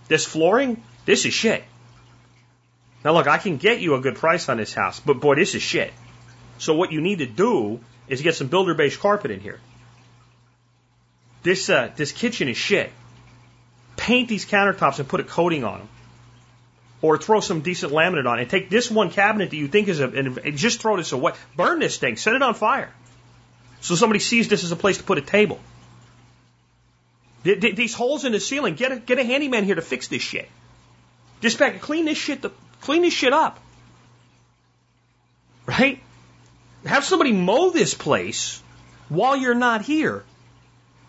this 0.08 0.26
flooring, 0.26 0.82
this 1.06 1.24
is 1.24 1.32
shit. 1.32 1.64
Now 3.02 3.12
look, 3.12 3.28
I 3.28 3.38
can 3.38 3.56
get 3.56 3.80
you 3.80 3.94
a 3.94 4.00
good 4.00 4.16
price 4.16 4.50
on 4.50 4.58
this 4.58 4.74
house, 4.74 5.00
but 5.00 5.20
boy, 5.20 5.36
this 5.36 5.54
is 5.54 5.62
shit. 5.62 5.92
So 6.58 6.74
what 6.74 6.92
you 6.92 7.00
need 7.00 7.20
to 7.20 7.26
do 7.26 7.80
is 8.08 8.20
get 8.20 8.34
some 8.34 8.48
builder 8.48 8.74
based 8.74 9.00
carpet 9.00 9.30
in 9.30 9.40
here. 9.40 9.60
This, 11.44 11.70
uh, 11.70 11.92
this 11.94 12.10
kitchen 12.10 12.48
is 12.48 12.56
shit. 12.56 12.90
Paint 13.96 14.28
these 14.28 14.44
countertops 14.44 14.98
and 14.98 15.06
put 15.08 15.20
a 15.20 15.24
coating 15.24 15.62
on 15.62 15.78
them. 15.78 15.88
or 17.04 17.18
throw 17.18 17.40
some 17.40 17.60
decent 17.60 17.92
laminate 17.92 18.26
on 18.26 18.38
it. 18.40 18.48
Take 18.48 18.70
this 18.70 18.90
one 18.90 19.10
cabinet 19.10 19.50
that 19.50 19.56
you 19.56 19.68
think 19.68 19.88
is 19.88 20.00
a, 20.00 20.08
and 20.08 20.56
just 20.56 20.80
throw 20.80 20.96
this 20.96 21.12
away. 21.12 21.32
Burn 21.54 21.78
this 21.78 21.98
thing. 21.98 22.16
Set 22.16 22.32
it 22.32 22.42
on 22.42 22.54
fire. 22.54 22.90
So 23.82 23.94
somebody 23.94 24.20
sees 24.20 24.48
this 24.48 24.64
as 24.64 24.72
a 24.72 24.76
place 24.76 24.96
to 24.96 25.04
put 25.04 25.18
a 25.18 25.20
table. 25.20 25.60
These 27.42 27.92
holes 27.92 28.24
in 28.24 28.32
the 28.32 28.40
ceiling, 28.40 28.74
get 28.74 28.90
a, 28.90 28.96
get 28.96 29.18
a 29.18 29.22
handyman 29.24 29.64
here 29.64 29.74
to 29.74 29.82
fix 29.82 30.08
this 30.08 30.22
shit. 30.22 30.48
Back, 31.58 31.82
clean 31.82 32.06
this 32.06 32.16
shit, 32.16 32.42
clean 32.80 33.02
this 33.02 33.12
shit 33.12 33.34
up. 33.34 33.60
Right? 35.66 36.00
Have 36.86 37.04
somebody 37.04 37.32
mow 37.32 37.68
this 37.68 37.92
place 37.92 38.62
while 39.10 39.36
you're 39.36 39.54
not 39.54 39.82
here. 39.82 40.24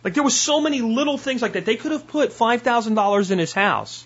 Like 0.06 0.14
there 0.14 0.24
was 0.24 0.40
so 0.40 0.62
many 0.62 0.82
little 0.82 1.18
things 1.18 1.42
like 1.42 1.54
that. 1.54 1.66
They 1.66 1.76
could 1.76 1.92
have 1.92 2.08
put 2.08 2.32
five 2.32 2.62
thousand 2.62 2.96
dollars 2.96 3.32
in 3.32 3.40
his 3.40 3.52
house 3.52 4.06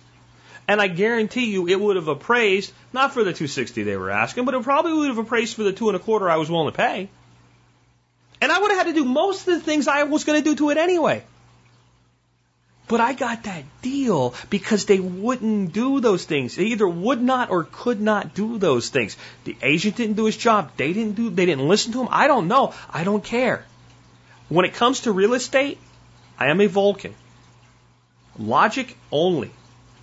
and 0.69 0.79
I 0.79 0.87
guarantee 0.87 1.45
you 1.45 1.67
it 1.67 1.81
would 1.81 1.95
have 1.95 2.07
appraised, 2.07 2.71
not 2.93 3.11
for 3.11 3.23
the 3.23 3.33
260 3.33 3.81
they 3.81 3.97
were 3.97 4.11
asking, 4.11 4.45
but 4.45 4.53
it 4.53 4.61
probably 4.61 4.93
would 4.93 5.07
have 5.07 5.17
appraised 5.17 5.55
for 5.55 5.63
the 5.63 5.73
two 5.73 5.89
and 5.89 5.95
a 5.95 5.99
quarter 5.99 6.29
I 6.29 6.35
was 6.35 6.47
willing 6.47 6.71
to 6.71 6.77
pay. 6.77 7.09
And 8.39 8.51
I 8.51 8.59
would 8.59 8.69
have 8.69 8.85
had 8.85 8.93
to 8.93 8.93
do 8.93 9.03
most 9.03 9.47
of 9.47 9.55
the 9.55 9.59
things 9.61 9.87
I 9.87 10.03
was 10.03 10.25
going 10.25 10.43
to 10.43 10.47
do 10.47 10.55
to 10.57 10.69
it 10.69 10.77
anyway. 10.77 11.23
But 12.87 13.01
I 13.01 13.13
got 13.13 13.45
that 13.45 13.63
deal 13.81 14.35
because 14.51 14.85
they 14.85 14.99
wouldn't 14.99 15.73
do 15.73 16.01
those 16.01 16.25
things. 16.25 16.55
They 16.55 16.65
either 16.65 16.87
would 16.87 17.19
not 17.19 17.49
or 17.49 17.63
could 17.63 17.99
not 17.99 18.35
do 18.35 18.59
those 18.59 18.89
things. 18.89 19.17
The 19.45 19.57
agent 19.63 19.95
didn't 19.95 20.17
do 20.17 20.25
his 20.25 20.37
job. 20.37 20.71
They 20.77 20.93
didn't 20.93 21.15
do, 21.15 21.31
they 21.31 21.47
didn't 21.47 21.67
listen 21.67 21.93
to 21.93 22.01
him. 22.01 22.09
I 22.11 22.27
don't 22.27 22.47
know. 22.47 22.75
I 22.91 23.03
don't 23.03 23.23
care. 23.23 23.65
When 24.49 24.65
it 24.65 24.75
comes 24.75 25.01
to 25.01 25.11
real 25.11 25.33
estate, 25.33 25.79
I 26.39 26.47
am 26.47 26.61
a 26.61 26.67
Vulcan. 26.67 27.13
Logic 28.37 28.95
only. 29.11 29.51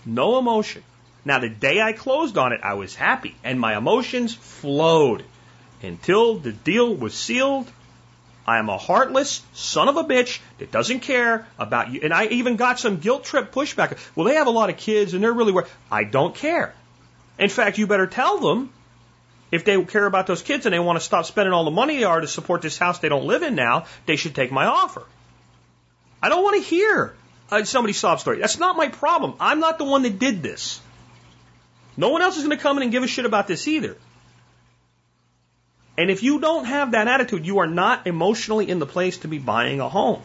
No 0.04 0.38
emotion. 0.38 0.84
Now, 1.24 1.38
the 1.38 1.48
day 1.48 1.80
I 1.80 1.92
closed 1.92 2.36
on 2.36 2.52
it, 2.52 2.60
I 2.62 2.74
was 2.74 2.94
happy 2.94 3.34
and 3.42 3.58
my 3.58 3.76
emotions 3.76 4.34
flowed 4.34 5.24
until 5.82 6.36
the 6.36 6.52
deal 6.52 6.94
was 6.94 7.14
sealed. 7.14 7.70
I 8.46 8.58
am 8.58 8.68
a 8.68 8.76
heartless 8.76 9.42
son 9.54 9.88
of 9.88 9.96
a 9.96 10.04
bitch 10.04 10.38
that 10.58 10.70
doesn't 10.70 11.00
care 11.00 11.46
about 11.58 11.90
you. 11.90 12.00
And 12.04 12.12
I 12.12 12.26
even 12.26 12.56
got 12.56 12.78
some 12.78 12.98
guilt 12.98 13.24
trip 13.24 13.50
pushback. 13.50 13.98
Well, 14.14 14.26
they 14.26 14.34
have 14.34 14.46
a 14.46 14.50
lot 14.50 14.68
of 14.70 14.76
kids 14.76 15.14
and 15.14 15.24
they're 15.24 15.32
really 15.32 15.52
worried. 15.52 15.68
I 15.90 16.04
don't 16.04 16.34
care. 16.34 16.74
In 17.38 17.48
fact, 17.48 17.78
you 17.78 17.86
better 17.86 18.06
tell 18.06 18.38
them 18.38 18.70
if 19.50 19.64
they 19.64 19.82
care 19.84 20.06
about 20.06 20.26
those 20.26 20.42
kids 20.42 20.66
and 20.66 20.72
they 20.72 20.78
want 20.78 20.98
to 20.98 21.04
stop 21.04 21.24
spending 21.24 21.54
all 21.54 21.64
the 21.64 21.70
money 21.70 21.96
they 21.96 22.04
are 22.04 22.20
to 22.20 22.28
support 22.28 22.62
this 22.62 22.78
house 22.78 22.98
they 22.98 23.08
don't 23.08 23.26
live 23.26 23.42
in 23.42 23.54
now, 23.54 23.86
they 24.04 24.16
should 24.16 24.34
take 24.34 24.52
my 24.52 24.66
offer. 24.66 25.02
I 26.26 26.28
don't 26.28 26.42
want 26.42 26.60
to 26.60 26.68
hear 26.68 27.14
uh, 27.52 27.62
somebody's 27.62 27.98
sob 27.98 28.18
story. 28.18 28.40
That's 28.40 28.58
not 28.58 28.76
my 28.76 28.88
problem. 28.88 29.34
I'm 29.38 29.60
not 29.60 29.78
the 29.78 29.84
one 29.84 30.02
that 30.02 30.18
did 30.18 30.42
this. 30.42 30.80
No 31.96 32.08
one 32.08 32.20
else 32.20 32.36
is 32.36 32.42
going 32.42 32.56
to 32.56 32.60
come 32.60 32.76
in 32.78 32.82
and 32.82 32.90
give 32.90 33.04
a 33.04 33.06
shit 33.06 33.26
about 33.26 33.46
this 33.46 33.68
either. 33.68 33.96
And 35.96 36.10
if 36.10 36.24
you 36.24 36.40
don't 36.40 36.64
have 36.64 36.90
that 36.90 37.06
attitude, 37.06 37.46
you 37.46 37.60
are 37.60 37.68
not 37.68 38.08
emotionally 38.08 38.68
in 38.68 38.80
the 38.80 38.86
place 38.86 39.18
to 39.18 39.28
be 39.28 39.38
buying 39.38 39.78
a 39.78 39.88
home. 39.88 40.20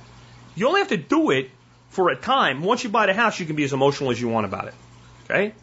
You 0.56 0.70
only 0.70 0.80
have 0.80 0.88
to 0.88 0.98
do 0.98 1.30
it 1.30 1.52
for 1.92 2.10
a 2.10 2.16
time. 2.16 2.64
Once 2.64 2.84
you 2.84 2.90
buy 2.90 3.06
the 3.06 3.14
house, 3.14 3.40
you 3.40 3.46
can 3.46 3.56
be 3.56 3.64
as 3.64 3.72
emotional 3.72 4.10
as 4.10 4.20
you 4.20 4.28
want 4.28 4.48
about 4.48 4.70
it. 4.70 4.74
Okay? 5.26 5.54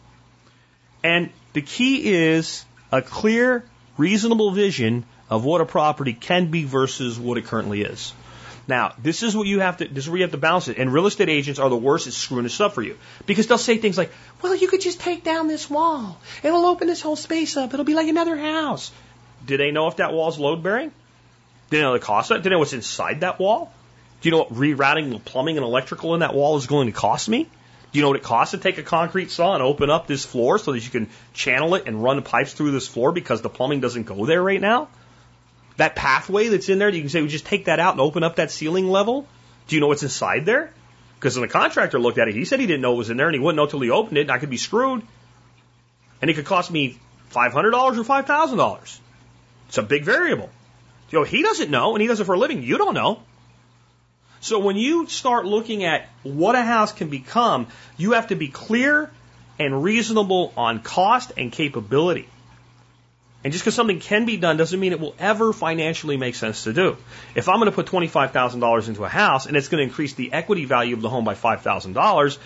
And 1.03 1.31
the 1.51 1.61
key 1.61 2.13
is 2.13 2.63
a 2.93 3.01
clear, 3.01 3.65
reasonable 3.97 4.51
vision 4.51 5.03
of 5.29 5.43
what 5.43 5.59
a 5.59 5.65
property 5.65 6.13
can 6.13 6.49
be 6.49 6.63
versus 6.63 7.19
what 7.19 7.37
it 7.37 7.43
currently 7.43 7.81
is. 7.81 8.13
Now, 8.69 8.93
this 9.01 9.23
is 9.23 9.35
what 9.35 9.47
you 9.47 9.61
have 9.61 9.77
to, 9.77 9.87
this 9.87 10.03
is 10.03 10.09
where 10.11 10.17
you 10.17 10.23
have 10.23 10.31
to 10.31 10.37
balance 10.37 10.67
it. 10.67 10.77
And 10.77 10.93
real 10.93 11.07
estate 11.07 11.27
agents 11.27 11.59
are 11.59 11.69
the 11.69 11.75
worst 11.75 12.05
at 12.05 12.13
screwing 12.13 12.43
this 12.43 12.61
up 12.61 12.73
for 12.73 12.83
you. 12.83 12.99
Because 13.25 13.47
they'll 13.47 13.57
say 13.57 13.77
things 13.77 13.97
like, 13.97 14.11
well, 14.43 14.55
you 14.55 14.67
could 14.67 14.79
just 14.79 14.99
take 14.99 15.23
down 15.23 15.47
this 15.47 15.67
wall. 15.71 16.19
It'll 16.43 16.67
open 16.67 16.87
this 16.87 17.01
whole 17.01 17.15
space 17.15 17.57
up. 17.57 17.73
It'll 17.73 17.83
be 17.83 17.95
like 17.95 18.07
another 18.07 18.37
house. 18.37 18.91
Do 19.43 19.57
they 19.57 19.71
know 19.71 19.87
if 19.87 19.95
that 19.95 20.13
wall's 20.13 20.37
load 20.37 20.61
bearing? 20.61 20.91
Do 21.71 21.77
they 21.77 21.81
know 21.81 21.93
the 21.93 21.99
cost 21.99 22.29
of 22.29 22.37
it? 22.37 22.39
Do 22.41 22.43
they 22.43 22.49
know 22.51 22.59
what's 22.59 22.73
inside 22.73 23.21
that 23.21 23.39
wall? 23.39 23.73
Do 24.21 24.29
you 24.29 24.31
know 24.31 24.43
what 24.43 24.53
rerouting 24.53 25.09
the 25.13 25.17
plumbing 25.17 25.57
and 25.57 25.65
electrical 25.65 26.13
in 26.13 26.19
that 26.19 26.35
wall 26.35 26.55
is 26.55 26.67
going 26.67 26.85
to 26.85 26.93
cost 26.93 27.27
me? 27.27 27.45
Do 27.45 27.97
you 27.97 28.03
know 28.03 28.09
what 28.09 28.17
it 28.17 28.23
costs 28.23 28.51
to 28.51 28.59
take 28.59 28.77
a 28.77 28.83
concrete 28.83 29.31
saw 29.31 29.55
and 29.55 29.63
open 29.63 29.89
up 29.89 30.05
this 30.05 30.25
floor 30.25 30.59
so 30.59 30.73
that 30.73 30.85
you 30.85 30.91
can 30.91 31.09
channel 31.33 31.73
it 31.73 31.87
and 31.87 32.03
run 32.03 32.17
the 32.17 32.21
pipes 32.21 32.53
through 32.53 32.69
this 32.69 32.87
floor 32.87 33.11
because 33.11 33.41
the 33.41 33.49
plumbing 33.49 33.79
doesn't 33.79 34.03
go 34.03 34.27
there 34.27 34.43
right 34.43 34.61
now? 34.61 34.89
That 35.79 35.95
pathway 35.95 36.49
that's 36.49 36.69
in 36.69 36.77
there, 36.77 36.89
you 36.89 37.01
can 37.01 37.09
say, 37.09 37.21
we 37.21 37.27
just 37.27 37.45
take 37.45 37.65
that 37.65 37.79
out 37.79 37.93
and 37.93 38.01
open 38.01 38.23
up 38.23 38.35
that 38.35 38.51
ceiling 38.51 38.89
level. 38.89 39.27
Do 39.67 39.75
you 39.75 39.81
know 39.81 39.87
what's 39.87 40.03
inside 40.03 40.45
there? 40.45 40.71
Because 41.15 41.37
when 41.37 41.47
the 41.47 41.51
contractor 41.51 41.99
looked 41.99 42.17
at 42.17 42.27
it, 42.27 42.35
he 42.35 42.45
said 42.45 42.59
he 42.59 42.67
didn't 42.67 42.81
know 42.81 42.93
it 42.93 42.97
was 42.97 43.09
in 43.09 43.17
there 43.17 43.27
and 43.27 43.35
he 43.35 43.39
wouldn't 43.39 43.57
know 43.57 43.63
until 43.63 43.79
he 43.81 43.89
opened 43.89 44.17
it 44.17 44.21
and 44.21 44.31
I 44.31 44.39
could 44.39 44.49
be 44.49 44.57
screwed. 44.57 45.01
And 46.21 46.29
it 46.29 46.35
could 46.35 46.45
cost 46.45 46.69
me 46.69 46.99
$500 47.31 47.53
or 47.53 48.03
$5,000. 48.03 48.99
It's 49.67 49.77
a 49.77 49.83
big 49.83 50.03
variable. 50.03 50.49
You 51.11 51.19
know, 51.19 51.25
he 51.25 51.43
doesn't 51.43 51.71
know 51.71 51.95
and 51.95 52.01
he 52.01 52.07
does 52.07 52.19
it 52.19 52.25
for 52.25 52.35
a 52.35 52.37
living. 52.37 52.63
You 52.63 52.77
don't 52.77 52.93
know. 52.93 53.21
So 54.41 54.59
when 54.59 54.75
you 54.75 55.07
start 55.07 55.45
looking 55.45 55.83
at 55.83 56.07
what 56.23 56.55
a 56.55 56.63
house 56.63 56.93
can 56.93 57.09
become, 57.09 57.67
you 57.97 58.13
have 58.13 58.27
to 58.27 58.35
be 58.35 58.47
clear 58.47 59.11
and 59.57 59.83
reasonable 59.83 60.53
on 60.55 60.81
cost 60.81 61.33
and 61.37 61.51
capability. 61.51 62.27
And 63.43 63.53
just 63.53 63.63
because 63.63 63.75
something 63.75 63.99
can 63.99 64.25
be 64.25 64.35
done 64.35 64.57
doesn't 64.57 64.79
mean 64.79 64.91
it 64.91 64.99
will 64.99 65.15
ever 65.17 65.53
financially 65.53 66.17
make 66.17 66.35
sense 66.35 66.65
to 66.65 66.73
do. 66.73 66.97
If 67.35 67.47
I'm 67.47 67.55
going 67.55 67.71
to 67.71 67.75
put 67.75 67.85
$25,000 67.85 68.87
into 68.89 69.05
a 69.05 69.09
house 69.09 69.45
and 69.45 69.55
it's 69.55 69.69
going 69.69 69.79
to 69.79 69.87
increase 69.87 70.13
the 70.13 70.33
equity 70.33 70.65
value 70.65 70.93
of 70.93 71.01
the 71.01 71.09
home 71.09 71.23
by 71.23 71.35
$5,000, 71.35 72.37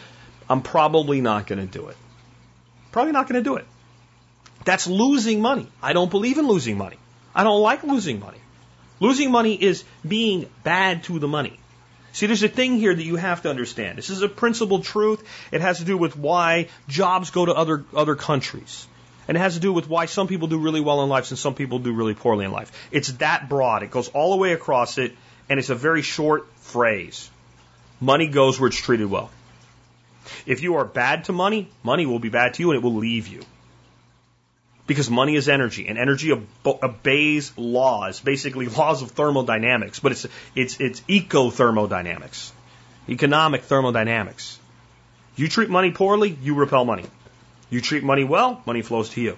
I'm 0.50 0.62
probably 0.62 1.20
not 1.20 1.48
going 1.48 1.60
to 1.60 1.80
do 1.80 1.88
it. 1.88 1.98
Probably 2.91 3.12
not 3.12 3.28
going 3.28 3.44
to 3.44 3.50
do 3.50 3.56
it. 3.56 3.66
That's 4.66 4.86
losing 4.86 5.41
money. 5.41 5.68
I 5.82 5.94
don't 5.94 6.12
believe 6.12 6.38
in 6.38 6.48
losing 6.48 6.78
money. 6.78 6.98
I 7.34 7.44
don't 7.44 7.62
like 7.62 7.84
losing 7.84 8.20
money. 8.20 8.38
Losing 9.00 9.32
money 9.32 9.56
is 9.56 9.84
being 10.08 10.48
bad 10.64 11.04
to 11.06 11.18
the 11.18 11.28
money. 11.28 11.60
See, 12.12 12.28
there's 12.28 12.44
a 12.44 12.48
thing 12.48 12.78
here 12.78 12.94
that 12.94 13.04
you 13.04 13.16
have 13.16 13.41
to 13.41 13.50
understand. 13.50 13.98
This 13.98 14.12
is 14.12 14.22
a 14.22 14.30
principled 14.30 14.84
truth. 14.84 15.24
It 15.52 15.62
has 15.62 15.80
to 15.80 15.86
do 15.86 15.98
with 15.98 16.16
why 16.16 16.68
jobs 16.88 17.32
go 17.32 17.48
to 17.48 17.54
other, 17.54 17.84
other 17.96 18.16
countries. 18.16 18.88
And 19.28 19.38
it 19.38 19.39
has 19.39 19.53
to 19.53 19.59
do 19.59 19.71
with 19.71 19.88
why 19.88 20.05
some 20.05 20.28
people 20.28 20.47
do 20.47 20.57
really 20.57 20.82
well 20.82 21.03
in 21.03 21.09
life 21.09 21.30
and 21.30 21.39
some 21.39 21.55
people 21.55 21.80
do 21.80 21.93
really 21.93 22.13
poorly 22.13 22.45
in 22.45 22.51
life. 22.51 22.71
It's 22.91 23.11
that 23.13 23.47
broad. 23.47 23.84
It 23.84 23.91
goes 23.91 24.09
all 24.09 24.32
the 24.32 24.38
way 24.38 24.53
across 24.53 24.97
it, 24.97 25.15
and 25.49 25.59
it's 25.59 25.69
a 25.69 25.76
very 25.76 26.01
short 26.01 26.47
phrase. 26.57 27.30
Money 27.99 28.28
goes 28.28 28.59
where 28.59 28.67
it's 28.67 28.78
treated 28.78 29.09
well. 29.09 29.30
If 30.45 30.61
you 30.61 30.76
are 30.76 30.86
bad 30.86 31.26
to 31.26 31.34
money, 31.34 31.69
money 31.84 32.05
will 32.05 32.19
be 32.19 32.30
bad 32.30 32.55
to 32.55 32.63
you 32.63 32.71
and 32.71 32.78
it 32.78 32.84
will 32.84 32.95
leave 32.95 33.28
you. 33.28 33.41
Because 34.86 35.09
money 35.09 35.36
is 35.38 35.47
energy, 35.47 35.88
and 35.88 35.97
energy 35.97 36.34
obeys 36.65 37.57
laws, 37.57 38.19
basically 38.19 38.68
laws 38.80 39.02
of 39.02 39.11
thermodynamics, 39.11 40.02
but 40.02 40.11
it's, 40.11 40.27
it's, 40.56 40.80
it's 40.81 41.02
eco-thermodynamics, 41.07 42.52
economic 43.07 43.64
thermodynamics. 43.64 44.60
You 45.38 45.48
treat 45.48 45.69
money 45.69 45.91
poorly, 45.91 46.38
you 46.41 46.56
repel 46.56 46.84
money. 46.84 47.06
You 47.74 47.82
treat 47.82 48.04
money 48.04 48.24
well, 48.24 48.62
money 48.68 48.84
flows 48.84 49.10
to 49.16 49.22
you. 49.22 49.36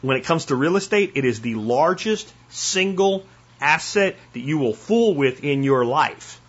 When 0.00 0.16
it 0.16 0.24
comes 0.24 0.46
to 0.46 0.56
real 0.56 0.76
estate, 0.76 1.12
it 1.14 1.26
is 1.26 1.42
the 1.42 1.56
largest 1.56 2.32
single 2.48 3.26
asset 3.60 4.16
that 4.32 4.40
you 4.40 4.56
will 4.56 4.72
fool 4.72 5.14
with 5.14 5.44
in 5.44 5.62
your 5.62 5.84
life. 5.84 6.40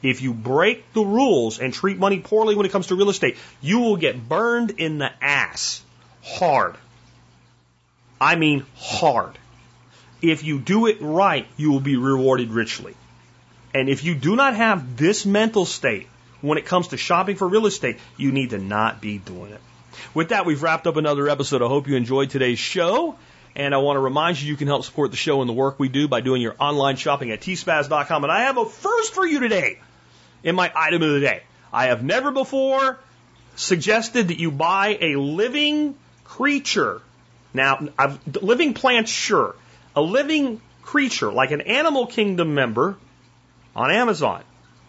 If 0.00 0.22
you 0.22 0.32
break 0.32 0.92
the 0.92 1.00
rules 1.00 1.58
and 1.58 1.74
treat 1.74 1.98
money 1.98 2.20
poorly 2.20 2.54
when 2.54 2.66
it 2.66 2.70
comes 2.70 2.86
to 2.86 2.94
real 2.94 3.10
estate, 3.10 3.36
you 3.60 3.80
will 3.80 3.96
get 3.96 4.28
burned 4.28 4.70
in 4.78 4.98
the 4.98 5.10
ass 5.20 5.82
hard. 6.22 6.76
I 8.20 8.36
mean 8.36 8.64
hard. 8.76 9.36
If 10.22 10.44
you 10.44 10.60
do 10.60 10.86
it 10.86 10.98
right, 11.00 11.48
you 11.56 11.72
will 11.72 11.80
be 11.80 11.96
rewarded 11.96 12.52
richly. 12.52 12.94
And 13.74 13.88
if 13.88 14.04
you 14.04 14.14
do 14.14 14.36
not 14.36 14.54
have 14.54 14.96
this 14.96 15.26
mental 15.26 15.64
state 15.64 16.06
when 16.42 16.58
it 16.58 16.64
comes 16.66 16.88
to 16.88 16.96
shopping 16.96 17.34
for 17.34 17.48
real 17.48 17.66
estate, 17.66 17.98
you 18.16 18.30
need 18.30 18.50
to 18.50 18.58
not 18.58 19.00
be 19.00 19.18
doing 19.18 19.50
it. 19.50 19.60
With 20.14 20.30
that, 20.30 20.46
we've 20.46 20.62
wrapped 20.62 20.86
up 20.86 20.96
another 20.96 21.28
episode. 21.28 21.62
I 21.62 21.68
hope 21.68 21.88
you 21.88 21.96
enjoyed 21.96 22.30
today's 22.30 22.58
show. 22.58 23.16
And 23.56 23.74
I 23.74 23.78
want 23.78 23.96
to 23.96 24.00
remind 24.00 24.40
you, 24.40 24.48
you 24.48 24.56
can 24.56 24.68
help 24.68 24.84
support 24.84 25.10
the 25.10 25.16
show 25.16 25.40
and 25.40 25.48
the 25.48 25.54
work 25.54 25.78
we 25.78 25.88
do 25.88 26.06
by 26.06 26.20
doing 26.20 26.40
your 26.42 26.54
online 26.60 26.96
shopping 26.96 27.30
at 27.30 27.40
tspaz.com. 27.40 28.24
And 28.24 28.32
I 28.32 28.42
have 28.42 28.56
a 28.56 28.64
first 28.64 29.14
for 29.14 29.26
you 29.26 29.40
today 29.40 29.78
in 30.44 30.54
my 30.54 30.70
item 30.74 31.02
of 31.02 31.10
the 31.10 31.20
day. 31.20 31.42
I 31.72 31.86
have 31.86 32.02
never 32.02 32.30
before 32.30 32.98
suggested 33.56 34.28
that 34.28 34.38
you 34.38 34.50
buy 34.50 34.98
a 35.00 35.16
living 35.16 35.96
creature. 36.24 37.02
Now, 37.52 37.88
I've, 37.98 38.20
living 38.42 38.74
plants, 38.74 39.10
sure. 39.10 39.56
A 39.96 40.00
living 40.00 40.60
creature, 40.82 41.32
like 41.32 41.50
an 41.50 41.62
animal 41.62 42.06
kingdom 42.06 42.54
member 42.54 42.96
on 43.74 43.90
Amazon. 43.90 44.42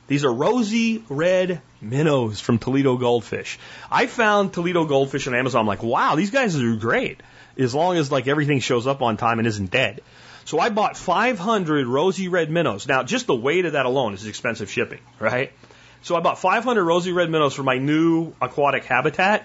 These 0.07 0.25
are 0.25 0.33
rosy 0.33 1.03
red 1.09 1.61
minnows 1.81 2.39
from 2.39 2.57
Toledo 2.57 2.97
Goldfish. 2.97 3.59
I 3.91 4.07
found 4.07 4.53
Toledo 4.53 4.85
Goldfish 4.85 5.27
on 5.27 5.35
Amazon. 5.35 5.61
I'm 5.61 5.67
like, 5.67 5.83
wow, 5.83 6.15
these 6.15 6.31
guys 6.31 6.59
are 6.59 6.75
great. 6.75 7.21
As 7.57 7.75
long 7.75 7.97
as 7.97 8.11
like 8.11 8.27
everything 8.27 8.59
shows 8.59 8.87
up 8.87 9.01
on 9.01 9.17
time 9.17 9.39
and 9.39 9.47
isn't 9.47 9.71
dead. 9.71 10.01
So 10.45 10.59
I 10.59 10.69
bought 10.69 10.97
500 10.97 11.87
rosy 11.87 12.27
red 12.27 12.49
minnows. 12.49 12.87
Now, 12.87 13.03
just 13.03 13.27
the 13.27 13.35
weight 13.35 13.65
of 13.65 13.73
that 13.73 13.85
alone 13.85 14.13
is 14.13 14.25
expensive 14.25 14.71
shipping, 14.71 14.99
right? 15.19 15.51
So 16.01 16.15
I 16.15 16.21
bought 16.21 16.39
500 16.39 16.83
rosy 16.83 17.11
red 17.11 17.29
minnows 17.29 17.53
for 17.53 17.63
my 17.63 17.77
new 17.77 18.33
aquatic 18.41 18.85
habitat. 18.85 19.41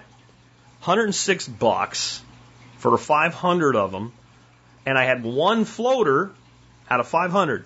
106 0.83 1.47
bucks 1.47 2.21
for 2.77 2.97
500 2.97 3.75
of 3.75 3.91
them, 3.91 4.13
and 4.85 4.97
I 4.97 5.05
had 5.05 5.23
one 5.23 5.65
floater 5.65 6.31
out 6.89 6.99
of 6.99 7.07
500. 7.07 7.65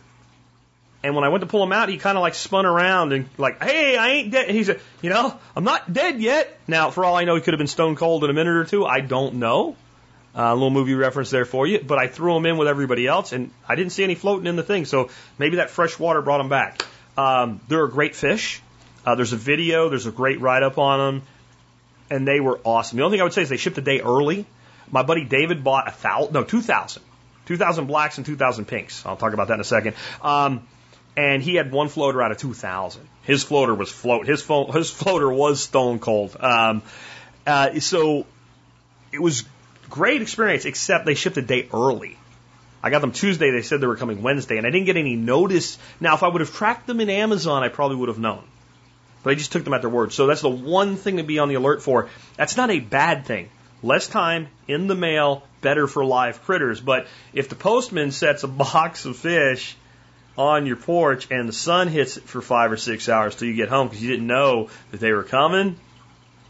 And 1.01 1.15
when 1.15 1.23
I 1.23 1.30
went 1.30 1.41
to 1.41 1.47
pull 1.47 1.63
him 1.63 1.71
out, 1.71 1.88
he 1.88 1.97
kind 1.97 2.17
of 2.17 2.21
like 2.21 2.35
spun 2.35 2.65
around 2.65 3.13
and 3.13 3.30
like, 3.38 3.63
"Hey, 3.63 3.95
I 3.95 4.09
ain't 4.09 4.31
dead." 4.31 4.49
He 4.49 4.63
said, 4.65 4.81
"You 5.01 5.09
know, 5.09 5.38
I'm 5.55 5.63
not 5.63 5.91
dead 5.91 6.19
yet." 6.19 6.59
Now, 6.67 6.91
for 6.91 7.05
all 7.05 7.15
I 7.15 7.23
know, 7.23 7.35
he 7.35 7.41
could 7.41 7.53
have 7.53 7.57
been 7.57 7.67
stone 7.67 7.95
cold 7.95 8.26
in 8.26 8.30
a 8.30 8.34
minute 8.34 8.55
or 8.55 8.65
two. 8.65 8.85
I 8.85 8.99
don't 8.99 9.35
know. 9.35 9.77
Uh, 10.35 10.41
a 10.41 10.53
little 10.53 10.69
movie 10.69 10.93
reference 10.93 11.31
there 11.31 11.45
for 11.45 11.65
you. 11.65 11.80
But 11.80 11.99
I 11.99 12.07
threw 12.07 12.35
him 12.35 12.45
in 12.45 12.57
with 12.57 12.67
everybody 12.67 13.07
else, 13.07 13.31
and 13.31 13.51
I 13.67 13.76
didn't 13.76 13.93
see 13.93 14.03
any 14.03 14.15
floating 14.15 14.45
in 14.45 14.57
the 14.57 14.63
thing. 14.63 14.85
So 14.85 15.09
maybe 15.38 15.55
that 15.57 15.69
fresh 15.69 15.97
water 15.97 16.21
brought 16.21 16.41
him 16.41 16.49
back. 16.49 16.85
Um, 17.17 17.61
they're 17.67 17.85
a 17.85 17.89
great 17.89 18.15
fish. 18.15 18.61
Uh, 19.05 19.15
there's 19.15 19.34
a 19.34 19.38
video. 19.38 19.89
There's 19.89 20.05
a 20.05 20.11
great 20.11 20.41
write 20.41 20.63
up 20.63 20.77
on 20.77 20.99
them, 20.99 21.27
and 22.09 22.27
they 22.27 22.41
were 22.41 22.59
awesome. 22.63 22.97
The 22.97 23.03
only 23.05 23.15
thing 23.15 23.21
I 23.21 23.23
would 23.23 23.34
say 23.34 23.41
is 23.41 23.49
they 23.49 23.57
shipped 23.57 23.77
a 23.77 23.81
day 23.81 24.01
early. 24.01 24.45
My 24.91 25.03
buddy 25.03 25.23
David 25.23 25.63
bought 25.63 25.88
a 25.88 25.91
thousand, 25.91 26.34
no, 26.34 26.43
two 26.43 26.61
thousand, 26.61 27.03
two 27.45 27.57
thousand 27.57 27.88
blacks 27.88 28.17
and 28.17 28.26
two 28.26 28.35
thousand 28.35 28.65
pinks. 28.65 29.05
I'll 29.05 29.17
talk 29.17 29.34
about 29.34 29.47
that 29.47 29.55
in 29.55 29.61
a 29.61 29.63
second. 29.63 29.95
Um, 30.21 30.67
and 31.19 31.43
he 31.43 31.55
had 31.55 31.69
one 31.69 31.89
floater 31.89 32.21
out 32.21 32.31
of 32.31 32.37
2,000. 32.37 33.05
His 33.23 33.43
floater 33.43 33.75
was 33.75 33.91
float. 33.91 34.25
His, 34.25 34.41
fo- 34.41 34.71
his 34.71 34.89
floater 34.89 35.29
was 35.29 35.61
stone 35.61 35.99
cold. 35.99 36.37
Um, 36.39 36.81
uh, 37.45 37.77
so 37.81 38.25
it 39.11 39.21
was 39.21 39.43
great 39.89 40.21
experience, 40.21 40.63
except 40.63 41.05
they 41.05 41.15
shipped 41.15 41.35
a 41.35 41.41
day 41.41 41.67
early. 41.73 42.17
I 42.81 42.89
got 42.89 43.01
them 43.01 43.11
Tuesday. 43.11 43.51
They 43.51 43.63
said 43.63 43.81
they 43.81 43.87
were 43.87 43.97
coming 43.97 44.21
Wednesday, 44.21 44.57
and 44.57 44.65
I 44.65 44.69
didn't 44.69 44.85
get 44.85 44.95
any 44.95 45.17
notice. 45.17 45.77
Now, 45.99 46.15
if 46.15 46.23
I 46.23 46.29
would 46.29 46.39
have 46.39 46.55
tracked 46.55 46.87
them 46.87 47.01
in 47.01 47.09
Amazon, 47.09 47.63
I 47.63 47.67
probably 47.67 47.97
would 47.97 48.07
have 48.07 48.19
known. 48.19 48.43
But 49.21 49.31
I 49.31 49.35
just 49.35 49.51
took 49.51 49.65
them 49.65 49.73
at 49.73 49.81
their 49.81 49.89
word. 49.89 50.13
So 50.13 50.25
that's 50.25 50.41
the 50.41 50.47
one 50.47 50.95
thing 50.95 51.17
to 51.17 51.23
be 51.23 51.39
on 51.39 51.49
the 51.49 51.55
alert 51.55 51.81
for. 51.81 52.07
That's 52.37 52.55
not 52.55 52.71
a 52.71 52.79
bad 52.79 53.25
thing. 53.25 53.49
Less 53.83 54.07
time 54.07 54.47
in 54.69 54.87
the 54.87 54.95
mail, 54.95 55.43
better 55.59 55.85
for 55.85 56.05
live 56.05 56.41
critters. 56.45 56.79
But 56.79 57.07
if 57.33 57.49
the 57.49 57.55
postman 57.55 58.11
sets 58.11 58.43
a 58.43 58.47
box 58.63 59.03
of 59.03 59.17
fish 59.17 59.75
on 60.38 60.65
your 60.65 60.76
porch 60.76 61.27
and 61.31 61.47
the 61.47 61.53
sun 61.53 61.88
hits 61.88 62.18
it 62.18 62.23
for 62.23 62.41
five 62.41 62.72
or 62.72 62.77
six 62.77 63.10
hours 63.10 63.35
till 63.35 63.47
you 63.47 63.56
get 63.56 63.69
home 63.69 63.88
because 63.88 64.01
you 64.01 64.10
didn't 64.10 64.27
know 64.27 64.69
that 64.91 64.99
they 64.99 65.11
were 65.11 65.23
coming, 65.23 65.77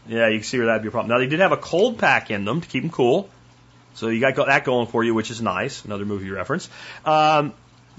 yeah, 0.06 0.28
you 0.28 0.38
can 0.38 0.44
see 0.44 0.58
where 0.58 0.66
that'd 0.66 0.82
be 0.82 0.88
a 0.88 0.90
problem. 0.90 1.10
Now 1.10 1.18
they 1.18 1.26
did 1.26 1.40
have 1.40 1.52
a 1.52 1.56
cold 1.56 1.98
pack 1.98 2.30
in 2.30 2.44
them 2.44 2.60
to 2.60 2.68
keep 2.68 2.82
them 2.82 2.90
cool, 2.90 3.28
so 3.94 4.08
you 4.08 4.20
got 4.20 4.36
that 4.36 4.64
going 4.64 4.86
for 4.86 5.04
you, 5.04 5.14
which 5.14 5.30
is 5.30 5.42
nice. 5.42 5.84
Another 5.84 6.04
movie 6.04 6.30
reference. 6.30 6.68
Um, 7.04 7.52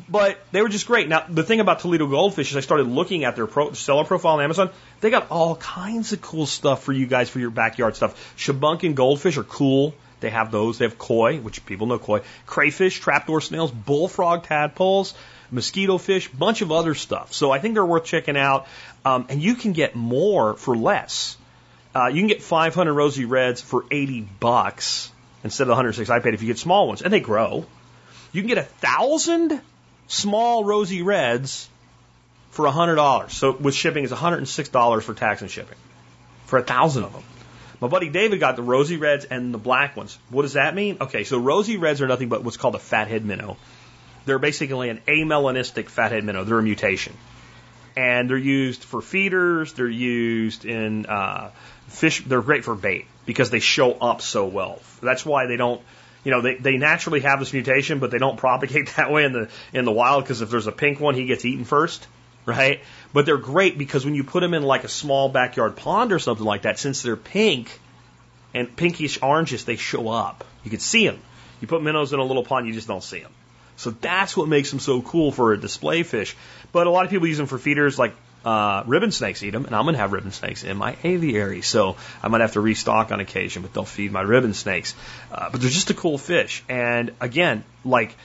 but 0.10 0.40
they 0.52 0.62
were 0.62 0.70
just 0.70 0.88
great. 0.88 1.08
Now 1.08 1.26
the 1.30 1.44
thing 1.44 1.60
about 1.60 1.80
Toledo 1.80 2.08
Goldfish 2.08 2.52
is 2.52 2.58
I 2.58 2.62
started 2.62 2.88
looking 2.88 3.24
at 3.24 3.36
their 3.36 3.48
pro, 3.48 3.74
seller 3.74 4.04
profile 4.04 4.36
on 4.36 4.42
Amazon. 4.42 4.70
They 5.00 5.10
got 5.10 5.30
all 5.30 5.56
kinds 5.56 6.14
of 6.14 6.22
cool 6.22 6.46
stuff 6.46 6.84
for 6.84 6.94
you 6.94 7.06
guys 7.06 7.30
for 7.30 7.40
your 7.40 7.52
backyard 7.52 7.96
stuff. 7.96 8.36
Shubunkin 8.38 8.96
goldfish 8.96 9.38
are 9.38 9.44
cool. 9.44 9.94
They 10.22 10.30
have 10.30 10.52
those. 10.52 10.78
They 10.78 10.86
have 10.86 10.98
koi, 10.98 11.40
which 11.40 11.66
people 11.66 11.88
know 11.88 12.00
koi, 12.00 12.22
crayfish, 12.46 13.00
trapdoor 13.00 13.42
snails, 13.42 13.72
bullfrog 13.72 14.44
tadpoles 14.44 15.14
mosquito 15.52 15.98
fish, 15.98 16.30
bunch 16.30 16.62
of 16.62 16.72
other 16.72 16.96
stuff. 16.96 17.34
So 17.34 17.52
I 17.52 17.60
think 17.60 17.74
they're 17.74 17.86
worth 17.86 18.06
checking 18.06 18.38
out. 18.38 18.68
Um, 19.04 19.26
and 19.30 19.42
you 19.42 19.56
can 19.56 19.74
get 19.74 19.96
more 19.96 20.56
for 20.56 20.76
less. 20.76 21.38
Uh, 21.94 22.08
you 22.08 22.22
can 22.22 22.28
get 22.28 22.42
500 22.42 22.94
rosy 22.94 23.26
reds 23.26 23.62
for 23.62 23.86
80 23.92 24.22
bucks 24.40 25.12
instead 25.44 25.64
of 25.64 25.70
106 25.70 26.10
I 26.10 26.20
paid 26.20 26.34
if 26.34 26.42
you 26.42 26.48
get 26.48 26.60
small 26.60 26.88
ones, 26.88 27.02
and 27.02 27.12
they 27.12 27.20
grow. 27.20 27.66
You 28.32 28.42
can 28.42 28.48
get 28.48 28.60
a 28.60 28.64
thousand 28.64 29.60
small 30.08 30.64
rosy 30.64 31.02
reds 31.02 31.68
for 32.52 32.66
$100. 32.66 33.32
So 33.32 33.52
with 33.58 33.76
shipping, 33.76 34.04
it's 34.04 34.14
$106 34.14 35.04
for 35.04 35.14
tax 35.14 35.42
and 35.42 35.52
shipping 35.52 35.78
for 36.46 36.60
a 36.60 36.64
thousand 36.64 37.04
of 37.04 37.14
them. 37.14 37.24
My 37.82 37.88
buddy 37.88 38.10
David 38.10 38.40
got 38.40 38.56
the 38.56 38.62
rosy 38.62 38.98
reds 38.98 39.26
and 39.26 39.52
the 39.52 39.58
black 39.58 39.98
ones. 39.98 40.18
What 40.30 40.44
does 40.44 40.54
that 40.54 40.76
mean? 40.76 40.98
Okay, 41.02 41.24
so 41.24 41.40
rosy 41.40 41.78
reds 41.78 42.00
are 42.02 42.08
nothing 42.08 42.30
but 42.30 42.44
what's 42.44 42.58
called 42.58 42.76
a 42.76 42.80
fathead 42.80 43.26
minnow. 43.26 43.58
They're 44.26 44.38
basically 44.38 44.90
an 44.90 45.02
amelanistic 45.08 45.90
fathead 45.90 46.24
minnow. 46.24 46.44
They're 46.44 46.60
a 46.60 46.64
mutation. 46.64 47.18
And 47.98 48.30
they're 48.30 48.38
used 48.38 48.84
for 48.84 49.02
feeders. 49.02 49.74
They're 49.74 49.90
used 49.90 50.64
in 50.64 51.08
uh, 51.08 51.50
fish. 51.88 52.24
They're 52.24 52.44
great 52.44 52.64
for 52.64 52.76
bait 52.76 53.08
because 53.26 53.50
they 53.50 53.60
show 53.60 53.94
up 53.94 54.22
so 54.22 54.46
well. 54.46 54.80
That's 55.02 55.26
why 55.26 55.48
they 55.48 55.58
don't, 55.58 55.82
you 56.24 56.30
know, 56.30 56.42
they, 56.42 56.56
they 56.56 56.78
naturally 56.78 57.22
have 57.22 57.40
this 57.40 57.52
mutation, 57.52 57.98
but 57.98 58.12
they 58.12 58.20
don't 58.20 58.38
propagate 58.38 58.90
that 58.98 59.12
way 59.12 59.26
in 59.26 59.34
the 59.34 59.50
in 59.74 59.86
the 59.86 59.92
wild 59.92 60.24
because 60.24 60.42
if 60.42 60.52
there's 60.52 60.68
a 60.68 60.72
pink 60.72 61.00
one, 61.00 61.16
he 61.16 61.26
gets 61.26 61.44
eaten 61.46 61.66
first, 61.66 62.08
right? 62.46 62.82
But 63.14 63.26
they're 63.26 63.38
great 63.38 63.78
because 63.78 64.06
when 64.06 64.16
you 64.16 64.24
put 64.24 64.40
them 64.40 64.54
in 64.54 64.64
like 64.64 64.84
a 64.84 64.90
small 64.90 65.30
backyard 65.30 65.76
pond 65.76 66.12
or 66.12 66.20
something 66.20 66.46
like 66.46 66.64
that, 66.64 66.80
since 66.80 67.02
they're 67.02 67.18
pink 67.18 67.78
and 68.54 68.74
pinkish 68.76 69.20
orangish, 69.20 69.66
they 69.66 69.76
show 69.76 70.10
up. 70.10 70.46
You 70.64 70.72
can 70.72 70.80
see 70.80 71.06
them. 71.08 71.20
You 71.60 71.68
put 71.68 71.84
minnows 71.84 72.14
in 72.14 72.20
a 72.20 72.24
little 72.24 72.44
pond, 72.44 72.68
you 72.68 72.74
just 72.74 72.88
don't 72.88 73.04
see 73.04 73.20
them. 73.20 73.32
So 73.76 73.92
that's 73.92 74.38
what 74.38 74.48
makes 74.48 74.70
them 74.70 74.80
so 74.80 75.02
cool 75.02 75.32
for 75.32 75.54
a 75.54 75.58
display 75.58 76.04
fish. 76.04 76.36
But 76.72 76.88
a 76.88 76.90
lot 76.90 77.06
of 77.06 77.12
people 77.12 77.28
use 77.28 77.38
them 77.38 77.48
for 77.48 77.58
feeders 77.58 77.98
like 77.98 78.14
uh, 78.46 78.84
ribbon 78.88 79.12
snakes 79.12 79.44
eat 79.44 79.52
them, 79.52 79.66
and 79.66 79.76
I'm 79.76 79.84
going 79.84 79.94
to 79.94 80.00
have 80.00 80.14
ribbon 80.14 80.32
snakes 80.32 80.64
in 80.64 80.78
my 80.78 80.98
aviary. 81.04 81.62
So 81.62 81.98
I 82.24 82.28
might 82.28 82.42
have 82.42 82.54
to 82.54 82.62
restock 82.62 83.12
on 83.12 83.20
occasion, 83.20 83.62
but 83.62 83.74
they'll 83.74 83.86
feed 83.86 84.12
my 84.12 84.22
ribbon 84.22 84.54
snakes. 84.54 84.96
Uh, 85.32 85.50
but 85.52 85.62
they're 85.62 85.70
just 85.70 85.90
a 85.90 85.94
cool 85.94 86.18
fish. 86.18 86.64
And 86.70 87.12
again, 87.20 87.64
like, 87.86 88.16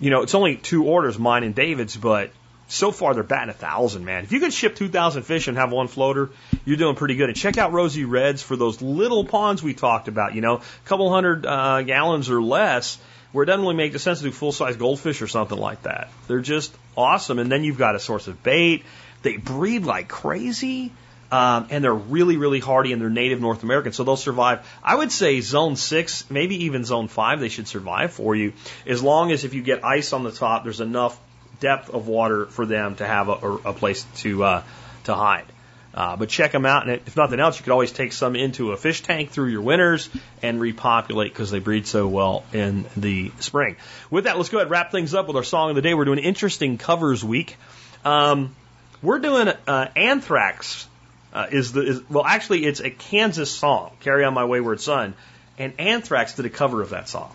you 0.00 0.10
know, 0.10 0.22
it's 0.22 0.34
only 0.34 0.56
two 0.56 0.84
orders, 0.84 1.18
mine 1.18 1.42
and 1.42 1.54
David's, 1.54 1.96
but 1.96 2.30
so 2.68 2.92
far 2.92 3.14
they're 3.14 3.22
batting 3.22 3.48
a 3.48 3.54
thousand, 3.54 4.04
man. 4.04 4.24
If 4.24 4.32
you 4.32 4.40
can 4.40 4.50
ship 4.50 4.76
2,000 4.76 5.22
fish 5.22 5.48
and 5.48 5.56
have 5.56 5.72
one 5.72 5.88
floater, 5.88 6.30
you're 6.64 6.76
doing 6.76 6.94
pretty 6.94 7.16
good. 7.16 7.30
And 7.30 7.36
check 7.36 7.56
out 7.58 7.72
Rosy 7.72 8.04
Reds 8.04 8.42
for 8.42 8.56
those 8.56 8.80
little 8.82 9.24
ponds 9.24 9.62
we 9.62 9.74
talked 9.74 10.06
about, 10.06 10.34
you 10.34 10.42
know, 10.42 10.56
a 10.56 10.88
couple 10.88 11.10
hundred 11.10 11.46
uh, 11.46 11.82
gallons 11.82 12.30
or 12.30 12.40
less 12.42 12.98
where 13.32 13.42
it 13.42 13.46
doesn't 13.46 13.62
really 13.62 13.74
make 13.74 13.98
sense 13.98 14.18
to 14.18 14.26
do 14.26 14.30
full 14.30 14.52
size 14.52 14.76
goldfish 14.76 15.22
or 15.22 15.26
something 15.26 15.58
like 15.58 15.82
that. 15.82 16.10
They're 16.26 16.40
just 16.40 16.74
awesome. 16.96 17.38
And 17.38 17.50
then 17.50 17.64
you've 17.64 17.78
got 17.78 17.94
a 17.94 17.98
source 17.98 18.28
of 18.28 18.42
bait. 18.42 18.84
They 19.22 19.36
breed 19.36 19.84
like 19.84 20.08
crazy. 20.08 20.92
Um, 21.30 21.66
and 21.70 21.84
they're 21.84 21.92
really, 21.92 22.38
really 22.38 22.58
hardy 22.58 22.92
and 22.92 23.02
they're 23.02 23.10
native 23.10 23.38
North 23.38 23.62
American, 23.62 23.92
so 23.92 24.02
they'll 24.02 24.16
survive. 24.16 24.66
I 24.82 24.94
would 24.94 25.12
say 25.12 25.42
zone 25.42 25.76
six, 25.76 26.30
maybe 26.30 26.64
even 26.64 26.84
zone 26.84 27.06
five, 27.06 27.38
they 27.38 27.50
should 27.50 27.68
survive 27.68 28.14
for 28.14 28.34
you, 28.34 28.54
as 28.86 29.02
long 29.02 29.30
as 29.30 29.44
if 29.44 29.52
you 29.52 29.60
get 29.62 29.84
ice 29.84 30.14
on 30.14 30.24
the 30.24 30.32
top, 30.32 30.64
there's 30.64 30.80
enough 30.80 31.20
depth 31.60 31.90
of 31.90 32.08
water 32.08 32.46
for 32.46 32.66
them 32.66 32.96
to 32.96 33.06
have 33.06 33.28
a, 33.28 33.32
a 33.32 33.72
place 33.72 34.04
to 34.16 34.44
uh, 34.44 34.62
to 35.04 35.14
hide. 35.14 35.46
Uh, 35.94 36.16
but 36.16 36.28
check 36.28 36.52
them 36.52 36.66
out, 36.66 36.86
and 36.86 37.00
if 37.06 37.16
nothing 37.16 37.40
else, 37.40 37.58
you 37.58 37.64
could 37.64 37.72
always 37.72 37.90
take 37.90 38.12
some 38.12 38.36
into 38.36 38.72
a 38.72 38.76
fish 38.76 39.02
tank 39.02 39.30
through 39.30 39.48
your 39.48 39.62
winters 39.62 40.08
and 40.42 40.60
repopulate 40.60 41.32
because 41.32 41.50
they 41.50 41.58
breed 41.58 41.86
so 41.86 42.06
well 42.06 42.44
in 42.52 42.84
the 42.96 43.32
spring. 43.40 43.74
With 44.10 44.24
that, 44.24 44.36
let's 44.36 44.50
go 44.50 44.58
ahead 44.58 44.66
and 44.66 44.70
wrap 44.70 44.92
things 44.92 45.14
up 45.14 45.26
with 45.26 45.36
our 45.36 45.42
song 45.42 45.70
of 45.70 45.76
the 45.76 45.82
day. 45.82 45.94
We're 45.94 46.04
doing 46.04 46.18
interesting 46.18 46.78
covers 46.78 47.24
week. 47.24 47.56
Um, 48.04 48.54
we're 49.02 49.18
doing 49.18 49.48
uh, 49.66 49.88
Anthrax. 49.96 50.86
Uh, 51.32 51.46
is 51.50 51.72
the 51.72 51.82
is, 51.82 52.10
well, 52.10 52.24
actually, 52.24 52.64
it's 52.64 52.80
a 52.80 52.90
Kansas 52.90 53.50
song, 53.50 53.92
"Carry 54.00 54.24
On 54.24 54.32
My 54.32 54.44
Wayward 54.44 54.80
Son," 54.80 55.14
and 55.58 55.72
Anthrax 55.78 56.34
did 56.34 56.46
a 56.46 56.50
cover 56.50 56.80
of 56.80 56.90
that 56.90 57.08
song. 57.08 57.34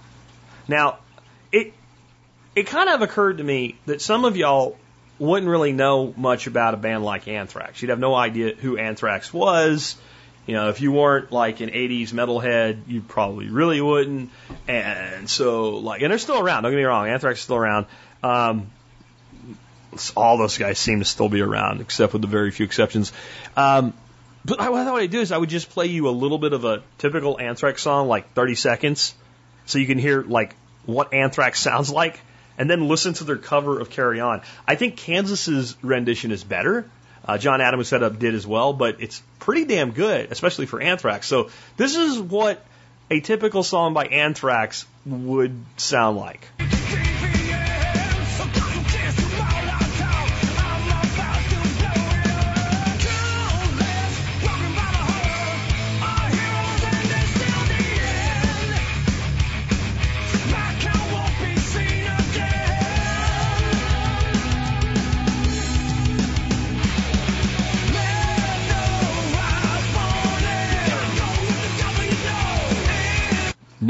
Now, 0.68 0.98
it 1.52 1.74
it 2.56 2.68
kind 2.68 2.90
of 2.90 3.02
occurred 3.02 3.40
to 3.40 3.44
me 3.44 3.78
that 3.86 4.02
some 4.02 4.26
of 4.26 4.38
y'all 4.38 4.78
wouldn't 5.20 5.50
really 5.50 5.72
know 5.72 6.14
much 6.16 6.48
about 6.48 6.74
a 6.74 6.78
band 6.78 7.04
like 7.04 7.28
Anthrax. 7.28 7.82
You'd 7.82 7.90
have 7.90 8.00
no 8.00 8.14
idea 8.14 8.56
who 8.56 8.78
Anthrax 8.78 9.34
was. 9.34 9.96
You 10.46 10.56
know, 10.56 10.70
if 10.70 10.82
you 10.82 10.92
weren't 10.92 11.32
like 11.32 11.62
an 11.62 11.70
80s 11.70 12.10
metalhead, 12.10 12.82
you 12.88 13.02
probably 13.02 13.48
really 13.48 13.80
wouldn't. 13.80 14.30
And 14.68 15.30
so, 15.30 15.78
like, 15.78 16.02
and 16.02 16.12
they're 16.12 16.18
still 16.18 16.40
around. 16.40 16.64
Don't 16.64 16.74
get 16.74 16.78
me 16.78 16.84
wrong. 16.84 17.08
Anthrax 17.08 17.40
is 17.40 17.44
still 17.44 17.56
around. 17.56 17.86
Um, 18.22 18.70
all 20.18 20.38
those 20.38 20.58
guys 20.58 20.80
seem 20.80 21.00
to 21.00 21.06
still 21.06 21.30
be 21.30 21.42
around, 21.42 21.80
except 21.80 22.14
with 22.14 22.22
the 22.22 22.28
very 22.28 22.52
few 22.52 22.66
exceptions. 22.66 23.14
Um, 23.56 23.94
but 24.44 24.60
I, 24.60 24.70
what 24.70 24.86
I 24.86 24.92
would 24.92 25.12
do 25.12 25.22
is 25.22 25.32
I 25.32 25.38
would 25.38 25.50
just 25.50 25.70
play 25.70 25.86
you 25.86 26.10
a 26.10 26.12
little 26.12 26.40
bit 26.40 26.52
of 26.52 26.66
a 26.66 26.84
typical 26.98 27.40
Anthrax 27.40 27.82
song, 27.82 28.08
like 28.10 28.34
30 28.34 28.56
seconds, 28.56 29.16
so 29.66 29.80
you 29.80 29.88
can 29.88 29.98
hear 29.98 30.22
like 30.22 30.56
what 30.86 31.14
Anthrax 31.14 31.62
sounds 31.62 31.90
like 31.90 32.20
and 32.58 32.70
then 32.70 32.88
listen 32.88 33.14
to 33.16 33.24
their 33.24 33.38
cover 33.38 33.80
of 33.80 33.90
Carry 33.90 34.20
On. 34.20 34.42
I 34.68 34.76
think 34.76 34.98
Kansas's 34.98 35.76
rendition 35.82 36.32
is 36.32 36.44
better. 36.44 36.90
Uh, 37.26 37.38
John 37.38 37.62
Adams 37.62 37.88
set 37.88 38.04
up 38.04 38.20
did 38.20 38.36
as 38.36 38.46
well, 38.46 38.74
but 38.74 39.02
it's 39.02 39.22
pretty 39.40 39.66
damn 39.66 39.92
good, 39.92 40.32
especially 40.32 40.66
for 40.66 40.82
Anthrax. 40.82 41.28
So 41.28 41.50
this 41.78 41.96
is 41.96 42.20
what 42.20 42.66
a 43.10 43.22
typical 43.22 43.64
song 43.64 43.94
by 43.94 44.06
Anthrax 44.06 44.86
would 45.06 45.58
sound 45.78 46.18
like. 46.18 46.48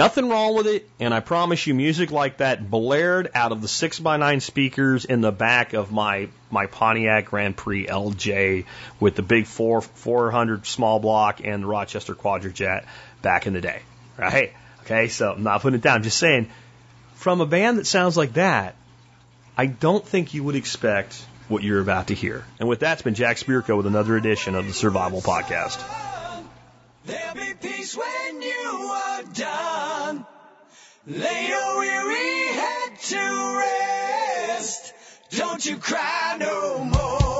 Nothing 0.04 0.28
wrong 0.28 0.54
with 0.54 0.68
it, 0.68 0.90
and 1.00 1.14
I 1.14 1.22
promise 1.22 1.66
you, 1.66 1.74
music 1.74 2.12
like 2.12 2.40
that 2.40 2.70
blared 2.70 3.32
out 3.34 3.54
of 3.54 3.62
the 3.62 3.70
six 3.70 4.00
by 4.00 4.18
nine 4.18 4.42
speakers 4.42 5.06
in 5.06 5.22
the 5.22 5.32
back 5.32 5.72
of 5.72 5.94
my 5.94 6.28
my 6.52 6.66
Pontiac 6.66 7.28
Grand 7.28 7.56
Prix 7.56 7.88
LJ 7.88 8.66
with 9.00 9.16
the 9.16 9.22
big 9.22 9.48
four 9.48 9.80
400 9.80 10.68
small 10.68 11.00
block 11.00 11.40
and 11.42 11.64
the 11.64 11.68
Rochester 11.68 12.16
Quadrajet 12.16 12.84
back 13.22 13.48
in 13.48 13.54
the 13.54 13.62
day, 13.62 13.82
right? 14.18 14.52
Okay, 14.82 15.08
so 15.08 15.32
I'm 15.32 15.44
not 15.44 15.62
putting 15.62 15.80
it 15.80 15.82
down. 15.82 15.96
I'm 15.96 16.04
just 16.04 16.18
saying, 16.18 16.50
from 17.14 17.40
a 17.40 17.46
band 17.46 17.78
that 17.78 17.88
sounds 17.88 18.18
like 18.18 18.34
that, 18.34 18.76
I 19.56 19.68
don't 19.68 20.06
think 20.06 20.34
you 20.34 20.44
would 20.44 20.58
expect 20.58 21.26
what 21.48 21.64
you're 21.64 21.80
about 21.80 22.08
to 22.08 22.14
hear. 22.14 22.44
And 22.60 22.68
with 22.68 22.82
that, 22.82 22.92
it's 22.96 23.04
been 23.04 23.14
Jack 23.14 23.38
Spirko 23.38 23.78
with 23.78 23.88
another 23.88 24.18
edition 24.18 24.56
of 24.56 24.68
the 24.68 24.74
Survival 24.74 25.22
Podcast. 25.22 25.82
Lay 31.06 31.48
your 31.50 31.80
weary 31.80 32.54
head 32.54 32.98
to 32.98 33.60
rest. 33.60 34.94
Don't 35.32 35.66
you 35.66 35.76
cry 35.76 36.38
no 36.40 36.80
more. 36.86 37.33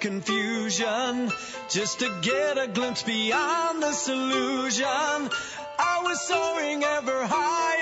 Confusion 0.00 1.30
just 1.68 2.00
to 2.00 2.10
get 2.22 2.58
a 2.58 2.66
glimpse 2.68 3.02
beyond 3.02 3.82
this 3.82 4.08
illusion. 4.08 4.86
I 4.86 6.02
was 6.02 6.20
soaring 6.26 6.82
ever 6.82 7.26
higher, 7.26 7.79